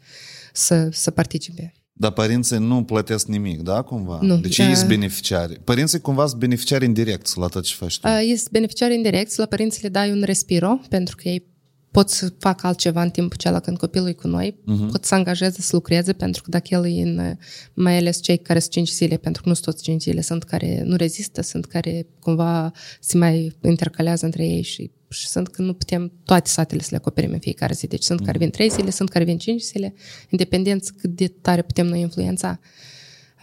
să, 0.54 0.90
să 0.92 1.12
participe. 1.12 1.74
Dar 1.96 2.12
părinții 2.12 2.58
nu 2.58 2.84
plătesc 2.84 3.28
nimic, 3.28 3.62
da, 3.62 3.82
cumva? 3.82 4.20
Nu. 4.22 4.38
Deci 4.38 4.58
ei 4.58 4.76
sunt 4.76 4.88
beneficiari. 4.88 5.60
Părinții 5.64 6.02
cumva 6.02 6.28
sunt 6.28 6.40
beneficiari 6.40 6.86
indirect 6.86 7.36
la 7.36 7.48
tot 7.48 7.64
ce 7.64 7.76
faci 7.76 8.00
tu. 8.00 8.08
Este 8.08 8.50
beneficiari 8.52 8.96
indirect, 8.96 9.36
la 9.36 9.46
părinții 9.46 9.84
le 9.84 9.90
dai 9.90 10.12
un 10.12 10.22
respiro, 10.26 10.80
pentru 10.90 11.16
că 11.16 11.28
ei 11.28 11.52
pot 11.94 12.10
să 12.10 12.34
facă 12.40 12.68
altceva 12.68 13.02
în 13.02 13.10
timpul 13.10 13.36
acela 13.40 13.60
când 13.60 13.78
copilul 13.78 14.08
e 14.08 14.14
cu 14.14 14.28
noi, 14.28 14.52
uh-huh. 14.52 14.92
pot 14.92 15.06
să 15.06 15.16
angajeze, 15.16 15.62
să 15.62 15.76
lucreze, 15.76 16.14
pentru 16.14 16.42
că 16.42 16.50
dacă 16.50 16.68
el 16.70 16.86
e 16.86 17.02
în, 17.02 17.38
mai 17.74 17.98
ales 17.98 18.22
cei 18.22 18.38
care 18.38 18.60
sunt 18.60 18.72
5 18.72 18.90
zile, 18.90 19.18
pentru 19.18 19.42
că 19.42 19.50
nu 19.50 19.54
sunt 19.54 19.66
toți 19.66 19.84
5 19.84 20.02
zile, 20.02 20.22
sunt 20.22 20.44
care 20.44 20.82
nu 20.86 20.96
rezistă, 20.96 21.42
sunt 21.42 21.66
care 21.66 22.08
cumva 22.20 22.72
se 23.00 23.18
mai 23.18 23.58
intercalează 23.62 24.26
între 24.26 24.46
ei 24.46 24.62
și, 24.62 24.92
și 25.14 25.28
sunt 25.28 25.48
că 25.48 25.62
nu 25.62 25.74
putem 25.74 26.12
toate 26.26 26.50
satele 26.50 26.82
să 26.82 26.88
le 26.92 26.98
acoperim 26.98 27.32
în 27.32 27.40
fiecare 27.40 27.74
zi. 27.74 27.88
Deci 27.88 28.04
sunt 28.04 28.22
uh-huh. 28.22 28.26
care 28.26 28.38
vin 28.38 28.50
3 28.50 28.70
zile, 28.70 28.90
sunt 28.90 29.10
care 29.10 29.24
vin 29.24 29.38
5 29.38 29.62
zile, 29.62 29.94
independent 30.30 30.94
cât 30.98 31.10
de 31.10 31.28
tare 31.28 31.62
putem 31.62 31.86
noi 31.86 32.00
influența. 32.00 32.60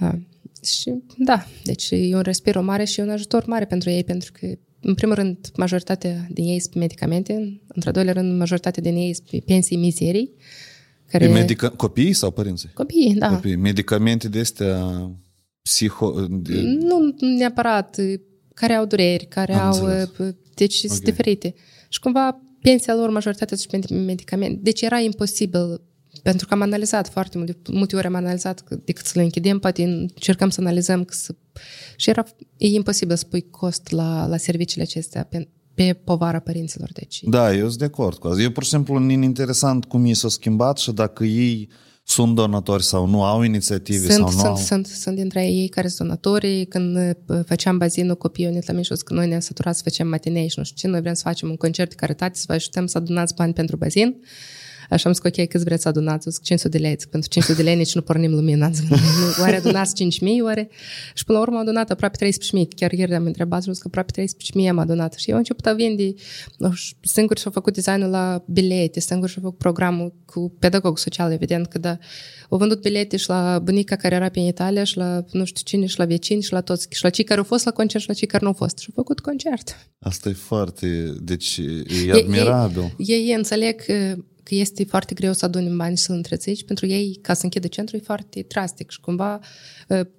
Uh, 0.00 0.12
și 0.62 0.94
da, 1.16 1.46
deci 1.64 1.88
e 1.90 2.14
un 2.14 2.20
respiro 2.20 2.62
mare 2.62 2.84
și 2.84 3.00
un 3.00 3.10
ajutor 3.10 3.44
mare 3.46 3.64
pentru 3.64 3.90
ei, 3.90 4.04
pentru 4.04 4.32
că 4.32 4.46
în 4.80 4.94
primul 4.94 5.14
rând, 5.14 5.38
majoritatea 5.56 6.26
din 6.30 6.44
ei 6.44 6.60
sunt 6.60 6.74
medicamente, 6.74 7.60
într-al 7.66 7.92
doilea 7.92 8.12
rând, 8.12 8.38
majoritatea 8.38 8.82
din 8.82 8.94
ei 8.94 9.14
sunt 9.14 9.44
pensii 9.44 9.76
mizerii. 9.76 10.30
Care... 11.06 11.24
E 11.24 11.28
medica... 11.28 11.68
Copiii 11.68 12.12
sau 12.12 12.30
părinții? 12.30 12.70
Copiii, 12.74 13.14
da. 13.14 13.28
Copiii. 13.28 13.56
Medicamente 13.56 14.28
de 14.28 14.40
astea 14.40 15.10
psiho... 15.62 16.26
De... 16.28 16.60
Nu 16.62 17.14
neapărat, 17.38 17.96
care 18.61 18.72
au 18.72 18.84
dureri, 18.84 19.26
care 19.26 19.54
Am 19.54 19.66
au... 19.66 19.84
înțeles. 19.84 20.08
Deci 20.54 20.76
okay. 20.76 20.96
sunt 20.96 21.02
diferite. 21.04 21.54
Și 21.88 22.00
cumva 22.00 22.40
pensia 22.62 22.94
lor, 22.94 23.11
majoritatea 23.11 23.56
sunt 23.56 23.90
medicamente. 23.90 24.61
Deci 24.62 24.80
era 24.80 24.98
imposibil 24.98 25.80
pentru 26.22 26.46
că 26.46 26.54
am 26.54 26.61
analizat 26.61 27.08
foarte 27.08 27.38
multe, 27.38 27.56
multe 27.70 27.96
ori 27.96 28.06
am 28.06 28.14
analizat 28.14 28.61
că 28.61 28.78
decât 28.84 29.06
să 29.06 29.12
le 29.14 29.22
închidem, 29.22 29.58
poate 29.58 29.82
încercăm 29.82 30.50
să 30.50 30.61
analizăm 30.61 31.04
că 31.04 31.14
să... 31.14 31.34
și 31.96 32.11
era 32.11 32.24
e 32.56 32.66
imposibil 32.66 33.16
să 33.16 33.24
pui 33.24 33.50
cost 33.50 33.90
la, 33.90 34.26
la 34.26 34.36
serviciile 34.36 34.82
acestea 34.82 35.24
pe, 35.24 35.48
pe 35.74 35.92
povara 36.04 36.38
părinților. 36.38 36.88
Deci... 36.92 37.22
Da, 37.22 37.54
eu 37.54 37.66
sunt 37.66 37.78
de 37.78 37.84
acord 37.84 38.18
cu 38.18 38.26
asta. 38.26 38.42
Eu, 38.42 38.50
pur 38.50 38.62
și 38.62 38.68
simplu, 38.68 39.11
e 39.11 39.12
interesant 39.12 39.84
cum 39.84 40.04
ei 40.04 40.14
s-au 40.14 40.30
schimbat 40.30 40.78
și 40.78 40.92
dacă 40.92 41.24
ei 41.24 41.68
sunt 42.11 42.34
donatori 42.34 42.84
sau 42.84 43.06
nu, 43.06 43.24
au 43.24 43.42
inițiative 43.42 44.12
sunt, 44.12 44.16
sau 44.16 44.24
nu 44.24 44.30
sunt, 44.30 44.46
au. 44.46 44.56
Sunt, 44.56 44.86
sunt 44.86 45.16
dintre 45.16 45.46
ei 45.46 45.68
care 45.68 45.88
sunt 45.88 46.08
donatori. 46.08 46.64
Când 46.64 47.16
făceam 47.46 47.78
bazinul, 47.78 48.16
copiii 48.16 48.46
au 48.46 48.61
la 48.66 48.72
mișus 48.72 49.02
că 49.02 49.14
noi 49.14 49.28
ne-am 49.28 49.40
săturat 49.40 49.76
să 49.76 49.80
facem 49.84 50.08
matinei 50.08 50.48
și 50.48 50.58
nu 50.58 50.64
știu 50.64 50.76
ce, 50.76 50.88
noi 50.88 51.00
vrem 51.00 51.14
să 51.14 51.22
facem 51.24 51.48
un 51.48 51.56
concert 51.56 51.88
de 51.88 51.94
caritate, 51.94 52.38
să 52.38 52.44
vă 52.46 52.52
ajutăm 52.52 52.86
să 52.86 52.98
adunați 52.98 53.34
bani 53.34 53.52
pentru 53.52 53.76
bazin. 53.76 54.16
Așa 54.91 55.09
am 55.09 55.12
zis 55.14 55.22
că 55.22 55.28
ok, 55.28 55.49
câți 55.49 55.64
vreți 55.64 55.82
să 55.82 55.88
adunați? 55.88 56.30
Zic 56.30 56.43
500 56.43 56.78
de 56.78 56.82
lei. 56.82 56.97
Zic, 56.99 57.09
pentru 57.09 57.30
500 57.30 57.57
de 57.57 57.62
lei 57.62 57.76
nici 57.76 57.95
nu 57.95 58.01
pornim 58.01 58.30
lumina. 58.30 58.70
Zic, 58.70 58.88
oare 59.41 59.57
adunați 59.57 60.05
5.000, 60.05 60.20
oare? 60.45 60.68
Și 61.14 61.24
până 61.24 61.38
la 61.38 61.45
urmă 61.45 61.57
am 61.57 61.62
adunat 61.62 61.91
aproape 61.91 62.30
13.000. 62.30 62.68
Chiar 62.76 62.93
ieri 62.93 63.14
am 63.14 63.24
întrebat 63.24 63.62
și 63.62 63.68
că 63.68 63.86
aproape 63.86 64.22
13.000 64.22 64.68
am 64.68 64.78
adunat. 64.78 65.14
Și 65.14 65.28
eu 65.28 65.34
am 65.34 65.38
început 65.41 65.66
a 65.66 65.72
vinde, 65.72 66.14
singur 67.01 67.38
și-au 67.38 67.53
făcut 67.53 67.74
designul 67.74 68.11
la 68.11 68.45
bilete, 68.47 69.01
singur 69.01 69.28
și-au 69.28 69.43
făcut 69.45 69.59
programul 69.59 70.14
cu 70.24 70.53
pedagog 70.59 70.99
social, 70.99 71.32
evident, 71.32 71.66
că 71.66 71.78
da, 71.78 71.99
au 72.49 72.59
vândut 72.59 72.80
bilete 72.80 73.16
și 73.16 73.28
la 73.28 73.59
bunica 73.59 73.97
care 73.97 74.14
era 74.14 74.28
pe 74.28 74.41
Italia 74.41 74.84
și 74.84 74.97
la 74.97 75.24
nu 75.32 75.45
știu 75.45 75.62
cine, 75.64 75.86
și 75.86 75.99
la 75.99 76.05
vecini 76.05 76.43
și 76.43 76.53
la 76.53 76.61
toți, 76.61 76.86
și 76.91 77.03
la 77.03 77.11
cei 77.11 77.24
care 77.24 77.38
au 77.38 77.45
fost 77.45 77.64
la 77.64 77.70
concert 77.70 78.03
și 78.03 78.09
la 78.09 78.14
cei 78.14 78.26
care 78.26 78.43
nu 78.43 78.49
au 78.49 78.57
fost. 78.57 78.78
Și 78.78 78.86
au 78.88 78.95
făcut 78.97 79.20
concert. 79.20 79.76
Asta 79.99 80.28
e 80.28 80.32
foarte, 80.32 81.14
deci 81.20 81.61
e 82.07 82.12
admirabil. 82.12 82.80
Ei, 82.80 82.95
ei, 82.97 83.28
ei 83.28 83.34
înțeleg 83.34 83.82
că 84.43 84.55
este 84.55 84.84
foarte 84.84 85.14
greu 85.14 85.32
să 85.32 85.45
aduni 85.45 85.76
bani 85.76 85.97
și 85.97 86.03
să-l 86.03 86.16
întrețici. 86.16 86.64
Pentru 86.64 86.86
ei, 86.86 87.18
ca 87.22 87.34
să 87.34 87.41
închidă 87.45 87.66
centru, 87.66 87.97
e 87.97 88.01
foarte 88.01 88.45
drastic 88.49 88.91
și 88.91 89.01
cumva, 89.01 89.41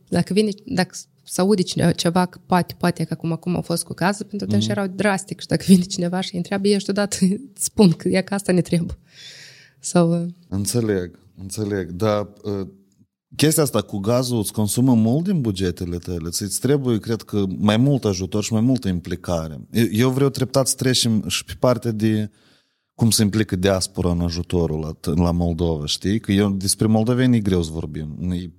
dacă 0.10 0.34
vine, 0.34 0.50
dacă 0.66 0.96
să 1.24 1.42
aude 1.42 1.62
ceva 1.96 2.26
că 2.26 2.40
poate, 2.46 2.76
poate 2.78 3.04
că 3.04 3.14
acum, 3.14 3.32
acum 3.32 3.56
au 3.56 3.62
fost 3.62 3.84
cu 3.84 3.94
cazul, 3.94 4.26
pentru 4.26 4.48
că 4.48 4.58
mm-hmm. 4.58 4.70
erau 4.70 4.88
drastic 4.88 5.40
și 5.40 5.48
dacă 5.48 5.64
vine 5.68 5.84
cineva 5.84 6.22
și 6.22 6.30
îi 6.32 6.38
întreabă, 6.38 6.68
ești 6.68 6.90
odată, 6.90 7.18
spun 7.54 7.92
că 7.92 8.08
e 8.08 8.22
că 8.22 8.34
asta 8.34 8.52
ne 8.52 8.62
trebuie. 8.62 8.98
Sau... 9.80 10.28
Înțeleg, 10.48 11.20
înțeleg, 11.38 11.92
dar 11.92 12.34
chestia 13.36 13.64
asta 13.64 13.82
cu 13.82 13.98
gazul 13.98 14.38
îți 14.38 14.54
consumă 14.54 14.94
mult 14.94 15.24
din 15.24 15.42
bugetele 15.42 15.98
tale, 15.98 16.28
îți 16.28 16.60
trebuie, 16.60 17.00
cred 17.00 17.22
că, 17.22 17.44
mai 17.58 17.78
mult 17.78 18.06
ajutor 18.06 18.44
și 18.44 18.54
mai 18.54 18.62
multă 18.62 18.88
implicare. 18.88 19.68
Eu 19.92 20.10
vreau 20.10 20.30
treptat 20.30 20.68
să 20.68 20.76
trecem 20.76 21.28
și 21.28 21.46
pe 21.46 21.54
partea 21.60 21.92
de 21.92 22.30
cum 23.02 23.10
se 23.10 23.22
implică 23.22 23.56
diaspora 23.56 24.12
în 24.12 24.22
ajutorul 24.22 24.80
la, 24.80 25.14
la 25.24 25.32
Moldova, 25.32 25.86
știi? 25.86 26.20
Că 26.20 26.32
eu 26.32 26.49
despre 26.49 26.88
moldoveni 26.88 27.36
e 27.36 27.39
greu 27.39 27.64
să 27.64 27.72
vorbim. 27.72 28.32
E, 28.32 28.52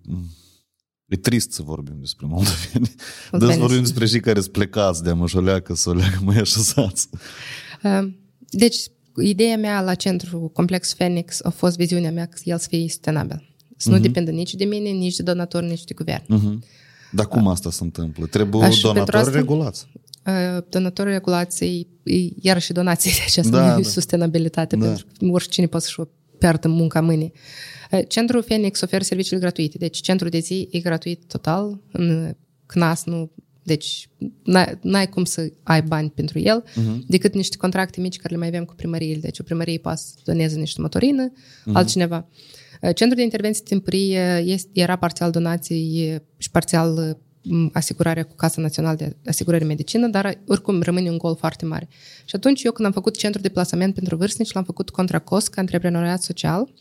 e 1.06 1.16
trist 1.16 1.52
să 1.52 1.62
vorbim 1.62 1.96
despre 2.00 2.26
moldoveni. 2.26 2.94
Dar 3.30 3.52
să 3.52 3.58
vorbim 3.58 3.80
despre 3.80 4.06
cei 4.06 4.20
care 4.20 4.40
sunt 4.40 4.52
plecați 4.52 5.02
de 5.02 5.12
mășoleacă 5.12 5.74
să 5.74 5.88
o 5.88 5.92
leagă 5.92 6.18
mai 6.24 6.36
așezați. 6.36 7.08
Deci, 8.38 8.76
ideea 9.22 9.56
mea 9.56 9.80
la 9.80 9.94
centru 9.94 10.50
Complex 10.52 10.94
Phoenix 10.94 11.42
a 11.42 11.50
fost 11.50 11.76
viziunea 11.76 12.12
mea 12.12 12.26
că 12.26 12.40
el 12.44 12.58
să 12.58 12.66
fie 12.68 12.88
sustenabil. 12.88 13.56
Să 13.76 13.88
uh-huh. 13.88 13.90
nu 13.90 13.98
mhm. 13.98 14.02
depindă 14.02 14.30
nici 14.30 14.54
de 14.54 14.64
mine, 14.64 14.88
nici 14.88 15.16
de 15.16 15.22
donatori, 15.22 15.66
nici 15.66 15.84
de 15.84 15.94
guvern. 15.94 16.24
Uh-huh. 16.24 16.66
Dar 17.12 17.26
cum 17.26 17.48
asta 17.48 17.70
se 17.70 17.84
întâmplă? 17.84 18.26
Trebuie 18.26 18.64
Aș, 18.64 18.80
donatori 18.80 19.16
asta, 19.16 19.30
regulați. 19.30 19.86
Donatori 20.68 21.10
regulați, 21.10 21.86
iar 22.40 22.60
și 22.60 22.72
donații 22.72 23.10
de 23.10 23.20
această 23.26 23.56
da, 23.56 23.76
da. 23.76 23.82
sustenabilitate, 23.82 24.76
da. 24.76 24.86
pentru 24.86 25.06
că 25.18 25.26
oricine 25.26 25.66
poate 25.66 25.84
să-și 25.84 26.00
pierdă 26.38 26.68
munca 26.68 27.00
mâine. 27.00 27.30
Centrul 28.08 28.42
Phoenix 28.42 28.80
oferă 28.80 29.02
serviciile 29.04 29.40
gratuite, 29.40 29.78
deci 29.78 30.00
centrul 30.00 30.30
de 30.30 30.38
zi 30.38 30.68
e 30.70 30.78
gratuit 30.78 31.24
total, 31.26 31.80
în 31.92 32.36
CNAS 32.66 33.04
nu 33.04 33.30
deci 33.62 34.08
n-ai, 34.42 34.78
n-ai 34.80 35.08
cum 35.08 35.24
să 35.24 35.52
ai 35.62 35.82
bani 35.82 36.10
pentru 36.10 36.38
el, 36.38 36.64
uh-huh. 36.64 37.06
decât 37.06 37.34
niște 37.34 37.56
contracte 37.56 38.00
mici 38.00 38.16
care 38.16 38.34
le 38.34 38.38
mai 38.38 38.48
avem 38.48 38.64
cu 38.64 38.74
primăriile. 38.74 39.20
Deci 39.20 39.38
o 39.38 39.42
primărie 39.42 39.78
poate 39.78 40.00
să 40.04 40.14
doneze 40.24 40.58
niște 40.58 40.80
motorină, 40.80 41.30
uh-huh. 41.30 41.72
altcineva. 41.72 42.28
Centrul 42.80 43.14
de 43.14 43.22
intervenție 43.22 43.62
timpurie 43.64 44.42
este, 44.46 44.70
era 44.72 44.96
parțial 44.96 45.30
donații 45.30 46.20
și 46.36 46.50
parțial 46.50 47.18
asigurarea 47.72 48.22
cu 48.24 48.34
Casa 48.34 48.60
Națională 48.60 48.96
de 48.96 49.16
Asigurări 49.26 49.64
Medicină, 49.64 50.06
dar 50.06 50.38
oricum 50.46 50.82
rămâne 50.82 51.10
un 51.10 51.18
gol 51.18 51.36
foarte 51.36 51.64
mare. 51.64 51.88
Și 52.24 52.36
atunci 52.36 52.62
eu 52.62 52.72
când 52.72 52.86
am 52.86 52.92
făcut 52.92 53.16
centru 53.16 53.40
de 53.40 53.48
plasament 53.48 53.94
pentru 53.94 54.16
vârstnici, 54.16 54.52
l-am 54.52 54.64
făcut 54.64 54.90
contra 54.90 55.18
cost 55.18 55.48
ca 55.48 55.60
antreprenoriat 55.60 56.22
social 56.22 56.72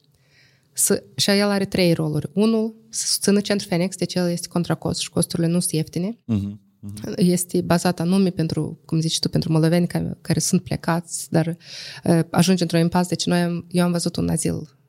să, 0.74 1.03
și 1.16 1.30
el 1.30 1.49
are 1.49 1.66
trei 1.66 1.93
roluri. 1.93 2.30
Unul, 2.34 2.76
să 2.89 3.05
susțină 3.07 3.39
centrul 3.39 3.70
Phoenix, 3.70 3.95
deci 3.95 4.14
el 4.14 4.30
este 4.30 4.47
contra 4.47 4.76
cost 4.76 4.99
și 4.99 5.09
costurile 5.09 5.47
nu 5.47 5.59
sunt 5.59 5.72
ieftine. 5.72 6.18
Uh-huh. 6.18 6.51
Uh-huh. 6.82 7.16
Este 7.16 7.62
bazat 7.62 7.99
anume 7.99 8.30
pentru, 8.30 8.80
cum 8.86 8.99
zici 8.99 9.20
tu, 9.20 9.30
pentru 9.30 9.51
moldoveni 9.51 9.88
care, 9.88 10.18
care 10.22 10.39
sunt 10.39 10.64
plecați, 10.64 11.32
dar 11.32 11.57
uh, 12.03 12.20
ajunge 12.32 12.62
într-o 12.62 12.78
impas. 12.78 13.07
Deci 13.07 13.26
noi 13.26 13.39
am, 13.39 13.66
eu 13.70 13.84
am 13.84 13.91
văzut 13.91 14.16
un 14.16 14.30
azil 14.30 14.80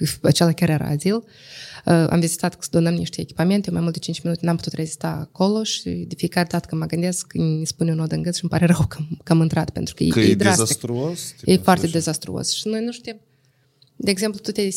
acela 0.22 0.52
chiar 0.52 0.68
era 0.68 0.86
azil. 0.86 1.14
Uh, 1.14 2.06
am 2.10 2.20
vizitat 2.20 2.56
să 2.60 2.68
donăm 2.70 2.94
niște 2.94 3.20
echipamente, 3.20 3.70
mai 3.70 3.80
mult 3.80 3.92
de 3.92 3.98
5 3.98 4.22
minute 4.22 4.46
n-am 4.46 4.56
putut 4.56 4.72
rezista 4.72 5.08
acolo 5.08 5.62
și 5.62 5.88
de 5.88 6.14
fiecare 6.14 6.46
dată 6.50 6.66
când 6.68 6.80
mă 6.80 6.86
gândesc, 6.86 7.32
îmi 7.34 7.66
spune 7.66 7.90
un 7.90 7.96
nod 7.96 8.12
în 8.12 8.22
gât 8.22 8.34
și 8.34 8.40
îmi 8.42 8.50
pare 8.50 8.66
rău 8.66 8.86
că, 8.88 8.98
că 9.24 9.32
am 9.32 9.40
intrat, 9.40 9.70
pentru 9.70 9.94
că, 9.94 10.04
că 10.04 10.20
e, 10.20 10.30
e 10.30 10.34
drastic. 10.34 10.66
dezastruos? 10.66 11.34
E 11.44 11.56
foarte 11.56 11.84
așa. 11.84 11.92
dezastruos. 11.92 12.52
Și 12.52 12.68
noi 12.68 12.84
nu 12.84 12.92
știm. 12.92 13.20
De 13.96 14.10
exemplu, 14.10 14.40
tu 14.40 14.50
te-ai 14.50 14.74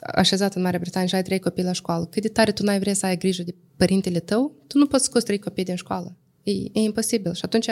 așezat 0.00 0.54
în 0.54 0.62
Marea 0.62 0.78
Britanie 0.78 1.08
și 1.08 1.14
ai 1.14 1.22
trei 1.22 1.38
copii 1.38 1.64
la 1.64 1.72
școală. 1.72 2.04
Cât 2.04 2.22
de 2.22 2.28
tare 2.28 2.52
tu 2.52 2.62
n-ai 2.62 2.78
vrea 2.78 2.94
să 2.94 3.06
ai 3.06 3.16
grijă 3.16 3.42
de 3.42 3.54
părintele 3.76 4.20
tău, 4.20 4.64
tu 4.66 4.78
nu 4.78 4.86
poți 4.86 5.04
scoți 5.04 5.24
trei 5.24 5.38
copii 5.38 5.64
din 5.64 5.76
școală. 5.76 6.16
E, 6.42 6.50
e 6.50 6.80
imposibil. 6.80 7.34
Și 7.34 7.42
atunci 7.44 7.66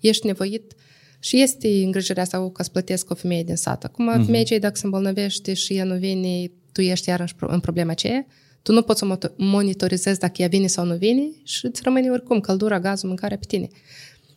ești 0.00 0.26
nevoit 0.26 0.74
și 1.24 1.40
este 1.40 1.68
îngrijirea 1.68 2.24
sau 2.24 2.50
ca 2.50 2.62
să 2.62 2.70
plătesc 2.70 3.10
o 3.10 3.14
femeie 3.14 3.42
din 3.42 3.56
sat. 3.56 3.84
Acum, 3.84 4.10
uh-huh. 4.12 4.24
femeia 4.24 4.42
cei 4.42 4.58
dacă 4.58 4.76
se 4.76 4.84
îmbolnăvește 4.84 5.54
și 5.54 5.74
ea 5.74 5.84
nu 5.84 5.96
vine, 5.96 6.50
tu 6.72 6.80
ești 6.80 7.08
iar 7.08 7.34
în 7.40 7.60
problema 7.60 7.90
aceea, 7.90 8.26
tu 8.62 8.72
nu 8.72 8.82
poți 8.82 8.98
să 8.98 9.32
monitorizezi 9.36 10.18
dacă 10.18 10.42
ea 10.42 10.48
vine 10.48 10.66
sau 10.66 10.84
nu 10.84 10.96
vine 10.96 11.22
și 11.42 11.66
îți 11.66 11.82
rămâne 11.82 12.10
oricum 12.10 12.40
căldura, 12.40 12.80
gazul, 12.80 13.08
mâncarea 13.08 13.36
pe 13.36 13.44
tine. 13.48 13.68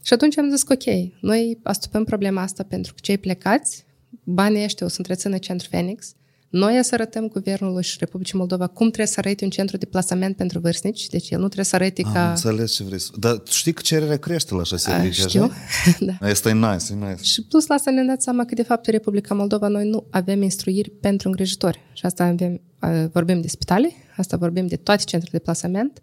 Și 0.04 0.14
atunci 0.14 0.38
am 0.38 0.50
zis 0.50 0.64
că 0.64 0.74
ok, 0.74 1.12
noi 1.22 1.60
astupăm 1.64 2.04
problema 2.04 2.42
asta 2.42 2.64
pentru 2.64 2.94
că 2.94 3.00
cei 3.02 3.18
plecați, 3.18 3.86
banii 4.24 4.64
ăștia 4.64 4.86
o 4.86 4.90
să 4.90 4.96
întrețină 4.98 5.38
Centru 5.38 5.68
Phoenix, 5.70 6.16
Noi 6.50 6.84
să 6.84 6.93
arătăm 6.93 7.28
guvernului 7.28 7.84
și 7.84 7.95
Republicii 8.00 8.38
Moldova 8.38 8.68
cum 8.68 8.86
trebuie 8.86 9.08
să 9.08 9.16
arăte 9.18 9.43
un 9.43 9.50
centru 9.50 9.78
de 9.78 9.86
plasament 9.86 10.36
pentru 10.36 10.60
vârstnici, 10.60 11.08
deci 11.08 11.30
el 11.30 11.39
nu 11.39 11.45
trebuie 11.45 11.66
să 11.66 11.76
arăte 11.76 12.02
Am 12.06 12.14
ca... 12.14 12.30
înțeles 12.30 12.72
ce 12.72 12.84
vrei 12.84 13.00
să... 13.00 13.12
Dar 13.16 13.38
tu 13.38 13.52
știi 13.52 13.74
că 13.74 13.82
cererea 13.82 14.18
crește 14.18 14.54
la 14.54 14.60
așa 14.60 14.76
A, 14.76 14.78
servicii, 14.78 15.28
știu, 15.28 15.43
așa? 15.43 15.98
da. 16.20 16.28
Asta 16.28 16.50
e 16.50 16.54
nice, 16.54 16.86
e 16.91 16.95
nice. 16.95 17.24
Și 17.24 17.43
plus 17.43 17.68
la 17.68 17.76
asta 17.76 17.91
ne-am 17.91 18.08
dat 18.08 18.22
seama 18.22 18.45
că, 18.45 18.56
de 18.56 18.64
fapt, 18.64 18.86
în 18.86 18.93
Republica 18.93 19.34
Moldova 19.34 19.68
noi 19.68 19.89
nu 19.89 20.08
avem 20.10 20.41
instruiri 20.41 20.89
pentru 20.89 21.28
îngrijitori. 21.28 21.80
Și 21.93 22.06
asta 22.06 22.24
avem, 22.24 22.62
uh, 22.82 23.06
vorbim 23.12 23.41
de 23.41 23.48
spitale, 23.48 23.91
asta 24.18 24.38
vorbim 24.38 24.68
de 24.68 24.76
toate 24.76 25.04
centrele 25.04 25.38
de 25.38 25.43
plasament 25.43 26.02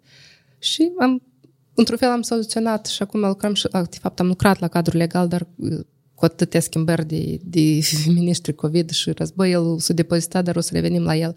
și 0.59 0.91
am, 0.99 1.21
într-un 1.73 1.97
fel 1.97 2.09
am 2.09 2.21
soluționat 2.21 2.85
și 2.85 3.01
acum 3.01 3.19
lucrăm 3.19 3.53
și, 3.53 3.67
uh, 3.73 3.81
de 3.89 3.97
fapt, 4.01 4.19
am 4.19 4.27
lucrat 4.27 4.59
la 4.59 4.67
cadrul 4.67 4.99
legal, 4.99 5.27
dar 5.27 5.47
uh, 5.55 5.79
cu 6.15 6.25
atâtea 6.25 6.59
schimbări 6.59 7.07
de, 7.07 7.39
de 7.43 7.79
ministri 8.19 8.53
COVID 8.53 8.89
și 8.89 9.11
război, 9.11 9.51
el 9.51 9.79
s-a 9.79 9.93
depozitat, 9.93 10.43
dar 10.43 10.55
o 10.55 10.59
să 10.59 10.69
revenim 10.73 11.03
la 11.03 11.15
el. 11.15 11.35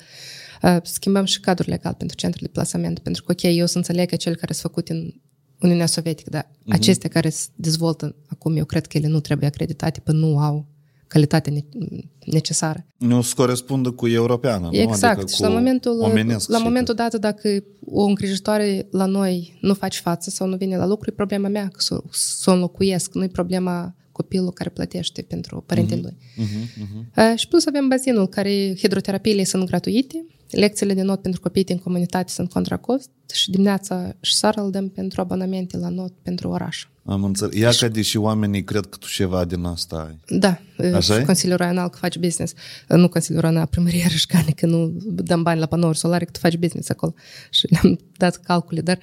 Uh, 0.63 0.77
Schimbăm 0.83 1.25
și 1.25 1.41
cadrul 1.41 1.67
legal 1.69 1.95
pentru 1.95 2.17
centrele 2.17 2.47
de 2.47 2.53
plasament, 2.53 2.99
pentru 2.99 3.25
că, 3.25 3.33
ok, 3.33 3.43
eu 3.43 3.67
să 3.67 3.77
înțeleg 3.77 4.09
că 4.09 4.17
cel 4.17 4.35
care 4.35 4.53
sunt 4.53 4.73
făcut 4.73 4.89
în 4.89 5.13
Uniunea 5.61 5.87
Sovietică, 5.87 6.31
dar 6.31 6.45
uh-huh. 6.45 6.69
acestea 6.69 7.09
care 7.09 7.29
se 7.29 7.47
dezvoltă 7.55 8.15
acum, 8.27 8.57
eu 8.57 8.65
cred 8.65 8.87
că 8.87 8.99
ele 8.99 9.07
nu 9.07 9.21
trebuie 9.21 9.49
acreditate, 9.49 10.01
până 10.01 10.19
nu 10.19 10.39
au 10.39 10.67
calitatea 11.07 11.53
ne- 11.53 11.89
necesară. 12.25 12.87
Nu 12.97 13.23
se 13.23 13.33
corespundă 13.37 13.91
cu 13.91 14.09
europeană, 14.09 14.69
nu? 14.73 14.79
Exact. 14.79 15.17
Adică 15.17 15.31
și 15.31 15.37
cu 15.37 15.43
la 15.43 15.49
momentul, 15.49 16.01
omenesc 16.01 16.49
la 16.49 16.57
și 16.57 16.63
momentul 16.63 16.95
dat, 16.95 17.15
dacă 17.15 17.65
o 17.85 18.03
îngrijitoare 18.03 18.87
la 18.91 19.07
noi 19.07 19.59
nu 19.61 19.75
face 19.75 20.01
față 20.01 20.31
sau 20.31 20.47
nu 20.47 20.57
vine 20.57 20.77
la 20.77 20.87
lucru, 20.87 21.11
e 21.11 21.13
problema 21.13 21.49
mea 21.49 21.69
că 21.69 21.81
să 21.81 22.03
s-o 22.11 22.53
înlocuiesc, 22.53 23.15
nu 23.15 23.25
e 23.25 23.29
problema 23.29 23.95
copilul 24.21 24.53
care 24.53 24.71
plătește 24.71 25.23
pentru 25.23 25.65
părintele 25.67 26.01
lui. 26.01 26.17
Uh-huh, 26.17 26.65
uh-huh. 26.83 27.33
Uh, 27.33 27.39
Și 27.39 27.49
plus 27.49 27.67
avem 27.67 27.89
bazinul, 27.89 28.27
care 28.29 28.75
hidroterapiile 28.77 29.45
sunt 29.45 29.65
gratuite, 29.65 30.25
lecțiile 30.51 30.95
de 30.95 31.03
not 31.03 31.21
pentru 31.23 31.41
copii 31.41 31.65
din 31.65 31.79
comunitate 31.79 32.33
sunt 32.33 32.51
contra 32.51 32.77
cost 32.77 33.11
și 33.33 33.51
dimineața 33.51 34.15
și 34.21 34.35
seara 34.35 34.63
îl 34.63 34.71
dăm 34.71 34.89
pentru 34.89 35.21
abonamente 35.21 35.77
la 35.77 35.89
not 35.89 36.13
pentru 36.23 36.49
oraș. 36.49 36.87
Am 37.05 37.25
înțeles. 37.25 37.57
Ia 37.57 37.71
că 37.71 37.89
deși 37.89 38.17
oamenii 38.17 38.65
cred 38.65 38.87
că 38.87 38.97
tu 38.97 39.07
ceva 39.07 39.45
din 39.45 39.65
asta 39.65 39.97
ai. 39.97 40.39
Da, 40.39 40.61
Așa 40.95 41.15
și 41.15 41.21
e? 41.21 41.25
Consiliul 41.25 41.57
Raional 41.57 41.89
că 41.89 41.99
faci 42.01 42.19
business. 42.19 42.53
Nu 42.89 43.09
Consiliul 43.09 43.43
Raional, 43.43 43.67
primăria 43.67 44.07
Rășcane, 44.11 44.51
că 44.57 44.67
nu 44.67 44.93
dăm 45.07 45.43
bani 45.43 45.61
la 45.61 45.67
panouri 45.67 45.99
solare, 45.99 46.25
că 46.25 46.31
tu 46.31 46.39
faci 46.39 46.57
business 46.57 46.89
acolo. 46.89 47.15
Și 47.51 47.67
ne-am 47.71 47.99
dat 48.17 48.37
calcule, 48.37 48.81
dar 48.81 48.99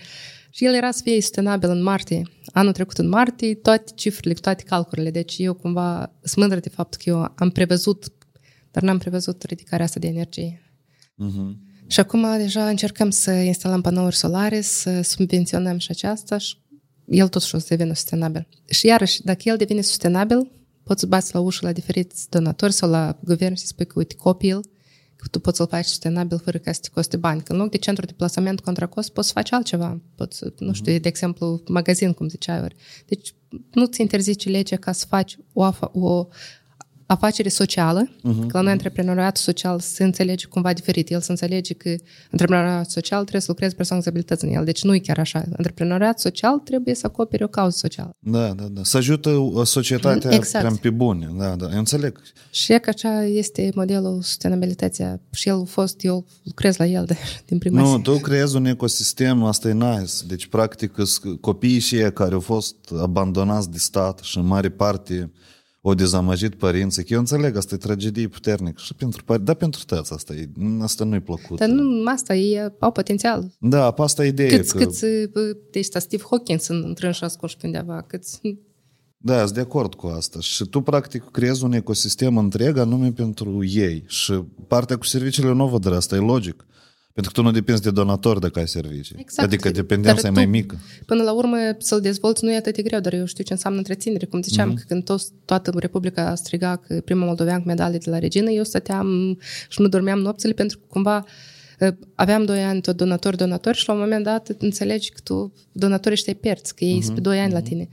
și 0.56 0.66
el 0.66 0.74
era 0.74 0.92
să 0.92 1.02
fie 1.04 1.22
sustenabil 1.22 1.70
în 1.70 1.84
martie. 1.84 2.30
Anul 2.46 2.72
trecut 2.72 2.98
în 2.98 3.08
martie, 3.08 3.56
toate 3.56 3.92
cifrele, 3.96 4.34
toate 4.34 4.64
calculele. 4.64 5.12
Deci 5.12 5.36
eu 5.38 5.54
cumva 5.54 6.14
sunt 6.22 6.36
mândră 6.36 6.60
de 6.60 6.70
faptul 6.70 7.00
că 7.04 7.10
eu 7.10 7.32
am 7.36 7.50
prevăzut, 7.50 8.06
dar 8.72 8.84
n-am 8.84 8.98
prevăzut 8.98 9.44
ridicarea 9.44 9.86
asta 9.86 10.00
de 10.00 10.08
energie. 10.08 10.62
Uh-huh. 11.24 11.56
Și 11.88 12.00
acum 12.00 12.38
deja 12.38 12.68
încercăm 12.68 13.10
să 13.10 13.32
instalăm 13.32 13.82
panouri 13.82 14.16
solare, 14.16 14.62
să 14.62 15.02
subvenționăm 15.02 15.78
și 15.78 15.92
aceasta 15.92 16.38
și 16.38 16.58
el 17.06 17.28
totuși 17.28 17.56
o 17.56 17.58
să 17.58 17.66
devină 17.70 17.94
sustenabil. 17.94 18.48
Și 18.70 18.86
iarăși, 18.86 19.24
dacă 19.24 19.42
el 19.44 19.58
devine 19.58 19.82
sustenabil, 19.82 20.52
poți 20.84 21.00
să 21.00 21.06
bați 21.06 21.34
la 21.34 21.40
ușă 21.40 21.66
la 21.66 21.72
diferiți 21.72 22.30
donatori 22.30 22.74
sau 22.74 22.90
la 22.90 23.20
guvern 23.24 23.54
și 23.54 23.62
să 23.62 23.68
spui 23.68 23.86
că, 23.86 23.94
uite, 23.96 24.16
copil, 24.16 24.62
că 24.62 24.70
tu 25.32 25.40
poți 25.40 25.58
să-l 25.58 25.68
faci 25.68 25.86
sustenabil 25.86 26.40
fără 26.44 26.58
ca 26.58 26.72
să 26.72 26.80
te 26.82 26.90
coste 26.94 27.18
bani. 27.18 27.42
Că 27.42 27.52
în 27.52 27.58
loc 27.58 27.70
de 27.70 27.78
centru 27.78 28.06
de 28.06 28.14
plasament 28.14 28.60
contra 28.60 28.86
cost, 28.86 29.10
poți 29.10 29.28
să 29.28 29.34
faci 29.34 29.52
altceva. 29.52 30.02
Poți, 30.16 30.38
să, 30.38 30.54
nu 30.58 30.74
știu, 30.74 31.00
de 31.00 31.08
exemplu, 31.08 31.64
magazin, 31.68 32.14
cum 32.14 32.28
ziceai 32.28 32.62
ori. 32.62 32.76
Deci 33.06 33.34
nu 33.72 33.86
ți 33.86 34.02
interzice 34.02 34.50
legea 34.50 34.76
ca 34.76 34.92
să 34.92 35.06
faci 35.10 35.38
o, 35.54 35.64
afa- 35.64 35.92
o 35.94 36.28
afacere 37.06 37.50
socială, 37.50 38.10
uh-huh. 38.10 38.48
că 38.48 38.58
la 38.58 38.62
noi 38.62 38.72
antreprenoriatul 38.72 39.42
social 39.42 39.80
se 39.80 40.04
înțelege 40.04 40.46
cumva 40.46 40.74
diferit. 40.74 41.12
El 41.12 41.22
se 41.22 41.32
înțelege 41.32 41.74
că 41.74 41.96
antreprenoriatul 42.32 42.92
social 42.92 43.22
trebuie 43.22 43.42
să 43.42 43.48
lucreze 43.50 43.76
persoane 43.76 44.02
cu 44.02 44.10
abilități 44.10 44.46
în 44.46 44.52
el. 44.52 44.66
Deci 44.66 44.84
nu 44.84 44.96
e 44.96 45.00
chiar 45.00 45.20
așa. 45.20 45.44
Antreprenoriatul 45.58 46.20
social 46.20 46.58
trebuie 46.60 46.96
să 46.96 47.06
acopere 47.06 47.44
o 47.44 47.48
cauză 47.48 47.78
socială. 47.78 48.10
Da, 48.20 48.54
da, 48.54 48.64
da. 48.64 48.82
Să 48.84 48.98
ajută 48.98 49.30
uh, 49.30 49.66
societatea 49.66 50.32
Exact. 50.34 50.64
exact. 50.64 50.82
pe 50.82 50.90
bune. 50.90 51.34
Da, 51.38 51.56
da. 51.56 51.70
Eu 51.72 51.78
înțeleg. 51.78 52.22
Și 52.50 52.74
e 52.74 52.78
că 52.78 52.92
așa 52.94 53.24
este 53.24 53.72
modelul 53.76 54.22
sustenabilității. 54.22 55.22
Și 55.32 55.50
el 55.50 55.60
a 55.62 55.64
fost, 55.64 56.04
eu 56.04 56.26
lucrez 56.44 56.78
la 56.78 56.86
el 56.86 57.06
de, 57.06 57.18
din 57.46 57.58
prima 57.58 57.82
Nu, 57.82 57.96
zi. 57.96 58.02
tu 58.02 58.18
creezi 58.18 58.56
un 58.56 58.66
ecosistem, 58.66 59.44
asta 59.44 59.70
e 59.70 59.74
nice. 59.74 60.14
Deci, 60.28 60.48
practic, 60.48 60.94
sunt 61.04 61.42
copiii 61.42 61.80
și 61.80 61.96
ei 61.96 62.14
care 62.14 62.34
au 62.34 62.40
fost 62.40 62.76
abandonați 63.02 63.72
de 63.72 63.78
stat 63.78 64.20
și 64.20 64.38
în 64.38 64.46
mare 64.46 64.70
parte 64.70 65.32
o 65.88 65.94
dezamăgit 65.94 66.56
părinții, 66.56 67.04
că 67.04 67.14
eu 67.14 67.20
înțeleg, 67.20 67.58
asta 67.58 67.76
e 67.76 67.78
tragedie 67.78 68.28
puternică. 68.28 68.82
Și 68.82 68.94
pentru 68.94 69.24
părinți, 69.24 69.46
da, 69.46 69.54
pentru 69.54 69.84
tăți 69.86 70.14
asta 70.14 70.34
e, 70.34 70.50
asta 70.82 71.04
nu-i 71.04 71.20
plăcut. 71.20 71.58
Dar 71.58 71.68
nu, 71.68 72.04
asta 72.06 72.36
e, 72.36 72.74
au 72.80 72.92
potențial. 72.92 73.52
Da, 73.60 73.92
pe 73.92 74.02
asta 74.02 74.26
e 74.26 74.28
ideea. 74.28 74.58
Câți, 74.58 74.76
că, 74.76 74.84
câți, 74.84 75.06
bă, 75.32 75.58
deci, 75.72 75.82
ăsta 75.82 76.00
Steve 76.00 76.24
Hawkins 76.30 76.68
în 76.68 76.84
întrânși 76.86 77.24
ascunși 77.24 77.58
pe 77.58 77.66
undeva, 77.66 78.02
câți, 78.08 78.42
Da, 79.18 79.38
sunt 79.38 79.52
de 79.54 79.60
acord 79.60 79.94
cu 79.94 80.08
asta. 80.08 80.40
Și 80.40 80.66
tu, 80.66 80.82
practic, 80.82 81.24
creezi 81.32 81.64
un 81.64 81.74
ecosistem 81.74 82.38
întreg 82.38 82.78
anume 82.78 83.12
pentru 83.12 83.64
ei. 83.64 84.04
Și 84.08 84.44
partea 84.68 84.98
cu 84.98 85.06
serviciile 85.06 85.54
nu 85.54 85.68
văd 85.68 85.82
de 85.82 85.96
asta, 85.96 86.16
e 86.16 86.20
logic. 86.20 86.66
Pentru 87.16 87.34
că 87.34 87.40
tu 87.42 87.46
nu 87.48 87.52
depinzi 87.54 87.82
de 87.82 87.92
donator 87.92 88.40
dacă 88.40 88.60
ai 88.60 88.68
servicii. 88.68 89.16
Exact. 89.20 89.48
Adică 89.48 89.70
dependența 89.72 90.22
Dar 90.22 90.32
e 90.32 90.34
mai 90.34 90.44
tu- 90.44 90.50
mică. 90.50 90.76
Până 91.06 91.24
la 91.24 91.32
urmă, 91.34 91.58
să-l 91.78 92.02
dezvolți 92.02 92.44
nu 92.44 92.52
e 92.52 92.56
atât 92.56 92.76
de 92.76 92.82
greu, 92.82 93.00
dar 93.00 93.14
eu 93.14 93.26
știu 93.26 93.44
ce 93.44 93.54
înseamnă 93.54 93.78
întreținere. 93.80 94.26
Cum 94.26 94.42
ziceam, 94.42 94.68
Mhm. 94.68 94.78
mm-hmm. 94.78 94.82
că 94.82 94.86
când 94.88 95.04
toți, 95.04 95.32
toată 95.46 95.72
Republica 95.78 96.36
striga 96.36 96.76
că 96.76 97.02
prima 97.06 97.26
moldovean 97.26 97.60
cu 97.62 97.68
medalii 97.68 98.00
de 98.00 98.10
la 98.10 98.20
regină, 98.20 98.50
eu 98.50 98.64
stăteam 98.64 99.38
și 99.70 99.82
nu 99.82 99.88
dormeam 99.88 100.20
nopțile 100.20 100.54
pentru 100.54 100.78
că 100.78 100.84
cumva 100.88 101.24
eh, 101.80 101.92
aveam 102.16 102.46
doi 102.46 102.64
ani 102.64 102.82
tot 102.82 102.98
donator, 102.98 103.36
donator 103.36 103.76
și 103.76 103.88
la 103.88 103.94
un 103.94 104.00
moment 104.00 104.24
dat 104.24 104.50
înțelegi 104.58 105.10
că 105.10 105.20
tu 105.24 105.54
donatorii 105.72 106.14
ăștia 106.18 106.34
îi 106.34 106.40
pierzi, 106.42 106.74
că 106.76 106.84
ei 106.84 106.94
Mhm. 106.96 107.02
sunt 107.04 107.16
pe 107.16 107.22
doi 107.22 107.40
ani 107.40 107.54
la 107.54 107.62
tine. 107.62 107.88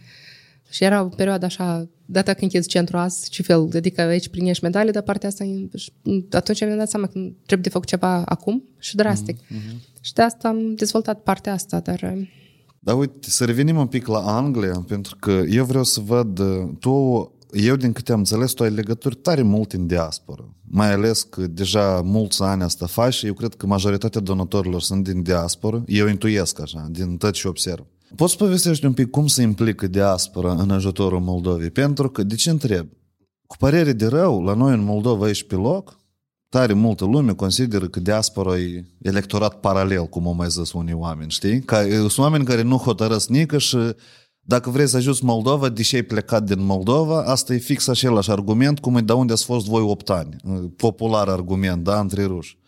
Și 0.73 0.85
era 0.85 1.03
o 1.03 1.09
perioadă 1.09 1.45
așa, 1.45 1.89
data 2.05 2.33
când 2.33 2.43
închizi 2.53 2.69
centru 2.69 2.97
azi, 2.97 3.29
ce 3.31 3.43
fel, 3.43 3.69
adică 3.75 4.01
aici 4.01 4.29
primești 4.29 4.65
medalii, 4.65 4.93
dar 4.93 5.03
partea 5.03 5.29
asta, 5.29 5.45
e- 5.45 5.69
și 5.77 5.93
atunci 6.31 6.61
mi-am 6.65 6.77
dat 6.79 6.91
seama 6.91 7.07
că 7.07 7.13
trebuie 7.19 7.63
de 7.63 7.69
făcut 7.69 7.87
ceva 7.89 8.25
acum 8.25 8.63
și 8.79 8.97
drastic. 8.97 9.39
Mm-hmm. 9.41 10.01
Și 10.01 10.13
de 10.13 10.23
asta 10.23 10.49
am 10.49 10.75
dezvoltat 10.75 11.23
partea 11.23 11.53
asta, 11.53 11.81
dar... 11.81 12.03
eh, 12.03 12.29
Dar 12.79 12.99
uite, 12.99 13.31
să 13.31 13.45
revenim 13.45 13.77
un 13.77 13.87
pic 13.87 14.07
la 14.07 14.19
Anglia, 14.19 14.85
pentru 14.89 15.17
că 15.21 15.31
eu 15.49 15.65
vreau 15.65 15.85
să 15.85 16.01
văd, 16.01 16.39
uh, 16.39 16.69
tu, 16.79 16.91
eu 17.53 17.77
din 17.77 17.93
câte 17.93 18.13
am 18.13 18.19
înțeles, 18.19 18.53
tu 18.53 18.63
ai 18.63 18.71
legături 18.71 19.15
tare 19.15 19.43
mult 19.43 19.73
în 19.73 19.87
diaspora. 19.87 20.55
Mai 20.63 20.93
ales 20.93 21.23
că 21.23 21.47
deja 21.47 22.01
mulți 22.05 22.43
ani 22.43 22.63
asta 22.63 22.87
faci 22.87 23.15
și 23.15 23.27
eu 23.27 23.35
cred 23.35 23.55
că 23.55 23.67
majoritatea 23.67 24.21
donatorilor 24.21 24.81
sunt 24.81 25.05
din 25.05 25.23
diaspora. 25.23 25.83
Eu 25.87 26.07
intuiesc 26.09 26.61
așa, 26.61 26.89
din 26.91 27.17
tot 27.17 27.33
ce 27.33 27.49
observ. 27.49 27.85
Poți 28.17 28.37
povestești 28.37 28.85
un 28.85 28.93
pic 28.93 29.11
cum 29.11 29.27
se 29.27 29.43
implică 29.43 29.87
diaspora 29.87 30.53
în 30.53 30.71
ajutorul 30.71 31.21
Moldovei? 31.21 31.71
Pentru 31.71 32.11
că, 32.11 32.23
de 32.23 32.35
ce 32.35 32.51
întreb? 32.51 32.87
Cu 33.47 33.57
părere 33.57 33.93
de 33.93 34.07
rău, 34.07 34.43
la 34.43 34.55
noi 34.55 34.73
în 34.73 34.85
Moldova 34.85 35.25
aici 35.25 35.43
pe 35.47 35.55
loc, 35.55 36.01
tare 36.49 36.73
multă 36.73 37.05
lume 37.05 37.33
consideră 37.33 37.87
că 37.87 38.01
diaspora 38.01 38.59
e 38.59 38.85
electorat 39.03 39.61
paralel, 39.61 40.05
cum 40.05 40.27
au 40.27 40.35
mai 40.35 40.49
zis 40.49 40.73
unii 40.73 40.95
oameni, 40.95 41.31
știi? 41.31 41.61
Că 41.61 41.75
e, 41.75 41.97
sunt 41.97 42.19
oameni 42.19 42.45
care 42.45 42.63
nu 42.63 42.77
hotărăsc 42.77 43.29
nică 43.29 43.59
și 43.59 43.79
dacă 44.41 44.71
vrei 44.71 44.89
să 44.89 44.97
ajuți 44.97 45.25
Moldova, 45.25 45.69
deși 45.69 45.95
ai 45.95 46.03
plecat 46.03 46.43
din 46.43 46.65
Moldova, 46.65 47.23
asta 47.23 47.55
e 47.55 47.59
fix 47.59 47.89
același 47.89 48.31
argument 48.31 48.79
cum 48.81 48.97
e 48.97 49.01
de 49.01 49.13
unde 49.13 49.33
ați 49.33 49.45
fost 49.45 49.67
voi 49.67 49.83
8 49.83 50.11
ani. 50.11 50.37
Popular 50.77 51.29
argument, 51.29 51.85
da, 51.85 52.01
între 52.01 52.25
ruși. 52.25 52.59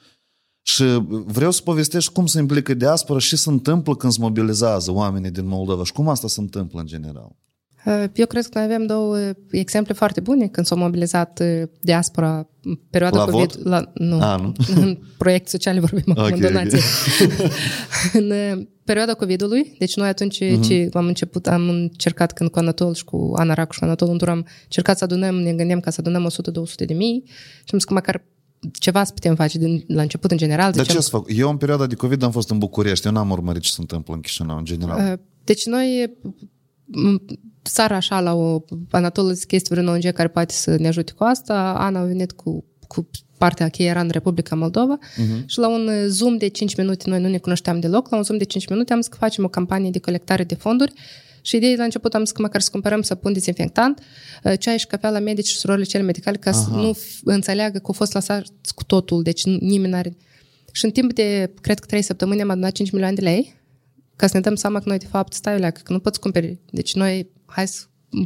Și 0.66 0.84
vreau 1.26 1.50
să 1.50 1.60
povestești 1.64 2.12
cum 2.12 2.26
se 2.26 2.38
implică 2.40 2.74
diaspora 2.74 3.18
și 3.18 3.28
ce 3.28 3.36
se 3.36 3.50
întâmplă 3.50 3.96
când 3.96 4.12
se 4.12 4.18
mobilizează 4.20 4.92
oamenii 4.92 5.30
din 5.30 5.46
Moldova 5.46 5.84
și 5.84 5.92
cum 5.92 6.08
asta 6.08 6.28
se 6.28 6.40
întâmplă 6.40 6.80
în 6.80 6.86
general. 6.86 7.36
Uh, 7.86 8.04
Eu 8.14 8.26
cred 8.26 8.42
că 8.46 8.50
noi 8.58 8.64
avem 8.64 8.86
două 8.86 9.16
exemple 9.50 9.92
foarte 9.94 10.20
bune 10.20 10.46
când 10.46 10.66
s-a 10.66 10.74
mobilizat 10.74 11.40
uh, 11.42 11.62
diaspora 11.80 12.48
în 12.62 12.78
perioada 12.90 13.16
La 13.18 13.24
COVID. 13.24 13.52
vot? 13.52 13.64
La, 13.64 13.90
nu, 13.94 14.20
A, 14.20 14.36
nu? 14.36 14.52
în 14.82 14.98
proiecte 15.18 15.50
sociale 15.50 15.80
vorbim 15.80 16.02
acum, 16.16 16.22
Ok, 16.22 16.28
în 16.38 16.44
ok. 16.44 16.50
donații. 16.50 16.80
în 18.12 18.30
uh, 18.30 18.66
perioada 18.84 19.14
COVID-ului, 19.14 19.74
deci 19.78 19.96
noi 19.96 20.08
atunci 20.08 20.40
Mhm. 20.40 20.58
uh-huh. 20.60 20.66
ce 20.66 20.88
am 20.92 21.06
început, 21.06 21.46
am 21.46 21.68
încercat 21.68 22.32
când 22.32 22.50
cu 22.50 22.58
Anatol 22.58 22.94
și 22.94 23.04
cu 23.04 23.32
Ana 23.36 23.54
Racu 23.54 23.72
și 23.72 23.78
cu 23.78 23.84
Anatol 23.84 24.08
Untur 24.08 24.28
am 24.28 24.46
încercat 24.62 24.98
să 24.98 25.04
adunăm, 25.04 25.34
ne 25.34 25.52
gândeam 25.52 25.80
ca 25.80 25.90
să 25.90 25.96
adunăm 26.00 26.30
100-200 26.30 26.86
de 26.86 26.94
mii 26.94 27.22
și 27.26 27.70
am 27.72 27.78
zis 27.78 27.84
că 27.84 27.92
măcar 27.94 28.24
ceva 28.72 29.04
să 29.04 29.12
putem 29.12 29.34
face 29.34 29.58
din, 29.58 29.84
la 29.86 30.02
început 30.02 30.30
în 30.30 30.36
general. 30.36 30.72
Dar 30.72 30.84
ziceam- 30.84 30.96
ce 30.96 31.02
să 31.02 31.10
fac? 31.10 31.24
Eu 31.26 31.50
în 31.50 31.56
perioada 31.56 31.86
de 31.86 31.94
COVID 31.94 32.22
am 32.22 32.30
fost 32.30 32.50
în 32.50 32.58
București, 32.58 33.06
eu 33.06 33.12
n-am 33.12 33.30
urmărit 33.30 33.62
ce 33.62 33.70
se 33.70 33.80
întâmplă 33.80 34.14
în 34.14 34.20
Chișinău 34.20 34.56
în 34.56 34.64
general. 34.64 35.12
Uh, 35.12 35.18
Deci 35.44 35.66
noi 35.66 36.16
m, 36.84 37.22
sara 37.62 37.96
așa 37.96 38.20
la 38.20 38.34
o 38.34 38.64
Anatol 38.90 39.32
zice 39.32 39.46
că 39.46 39.54
este 39.54 39.74
vreun 39.74 39.88
ONG 39.88 40.12
care 40.12 40.28
poate 40.28 40.52
să 40.52 40.76
ne 40.76 40.88
ajute 40.88 41.12
cu 41.12 41.24
asta. 41.24 41.74
Ana 41.78 42.00
a 42.00 42.04
venit 42.04 42.32
cu, 42.32 42.64
cu 42.86 43.08
partea 43.38 43.68
că 43.68 43.82
era 43.82 44.00
în 44.00 44.08
Republica 44.08 44.56
Moldova 44.56 44.98
uh-huh. 44.98 45.44
și 45.46 45.58
la 45.58 45.68
un 45.68 45.86
uh, 45.86 46.04
Zoom 46.06 46.36
de 46.36 46.48
5 46.48 46.76
minute, 46.76 47.10
noi 47.10 47.20
nu 47.20 47.28
ne 47.28 47.38
cunoșteam 47.38 47.80
deloc, 47.80 48.10
la 48.10 48.16
un 48.16 48.22
Zoom 48.22 48.38
de 48.38 48.44
5 48.44 48.68
minute 48.68 48.92
am 48.92 49.00
zis 49.00 49.08
că 49.08 49.16
facem 49.16 49.44
o 49.44 49.48
campanie 49.48 49.90
de 49.90 49.98
colectare 49.98 50.44
de 50.44 50.54
fonduri 50.54 50.92
Și 51.46 51.56
ideea 51.56 51.74
la 51.76 51.84
început 51.84 52.14
am 52.14 52.24
zis 52.24 52.32
că 52.32 52.42
măcar 52.42 52.60
să 52.60 52.68
cumpărăm 52.70 53.02
săpun 53.02 53.32
dezinfectant, 53.32 54.00
uh, 54.44 54.52
ceai 54.58 54.78
și 54.78 54.86
cafea 54.86 55.10
la 55.10 55.18
medici 55.18 55.46
și 55.46 55.56
surorile 55.56 55.84
cele 55.84 56.02
medicale 56.02 56.36
ca 56.36 56.50
Aha. 56.50 56.60
să 56.60 56.70
nu 56.70 56.96
înțeleagă 57.24 57.78
că 57.78 57.84
au 57.86 57.92
fost 57.92 58.12
lăsați 58.12 58.74
cu 58.74 58.84
totul, 58.84 59.22
deci 59.22 59.44
nimeni 59.44 59.92
n-are... 59.92 60.16
Și 60.72 60.84
în 60.84 60.90
timp 60.90 61.12
de, 61.12 61.52
cred 61.60 61.78
că 61.78 61.86
trei 61.86 62.02
săptămâni 62.02 62.42
am 62.42 62.50
adunat 62.50 62.72
5 62.72 62.90
milioane 62.90 63.14
de 63.14 63.22
lei 63.22 63.54
ca 64.16 64.26
să 64.26 64.32
ne 64.34 64.40
dăm 64.40 64.54
seama 64.54 64.78
că 64.78 64.88
noi, 64.88 64.98
de 64.98 65.06
fapt, 65.06 65.32
stai 65.32 65.58
leacă, 65.58 65.80
că 65.84 65.92
nu 65.92 65.98
poți 65.98 66.20
cumperi. 66.20 66.58
Deci 66.70 66.94
noi, 66.94 67.30
hai 67.46 67.68
să 67.68 67.82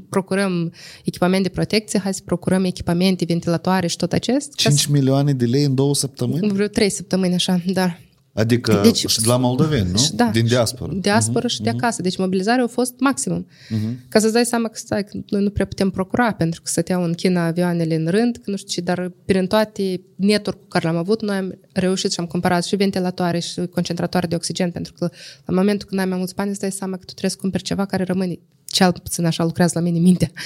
procurăm 0.09 0.73
echipament 1.05 1.43
de 1.43 1.49
protecție, 1.49 1.99
hai 1.99 2.15
să 2.15 2.23
procurăm 2.25 2.65
echipamente, 2.65 3.25
ventilatoare 3.25 3.87
și 3.87 3.97
tot 3.97 4.13
acest. 4.13 4.55
5 4.55 4.79
să... 4.79 4.87
milioane 4.91 5.33
de 5.33 5.45
lei 5.45 5.65
în 5.65 5.75
două 5.75 5.95
săptămâni? 5.95 6.49
Vreo 6.49 6.67
trei 6.67 6.91
săptămâni, 6.91 7.35
așa, 7.35 7.61
da. 7.67 7.99
Adică 8.39 8.81
deci, 8.83 9.07
și 9.07 9.21
de 9.21 9.27
la 9.27 9.37
moldoveni, 9.37 9.91
nu? 9.91 10.09
Da, 10.15 10.31
Din 10.33 10.47
diaspora. 10.47 10.93
Diaspora 10.95 11.47
uh-huh, 11.47 11.51
și 11.51 11.61
de 11.61 11.69
acasă. 11.69 12.03
Deci 12.03 12.17
mobilizarea 12.17 12.65
a 12.65 12.67
fost 12.67 12.95
maximum. 12.99 13.47
Uh-huh. 13.47 14.09
Ca 14.09 14.19
să-ți 14.19 14.33
dai 14.33 14.45
seama 14.45 14.69
că 14.69 14.77
stai, 14.77 15.05
că 15.05 15.19
noi 15.27 15.43
nu 15.43 15.51
prea 15.51 15.67
putem 15.67 15.91
procura, 15.91 16.33
pentru 16.33 16.63
că 16.63 16.69
stăteau 16.71 17.03
în 17.03 17.13
China 17.13 17.47
avioanele 17.47 17.95
în 17.95 18.07
rând, 18.07 18.37
că 18.37 18.51
nu 18.51 18.57
știu 18.57 18.69
ce, 18.69 18.81
dar 18.81 19.13
prin 19.25 19.47
toate 19.47 20.01
neturi 20.17 20.57
cu 20.57 20.65
care 20.69 20.87
l-am 20.87 20.97
avut, 20.97 21.23
noi 21.23 21.37
am 21.37 21.59
reușit 21.73 22.13
și 22.13 22.21
am 22.21 22.27
cumpărat 22.27 22.65
și 22.65 22.77
ventilatoare 22.77 23.39
și 23.39 23.67
concentratoare 23.67 24.27
de 24.27 24.35
oxigen, 24.35 24.71
pentru 24.71 24.93
că 24.93 25.11
la 25.45 25.55
momentul 25.55 25.89
când 25.89 26.01
ai 26.01 26.07
mai 26.07 26.19
mulți 26.19 26.35
bani, 26.35 26.51
îți 26.51 26.61
dai 26.61 26.73
seama 26.73 26.93
că 26.93 27.05
tu 27.05 27.13
trebuie 27.13 27.31
să 27.31 27.37
cumperi 27.41 27.63
ceva 27.63 27.85
care 27.85 28.05
rămâne, 28.05 28.39
cel 28.65 28.93
puțin 28.93 29.25
așa 29.25 29.45
lucrează 29.45 29.73
la 29.75 29.85
mine 29.85 29.99
mintea. 29.99 30.31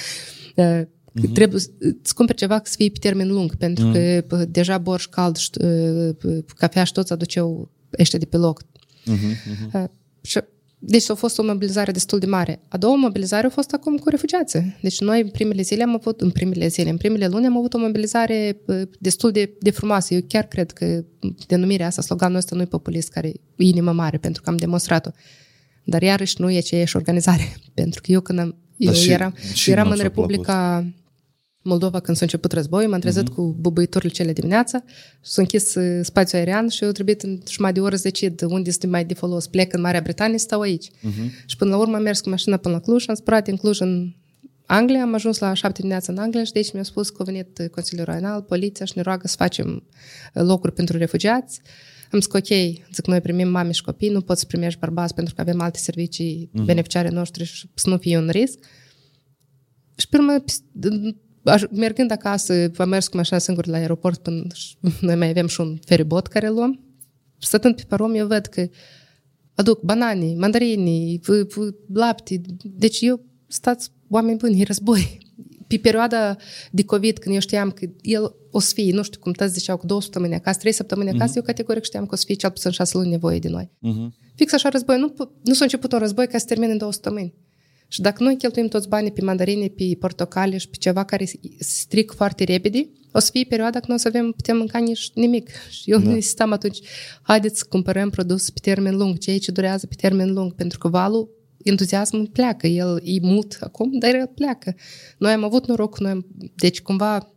Uh-huh. 1.13 1.33
Trebuie 1.33 1.59
să 1.59 2.13
cumperi 2.15 2.37
ceva 2.37 2.61
să 2.63 2.73
fie 2.77 2.89
pe 2.89 2.99
termen 2.99 3.27
lung, 3.27 3.55
pentru 3.55 3.91
uh-huh. 3.91 4.27
că 4.27 4.45
deja 4.49 4.77
borș 4.77 5.05
cald, 5.05 5.35
și, 5.35 5.49
cafea 6.57 6.83
și 6.83 6.91
toți 6.91 7.13
aduceau 7.13 7.71
ăștia 7.99 8.19
de 8.19 8.25
pe 8.25 8.37
loc. 8.37 8.63
Uh-huh, 8.63 9.81
uh-huh. 9.81 9.85
Și, 10.21 10.39
deci 10.85 11.09
a 11.09 11.13
fost 11.13 11.37
o 11.37 11.43
mobilizare 11.43 11.91
destul 11.91 12.19
de 12.19 12.25
mare. 12.25 12.61
A 12.67 12.77
doua 12.77 12.95
mobilizare 12.95 13.47
a 13.47 13.49
fost 13.49 13.73
acum 13.73 13.97
cu 13.97 14.09
refugiații. 14.09 14.77
Deci 14.81 14.99
noi 14.99 15.21
în 15.21 15.29
primele 15.29 15.61
zile 15.61 15.83
am 15.83 15.93
avut, 15.93 16.21
în 16.21 16.29
primele 16.29 16.67
zile, 16.67 16.89
în 16.89 16.97
primele 16.97 17.27
luni 17.27 17.45
am 17.45 17.57
avut 17.57 17.73
o 17.73 17.77
mobilizare 17.77 18.57
destul 18.99 19.31
de, 19.31 19.53
de 19.59 19.71
frumoasă. 19.71 20.13
Eu 20.13 20.21
chiar 20.27 20.43
cred 20.43 20.71
că 20.71 21.03
denumirea 21.47 21.85
asta, 21.85 22.01
sloganul 22.01 22.37
ăsta 22.37 22.55
nu 22.55 22.61
e 22.61 22.65
populist, 22.65 23.09
care 23.09 23.27
e 23.27 23.39
inimă 23.55 23.91
mare, 23.91 24.17
pentru 24.17 24.41
că 24.41 24.49
am 24.49 24.57
demonstrat-o. 24.57 25.09
Dar 25.83 26.01
iarăși 26.01 26.35
nu 26.37 26.49
e 26.49 26.57
aceeași 26.57 26.95
organizare. 26.95 27.55
Pentru 27.73 28.01
că 28.01 28.11
eu 28.11 28.21
când 28.21 28.39
am, 28.39 28.55
eu 28.77 28.93
și, 28.93 29.11
eram, 29.11 29.35
și 29.53 29.71
eram 29.71 29.89
în 29.89 29.97
Republica... 29.97 30.85
Plăcut 31.63 31.81
Moldova 31.81 31.99
când 31.99 32.17
s-a 32.17 32.23
început 32.25 32.51
războiul, 32.51 32.89
m-am 32.89 32.99
trezit 32.99 33.29
uh-huh. 33.29 33.35
cu 33.35 33.55
bubăiturile 33.59 34.11
cele 34.11 34.33
dimineața 34.33 34.83
și 35.21 35.31
s-a 35.31 35.41
închis 35.41 35.75
uh, 35.75 35.99
spațiul 36.03 36.39
aerian 36.39 36.67
și 36.67 36.83
eu 36.83 36.91
trebuie 36.91 37.15
în 37.21 37.39
jumătate 37.47 37.79
de 37.79 37.85
oră 37.85 37.95
să 37.95 38.01
decid 38.03 38.41
unde 38.41 38.69
este 38.69 38.87
mai 38.87 39.05
de 39.05 39.13
folos. 39.13 39.47
Plec 39.47 39.73
în 39.73 39.81
Marea 39.81 40.01
Britanie, 40.01 40.37
stau 40.37 40.61
aici. 40.61 40.89
Uh-huh. 40.89 41.45
Și 41.45 41.55
până 41.55 41.69
la 41.69 41.77
urmă 41.77 41.95
am 41.95 42.01
mers 42.01 42.21
cu 42.21 42.29
mașina 42.29 42.57
până 42.57 42.73
la 42.73 42.79
Cluj, 42.79 43.09
am 43.09 43.15
spărat 43.15 43.47
în 43.47 43.55
Cluj 43.55 43.79
în 43.79 44.13
Anglia, 44.65 45.01
am 45.01 45.13
ajuns 45.13 45.39
la 45.39 45.53
șapte 45.53 45.77
dimineața 45.77 46.11
în 46.11 46.17
Anglia 46.17 46.43
și 46.43 46.51
de 46.51 46.57
aici 46.57 46.73
mi-a 46.73 46.83
spus 46.83 47.09
că 47.09 47.21
a 47.21 47.23
venit 47.23 47.67
Consiliul 47.71 48.05
Royal, 48.05 48.41
poliția 48.41 48.85
și 48.85 48.93
ne 48.95 49.01
roagă 49.01 49.27
să 49.27 49.35
facem 49.37 49.67
uh, 50.33 50.43
locuri 50.43 50.73
pentru 50.73 50.97
refugiați. 50.97 51.61
Am 52.11 52.19
zis 52.19 52.27
că 52.27 52.37
ok, 52.37 52.47
zic, 52.93 53.07
noi 53.07 53.21
primim 53.21 53.49
mame 53.49 53.71
și 53.71 53.83
copii, 53.83 54.09
nu 54.09 54.21
poți 54.21 54.39
să 54.39 54.45
primești 54.45 54.79
bărbați 54.79 55.13
pentru 55.13 55.35
că 55.35 55.41
avem 55.41 55.61
alte 55.61 55.77
servicii 55.77 56.49
uh-huh. 56.49 56.65
beneficiare 56.65 57.09
noștri 57.09 57.43
și 57.43 57.69
să 57.73 57.89
nu 57.89 57.97
fie 57.97 58.17
un 58.17 58.29
risc. 58.29 58.59
Și 59.95 60.09
pe 60.09 60.17
urmă, 60.17 60.43
mergând 61.71 62.11
acasă, 62.11 62.71
am 62.77 62.89
mers 62.89 63.07
cu 63.07 63.15
mașina 63.15 63.39
singur 63.39 63.65
la 63.65 63.77
aeroport 63.77 64.21
până 64.21 64.47
noi 65.01 65.15
mai 65.15 65.29
avem 65.29 65.47
și 65.47 65.61
un 65.61 65.77
feribot 65.85 66.27
care 66.27 66.49
luăm. 66.49 66.79
Stătând 67.37 67.75
pe 67.75 67.83
parom, 67.87 68.13
eu 68.13 68.27
văd 68.27 68.45
că 68.45 68.69
aduc 69.55 69.81
banane, 69.81 70.33
mandarini, 70.37 71.19
lapte. 71.93 72.41
Deci 72.63 73.01
eu, 73.01 73.25
stați, 73.47 73.91
oameni 74.09 74.37
buni, 74.37 74.61
e 74.61 74.63
război. 74.63 75.17
Pe 75.67 75.77
perioada 75.77 76.35
de 76.71 76.83
COVID, 76.83 77.17
când 77.17 77.33
eu 77.33 77.41
știam 77.41 77.71
că 77.71 77.89
el 78.01 78.35
o 78.51 78.59
să 78.59 78.71
fie, 78.73 78.93
nu 78.93 79.03
știu 79.03 79.19
cum 79.19 79.31
tăți 79.31 79.53
ziceau, 79.53 79.77
cu 79.77 79.85
două 79.85 80.01
săptămâni 80.01 80.33
acasă, 80.33 80.59
trei 80.59 80.71
săptămâni 80.71 81.09
acasă, 81.09 81.31
uh-huh. 81.31 81.35
eu 81.35 81.41
categoric 81.41 81.83
știam 81.83 82.05
că 82.05 82.13
o 82.13 82.17
să 82.17 82.23
fie 82.25 82.35
cel 82.35 82.49
puțin 82.49 82.71
șase 82.71 82.97
luni 82.97 83.09
nevoie 83.09 83.39
de 83.39 83.49
noi. 83.49 83.69
Uh-huh. 83.69 84.33
Fix 84.35 84.53
așa 84.53 84.69
război. 84.69 84.97
Nu, 84.99 85.13
nu 85.43 85.53
s-a 85.53 85.63
început 85.63 85.91
un 85.91 85.99
război 85.99 86.27
ca 86.27 86.37
să 86.37 86.45
termine 86.45 86.71
în 86.71 86.77
două 86.77 86.91
săptămâni. 86.91 87.33
Și 87.93 88.01
dacă 88.01 88.23
noi 88.23 88.37
cheltuim 88.37 88.67
toți 88.67 88.87
banii 88.87 89.11
pe 89.11 89.21
mandarine, 89.21 89.67
pe 89.67 89.95
portocale 89.99 90.57
și 90.57 90.69
pe 90.69 90.75
ceva 90.75 91.03
care 91.03 91.25
stric 91.59 92.11
foarte 92.11 92.43
repede, 92.43 92.89
o 93.11 93.19
să 93.19 93.29
fie 93.31 93.43
perioada 93.43 93.79
când 93.79 93.87
nu 93.89 93.95
o 93.95 93.97
să 93.97 94.07
avem, 94.07 94.31
putem 94.31 94.57
mânca 94.57 94.79
nici 94.79 95.11
nimic. 95.13 95.49
Și 95.69 95.91
eu 95.91 95.99
da. 95.99 96.09
nu 96.09 96.15
insistam 96.15 96.51
atunci, 96.51 96.79
haideți 97.21 97.57
să 97.57 97.65
cumpărăm 97.69 98.09
produs 98.09 98.49
pe 98.49 98.59
termen 98.61 98.95
lung, 98.95 99.17
ceea 99.17 99.37
ce 99.37 99.51
durează 99.51 99.87
pe 99.87 99.95
termen 99.95 100.33
lung, 100.33 100.53
pentru 100.53 100.77
că 100.77 100.87
valul 100.87 101.29
entuziasmul 101.63 102.27
pleacă, 102.27 102.67
el 102.67 103.01
e 103.03 103.19
mult 103.21 103.57
acum, 103.59 103.97
dar 103.97 104.15
el 104.15 104.31
pleacă. 104.35 104.75
Noi 105.17 105.31
am 105.31 105.43
avut 105.43 105.67
noroc, 105.67 105.99
noi 105.99 106.11
am, 106.11 106.25
deci 106.55 106.81
cumva, 106.81 107.33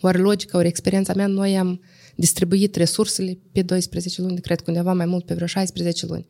oare 0.00 0.18
logica, 0.18 0.58
ori 0.58 0.68
experiența 0.68 1.12
mea, 1.16 1.26
noi 1.26 1.58
am 1.58 1.80
distribuit 2.16 2.76
resursele 2.76 3.38
pe 3.52 3.62
12 3.62 4.20
luni, 4.20 4.40
cred 4.40 4.60
că 4.60 4.64
undeva 4.66 4.92
mai 4.92 5.06
mult, 5.06 5.24
pe 5.24 5.34
vreo 5.34 5.46
16 5.46 6.06
luni. 6.06 6.26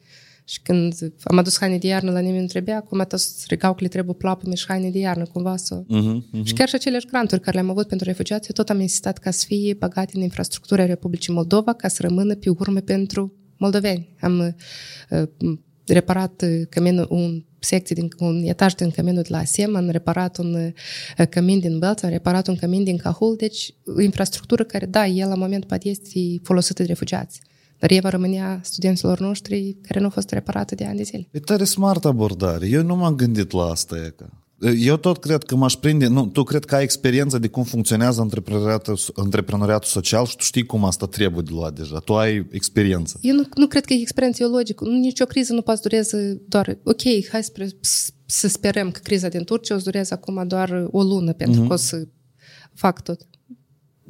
Și 0.51 0.61
când 0.63 1.13
am 1.25 1.39
adus 1.39 1.59
haine 1.59 1.79
de 1.79 1.87
iarnă, 1.87 2.11
la 2.11 2.19
nimeni 2.19 2.41
nu 2.41 2.47
trebuia, 2.47 2.77
acum 2.77 3.05
toți 3.09 3.45
regau 3.49 3.75
că 3.75 3.79
le 3.83 3.89
trebuie 3.89 4.15
plapă 4.15 4.55
și 4.55 4.65
haine 4.67 4.91
de 4.91 4.99
iarnă, 4.99 5.25
cumva 5.33 5.57
să... 5.57 5.83
Uh-huh, 5.83 6.17
uh-huh. 6.17 6.43
Și 6.43 6.53
chiar 6.53 6.69
și 6.69 6.75
aceleași 6.75 7.07
granturi 7.07 7.41
care 7.41 7.57
le-am 7.57 7.71
avut 7.71 7.87
pentru 7.87 8.07
refugiați, 8.07 8.53
tot 8.53 8.69
am 8.69 8.81
insistat 8.81 9.19
ca 9.19 9.31
să 9.31 9.45
fie 9.47 9.75
băgate 9.75 10.13
în 10.15 10.23
infrastructura 10.23 10.85
Republicii 10.85 11.33
Moldova, 11.33 11.73
ca 11.73 11.89
să 11.89 12.03
rămână 12.03 12.35
pe 12.35 12.51
urmă 12.59 12.81
pentru 12.81 13.33
moldoveni. 13.57 14.09
Am 14.21 14.55
uh, 15.11 15.23
reparat 15.87 16.45
căminul, 16.69 17.07
un 17.11 17.45
secție 17.59 17.95
din 17.95 18.09
un 18.19 18.43
etaj 18.45 18.73
din 18.73 18.91
căminul 18.91 19.23
de 19.23 19.29
la 19.31 19.39
ASEM, 19.39 19.77
am 19.77 19.89
reparat 19.89 20.39
un 20.39 20.55
uh, 20.55 21.27
cămin 21.29 21.59
din 21.59 21.79
Bălți, 21.79 22.05
am 22.05 22.11
reparat 22.11 22.47
un 22.47 22.57
cămin 22.57 22.85
din 22.85 22.97
Cahul, 22.97 23.35
deci 23.37 23.75
infrastructură 24.01 24.65
care, 24.65 24.87
da, 24.87 25.07
el 25.07 25.29
la 25.29 25.35
moment 25.35 25.65
poate 25.65 25.89
este 25.89 26.19
folosită 26.43 26.83
de 26.83 26.89
refugiați. 26.89 27.41
Dar 27.81 27.91
ea 27.91 28.01
va 28.03 28.09
rămânea 28.09 28.61
studenților 28.63 29.21
noștri 29.21 29.77
care 29.83 29.99
nu 29.99 30.05
au 30.05 30.11
fost 30.11 30.31
reparate 30.31 30.75
de 30.75 30.85
ani 30.85 30.97
de 30.97 31.03
zile. 31.03 31.29
E 31.31 31.39
tare 31.39 31.65
smart 31.65 32.05
abordare. 32.05 32.69
Eu 32.69 32.83
nu 32.83 32.97
m-am 32.97 33.15
gândit 33.15 33.51
la 33.51 33.63
asta, 33.63 33.97
Eca. 34.07 34.41
Eu 34.79 34.97
tot 34.97 35.19
cred 35.19 35.43
că 35.43 35.57
m-aș 35.57 35.75
prinde, 35.75 36.07
nu, 36.07 36.27
tu 36.27 36.43
cred 36.43 36.65
că 36.65 36.75
ai 36.75 36.83
experiență 36.83 37.39
de 37.39 37.49
cum 37.49 37.63
funcționează 37.63 38.21
antreprenoriatul, 38.21 38.99
antreprenoriatul 39.15 39.89
social 39.89 40.27
și 40.27 40.37
tu 40.37 40.43
știi 40.43 40.67
cum 40.67 40.85
asta 40.85 41.07
trebuie 41.07 41.43
de 41.43 41.51
luat 41.53 41.75
deja. 41.75 41.99
Tu 41.99 42.17
ai 42.17 42.47
experiență. 42.51 43.19
Eu 43.21 43.35
nu, 43.35 43.43
nu 43.55 43.67
cred 43.67 43.85
că 43.85 43.93
e 43.93 44.01
experiență, 44.01 44.43
e 44.43 44.47
logic. 44.47 44.81
Nici 44.81 45.21
o 45.21 45.25
criză 45.25 45.53
nu 45.53 45.63
poate 45.63 45.81
dureze 45.83 46.43
doar, 46.49 46.79
ok, 46.85 47.03
hai 47.31 47.43
să, 47.43 47.53
să 48.27 48.49
sperăm 48.49 48.91
că 48.91 49.01
criza 49.03 49.29
din 49.29 49.45
Turcia 49.45 49.75
o 49.75 49.79
să 49.79 49.85
dureze 49.85 50.15
acum 50.15 50.45
doar 50.47 50.87
o 50.91 51.03
lună, 51.03 51.33
pentru 51.33 51.65
mm-hmm. 51.65 51.67
că 51.67 51.73
o 51.73 51.77
să 51.77 52.09
fac 52.75 53.03
tot. 53.03 53.21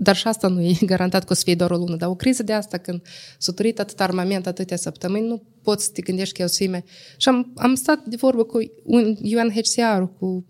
Dar 0.02 0.16
și 0.16 0.26
asta 0.26 0.48
nu 0.48 0.60
e 0.60 0.76
garantat 0.92 1.24
că 1.24 1.32
o 1.32 1.34
să 1.34 1.42
fie 1.44 1.54
doar 1.54 1.70
o 1.70 1.76
lună. 1.76 1.96
Dar 1.96 2.08
o 2.08 2.14
criză 2.14 2.42
de 2.42 2.52
asta, 2.52 2.78
când 2.78 3.02
s-a 3.38 3.52
turit 3.52 3.78
atât 3.78 4.00
armament, 4.00 4.46
atâtea 4.46 4.76
săptămâni, 4.76 5.26
nu 5.26 5.42
poți 5.62 5.84
să 5.84 5.90
te 5.92 6.02
gândești 6.02 6.34
că 6.34 6.42
e 6.42 6.44
o 6.44 6.48
să 6.48 6.56
fie 6.56 6.84
Și 7.16 7.28
am, 7.28 7.52
am 7.56 7.74
stat 7.74 8.04
de 8.04 8.16
vorbă 8.16 8.44
cu 8.44 8.58
un 8.84 9.16
UNHCR, 9.22 10.02
cu 10.18 10.44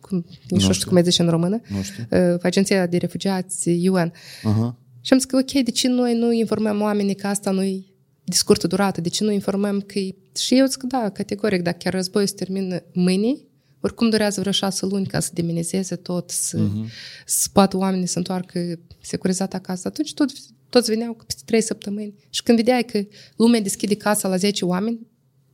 cum, 0.00 0.26
nu 0.48 0.58
știu, 0.58 0.72
știu 0.72 0.88
cum 0.88 0.96
e 0.96 1.02
zice 1.02 1.22
în 1.22 1.28
română, 1.28 1.60
nu 1.68 1.82
știu. 1.82 2.06
Uh, 2.10 2.38
Agenția 2.42 2.86
de 2.86 2.96
Refugiați 2.96 3.68
UN. 3.88 4.12
Uh-huh. 4.12 4.74
Și 5.00 5.12
am 5.12 5.18
zis 5.18 5.24
că, 5.24 5.36
ok, 5.36 5.50
de 5.50 5.70
ce 5.70 5.88
noi 5.88 6.14
nu 6.14 6.32
informăm 6.32 6.80
oamenii 6.80 7.14
că 7.14 7.26
asta 7.26 7.50
nu 7.50 7.62
e 7.62 7.84
de 8.24 8.36
scurtă 8.36 8.66
durată, 8.66 9.00
de 9.00 9.08
ce 9.08 9.24
nu 9.24 9.30
informăm 9.30 9.80
că 9.80 9.98
e... 9.98 10.14
Și 10.36 10.58
eu 10.58 10.66
zic, 10.66 10.82
da, 10.82 11.08
categoric, 11.08 11.62
dacă 11.62 11.76
chiar 11.80 11.92
războiul 11.92 12.28
se 12.28 12.34
termină 12.34 12.82
mâine, 12.92 13.36
oricum 13.80 14.10
durează 14.10 14.40
vreo 14.40 14.52
șase 14.52 14.86
luni 14.86 15.06
ca 15.06 15.20
să 15.20 15.30
deminizeze 15.34 15.96
tot, 15.96 16.30
să, 16.30 16.58
uh-huh. 16.58 16.90
să 17.26 17.48
poată 17.52 17.76
oamenii 17.76 18.06
să 18.06 18.18
întoarcă 18.18 18.78
securizat 19.00 19.54
acasă. 19.54 19.88
Atunci 19.88 20.14
tot, 20.14 20.30
toți 20.68 20.90
veneau 20.90 21.14
peste 21.26 21.42
trei 21.44 21.60
săptămâni. 21.60 22.14
Și 22.30 22.42
când 22.42 22.56
vedeai 22.56 22.84
că 22.84 23.02
lumea 23.36 23.60
deschide 23.60 23.94
casa 23.94 24.28
la 24.28 24.36
10 24.36 24.64
oameni, 24.64 25.06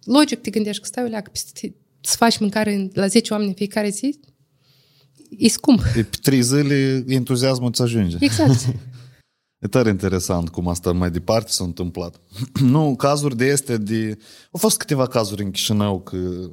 logic 0.05 0.41
te 0.41 0.51
gândești 0.51 0.81
că 0.81 0.87
stai 0.87 1.05
o 1.05 1.09
leacă 1.09 1.31
peste, 1.31 1.75
să 2.01 2.17
faci 2.17 2.39
mâncare 2.39 2.91
la 2.93 3.07
10 3.07 3.33
oameni 3.33 3.51
în 3.51 3.57
fiecare 3.57 3.89
zi, 3.89 4.21
e 5.31 5.49
scump. 5.49 5.83
E 5.97 6.03
pe 6.03 6.17
trei 6.23 6.43
zile 6.43 7.05
entuziasmul 7.09 7.69
îți 7.69 7.83
ajunge. 7.83 8.17
Exact. 8.21 8.67
E 9.59 9.69
tare 9.69 9.89
interesant 9.89 10.49
cum 10.49 10.69
asta 10.69 10.93
mai 10.93 11.11
departe 11.11 11.51
s-a 11.51 11.65
întâmplat. 11.65 12.21
nu, 12.61 12.97
cazuri 12.97 13.37
de 13.37 13.45
este 13.45 13.77
de... 13.77 14.19
Au 14.51 14.59
fost 14.59 14.77
câteva 14.77 15.07
cazuri 15.07 15.43
în 15.43 15.51
Chișinău 15.51 16.01
că 16.01 16.51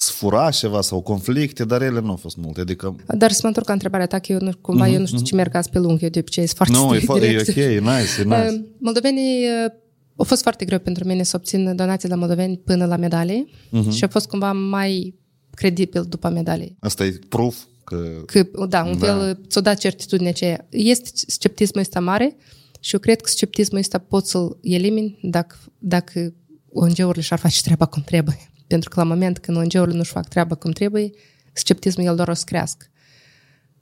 să 0.00 0.10
fura 0.12 0.50
ceva 0.50 0.80
sau 0.80 1.00
conflicte, 1.00 1.64
dar 1.64 1.82
ele 1.82 2.00
nu 2.00 2.10
au 2.10 2.16
fost 2.16 2.36
multe. 2.36 2.60
Adică... 2.60 2.96
Dar 3.16 3.32
să 3.32 3.38
mă 3.42 3.48
întorc 3.48 3.66
la 3.66 3.72
întrebarea 3.72 4.06
ta, 4.06 4.18
că 4.18 4.32
eu 4.32 4.38
nu, 4.40 4.50
cumva 4.60 4.86
mm-hmm. 4.86 4.92
eu 4.92 4.98
nu 4.98 5.06
știu 5.06 5.20
ce 5.20 5.34
merg 5.34 5.54
azi 5.54 5.70
pe 5.70 5.78
lung, 5.78 6.02
eu 6.02 6.08
de 6.08 6.18
obicei 6.18 6.46
sunt 6.46 6.56
foarte 6.56 6.76
Nu, 6.76 6.84
no, 6.84 6.94
e, 6.94 7.32
e 7.32 7.40
ok, 7.40 7.56
e 7.56 7.78
nice, 7.78 8.20
e 8.20 8.24
nice. 8.24 8.48
Uh, 8.52 8.60
moldovenii 8.78 9.44
uh, 9.44 9.70
au 10.16 10.24
fost 10.24 10.42
foarte 10.42 10.64
greu 10.64 10.78
pentru 10.78 11.04
mine 11.04 11.22
să 11.22 11.36
obțin 11.36 11.76
donații 11.76 12.08
la 12.08 12.14
moldoveni 12.14 12.56
până 12.56 12.86
la 12.86 12.96
medalii 12.96 13.50
mm-hmm. 13.50 13.90
și 13.90 14.04
a 14.04 14.08
fost 14.08 14.26
cumva 14.26 14.52
mai 14.52 15.14
credibil 15.54 16.04
după 16.08 16.28
medalii. 16.28 16.76
Asta 16.80 17.04
e 17.04 17.18
proof 17.28 17.56
că... 17.84 17.96
că 18.26 18.66
da, 18.68 18.84
un 18.84 18.98
da. 18.98 19.06
fel 19.06 19.40
ți-o 19.48 19.60
dat 19.60 19.78
certitudinea 19.78 20.30
aceea. 20.30 20.66
Este 20.70 21.10
sceptismul 21.26 21.82
ăsta 21.82 22.00
mare 22.00 22.36
și 22.80 22.94
eu 22.94 23.00
cred 23.00 23.20
că 23.20 23.28
sceptismul 23.28 23.78
ăsta 23.80 23.98
pot 23.98 24.26
să-l 24.26 24.58
elimini 24.62 25.18
dacă, 25.22 25.56
dacă 25.78 26.34
ONG-urile 26.72 27.22
și-ar 27.22 27.38
face 27.38 27.62
treaba 27.62 27.86
cum 27.86 28.02
trebuie. 28.02 28.50
Pentru 28.68 28.88
că 28.88 29.00
la 29.00 29.06
moment 29.06 29.38
când 29.38 29.56
ONG-urile 29.56 29.96
nu-și 29.96 30.10
fac 30.10 30.28
treaba 30.28 30.54
cum 30.54 30.70
trebuie, 30.70 31.10
sceptismul 31.52 32.06
el 32.06 32.16
doar 32.16 32.28
o 32.28 32.34
să 32.34 32.42
crească. 32.46 32.86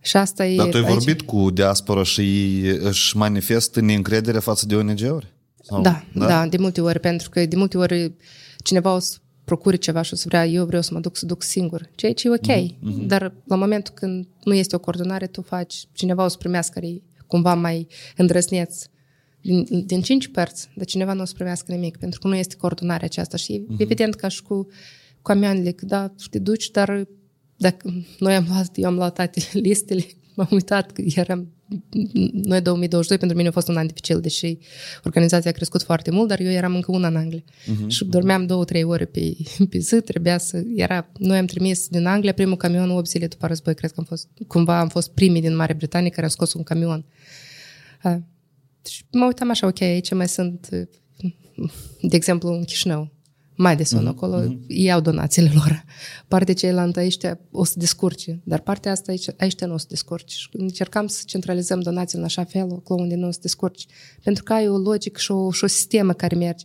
Și 0.01 0.17
asta 0.17 0.47
e... 0.47 0.57
Dar 0.57 0.69
tu 0.69 0.77
ai 0.77 0.83
aici- 0.83 0.93
vorbit 0.93 1.23
cu 1.23 1.51
diaspora 1.51 2.03
și 2.03 2.21
ei 2.21 2.79
își 2.81 3.17
manifestă 3.17 3.81
neîncredere 3.81 4.39
față 4.39 4.67
de 4.67 4.75
ONG-uri? 4.75 5.35
Sau- 5.63 5.81
Da, 5.81 6.05
da, 6.15 6.27
da, 6.27 6.47
de 6.47 6.57
multe 6.57 6.81
ori, 6.81 7.01
pentru 7.01 7.31
că 7.31 7.47
de 7.47 7.57
multe 7.57 7.79
ori 7.79 8.13
cineva 8.65 8.95
o 8.95 8.99
să 8.99 9.17
procure 9.45 9.77
ceva 9.77 10.03
și 10.03 10.13
o 10.13 10.17
să 10.17 10.25
vrea, 10.29 10.47
eu 10.47 10.65
vreau 10.65 10.83
să 10.83 10.91
mă 10.93 11.01
duc 11.01 11.17
să 11.17 11.27
duc 11.27 11.43
singur, 11.43 11.91
ceea 11.95 12.13
ce 12.13 12.29
e 12.29 12.31
ok, 12.31 12.69
mm-hmm. 12.69 13.07
dar 13.07 13.33
la 13.45 13.57
momentul 13.57 13.95
când 13.95 14.29
nu 14.45 14.55
este 14.55 14.77
o 14.77 14.79
coordonare, 14.79 15.27
tu 15.27 15.43
faci, 15.43 15.87
cineva 15.93 16.25
o 16.25 16.29
să 16.29 16.37
primească 16.37 16.73
care 16.75 16.87
e 16.87 17.03
cumva 17.27 17.55
mai 17.55 17.87
îndrăzneț 18.17 18.85
din, 19.47 19.87
din 19.87 20.03
cinci 20.03 20.29
părți, 20.29 20.69
dar 20.75 20.87
cineva 20.87 21.13
nu 21.13 21.23
o 21.23 21.25
să 21.25 21.35
primească 21.35 21.73
nimic, 21.73 21.97
pentru 21.97 22.21
că 22.21 22.29
nu 22.29 22.35
este 22.35 22.57
coordonarea 22.57 23.05
aceasta 23.05 23.37
și 23.37 23.65
mm-hmm. 23.65 23.77
evident 23.79 24.15
ca 24.15 24.29
și 24.29 24.43
cu, 24.43 24.63
cu 25.15 25.23
camioanele, 25.23 25.71
că 25.71 25.85
da, 25.85 26.15
te 26.31 26.39
duci, 26.39 26.71
dar 26.71 27.07
dacă 27.57 28.05
noi 28.19 28.35
am 28.35 28.45
luat, 28.49 28.71
eu 28.75 28.87
am 28.87 28.95
luat 28.95 29.15
toate 29.15 29.41
listele, 29.69 30.05
m-am 30.35 30.49
uitat 30.51 30.93
că 30.93 31.03
eram 31.15 31.51
noi 32.33 32.61
2022 32.61 33.19
pentru 33.19 33.37
mine 33.37 33.49
a 33.49 33.53
fost 33.53 33.69
un 33.69 33.77
an 33.77 33.87
dificil, 33.87 34.21
deși 34.21 34.59
organizația 35.05 35.51
a 35.51 35.55
crescut 35.55 35.83
foarte 35.83 36.11
mult, 36.11 36.29
dar 36.29 36.41
eu 36.41 36.51
eram 36.51 36.75
încă 36.75 36.93
una 36.93 37.09
în 37.09 37.17
Anglia. 37.17 37.43
Uh-huh. 37.43 37.87
Și 37.87 38.05
dormeam 38.05 38.47
două, 38.47 38.65
trei 38.65 38.83
ore 38.83 39.05
pe, 39.05 39.37
pe 39.71 39.79
zi, 39.79 40.01
trebuia 40.01 40.39
să... 40.39 40.63
Era, 40.75 41.11
noi 41.19 41.39
am 41.39 41.47
trimis 41.47 41.89
din 41.89 42.07
Anglia 42.07 42.33
primul 42.33 42.57
camion 42.57 42.91
8 42.91 43.09
zile 43.09 43.27
după 43.27 43.47
război, 43.47 43.75
cred 43.75 43.91
că 43.91 43.97
am 43.99 44.05
fost, 44.05 44.29
cumva 44.47 44.81
am 44.81 44.89
fost 44.89 45.11
primii 45.11 45.41
din 45.41 45.57
Marea 45.57 45.75
Britanie 45.79 46.11
care 46.11 46.23
au 46.23 46.29
scos 46.29 46.53
un 46.53 46.63
camion. 46.63 47.05
Uh, 48.05 48.17
și 48.87 49.05
mă 49.13 49.25
uitam 49.25 49.51
așa, 49.51 49.67
ok, 49.67 49.81
aici 49.81 50.15
mai 50.15 50.29
sunt, 50.29 50.69
uh, 50.73 51.71
de 52.11 52.17
exemplu, 52.17 52.53
în 52.53 52.65
Chișinău, 52.65 53.13
mai 53.57 53.77
de 53.77 53.85
sun 53.85 54.05
mm-hmm. 54.05 54.09
acolo, 54.09 54.43
mm-hmm. 54.43 54.67
iau 54.67 55.01
donațiile 55.01 55.51
lor. 55.55 55.85
Partea 56.29 56.55
cealaltă 56.55 56.99
aici 56.99 57.17
o 57.51 57.65
să 57.65 57.75
descurce, 57.77 58.41
dar 58.45 58.61
partea 58.61 58.93
asta 58.93 59.11
aici, 59.11 59.27
aici 59.37 59.61
nu 59.61 59.75
o 59.75 59.79
să 59.79 59.87
descurce. 59.89 60.37
Și 60.37 60.49
încercam 60.53 61.07
să 61.07 61.23
centralizăm 61.27 61.81
donațiile 61.81 62.21
în 62.21 62.27
așa 62.27 62.45
fel, 62.45 62.73
acolo 62.73 63.03
unde 63.03 63.15
nu 63.15 63.27
o 63.27 63.31
să 63.31 63.39
descurce. 63.43 63.87
Pentru 64.23 64.43
că 64.43 64.53
ai 64.53 64.69
o 64.69 64.79
logică 64.79 65.21
și 65.21 65.31
o, 65.31 65.51
și 65.51 65.65
o 65.65 65.67
sistemă 65.67 66.13
care 66.13 66.37
merge. 66.37 66.65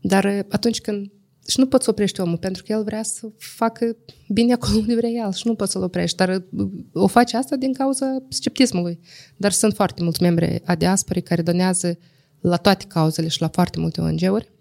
Dar 0.00 0.46
atunci 0.48 0.80
când 0.80 1.10
și 1.48 1.60
nu 1.60 1.66
poți 1.66 1.84
să 1.84 1.90
oprești 1.90 2.20
omul, 2.20 2.36
pentru 2.36 2.62
că 2.66 2.72
el 2.72 2.84
vrea 2.84 3.02
să 3.02 3.30
facă 3.38 3.96
bine 4.28 4.52
acolo 4.52 4.78
unde 4.78 4.94
vrea 4.94 5.10
el 5.10 5.32
și 5.32 5.46
nu 5.46 5.54
poți 5.54 5.72
să-l 5.72 5.82
oprești. 5.82 6.16
Dar 6.16 6.44
o 6.92 7.06
face 7.06 7.36
asta 7.36 7.56
din 7.56 7.72
cauza 7.72 8.06
sceptismului. 8.28 8.98
Dar 9.36 9.52
sunt 9.52 9.74
foarte 9.74 10.02
mulți 10.02 10.22
membri 10.22 10.62
a 10.64 10.74
diasporii 10.74 11.22
care 11.22 11.42
donează 11.42 11.98
la 12.40 12.56
toate 12.56 12.84
cauzele 12.88 13.28
și 13.28 13.40
la 13.40 13.48
foarte 13.48 13.80
multe 13.80 14.00
ONG-uri. 14.00 14.52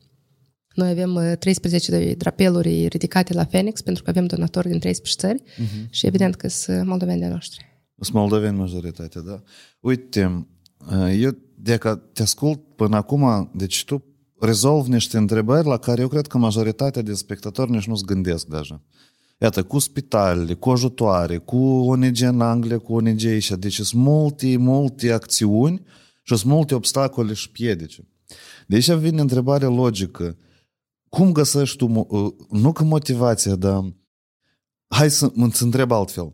Noi 0.73 0.89
avem 0.89 1.35
13 1.39 1.91
de 1.91 2.13
drapeluri 2.13 2.85
ridicate 2.85 3.33
la 3.33 3.45
Phoenix, 3.45 3.81
pentru 3.81 4.03
că 4.03 4.09
avem 4.09 4.25
donatori 4.25 4.67
din 4.69 4.79
13 4.79 5.27
țări 5.27 5.41
uh-huh. 5.41 5.89
și 5.89 6.05
evident 6.05 6.35
că 6.35 6.47
sunt 6.47 6.87
moldoveni 6.87 7.19
de 7.19 7.27
noștri. 7.27 7.65
Sunt 7.99 8.15
moldoveni 8.15 8.57
majoritatea, 8.57 9.21
da. 9.21 9.41
Uite, 9.79 10.47
eu 11.17 11.31
dacă 11.55 11.95
te 12.13 12.21
ascult 12.21 12.75
până 12.75 12.95
acum, 12.95 13.51
deci 13.55 13.85
tu 13.85 14.03
rezolvi 14.39 14.89
niște 14.89 15.17
întrebări 15.17 15.67
la 15.67 15.77
care 15.77 16.01
eu 16.01 16.07
cred 16.07 16.27
că 16.27 16.37
majoritatea 16.37 17.01
de 17.01 17.13
spectatori 17.13 17.71
nici 17.71 17.87
nu-ți 17.87 18.05
gândesc 18.05 18.45
deja. 18.45 18.81
Iată, 19.39 19.63
cu 19.63 19.79
spitalele, 19.79 20.53
cu 20.53 20.69
ajutoare, 20.69 21.37
cu 21.37 21.57
ONG 21.65 22.21
în 22.21 22.41
Anglia, 22.41 22.77
cu 22.77 22.93
ONG 22.93 23.25
aici. 23.25 23.51
Deci 23.51 23.81
sunt 23.81 24.01
multe, 24.01 24.57
multe 24.57 25.11
acțiuni 25.11 25.81
și 26.21 26.35
sunt 26.35 26.51
multe 26.51 26.75
obstacole 26.75 27.33
și 27.33 27.51
piedice. 27.51 28.07
Deci 28.67 28.91
vine 28.91 29.21
întrebarea 29.21 29.67
logică. 29.67 30.37
Cum 31.09 31.31
găsești 31.31 31.77
tu, 31.77 32.07
nu 32.49 32.71
că 32.71 32.83
motivația, 32.83 33.55
dar 33.55 33.93
hai 34.87 35.09
să 35.09 35.31
mă 35.33 35.49
întreb 35.59 35.91
altfel. 35.91 36.33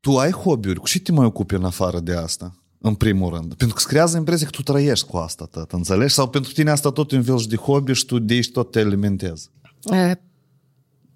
Tu 0.00 0.18
ai 0.18 0.30
hobby-uri, 0.30 0.80
cu 0.80 0.86
ce 0.86 1.00
te 1.00 1.12
mai 1.12 1.24
ocupi 1.24 1.54
în 1.54 1.64
afară 1.64 2.00
de 2.00 2.12
asta? 2.12 2.57
În 2.80 2.94
primul 2.94 3.34
rând. 3.34 3.46
Pentru 3.46 3.66
că 3.66 3.74
îți 3.76 3.86
creează 3.86 4.16
impresia 4.16 4.46
că 4.46 4.52
tu 4.52 4.62
trăiești 4.62 5.06
cu 5.06 5.16
asta 5.16 5.48
tot, 5.50 5.72
înțelegi? 5.72 6.14
Sau 6.14 6.28
pentru 6.28 6.52
tine 6.52 6.70
asta 6.70 6.90
tot 6.90 7.10
un 7.10 7.22
fel 7.22 7.44
de 7.48 7.56
hobby 7.56 7.92
și 7.92 8.04
tu 8.04 8.18
de 8.18 8.34
aici 8.34 8.50
tot 8.50 8.70
te 8.70 8.80
alimentezi? 8.80 9.50
Uh, 9.84 10.12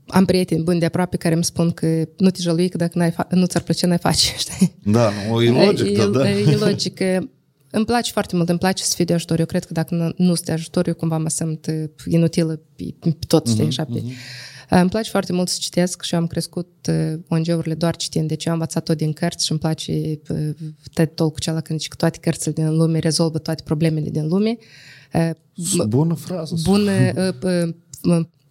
am 0.07 0.25
prieteni 0.25 0.63
buni 0.63 0.79
de 0.79 0.85
aproape 0.85 1.17
care 1.17 1.35
îmi 1.35 1.45
spun 1.45 1.71
că 1.71 2.09
nu 2.17 2.31
te 2.31 2.43
jălui 2.43 2.69
că 2.69 2.77
dacă 2.77 2.99
n-ai 2.99 3.11
fa- 3.11 3.29
nu 3.29 3.47
ți-ar 3.47 3.63
plăcea, 3.63 3.87
n-ai 3.87 3.99
face, 3.99 4.35
știi? 4.45 4.75
Da, 4.83 5.11
nu, 5.29 5.43
e 5.43 5.65
logic, 5.67 5.99
e, 5.99 6.07
da. 6.07 6.31
E 6.31 6.57
logic. 6.57 7.01
Îmi 7.71 7.85
place 7.85 8.13
foarte 8.13 8.37
mult, 8.37 8.49
îmi 8.49 8.59
place 8.59 8.83
să 8.83 8.93
fiu 8.95 9.05
de 9.05 9.15
ajutor. 9.15 9.39
Eu 9.39 9.47
cred 9.47 9.65
că 9.65 9.73
dacă 9.73 9.95
nu, 9.95 10.13
nu 10.17 10.35
sunt 10.35 10.47
de 10.47 10.53
ajutor, 10.53 10.87
eu 10.87 10.95
cumva 10.95 11.19
mă 11.19 11.29
simt 11.29 11.67
inutilă 12.07 12.61
pe, 12.77 12.95
pe 13.01 13.17
tot, 13.27 13.49
știi, 13.49 13.65
uh-huh, 13.65 13.69
așa, 13.69 13.85
pe... 13.85 13.99
Uh-huh. 13.99 14.13
Îmi 14.81 14.91
place 14.91 15.11
foarte 15.11 15.33
mult 15.33 15.49
să 15.49 15.57
citesc 15.61 16.03
și 16.03 16.15
eu 16.15 16.21
am 16.21 16.27
crescut 16.27 16.91
ONG-urile 17.29 17.75
doar 17.75 17.97
citind, 17.97 18.29
deci 18.29 18.45
eu 18.45 18.53
am 18.53 18.59
învățat 18.59 18.85
tot 18.85 18.97
din 18.97 19.13
cărți 19.13 19.45
și 19.45 19.51
îmi 19.51 19.61
place 19.61 20.21
TED 20.93 21.15
Talk-ul 21.15 21.37
acela 21.37 21.61
când 21.61 21.79
zice 21.79 21.91
că 21.91 21.97
toate 21.97 22.19
cărțile 22.19 22.53
din 22.53 22.77
lume 22.77 22.99
rezolvă 22.99 23.39
toate 23.39 23.63
problemele 23.63 24.11
din 24.11 24.29
lume. 24.29 24.57
Bună 25.89 26.15
frază. 26.15 26.55
Bună 26.65 26.93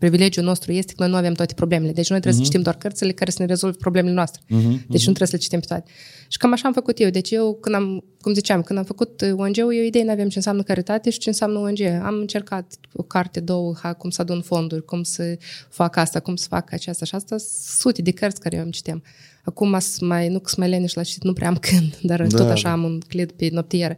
privilegiul 0.02 0.46
nostru 0.46 0.72
este 0.72 0.94
că 0.94 1.02
noi 1.02 1.12
nu 1.12 1.18
avem 1.18 1.34
toate 1.34 1.54
problemele. 1.54 1.92
Deci 1.92 2.10
noi 2.10 2.20
trebuie 2.20 2.42
uh-huh. 2.42 2.46
să 2.46 2.52
citim 2.52 2.62
doar 2.62 2.76
cărțile 2.76 3.12
care 3.12 3.32
să 3.32 3.38
ne 3.40 3.46
rezolve 3.46 3.78
problemele 3.80 4.14
noastre. 4.14 4.42
Uh-huh. 4.42 4.88
Deci 4.88 5.06
nu 5.08 5.14
trebuie 5.14 5.28
să 5.28 5.36
le 5.36 5.42
citim 5.42 5.60
pe 5.60 5.66
toate. 5.66 5.92
Și 6.28 6.38
cam 6.38 6.52
așa 6.52 6.68
am 6.68 6.74
făcut 6.74 7.00
eu. 7.00 7.10
Deci 7.10 7.32
eu, 7.32 7.58
când 7.62 7.76
am, 7.76 8.04
cum 8.22 8.34
ziceam, 8.34 8.62
când 8.62 8.80
am 8.80 8.86
făcut 8.86 9.22
ONG-ul, 9.22 9.76
eu 9.76 9.84
idei 9.84 10.04
n-aveam 10.04 10.30
ce 10.30 10.38
înseamnă 10.38 10.64
caritate 10.64 11.10
și 11.10 11.20
ce 11.20 11.30
înseamnă 11.30 11.60
ONG. 11.60 11.82
Am 11.82 12.16
încercat 12.20 12.74
o 12.94 13.04
carte, 13.04 13.40
două, 13.40 13.76
ha, 13.82 13.94
cum 13.94 14.10
să 14.10 14.22
adun 14.22 14.42
fonduri, 14.42 14.86
cum 14.86 15.04
să 15.04 15.38
fac 15.70 15.96
asta, 15.96 16.20
cum 16.20 16.36
să 16.36 16.48
fac 16.50 16.72
aceasta 16.74 17.06
și 17.06 17.16
asta, 17.16 17.36
sute 17.78 18.02
de 18.02 18.12
cărți 18.12 18.42
care 18.42 18.56
eu 18.56 18.64
îmi 18.64 18.72
citeam. 18.72 19.04
Acum 19.44 19.80
mai, 20.00 20.28
nu 20.28 20.40
că 20.40 20.50
să 20.50 20.56
mai 20.58 20.70
leneș 20.70 20.94
la 20.94 21.04
citit, 21.04 21.24
nu 21.24 21.34
prea 21.34 21.48
am 21.48 21.56
când, 21.56 21.98
dar 22.10 22.28
da. 22.28 22.38
tot 22.38 22.50
așa 22.50 22.72
am 22.72 22.84
un 22.84 23.00
clip 23.08 23.32
pe 23.32 23.50
noptieră. 23.52 23.96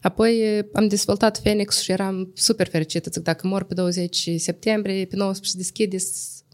Apoi 0.00 0.62
am 0.72 0.88
dezvoltat 0.88 1.40
Phoenix 1.40 1.80
și 1.80 1.90
eram 1.90 2.30
super 2.34 2.68
fericită. 2.68 3.10
Zic, 3.12 3.22
dacă 3.22 3.46
mor 3.46 3.64
pe 3.64 3.74
20 3.74 4.30
septembrie, 4.36 5.04
pe 5.04 5.16
19 5.16 5.56
deschide, 5.56 5.96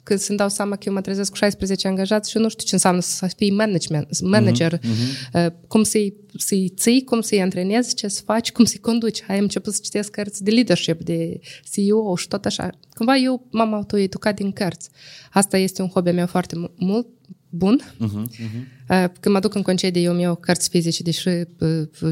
când 0.07 0.19
să-mi 0.19 0.39
dau 0.39 0.49
seama 0.49 0.77
că 0.77 0.83
eu 0.87 0.93
mă 0.93 1.01
trezesc 1.01 1.31
cu 1.31 1.37
16 1.37 1.89
angajați 1.89 2.31
și 2.31 2.37
eu 2.37 2.43
nu 2.43 2.49
știu 2.49 2.67
ce 2.67 2.75
înseamnă 2.75 3.01
să 3.01 3.31
fii 3.37 3.51
management, 3.51 4.21
manager, 4.21 4.79
uh-huh. 4.79 5.51
cum 5.69 5.83
să-i, 5.83 6.15
să-i 6.37 6.73
ții, 6.77 7.05
cum 7.05 7.21
să-i 7.21 7.41
antrenezi, 7.41 7.95
ce 7.95 8.09
să 8.09 8.23
faci, 8.25 8.53
cum 8.53 8.65
să-i 8.65 8.79
conduci. 8.79 9.23
Ai 9.29 9.39
început 9.39 9.75
să 9.75 9.81
citesc 9.83 10.11
cărți 10.11 10.45
de 10.45 10.51
leadership, 10.51 11.03
de 11.03 11.41
CEO 11.73 12.17
și 12.17 12.29
tot 12.29 12.45
așa. 12.45 12.71
Cumva 12.95 13.17
eu 13.17 13.47
m-am 13.51 13.75
autoeducat 13.75 14.35
din 14.35 14.53
cărți. 14.53 14.89
Asta 15.31 15.59
este 15.59 15.83
un 15.83 15.89
hobby 15.89 16.11
meu 16.11 16.27
foarte 16.27 16.71
mult, 16.77 17.07
bun. 17.49 17.81
Uh-huh, 17.81 18.23
uh-huh. 18.23 18.76
Când 19.21 19.35
mă 19.35 19.41
duc 19.41 19.55
în 19.55 19.63
concedii, 19.63 20.05
eu 20.05 20.13
mi-au 20.13 20.35
cărți 20.35 20.69
fizice, 20.69 21.03
deși 21.03 21.29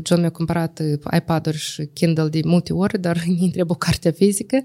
John 0.04 0.20
mi-a 0.20 0.30
cumpărat 0.30 0.82
iPad-uri 1.16 1.56
și 1.56 1.88
Kindle 1.92 2.28
de 2.28 2.40
multe 2.44 2.72
ori, 2.72 3.00
dar 3.00 3.22
îmi 3.26 3.50
trebuie 3.50 3.64
o 3.66 3.74
carte 3.74 4.10
fizică 4.10 4.64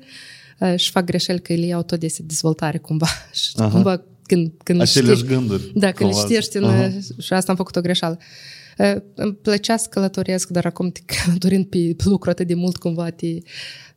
și 0.76 0.91
fac 0.91 1.05
greșeli 1.05 1.41
că 1.41 1.53
le 1.53 1.66
iau 1.66 1.84
tot 1.84 1.99
de 1.99 2.14
dezvoltare 2.24 2.78
cumva. 2.78 3.07
Și 3.34 3.51
uh-huh. 3.53 3.72
cumva 3.72 4.03
când, 4.24 4.51
când 4.64 4.82
Aceleași 4.82 5.18
știi, 5.18 5.30
gânduri. 5.30 5.72
Da, 5.76 5.91
când 5.91 6.10
le 6.10 6.16
citești 6.16 6.57
în, 6.57 6.64
uh-huh. 6.64 7.18
și 7.20 7.34
asta 7.34 7.51
am 7.51 7.57
făcut 7.57 7.76
o 7.76 7.82
greșeală. 7.82 8.18
Îmi 9.16 9.34
plăcea 9.34 9.78
să 9.78 9.88
călătoresc, 9.89 10.49
dar 10.49 10.66
acum 10.66 10.89
te 10.89 11.01
călătorind 11.24 11.66
pe 11.66 11.95
lucru 12.03 12.30
atât 12.30 12.47
de 12.47 12.53
mult 12.53 12.78
cumva 12.78 13.10
te... 13.10 13.28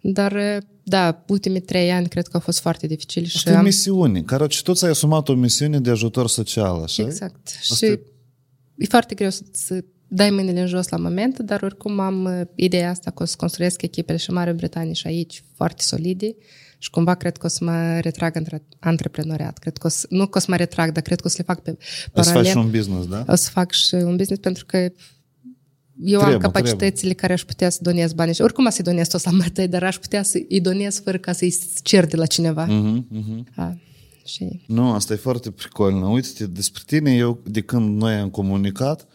Dar, 0.00 0.62
da, 0.82 1.24
ultimii 1.26 1.60
trei 1.60 1.90
ani 1.90 2.08
cred 2.08 2.24
că 2.26 2.30
au 2.32 2.40
fost 2.40 2.60
foarte 2.60 2.86
dificili. 2.86 3.24
Asta 3.24 3.38
și 3.38 3.48
e 3.48 3.58
am... 3.58 3.64
misiune. 3.64 4.22
Care 4.22 4.46
tu 4.62 4.72
ți-ai 4.72 4.90
asumat 4.90 5.28
o 5.28 5.34
misiune 5.34 5.80
de 5.80 5.90
ajutor 5.90 6.28
social, 6.28 6.82
așa? 6.82 7.02
Exact. 7.02 7.48
Asta 7.60 7.74
și 7.74 7.84
e... 7.84 8.00
e 8.76 8.86
foarte 8.88 9.14
greu 9.14 9.30
să, 9.30 9.42
să 9.50 9.84
dai 10.08 10.30
mâinile 10.30 10.60
în 10.60 10.66
jos 10.66 10.88
la 10.88 10.96
moment, 10.96 11.38
dar 11.38 11.62
oricum 11.62 12.00
am 12.00 12.48
ideea 12.54 12.90
asta 12.90 13.10
că 13.10 13.22
o 13.22 13.26
să 13.26 13.36
construiesc 13.38 13.82
echipele 13.82 14.18
și 14.18 14.30
în 14.30 14.34
Marea 14.34 14.52
Britanie 14.52 14.92
și 14.92 15.06
aici 15.06 15.44
foarte 15.54 15.82
solide 15.82 16.34
și 16.78 16.90
cumva 16.90 17.14
cred 17.14 17.36
că 17.36 17.46
o 17.46 17.48
să 17.48 17.64
mă 17.64 17.98
retrag 18.00 18.36
între 18.36 18.62
antreprenoriat. 18.78 19.58
Cred 19.58 19.78
că 19.78 19.86
o 19.86 19.90
să, 19.90 20.06
nu 20.10 20.26
că 20.26 20.38
o 20.38 20.40
să 20.40 20.46
mă 20.48 20.56
retrag, 20.56 20.92
dar 20.92 21.02
cred 21.02 21.20
că 21.20 21.26
o 21.26 21.30
să 21.30 21.36
le 21.38 21.44
fac 21.44 21.60
pe 21.60 21.76
paralel. 22.12 22.12
O 22.14 22.22
să 22.22 22.32
faci 22.32 22.46
și 22.46 22.56
un 22.56 22.70
business, 22.70 23.06
da? 23.06 23.24
O 23.28 23.34
să 23.34 23.50
fac 23.50 23.72
și 23.72 23.94
un 23.94 24.16
business 24.16 24.40
pentru 24.40 24.66
că 24.66 24.92
eu 26.04 26.18
trebuie, 26.18 26.34
am 26.34 26.40
capacitățile 26.40 26.88
trebuie. 26.88 27.14
care 27.14 27.32
aș 27.32 27.42
putea 27.42 27.70
să 27.70 27.78
donez 27.82 28.12
bani. 28.12 28.34
Și 28.34 28.42
oricum 28.42 28.70
să-i 28.70 28.84
donez 28.84 29.08
tot 29.08 29.24
la 29.24 29.30
mătăi, 29.30 29.68
dar 29.68 29.82
aș 29.82 29.96
putea 29.96 30.22
să-i 30.22 30.60
donez 30.62 31.00
fără 31.04 31.18
ca 31.18 31.32
să-i 31.32 31.54
cer 31.82 32.06
de 32.06 32.16
la 32.16 32.26
cineva. 32.26 32.66
Uh-huh, 32.66 33.18
uh-huh. 33.18 33.54
A, 33.56 33.76
și... 34.24 34.60
Nu, 34.66 34.92
asta 34.92 35.12
e 35.12 35.16
foarte 35.16 35.50
pricolnă. 35.50 36.06
Uite-te, 36.06 36.46
despre 36.46 36.82
tine, 36.86 37.14
eu 37.14 37.42
de 37.46 37.60
când 37.60 38.00
noi 38.00 38.14
am 38.14 38.30
comunicat 38.30 39.06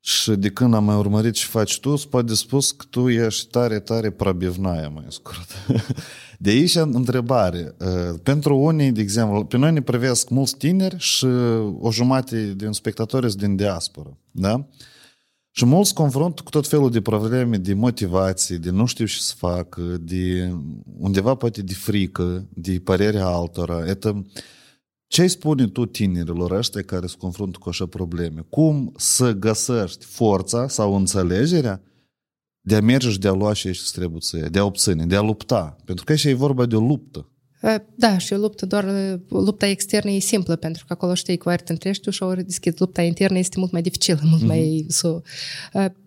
și 0.00 0.30
de 0.30 0.50
când 0.50 0.74
am 0.74 0.84
mai 0.84 0.96
urmărit 0.96 1.32
ce 1.32 1.44
faci 1.44 1.80
tu, 1.80 1.90
îți 1.90 2.08
poate 2.08 2.34
spus 2.34 2.70
că 2.70 2.84
tu 2.90 3.08
ești 3.08 3.50
tare, 3.50 3.78
tare 3.78 4.10
prabivnaia, 4.10 4.88
mai 4.88 5.06
scurt. 5.08 5.48
De 6.42 6.50
aici 6.50 6.74
întrebare. 6.74 7.76
Pentru 8.22 8.56
unii, 8.56 8.92
de 8.92 9.00
exemplu, 9.00 9.44
pe 9.44 9.56
noi 9.56 9.72
ne 9.72 9.82
privesc 9.82 10.28
mulți 10.28 10.56
tineri 10.56 10.94
și 10.98 11.26
o 11.80 11.92
jumătate 11.92 12.54
din 12.56 12.72
spectatori 12.72 13.36
din 13.36 13.56
diaspora, 13.56 14.16
da? 14.30 14.66
Și 15.52 15.64
mulți 15.64 15.94
confrunt 15.94 16.40
cu 16.40 16.50
tot 16.50 16.68
felul 16.68 16.90
de 16.90 17.00
probleme 17.00 17.56
de 17.56 17.74
motivații, 17.74 18.58
de 18.58 18.70
nu 18.70 18.86
știu 18.86 19.06
ce 19.06 19.18
să 19.18 19.34
fac, 19.36 19.76
de 20.00 20.52
undeva 20.98 21.34
poate 21.34 21.62
de 21.62 21.74
frică, 21.74 22.48
de 22.54 22.80
părerea 22.84 23.26
altora. 23.26 23.88
Etă, 23.88 24.26
ce 25.06 25.26
spune 25.26 25.66
tu 25.66 25.86
tinerilor 25.86 26.50
ăștia 26.50 26.82
care 26.82 27.06
se 27.06 27.14
confruntă 27.18 27.58
cu 27.58 27.68
așa 27.68 27.86
probleme? 27.86 28.46
Cum 28.48 28.92
să 28.96 29.32
găsești 29.32 30.04
forța 30.04 30.68
sau 30.68 30.94
înțelegerea 30.94 31.82
de 32.60 32.76
a 32.76 32.80
merge 32.80 33.10
și 33.10 33.18
de 33.18 33.28
a 33.28 33.32
lua 33.32 33.52
și 33.52 33.72
ce 33.72 33.82
trebuie 33.92 34.20
să 34.20 34.36
iei, 34.36 34.48
de 34.48 34.58
a 34.58 34.64
obține, 34.64 35.06
de 35.06 35.16
a 35.16 35.20
lupta? 35.20 35.76
Pentru 35.84 36.04
că 36.04 36.12
aici 36.12 36.24
e 36.24 36.34
vorba 36.34 36.66
de 36.66 36.76
o 36.76 36.80
luptă. 36.80 37.28
Da, 37.94 38.18
și 38.18 38.32
o 38.32 38.36
luptă, 38.36 38.66
doar 38.66 38.84
lupta 39.28 39.66
externă 39.66 40.10
e 40.10 40.18
simplă, 40.18 40.56
pentru 40.56 40.84
că 40.86 40.92
acolo 40.92 41.14
știi 41.14 41.36
cu 41.38 41.48
aer 41.48 41.60
te 41.60 41.72
întrești 41.72 42.10
și 42.10 42.22
ori 42.22 42.44
deschid 42.44 42.74
lupta 42.78 43.02
internă 43.02 43.38
este 43.38 43.58
mult 43.58 43.70
mai 43.70 43.82
dificilă, 43.82 44.20
mult 44.22 44.42
mm-hmm. 44.42 44.46
mai... 44.46 44.86
So, 44.88 45.20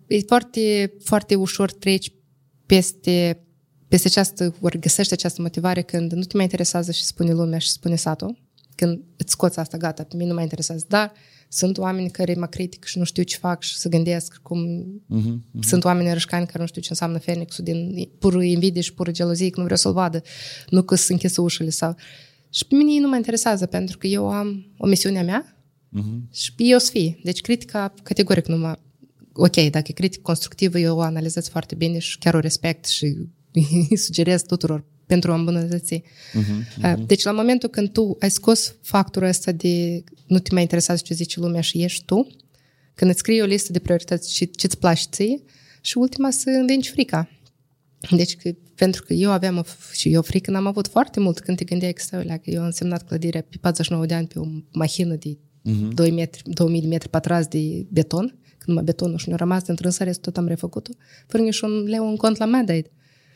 e 0.06 0.20
foarte, 0.26 0.92
foarte 1.02 1.34
ușor 1.34 1.72
treci 1.72 2.12
peste, 2.66 3.44
peste 3.88 4.08
această, 4.08 4.54
ori 4.60 4.78
găsești 4.78 5.12
această 5.12 5.42
motivare 5.42 5.82
când 5.82 6.12
nu 6.12 6.22
te 6.22 6.36
mai 6.36 6.44
interesează 6.44 6.92
și 6.92 7.04
spune 7.04 7.32
lumea 7.32 7.58
și 7.58 7.70
spune 7.70 7.96
satul, 7.96 8.42
când 8.74 9.02
îți 9.16 9.32
scoți 9.32 9.58
asta, 9.58 9.76
gata, 9.76 10.02
pe 10.02 10.16
mine 10.16 10.28
nu 10.28 10.34
mă 10.34 10.42
interesează. 10.42 10.84
Dar 10.88 11.12
sunt 11.54 11.78
oameni 11.78 12.10
care 12.10 12.34
mă 12.34 12.46
critică 12.46 12.86
și 12.86 12.98
nu 12.98 13.04
știu 13.04 13.22
ce 13.22 13.36
fac 13.36 13.62
și 13.62 13.76
să 13.76 13.88
gândesc 13.88 14.38
cum... 14.42 14.66
Uh-huh, 14.86 15.34
uh-huh. 15.38 15.60
Sunt 15.60 15.84
oameni 15.84 16.12
rășcani 16.12 16.46
care 16.46 16.58
nu 16.58 16.66
știu 16.66 16.80
ce 16.80 16.88
înseamnă 16.90 17.18
Fenixul 17.18 17.64
din 17.64 18.08
pură 18.18 18.42
invidie 18.42 18.80
și 18.80 18.94
pură 18.94 19.10
gelozie, 19.10 19.50
că 19.50 19.56
nu 19.56 19.62
vreau 19.62 19.78
să-l 19.78 19.92
vadă, 19.92 20.22
nu 20.68 20.82
că 20.82 20.94
să 20.94 21.12
închisă 21.12 21.40
ușile 21.40 21.70
sau... 21.70 21.96
Și 22.50 22.66
pe 22.66 22.74
mine 22.74 23.00
nu 23.00 23.08
mă 23.08 23.16
interesează, 23.16 23.66
pentru 23.66 23.98
că 23.98 24.06
eu 24.06 24.30
am 24.30 24.74
o 24.78 24.86
misiune 24.86 25.18
a 25.18 25.22
mea 25.22 25.64
uh-huh. 25.98 26.32
și 26.32 26.52
eu 26.56 26.78
să 26.78 26.90
fie. 26.90 27.18
Deci 27.22 27.40
critica 27.40 27.94
categoric 28.02 28.46
nu 28.46 28.56
mă... 28.56 28.78
Ok, 29.32 29.54
dacă 29.54 29.84
e 29.86 29.92
critică 29.92 30.22
constructivă, 30.22 30.78
eu 30.78 30.96
o 30.96 31.00
analizez 31.00 31.48
foarte 31.48 31.74
bine 31.74 31.98
și 31.98 32.18
chiar 32.18 32.34
o 32.34 32.38
respect 32.38 32.84
și 32.84 33.16
îi 33.90 33.96
sugerez 33.96 34.42
tuturor 34.42 34.84
pentru 35.06 35.32
a 35.32 35.34
îmbunătăți. 35.34 36.02
Uh-huh, 36.02 36.82
uh-huh. 36.82 37.06
Deci 37.06 37.22
la 37.22 37.32
momentul 37.32 37.68
când 37.68 37.92
tu 37.92 38.16
ai 38.20 38.30
scos 38.30 38.74
factorul 38.82 39.28
ăsta 39.28 39.52
de 39.52 40.04
nu 40.26 40.38
te 40.38 40.52
mai 40.52 40.62
interesează 40.62 41.02
ce 41.04 41.14
zice 41.14 41.40
lumea 41.40 41.60
și 41.60 41.82
ești 41.82 42.04
tu, 42.04 42.26
când 42.94 43.10
îți 43.10 43.18
scrii 43.18 43.42
o 43.42 43.44
listă 43.44 43.72
de 43.72 43.78
priorități 43.78 44.34
și 44.34 44.50
ce 44.50 44.66
îți 44.66 44.78
place 44.78 45.04
ție, 45.10 45.42
și 45.80 45.98
ultima 45.98 46.30
să 46.30 46.50
învingi 46.50 46.90
frica. 46.90 47.28
Deci, 48.10 48.36
că, 48.36 48.50
pentru 48.74 49.04
că 49.04 49.12
eu 49.12 49.30
aveam, 49.30 49.56
o, 49.56 49.62
și 49.92 50.12
eu 50.12 50.22
frică 50.22 50.50
n-am 50.50 50.66
avut 50.66 50.86
foarte 50.86 51.20
mult 51.20 51.40
când 51.40 51.56
te 51.56 51.64
gândeai 51.64 51.92
că 51.92 52.02
stai, 52.02 52.40
că 52.42 52.50
eu 52.50 52.62
am 52.62 52.70
semnat 52.70 53.06
clădirea 53.06 53.42
pe 53.42 53.56
49 53.60 54.06
de 54.06 54.14
ani 54.14 54.26
pe 54.26 54.38
o 54.38 54.44
mașină 54.72 55.14
de 55.14 55.36
uh-huh. 55.36 55.94
2 55.94 56.10
metri, 56.10 56.42
2000 56.44 56.80
de 56.80 56.86
metri 56.86 57.08
pătrați 57.08 57.48
de 57.48 57.86
beton, 57.88 58.38
când 58.40 58.66
numai 58.66 58.84
betonul 58.84 59.18
și 59.18 59.28
ne-a 59.28 59.36
rămas 59.36 59.62
de 59.62 59.70
întrânsă, 59.70 60.04
tot 60.04 60.36
am 60.36 60.46
refăcut-o, 60.46 60.92
fără 61.26 61.42
niciun 61.42 61.82
leu 61.82 62.08
în 62.08 62.16
cont 62.16 62.36
la 62.36 62.44
Madaid. 62.44 62.90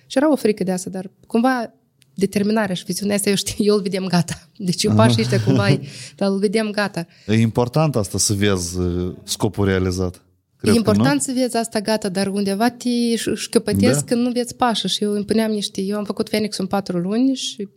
Și 0.09 0.17
era 0.17 0.33
o 0.33 0.37
frică 0.37 0.65
de 0.65 0.73
asta, 0.73 0.91
dar 0.91 1.11
cumva 1.27 1.73
determinarea 2.15 2.75
și 2.75 2.85
viziunea 2.85 3.17
asta, 3.17 3.29
eu 3.29 3.35
știu, 3.35 3.65
eu 3.69 3.75
îl 3.75 3.83
vedem 3.83 4.07
gata. 4.07 4.49
Deci 4.57 4.83
eu 4.83 4.95
pașii 4.95 5.21
ăștia 5.21 5.43
cumva, 5.43 5.79
dar 6.17 6.31
îl 6.31 6.39
vedem 6.39 6.71
gata. 6.71 7.07
E 7.27 7.33
important 7.35 7.97
asta 7.97 8.19
să 8.19 8.33
vezi 8.33 8.79
uh, 8.79 9.15
scopul 9.23 9.65
realizat. 9.65 10.23
Cred 10.57 10.75
e 10.75 10.77
important 10.77 11.23
să 11.23 11.33
vezi 11.35 11.57
asta 11.57 11.81
gata, 11.81 12.09
dar 12.09 12.27
undeva 12.27 12.71
te 12.71 13.17
șcăpătesc 13.35 13.99
da. 13.99 14.05
când 14.05 14.27
nu 14.27 14.31
vezi 14.31 14.55
pașă. 14.55 14.87
Și 14.87 15.03
eu 15.03 15.13
îmi 15.13 15.25
puneam 15.25 15.51
niște... 15.51 15.81
Eu 15.81 15.97
am 15.97 16.05
făcut 16.05 16.29
Phoenix 16.29 16.57
în 16.57 16.67
patru 16.67 16.99
luni 16.99 17.35
și 17.35 17.69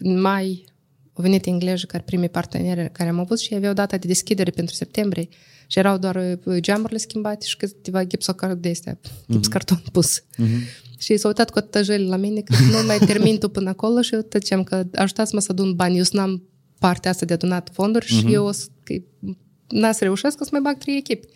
în 0.00 0.20
mai 0.20 0.64
au 1.12 1.22
venit 1.22 1.46
engleză 1.46 1.84
care 1.86 2.02
primii 2.06 2.28
parteneri 2.28 2.92
care 2.92 3.08
am 3.08 3.18
avut 3.18 3.38
și 3.38 3.54
aveau 3.54 3.72
data 3.72 3.96
de 3.96 4.06
deschidere 4.06 4.50
pentru 4.50 4.74
septembrie. 4.74 5.28
Și 5.70 5.78
erau 5.78 5.98
doar 5.98 6.38
uh, 6.44 6.56
geamurile 6.58 6.98
schimbate 6.98 7.46
și 7.46 7.56
câteva 7.56 8.04
gipsocartone 8.04 8.60
de 8.60 8.68
astea, 8.68 8.98
gips 9.30 9.48
carton 9.48 9.82
pus. 9.92 10.20
Uh-huh. 10.20 10.98
Și 10.98 11.16
s-a 11.16 11.28
uitat 11.28 11.50
cu 11.50 11.58
atâta 11.58 11.94
la 11.96 12.16
mine 12.16 12.40
că 12.40 12.54
nu 12.70 12.86
mai 12.86 12.98
termin 12.98 13.38
tu 13.38 13.48
până 13.48 13.68
acolo 13.68 14.02
și 14.02 14.14
eu 14.14 14.20
tăceam 14.20 14.64
că 14.64 14.84
ajutați-mă 14.94 15.40
să 15.40 15.48
adun 15.50 15.74
bani. 15.74 15.98
Eu 15.98 16.04
n-am 16.10 16.42
partea 16.78 17.10
asta 17.10 17.26
de 17.26 17.32
adunat 17.32 17.70
fonduri 17.72 18.04
uh-huh. 18.04 18.08
și 18.08 18.24
mhm. 18.24 18.32
eu 18.32 18.44
o 18.44 18.52
să, 18.52 18.66
că, 18.82 18.94
n-a 19.68 19.92
să 19.92 20.04
reușesc, 20.04 20.40
o 20.40 20.44
să 20.44 20.50
mai 20.52 20.60
bag 20.60 20.78
trei 20.78 20.96
echipe. 20.96 21.26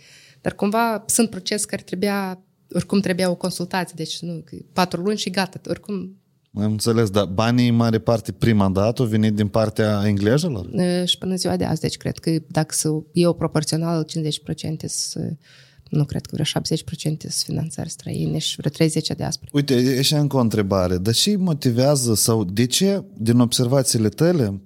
Dar 0.41 0.55
cumva 0.55 1.05
sunt 1.07 1.31
proces 1.31 1.65
care 1.65 1.83
trebuia, 1.83 2.43
oricum 2.73 3.01
trebuia 3.01 3.31
o 3.31 3.35
consultație, 3.35 3.95
deci 3.97 4.19
nu, 4.19 4.45
patru 4.73 5.03
luni 5.03 5.19
și 5.19 5.31
gata, 5.31 5.61
oricum 5.67 6.22
am 6.55 6.71
înțeles, 6.71 7.11
dar 7.11 7.25
banii 7.25 7.69
în 7.69 7.75
mare 7.75 7.99
parte 7.99 8.33
prima 8.33 8.69
dată 8.69 9.03
au 9.03 9.09
venit 9.09 9.35
din 9.35 9.49
partea 9.49 10.03
englezilor? 10.05 10.69
Și 11.05 11.19
până 11.19 11.35
ziua 11.35 11.57
de 11.57 11.65
azi, 11.65 11.81
deci 11.81 11.97
cred 11.97 12.19
că 12.19 12.31
dacă 12.49 12.75
să 12.75 12.89
eu 13.13 13.33
proporțional 13.33 14.05
50% 14.05 14.77
să 14.85 15.37
nu 15.93 16.05
cred 16.05 16.27
că 16.27 16.31
vreo 16.33 16.45
70% 16.45 17.19
sunt 17.19 17.33
finanțări 17.33 17.91
străine 17.91 18.39
și 18.39 18.57
vreo 18.57 18.89
30% 18.89 19.17
de 19.17 19.25
aspre. 19.25 19.49
Uite, 19.53 19.75
e 19.75 20.03
și 20.03 20.15
încă 20.15 20.37
o 20.37 20.41
întrebare. 20.41 20.97
De 20.97 21.13
ce 21.13 21.37
motivează 21.37 22.15
sau 22.15 22.45
de 22.45 22.67
ce, 22.67 23.05
din 23.17 23.39
observațiile 23.39 24.09
tale, 24.09 24.63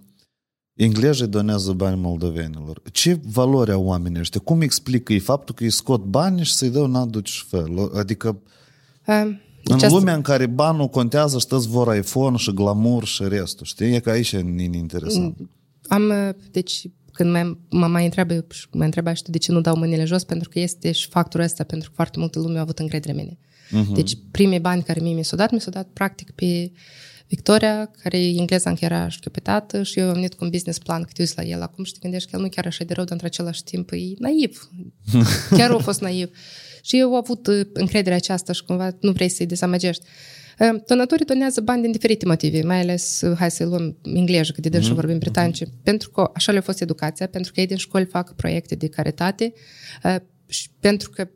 englezii 0.74 1.26
donează 1.26 1.72
bani 1.72 2.00
moldovenilor? 2.00 2.82
Ce 2.92 3.20
valori 3.24 3.72
au 3.72 3.84
oamenii 3.84 4.20
ăștia? 4.20 4.40
Cum 4.40 4.60
explică 4.60 5.12
ei 5.12 5.18
faptul 5.18 5.54
că 5.54 5.62
îi 5.62 5.70
scot 5.70 6.04
bani 6.04 6.44
și 6.44 6.54
să-i 6.54 6.70
dau 6.70 6.86
n-aduci 6.86 7.44
fel? 7.48 7.90
Adică... 7.94 8.42
Um, 9.06 9.40
deci 9.66 9.82
în 9.82 9.88
lumea 9.88 10.14
în 10.14 10.22
care 10.22 10.46
banul 10.46 10.88
contează 10.88 11.38
și 11.38 11.46
toți 11.46 11.68
vor 11.68 11.96
iPhone 11.96 12.36
și 12.36 12.52
glamour 12.52 13.04
și 13.04 13.22
restul, 13.28 13.66
știi? 13.66 13.94
E 13.94 14.00
că 14.00 14.10
aici 14.10 14.32
e 14.32 14.38
interesant. 14.72 15.36
Am, 15.88 16.12
deci, 16.50 16.88
când 17.12 17.30
mă, 17.30 17.56
mă 17.70 17.86
mai 17.86 18.04
întreabă, 18.04 18.46
mă 18.70 18.84
întreba 18.84 19.12
și 19.14 19.22
tu 19.22 19.30
de 19.30 19.38
ce 19.38 19.52
nu 19.52 19.60
dau 19.60 19.76
mâinile 19.76 20.04
jos, 20.04 20.24
pentru 20.24 20.48
că 20.48 20.58
este 20.58 20.92
și 20.92 21.08
factorul 21.08 21.46
ăsta, 21.46 21.64
pentru 21.64 21.88
că 21.88 21.94
foarte 21.94 22.18
multă 22.18 22.38
lume 22.38 22.58
a 22.58 22.60
avut 22.60 22.78
încredere 22.78 23.12
în 23.12 23.18
mine. 23.18 23.38
Uh-huh. 23.66 23.94
Deci 23.94 24.18
primii 24.30 24.58
bani 24.58 24.82
care 24.82 25.00
mie 25.00 25.14
mi 25.14 25.24
s-au 25.24 25.38
dat, 25.38 25.50
mi 25.50 25.60
s-au 25.60 25.72
dat 25.72 25.88
practic 25.92 26.30
pe 26.30 26.72
Victoria, 27.28 27.90
care 28.02 28.18
e 28.18 28.38
engleza 28.38 28.70
încă 28.70 28.84
era 28.84 29.08
șchiopetată 29.08 29.82
și 29.82 29.98
eu 29.98 30.06
am 30.06 30.12
venit 30.12 30.34
cu 30.34 30.44
un 30.44 30.50
business 30.50 30.78
plan, 30.78 31.02
că 31.02 31.10
te 31.12 31.22
uiți 31.22 31.36
la 31.36 31.42
el 31.42 31.62
acum 31.62 31.84
și 31.84 31.92
te 31.92 31.98
gândești 32.02 32.30
că 32.30 32.36
el 32.36 32.42
nu 32.42 32.48
chiar 32.48 32.66
așa 32.66 32.84
de 32.84 32.94
rău, 32.94 33.04
dar 33.04 33.12
într 33.12 33.24
același 33.24 33.64
timp 33.64 33.90
e 33.92 34.14
naiv. 34.18 34.70
Chiar 35.56 35.70
a 35.70 35.78
fost 35.78 36.00
naiv. 36.00 36.30
Și 36.86 36.98
eu 36.98 37.08
am 37.08 37.14
avut 37.14 37.46
uh, 37.46 37.60
încrederea 37.72 38.16
aceasta 38.16 38.52
și 38.52 38.64
cumva 38.64 38.96
nu 39.00 39.12
vrei 39.12 39.28
să-i 39.28 39.46
dezamăgești. 39.46 40.04
Uh, 40.58 40.82
donatorii 40.86 41.24
donează 41.24 41.60
bani 41.60 41.82
din 41.82 41.90
diferite 41.90 42.26
motive, 42.26 42.62
mai 42.62 42.80
ales, 42.80 43.20
uh, 43.20 43.36
hai 43.38 43.50
să 43.50 43.64
luăm 43.64 43.96
engleză, 44.02 44.52
că 44.52 44.60
de 44.60 44.68
dânsă 44.68 44.90
mm-hmm. 44.90 44.94
vorbim 44.94 45.18
britanice, 45.18 45.64
mm-hmm. 45.64 45.82
pentru 45.82 46.10
că 46.10 46.30
așa 46.34 46.52
le-a 46.52 46.60
fost 46.60 46.80
educația, 46.80 47.26
pentru 47.26 47.52
că 47.52 47.60
ei 47.60 47.66
din 47.66 47.76
școli 47.76 48.04
fac 48.04 48.34
proiecte 48.34 48.74
de 48.74 48.88
caritate 48.88 49.52
și 50.48 50.68
pentru 50.80 51.10
că 51.10 51.28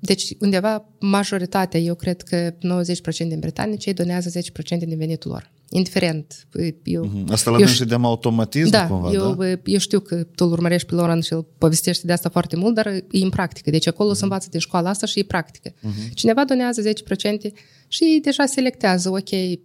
deci 0.00 0.34
undeva 0.40 0.88
majoritatea, 1.00 1.80
eu 1.80 1.94
cred 1.94 2.22
că 2.22 2.50
90% 2.50 2.54
din 3.16 3.38
britanici, 3.38 3.86
ei 3.86 3.94
donează 3.94 4.40
10% 4.40 4.42
din 4.78 4.98
venitul 4.98 5.30
lor. 5.30 5.52
Indiferent. 5.70 6.46
Eu, 6.82 7.06
uh-huh. 7.06 7.32
Asta 7.32 7.50
la 7.50 7.66
și 7.66 7.84
de 7.84 7.94
automatism 7.94 8.70
da, 8.70 8.86
cumva, 8.86 9.10
eu, 9.10 9.34
da? 9.34 9.46
eu 9.64 9.78
știu 9.78 10.00
că 10.00 10.22
tu 10.22 10.44
îl 10.44 10.52
urmărești 10.52 10.88
pe 10.88 10.94
Loran 10.94 11.20
și 11.20 11.32
îl 11.32 11.46
povestești 11.58 12.06
de 12.06 12.12
asta 12.12 12.28
foarte 12.28 12.56
mult, 12.56 12.74
dar 12.74 12.86
e 12.86 13.04
în 13.10 13.30
practică. 13.30 13.70
Deci 13.70 13.86
acolo 13.86 14.10
uh-huh. 14.10 14.16
se 14.16 14.22
învață 14.22 14.48
din 14.50 14.60
școala 14.60 14.88
asta 14.88 15.06
și 15.06 15.18
e 15.18 15.24
practică. 15.24 15.70
Uh-huh. 15.70 16.14
Cineva 16.14 16.44
donează 16.44 16.82
10% 16.82 16.84
și 17.88 18.18
deja 18.22 18.46
selectează, 18.46 19.10
ok, 19.10 19.58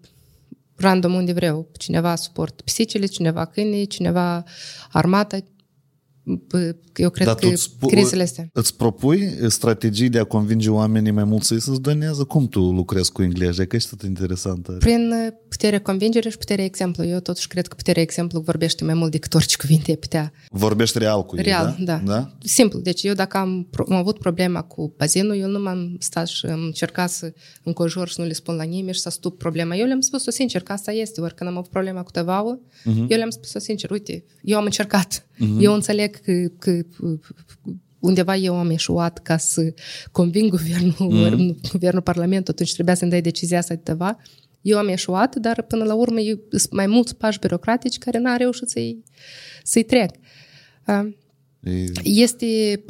random 0.76 1.14
unde 1.14 1.32
vreau. 1.32 1.70
Cineva 1.78 2.16
suport 2.16 2.62
pisicile, 2.62 3.06
cineva 3.06 3.46
câini, 3.46 3.88
cineva 3.88 4.44
armata, 4.92 5.38
eu 6.96 7.10
cred 7.10 7.28
Dar 7.28 7.36
că 7.36 7.56
spu- 7.56 7.88
crizele 7.88 8.24
astea. 8.24 8.48
Îți 8.54 8.76
propui 8.76 9.38
strategii 9.48 10.10
de 10.10 10.20
a 10.20 10.24
convinge 10.24 10.70
oamenii 10.70 11.12
mai 11.12 11.24
mult 11.24 11.44
să-i 11.44 11.62
să-ți 11.62 11.82
donează? 11.82 12.24
Cum 12.24 12.48
tu 12.48 12.60
lucrezi 12.60 13.12
cu 13.12 13.22
engleză? 13.22 13.66
Că 13.66 13.76
e 13.76 13.80
tot 13.90 14.02
interesantă. 14.02 14.72
Prin 14.72 15.12
uh, 15.12 15.34
puterea 15.50 15.82
convingere 15.82 16.30
și 16.30 16.38
puterea 16.38 16.66
exemplu. 16.66 17.06
Eu 17.06 17.20
totuși 17.20 17.48
cred 17.48 17.68
că 17.68 17.76
puterea 17.76 18.02
exemplu 18.02 18.40
vorbește 18.40 18.84
mai 18.84 18.94
mult 18.94 19.12
decât 19.12 19.34
orice 19.34 19.58
cuvinte 19.58 19.92
ai 19.92 19.98
putea. 19.98 20.32
Vorbești 20.50 20.98
real 20.98 21.26
cu 21.26 21.38
ei, 21.38 21.44
Real, 21.44 21.76
da? 21.80 22.02
da? 22.06 22.14
da? 22.14 22.38
Simplu. 22.44 22.80
Deci 22.80 23.04
eu 23.04 23.14
dacă 23.14 23.38
am, 23.38 23.70
am 23.90 23.96
avut 23.96 24.20
problema 24.20 24.62
cu 24.62 24.94
bazinul, 24.98 25.38
eu 25.38 25.48
nu 25.48 25.60
m-am 25.60 25.96
stat 26.00 26.28
și 26.28 26.46
am 26.46 26.64
încercat 26.64 27.10
să 27.10 27.34
încojor 27.64 28.08
și 28.08 28.20
nu 28.20 28.26
le 28.26 28.34
spun 28.34 28.56
la 28.56 28.64
nimeni 28.64 28.94
și 28.94 29.00
să 29.00 29.10
stup 29.10 29.38
problema. 29.38 29.76
Eu 29.76 29.86
le-am 29.86 30.00
spus-o 30.00 30.32
sincer 30.32 30.62
că 30.62 30.72
asta 30.72 30.92
este. 30.92 31.22
Ori 31.22 31.36
când 31.36 31.50
am 31.50 31.58
avut 31.58 31.70
problema 31.70 32.04
cu 32.04 32.12
tăvaul, 32.12 32.62
uh-huh. 32.62 33.08
eu 33.08 33.18
le-am 33.18 33.30
spus-o 33.30 33.60
sincer. 33.60 33.92
Uite, 33.92 34.24
eu 34.42 34.58
am 34.58 34.64
încercat. 34.64 35.28
Uh-huh. 35.36 35.60
Eu 35.60 35.74
înțeleg 35.74 36.13
că, 36.22 36.48
că 36.60 36.82
undeva 38.00 38.36
eu 38.36 38.56
am 38.56 38.70
eșuat 38.70 39.20
ca 39.20 39.38
să 39.38 39.74
conving 40.12 40.50
guvernul, 40.50 40.96
mm. 41.00 41.58
guvernul 41.72 42.02
Parlamentului, 42.02 42.54
atunci 42.54 42.74
trebuia 42.74 42.96
să-mi 42.96 43.12
dai 43.12 43.22
decizia 43.22 43.58
asta 43.58 43.74
de 43.74 43.82
tăva. 43.84 44.18
Eu 44.62 44.78
am 44.78 44.88
eșuat, 44.88 45.36
dar 45.36 45.62
până 45.62 45.84
la 45.84 45.94
urmă 45.94 46.20
sunt 46.50 46.72
mai 46.72 46.88
mulți 46.88 47.16
pași 47.16 47.40
birocratici 47.40 47.98
care 47.98 48.20
n-am 48.20 48.38
reușit 48.38 48.70
să-i, 48.70 49.04
să-i 49.64 49.84
trec. 49.84 50.10
Este 52.04 52.84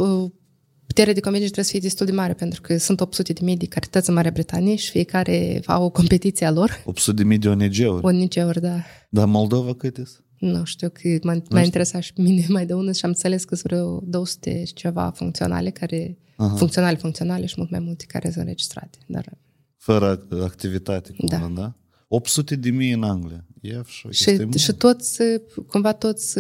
puterea 0.86 1.14
de 1.14 1.20
convingere 1.20 1.52
trebuie 1.52 1.64
să 1.64 1.72
fie 1.72 1.80
destul 1.80 2.06
de 2.06 2.12
mare, 2.12 2.34
pentru 2.34 2.62
că 2.62 2.78
sunt 2.78 3.02
800 3.02 3.34
de 3.34 3.40
mii 3.44 3.58
de 3.58 3.66
carități 3.66 4.10
în 4.10 4.16
Marea 4.16 4.32
Britanie 4.32 4.76
și 4.76 4.90
fiecare 4.90 5.62
au 5.66 5.84
o 5.84 5.90
competiție 5.90 6.45
a 6.45 6.52
lor. 6.52 6.82
800 6.86 7.22
de 7.22 7.28
mii 7.28 7.38
de 7.38 7.48
ONG-uri? 7.48 8.06
ONG-uri, 8.06 8.62
da. 8.62 8.84
Dar 9.10 9.26
Moldova 9.26 9.74
cât 9.76 9.98
este? 9.98 10.18
Nu 10.44 10.64
știu, 10.64 10.90
că 10.90 11.18
m-a, 11.22 11.41
m-a 11.49 11.61
interesat 11.61 12.02
și 12.02 12.14
mine 12.15 12.45
mai 12.49 12.65
de 12.65 12.74
unul 12.74 12.94
și 12.94 13.06
am 13.06 13.10
înțeles 13.10 13.44
că 13.44 13.56
sunt 13.56 13.72
vreo 13.72 13.99
200 14.03 14.64
și 14.65 14.74
ceva 14.74 15.11
funcționale 15.15 15.70
care, 15.70 16.18
Aha. 16.36 16.56
funcționale, 16.56 16.98
funcționale 16.98 17.45
și 17.45 17.53
mult 17.57 17.70
mai 17.70 17.80
multe 17.80 18.06
care 18.07 18.30
sunt 18.30 18.41
înregistrate. 18.44 18.98
Dar... 19.07 19.38
Fără 19.78 20.28
activitate, 20.44 21.14
cumva, 21.18 21.38
da? 21.38 21.61
da? 21.61 21.76
800 22.07 22.56
de 22.56 22.70
mii 22.70 22.91
în 22.91 23.03
Anglia. 23.03 23.45
ief 23.61 23.90
și, 23.90 24.07
și, 24.11 24.57
și 24.57 24.74
toți, 24.74 25.22
cumva 25.68 25.94
toți 25.94 26.40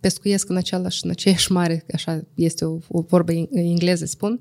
pescuiesc 0.00 0.48
în, 0.48 0.56
același, 0.56 1.04
în 1.04 1.10
aceeași 1.10 1.52
mare, 1.52 1.84
așa 1.92 2.26
este 2.34 2.64
o, 2.64 2.78
o 2.88 3.00
vorbă 3.00 3.32
engleză, 3.50 4.04
spun, 4.04 4.40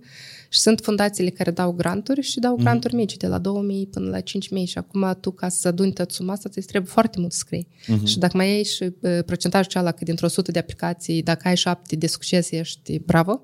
și 0.50 0.60
sunt 0.60 0.80
fundațiile 0.84 1.30
care 1.30 1.52
dau 1.52 1.72
granturi 1.72 2.22
și 2.22 2.40
dau 2.40 2.54
mhm. 2.54 2.62
granturi 2.62 2.94
mm. 2.94 3.00
mici, 3.00 3.18
de 3.18 3.28
la 3.28 3.38
2000 3.38 3.88
până 3.88 4.10
la 4.10 4.20
5000 4.20 4.66
și 4.66 4.78
acum 4.78 5.18
tu 5.22 5.32
ca 5.32 5.50
să 5.50 5.68
aduni 5.68 5.94
tot 5.94 6.12
suma 6.12 6.34
asta, 6.34 6.50
îți 6.56 6.68
trebuie 6.68 6.92
foarte 6.92 7.20
mult 7.20 7.32
să 7.32 7.38
scrii. 7.38 7.68
Mm-hmm. 7.68 8.04
Și 8.04 8.20
dacă 8.20 8.38
mai 8.38 8.48
ai 8.48 8.64
și 8.64 8.84
uh, 8.84 9.20
procentajul 9.26 9.72
cealaltă 9.72 9.98
că 9.98 10.04
dintr-o 10.04 10.28
sută 10.28 10.52
de 10.52 10.60
aplicații, 10.60 11.24
dacă 11.24 11.48
ai 11.48 11.56
șapte 11.56 11.96
de 11.96 12.08
succes, 12.08 12.52
ești 12.52 13.00
bravo. 13.00 13.42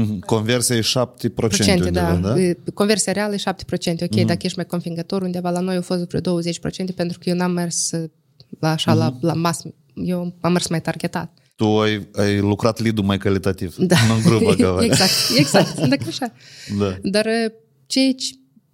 Mm-hmm. 0.00 0.18
Conversia 0.26 0.76
e 0.76 0.80
7% 0.80 1.34
procente, 1.34 1.84
undeva, 1.84 2.14
da. 2.14 2.34
da? 2.34 2.34
Conversia 2.74 3.12
reală 3.12 3.34
e 3.34 3.38
7%. 3.38 3.40
Ok, 3.42 3.54
mm-hmm. 3.54 4.24
dacă 4.24 4.38
ești 4.42 4.56
mai 4.56 4.66
convingător, 4.66 5.22
undeva 5.22 5.50
la 5.50 5.60
noi 5.60 5.76
a 5.76 5.80
fost 5.80 6.08
vreo 6.08 6.40
20%, 6.40 6.94
pentru 6.94 7.18
că 7.18 7.28
eu 7.28 7.34
n-am 7.34 7.50
mers 7.50 7.90
la 8.58 8.70
așa, 8.70 8.92
mm-hmm. 8.92 8.98
la, 8.98 9.16
la 9.20 9.32
mas. 9.32 9.62
Eu 9.94 10.36
am 10.40 10.52
mers 10.52 10.68
mai 10.68 10.80
targetat 10.80 11.38
Tu 11.57 11.65
ai, 11.65 12.07
ai 12.13 12.39
lucrat 12.39 12.79
lead 12.79 12.99
mai 12.99 13.17
calitativ. 13.17 13.75
Da. 13.75 13.95
Nu 14.07 14.29
grubă 14.29 14.53
говоря. 14.53 14.85
exact, 14.85 15.11
exact. 15.35 15.79
Dacă 15.87 16.03
așa. 16.07 16.33
Da. 16.77 16.97
Dar 17.03 17.27
ce 17.85 18.15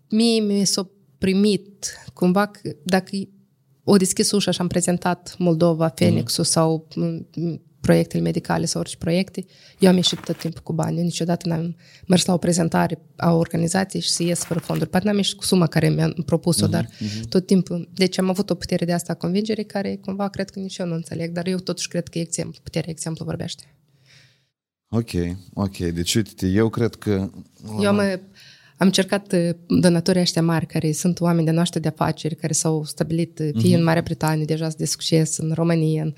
mie 0.09 0.39
mi 0.39 0.65
s-a 0.65 0.89
primit, 1.17 1.93
cumva, 2.13 2.51
dacă 2.83 3.15
o 3.83 3.97
deschis 3.97 4.31
ușa 4.31 4.51
și 4.51 4.61
am 4.61 4.67
prezentat 4.67 5.35
Moldova, 5.37 5.89
Phoenix-ul 5.89 6.43
mm. 6.43 6.51
sau 6.51 6.87
proiectele 7.84 8.22
medicale 8.22 8.64
sau 8.64 8.80
orice 8.80 8.96
proiecte, 8.96 9.44
eu 9.78 9.90
am 9.90 9.96
ieșit 9.96 10.20
tot 10.20 10.38
timpul 10.38 10.60
cu 10.62 10.72
bani. 10.72 10.96
Eu 10.96 11.02
niciodată 11.02 11.48
n-am 11.48 11.76
mers 12.06 12.24
la 12.24 12.32
o 12.32 12.36
prezentare 12.36 12.98
a 13.16 13.32
organizației 13.32 14.02
și 14.02 14.08
să 14.08 14.22
ies 14.22 14.44
fără 14.44 14.60
fonduri. 14.60 14.90
Poate 14.90 15.06
n-am 15.06 15.16
ieșit 15.16 15.36
cu 15.36 15.44
suma 15.44 15.66
care 15.66 15.88
mi-am 15.88 16.22
propus-o, 16.26 16.66
uh-huh, 16.66 16.70
dar 16.70 16.84
uh-huh. 16.84 17.28
tot 17.28 17.46
timpul. 17.46 17.88
Deci 17.94 18.18
am 18.18 18.28
avut 18.28 18.50
o 18.50 18.54
putere 18.54 18.84
de 18.84 18.92
asta 18.92 19.12
a 19.12 19.16
convingerii 19.16 19.66
care 19.66 19.96
cumva 19.96 20.28
cred 20.28 20.50
că 20.50 20.58
nici 20.58 20.76
eu 20.76 20.86
nu 20.86 20.94
înțeleg, 20.94 21.32
dar 21.32 21.46
eu 21.46 21.58
totuși 21.58 21.88
cred 21.88 22.08
că 22.08 22.18
e 22.18 22.20
exemplu. 22.20 22.60
Puterea 22.62 22.90
exemplu 22.90 23.24
vorbește. 23.24 23.62
Ok, 24.88 25.10
ok. 25.54 25.76
Deci 25.76 26.14
uite, 26.14 26.46
eu 26.46 26.68
cred 26.68 26.94
că... 26.94 27.30
Eu 27.80 27.88
am 27.88 28.20
am 28.76 28.86
încercat 28.86 29.32
uh, 29.32 29.50
donatorii 29.66 30.20
ăștia 30.20 30.42
mari, 30.42 30.66
care 30.66 30.92
sunt 30.92 31.20
oameni 31.20 31.46
de 31.46 31.52
noastră 31.52 31.80
de 31.80 31.88
afaceri, 31.88 32.34
care 32.34 32.52
s-au 32.52 32.84
stabilit 32.84 33.38
uh, 33.38 33.48
fie 33.58 33.74
uh-huh. 33.74 33.78
în 33.78 33.84
Marea 33.84 34.02
Britanie, 34.02 34.44
deja 34.44 34.68
de 34.76 34.84
succes, 34.84 35.36
în 35.36 35.52
România, 35.54 36.02
în 36.02 36.14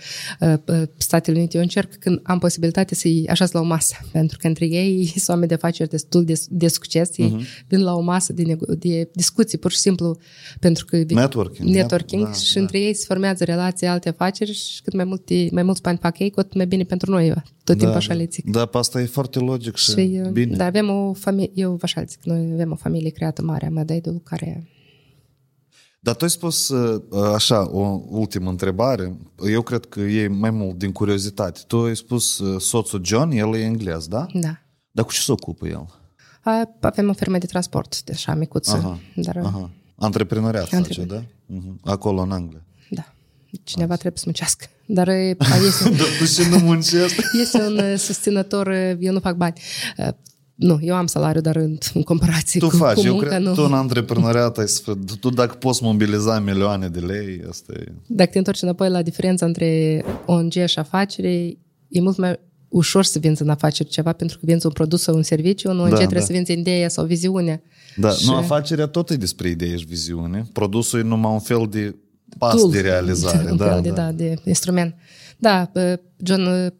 uh, 0.69 0.83
Statele 0.97 1.39
Unite. 1.39 1.57
Eu 1.57 1.62
încerc 1.62 1.95
când 1.95 2.20
am 2.23 2.39
posibilitate 2.39 2.95
să-i 2.95 3.27
așez 3.28 3.51
la 3.51 3.61
o 3.61 3.65
masă, 3.65 3.97
pentru 4.12 4.39
că 4.41 4.47
între 4.47 4.66
ei 4.66 5.07
sunt 5.15 5.28
oameni 5.28 5.49
de 5.49 5.55
afaceri 5.55 5.89
destul 5.89 6.24
de, 6.24 6.41
de 6.49 6.69
succes, 6.69 7.16
ei 7.16 7.37
uh-huh. 7.37 7.66
vin 7.69 7.83
la 7.83 7.95
o 7.95 8.01
masă 8.01 8.33
de, 8.33 8.57
de 8.78 9.09
discuții, 9.12 9.59
pur 9.59 9.70
și 9.70 9.78
simplu, 9.78 10.19
pentru 10.61 10.85
că... 10.85 10.97
Networking. 11.09 11.69
Networking 11.69 12.24
da, 12.24 12.33
și 12.33 12.55
da. 12.55 12.61
între 12.61 12.78
ei 12.78 12.95
se 12.95 13.05
formează 13.07 13.45
relații, 13.45 13.87
alte 13.87 14.09
afaceri 14.09 14.53
și 14.53 14.83
cât 14.83 14.95
mai, 14.95 15.05
multe, 15.05 15.49
mai 15.53 15.62
mulți 15.62 15.83
bani 15.83 15.99
fac 16.01 16.19
ei, 16.19 16.31
cât 16.31 16.55
mai 16.55 16.66
bine 16.66 16.83
pentru 16.83 17.11
noi. 17.11 17.35
Tot 17.66 17.74
da, 17.74 17.80
timpul 17.80 17.97
așa 17.97 18.14
le 18.14 18.28
zic. 18.30 18.51
Da, 18.51 18.68
asta 18.72 19.01
e 19.01 19.05
foarte 19.05 19.38
logic 19.38 19.76
și, 19.76 19.90
și 19.90 20.22
bine. 20.32 20.56
Da, 20.56 20.64
avem 20.64 20.90
o 20.90 21.12
familie, 21.12 21.52
eu 21.55 21.78
așa 21.82 22.05
zic, 22.05 22.24
noi 22.24 22.51
avem 22.52 22.72
o 22.72 22.74
familie 22.74 23.10
creată 23.10 23.43
mare 23.43 23.66
a 23.66 23.70
Mădăidului 23.70 24.20
care... 24.24 24.68
Dar 26.01 26.14
tu 26.14 26.24
ai 26.24 26.30
spus 26.30 26.68
uh, 26.68 27.02
așa, 27.34 27.70
o 27.70 28.01
ultimă 28.09 28.51
întrebare. 28.51 29.16
Eu 29.48 29.62
cred 29.62 29.84
că 29.84 30.01
e 30.01 30.28
mai 30.28 30.51
mult 30.51 30.78
din 30.78 30.93
curiozitate. 30.93 31.60
Tu 31.66 31.76
ai 31.76 31.97
spus 31.97 32.38
uh, 32.38 32.60
soțul 32.60 33.01
John, 33.05 33.30
el 33.30 33.55
e 33.55 33.64
englez, 33.64 34.06
da? 34.06 34.26
Da. 34.32 34.59
Dar 34.90 35.05
cu 35.05 35.12
ce 35.12 35.20
se 35.20 35.32
ocupă 35.32 35.66
el? 35.66 35.86
Avem 36.80 37.09
o 37.09 37.12
firmă 37.12 37.38
de 37.38 37.47
transport, 37.47 38.02
de 38.02 38.12
așa 38.12 38.34
micuță. 38.34 38.76
Aha, 38.76 38.98
dar... 39.14 39.36
aha. 39.36 39.70
Antreprenoriat 39.97 40.68
face, 40.68 41.05
da? 41.05 41.22
Uh-huh. 41.22 41.80
Acolo, 41.84 42.20
în 42.20 42.30
Anglia. 42.30 42.64
Da. 43.51 43.60
Cineva 43.64 43.93
Asta. 43.93 43.97
trebuie 43.97 44.18
să 44.18 44.24
muncească. 44.27 44.66
Dar 44.86 45.09
este, 45.09 45.89
Dar 45.98 46.06
tu 46.18 46.24
și 46.24 46.48
nu 46.51 46.56
muncesc? 46.56 47.14
este 47.43 47.62
un 47.62 47.97
susținător, 47.97 48.68
eu 48.98 49.12
nu 49.12 49.20
fac 49.20 49.36
bani. 49.36 49.55
Nu, 50.56 50.78
eu 50.82 50.94
am 50.94 51.06
salariu, 51.06 51.40
dar 51.40 51.56
în, 51.56 51.78
în 51.94 52.02
comparație 52.02 52.60
tu 52.60 52.68
cu, 52.68 52.77
faci, 52.77 52.94
cu 52.94 53.06
eu 53.06 53.12
munca, 53.12 53.28
cred, 53.28 53.40
nu. 53.40 53.55
Tu 53.55 53.62
în 53.62 53.73
antreprenoriat 53.73 54.59
ai 54.59 54.68
să 54.68 54.94
tu 55.20 55.31
dacă 55.31 55.55
poți 55.55 55.82
mobiliza 55.82 56.40
milioane 56.40 56.89
de 56.89 56.98
lei, 56.98 57.43
asta 57.48 57.73
e... 57.77 57.93
Dacă 58.06 58.31
te 58.31 58.39
întorci 58.39 58.62
înapoi 58.62 58.89
la 58.89 59.02
diferența 59.02 59.47
între 59.47 60.05
ONG 60.27 60.52
și 60.52 60.78
afacere, 60.78 61.56
e 61.89 62.01
mult 62.01 62.16
mai 62.16 62.39
ușor 62.68 63.05
să 63.05 63.18
vinzi 63.18 63.43
în 63.43 63.48
afaceri 63.48 63.89
ceva, 63.89 64.12
pentru 64.12 64.39
că 64.39 64.47
vinzi 64.47 64.66
un 64.66 64.73
produs 64.73 65.02
sau 65.02 65.14
un 65.14 65.23
serviciu, 65.23 65.70
în 65.70 65.78
ONG 65.78 65.90
da, 65.90 65.97
trebuie 65.97 66.20
da. 66.20 66.27
să 66.27 66.32
vinzi 66.32 66.52
ideea 66.52 66.89
sau 66.89 67.05
viziunea. 67.05 67.62
Da, 67.97 68.10
și... 68.10 68.27
nu, 68.27 68.35
afacerea 68.35 68.86
tot 68.86 69.10
e 69.10 69.16
despre 69.16 69.48
idee 69.48 69.77
și 69.77 69.85
viziune. 69.85 70.47
Produsul 70.52 70.98
e 70.98 71.02
numai 71.02 71.32
un 71.32 71.40
fel 71.40 71.66
de 71.70 71.94
pas 72.39 72.55
Tool. 72.55 72.70
de 72.70 72.81
realizare. 72.81 73.51
un 73.51 73.57
da, 73.62 73.65
fel 73.65 73.74
da. 73.74 73.81
De, 73.81 73.90
da, 73.90 74.12
de 74.12 74.36
instrument. 74.44 74.94
Da, 75.39 75.70
John 76.16 76.73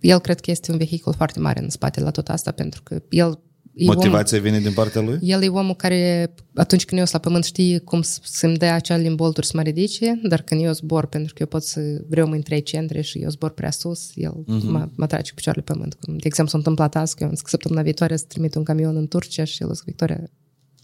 el 0.00 0.18
cred 0.18 0.40
că 0.40 0.50
este 0.50 0.72
un 0.72 0.78
vehicul 0.78 1.12
foarte 1.12 1.40
mare 1.40 1.62
în 1.62 1.70
spate 1.70 2.00
la 2.00 2.10
tot 2.10 2.28
asta, 2.28 2.50
pentru 2.50 2.82
că 2.82 3.02
el 3.08 3.40
Motivația 3.84 4.38
omul, 4.38 4.50
vine 4.50 4.62
din 4.62 4.72
partea 4.72 5.00
lui? 5.00 5.18
El 5.22 5.42
e 5.42 5.48
omul 5.48 5.74
care, 5.74 6.34
atunci 6.54 6.84
când 6.84 7.00
eu 7.00 7.06
sunt 7.06 7.22
la 7.22 7.28
pământ, 7.28 7.44
știe 7.44 7.78
cum 7.78 8.02
să-mi 8.22 8.56
dea 8.56 8.74
acea 8.74 8.96
limbolturi 8.96 9.46
să 9.46 9.52
mă 9.54 9.62
ridice, 9.62 10.20
dar 10.22 10.42
când 10.42 10.62
eu 10.62 10.72
zbor, 10.72 11.06
pentru 11.06 11.34
că 11.34 11.42
eu 11.42 11.46
pot 11.48 11.62
să 11.62 11.80
vreau 12.08 12.30
în 12.30 12.42
trei 12.42 12.62
centre 12.62 13.00
și 13.00 13.18
eu 13.18 13.28
zbor 13.28 13.50
prea 13.50 13.70
sus, 13.70 14.10
el 14.14 14.32
uh-huh. 14.42 14.62
mă, 14.62 14.88
mă 14.94 15.06
trage 15.06 15.28
cu 15.28 15.34
picioarele 15.34 15.64
pe 15.64 15.72
pământ. 15.72 15.96
De 16.00 16.26
exemplu, 16.26 16.52
s-a 16.52 16.58
întâmplat 16.58 16.96
azi 16.96 17.16
că 17.16 17.22
eu 17.22 17.28
că 17.28 17.36
săptămâna 17.44 17.82
viitoare 17.82 18.16
să 18.16 18.24
trimit 18.28 18.54
un 18.54 18.62
camion 18.62 18.96
în 18.96 19.06
Turcia 19.06 19.44
și 19.44 19.62
el 19.62 19.74
zic, 19.74 19.84
Victoria, 19.84 20.30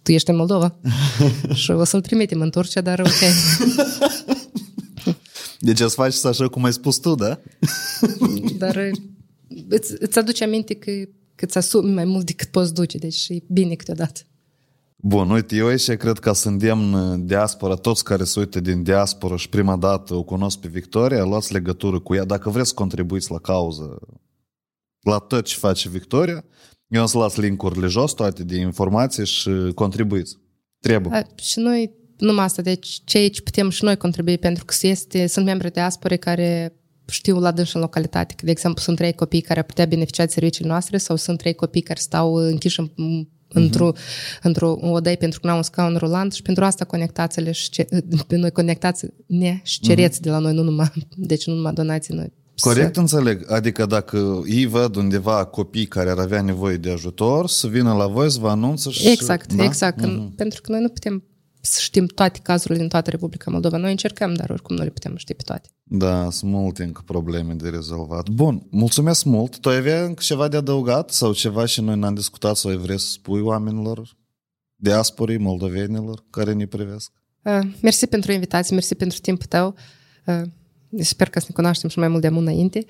tu 0.02 0.12
ești 0.12 0.30
în 0.30 0.36
Moldova 0.36 0.78
și 1.54 1.70
o 1.70 1.84
să-l 1.84 2.00
trimitem 2.00 2.40
în 2.40 2.50
Turcia, 2.50 2.80
dar 2.80 3.00
ok. 3.00 3.20
Deci 5.58 5.80
îți 5.80 5.94
faci 5.94 6.24
așa 6.24 6.48
cum 6.48 6.64
ai 6.64 6.72
spus 6.72 6.96
tu, 6.96 7.14
da? 7.14 7.40
dar 8.58 8.90
îți, 9.68 9.94
îți 9.98 10.18
aduce 10.18 10.44
aminte 10.44 10.74
că, 10.74 10.90
că 11.34 11.44
îți 11.44 11.58
asumi 11.58 11.92
mai 11.92 12.04
mult 12.04 12.26
decât 12.26 12.48
poți 12.48 12.74
duce, 12.74 12.98
deci 12.98 13.28
e 13.28 13.42
bine 13.48 13.74
câteodată. 13.74 14.20
Bun, 14.96 15.30
uite, 15.30 15.56
eu 15.56 15.66
aici 15.66 15.90
cred 15.90 16.18
că 16.18 16.32
să 16.32 16.48
îndemn 16.48 17.26
diaspora, 17.26 17.74
toți 17.74 18.04
care 18.04 18.24
se 18.24 18.38
uită 18.38 18.60
din 18.60 18.82
diaspora 18.82 19.36
și 19.36 19.48
prima 19.48 19.76
dată 19.76 20.14
o 20.14 20.22
cunosc 20.22 20.58
pe 20.58 20.68
Victoria, 20.68 21.24
luați 21.24 21.52
legătură 21.52 21.98
cu 21.98 22.14
ea. 22.14 22.24
Dacă 22.24 22.50
vreți 22.50 22.68
să 22.68 22.74
contribuiți 22.74 23.30
la 23.30 23.38
cauză, 23.38 23.98
la 25.00 25.18
tot 25.18 25.44
ce 25.44 25.56
face 25.56 25.88
Victoria, 25.88 26.44
eu 26.92 27.02
o 27.02 27.06
să 27.06 27.18
las 27.18 27.36
link-urile 27.36 27.86
jos, 27.86 28.12
toate 28.12 28.44
de 28.44 28.56
informații 28.56 29.26
și 29.26 29.50
contribuiți. 29.74 30.36
Trebuie. 30.80 31.18
A, 31.18 31.26
și 31.42 31.58
noi, 31.58 31.92
numai 32.18 32.44
asta, 32.44 32.62
deci 32.62 33.00
ce 33.04 33.18
aici 33.18 33.40
putem 33.40 33.70
și 33.70 33.84
noi 33.84 33.96
contribui, 33.96 34.38
pentru 34.38 34.64
că 34.64 34.74
este, 34.80 35.26
sunt 35.26 35.44
membri 35.44 35.66
de 35.66 35.72
diaspore 35.72 36.16
care 36.16 36.76
știu 37.08 37.38
la 37.38 37.50
dâns 37.50 37.72
în 37.72 37.80
localitate, 37.80 38.34
că, 38.34 38.44
de 38.44 38.50
exemplu, 38.50 38.82
sunt 38.82 38.96
trei 38.96 39.12
copii 39.12 39.40
care 39.40 39.58
ar 39.58 39.64
putea 39.64 39.86
beneficia 39.86 40.24
de 40.24 40.30
serviciile 40.30 40.68
noastre 40.68 40.96
sau 40.96 41.16
sunt 41.16 41.38
trei 41.38 41.54
copii 41.54 41.80
care 41.80 42.00
stau 42.00 42.34
închiși 42.34 42.80
în, 42.80 42.90
într-o, 43.48 43.92
uh-huh. 43.92 44.40
într-o 44.42 44.78
odăi 44.80 45.16
pentru 45.16 45.40
că 45.40 45.46
nu 45.46 45.52
au 45.52 45.58
un 45.58 45.64
scaun 45.64 45.96
rulant 45.96 46.32
și 46.32 46.42
pentru 46.42 46.64
asta 46.64 46.84
conectați-le 46.84 47.52
și 47.52 47.70
ce, 47.70 47.86
pe 48.26 48.36
noi 48.36 48.50
conectați-ne 48.50 49.60
și 49.62 49.80
cereți 49.80 50.18
uh-huh. 50.18 50.22
de 50.22 50.30
la 50.30 50.38
noi, 50.38 50.54
nu 50.54 50.62
numai, 50.62 50.92
deci 51.16 51.46
nu 51.46 51.54
numai 51.54 51.72
donații 51.72 52.14
noi. 52.14 52.32
Corect 52.60 52.94
să... 52.94 53.00
înțeleg. 53.00 53.50
Adică 53.50 53.86
dacă 53.86 54.42
ei 54.46 54.66
văd 54.66 54.96
undeva 54.96 55.44
copii 55.44 55.86
care 55.86 56.10
ar 56.10 56.18
avea 56.18 56.42
nevoie 56.42 56.76
de 56.76 56.90
ajutor, 56.90 57.48
să 57.48 57.66
vină 57.66 57.92
la 57.92 58.06
voi, 58.06 58.30
să 58.30 58.38
vă 58.40 58.48
anunță 58.48 58.90
și... 58.90 59.08
Exact, 59.08 59.52
da? 59.52 59.64
exact. 59.64 60.06
Uh-huh. 60.06 60.36
Pentru 60.36 60.60
că 60.60 60.70
noi 60.70 60.80
nu 60.80 60.88
putem 60.88 61.22
să 61.64 61.78
știm 61.82 62.06
toate 62.06 62.40
cazurile 62.42 62.78
din 62.78 62.88
toată 62.88 63.10
Republica 63.10 63.50
Moldova. 63.50 63.76
Noi 63.76 63.90
încercăm, 63.90 64.34
dar 64.34 64.50
oricum 64.50 64.76
nu 64.76 64.82
le 64.82 64.90
putem 64.90 65.16
ști 65.16 65.34
pe 65.34 65.42
toate. 65.44 65.68
Da, 65.82 66.30
sunt 66.30 66.50
multe 66.50 66.82
încă 66.82 67.02
probleme 67.06 67.54
de 67.54 67.68
rezolvat. 67.68 68.28
Bun, 68.28 68.66
mulțumesc 68.70 69.24
mult. 69.24 69.58
Tu 69.58 69.68
ai 69.68 69.76
avea 69.76 70.04
încă 70.04 70.22
ceva 70.22 70.48
de 70.48 70.56
adăugat 70.56 71.10
sau 71.10 71.32
ceva 71.32 71.64
și 71.64 71.80
noi 71.80 71.98
n-am 71.98 72.14
discutat 72.14 72.56
sau 72.56 72.70
ai 72.70 72.76
vrea 72.76 72.96
să 72.96 73.06
spui 73.06 73.40
oamenilor, 73.40 74.16
diasporii, 74.76 75.38
moldovenilor 75.38 76.24
care 76.30 76.52
ne 76.52 76.66
privesc? 76.66 77.12
Uh, 77.42 77.60
mersi 77.82 78.06
pentru 78.06 78.32
invitație, 78.32 78.74
mersi 78.74 78.94
pentru 78.94 79.18
timpul 79.18 79.46
tău. 79.46 79.74
Uh, 80.26 80.42
sper 80.98 81.28
că 81.28 81.38
să 81.38 81.46
ne 81.48 81.54
cunoaștem 81.54 81.88
și 81.88 81.98
mai 81.98 82.08
mult 82.08 82.20
de 82.20 82.26
înainte. 82.26 82.84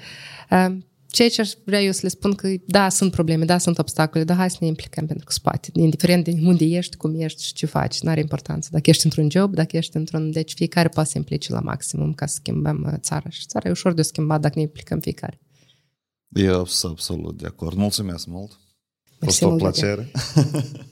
Uh, 0.51 0.77
ceea 1.13 1.29
ce 1.29 1.41
aș 1.41 1.51
vrea 1.65 1.83
eu 1.83 1.93
să 1.93 2.01
le 2.03 2.09
spun 2.09 2.35
că 2.35 2.49
da, 2.67 2.89
sunt 2.89 3.13
probleme, 3.13 3.45
da, 3.45 3.59
sunt 3.59 3.79
obstacole, 3.79 4.25
dar 4.25 4.37
hai 4.37 4.51
să 4.51 4.57
ne 4.61 4.67
implicăm 4.67 5.07
pentru 5.07 5.25
că 5.25 5.33
spate, 5.33 5.71
indiferent 5.73 6.25
de 6.25 6.35
unde 6.43 6.65
ești, 6.65 6.97
cum 6.97 7.21
ești 7.21 7.45
și 7.45 7.53
ce 7.53 7.67
faci, 7.67 8.01
nu 8.01 8.11
are 8.11 8.21
importanță. 8.21 8.69
Dacă 8.73 8.91
ești 8.91 9.05
într-un 9.05 9.31
job, 9.31 9.55
dacă 9.55 9.77
ești 9.77 9.97
într-un... 9.97 10.31
Deci 10.31 10.53
fiecare 10.53 10.89
poate 10.89 11.09
să 11.09 11.19
implice 11.19 11.53
la 11.53 11.61
maximum 11.61 12.13
ca 12.13 12.27
să 12.27 12.35
schimbăm 12.35 12.85
uh, 12.87 12.99
țara 12.99 13.29
și 13.29 13.47
țara 13.47 13.69
e 13.69 13.73
ușor 13.73 13.93
de 13.93 14.03
schimbat 14.03 14.41
dacă 14.41 14.53
ne 14.57 14.63
implicăm 14.63 15.01
fiecare. 15.01 15.41
Eu 16.29 16.65
sunt 16.65 16.93
absolut 16.93 17.39
de 17.39 17.47
acord. 17.47 17.77
Mulțumesc 17.77 18.27
mult. 18.27 18.61
A 19.21 19.25
fost 19.25 19.43
o 19.43 19.55
plăcere. 19.55 20.11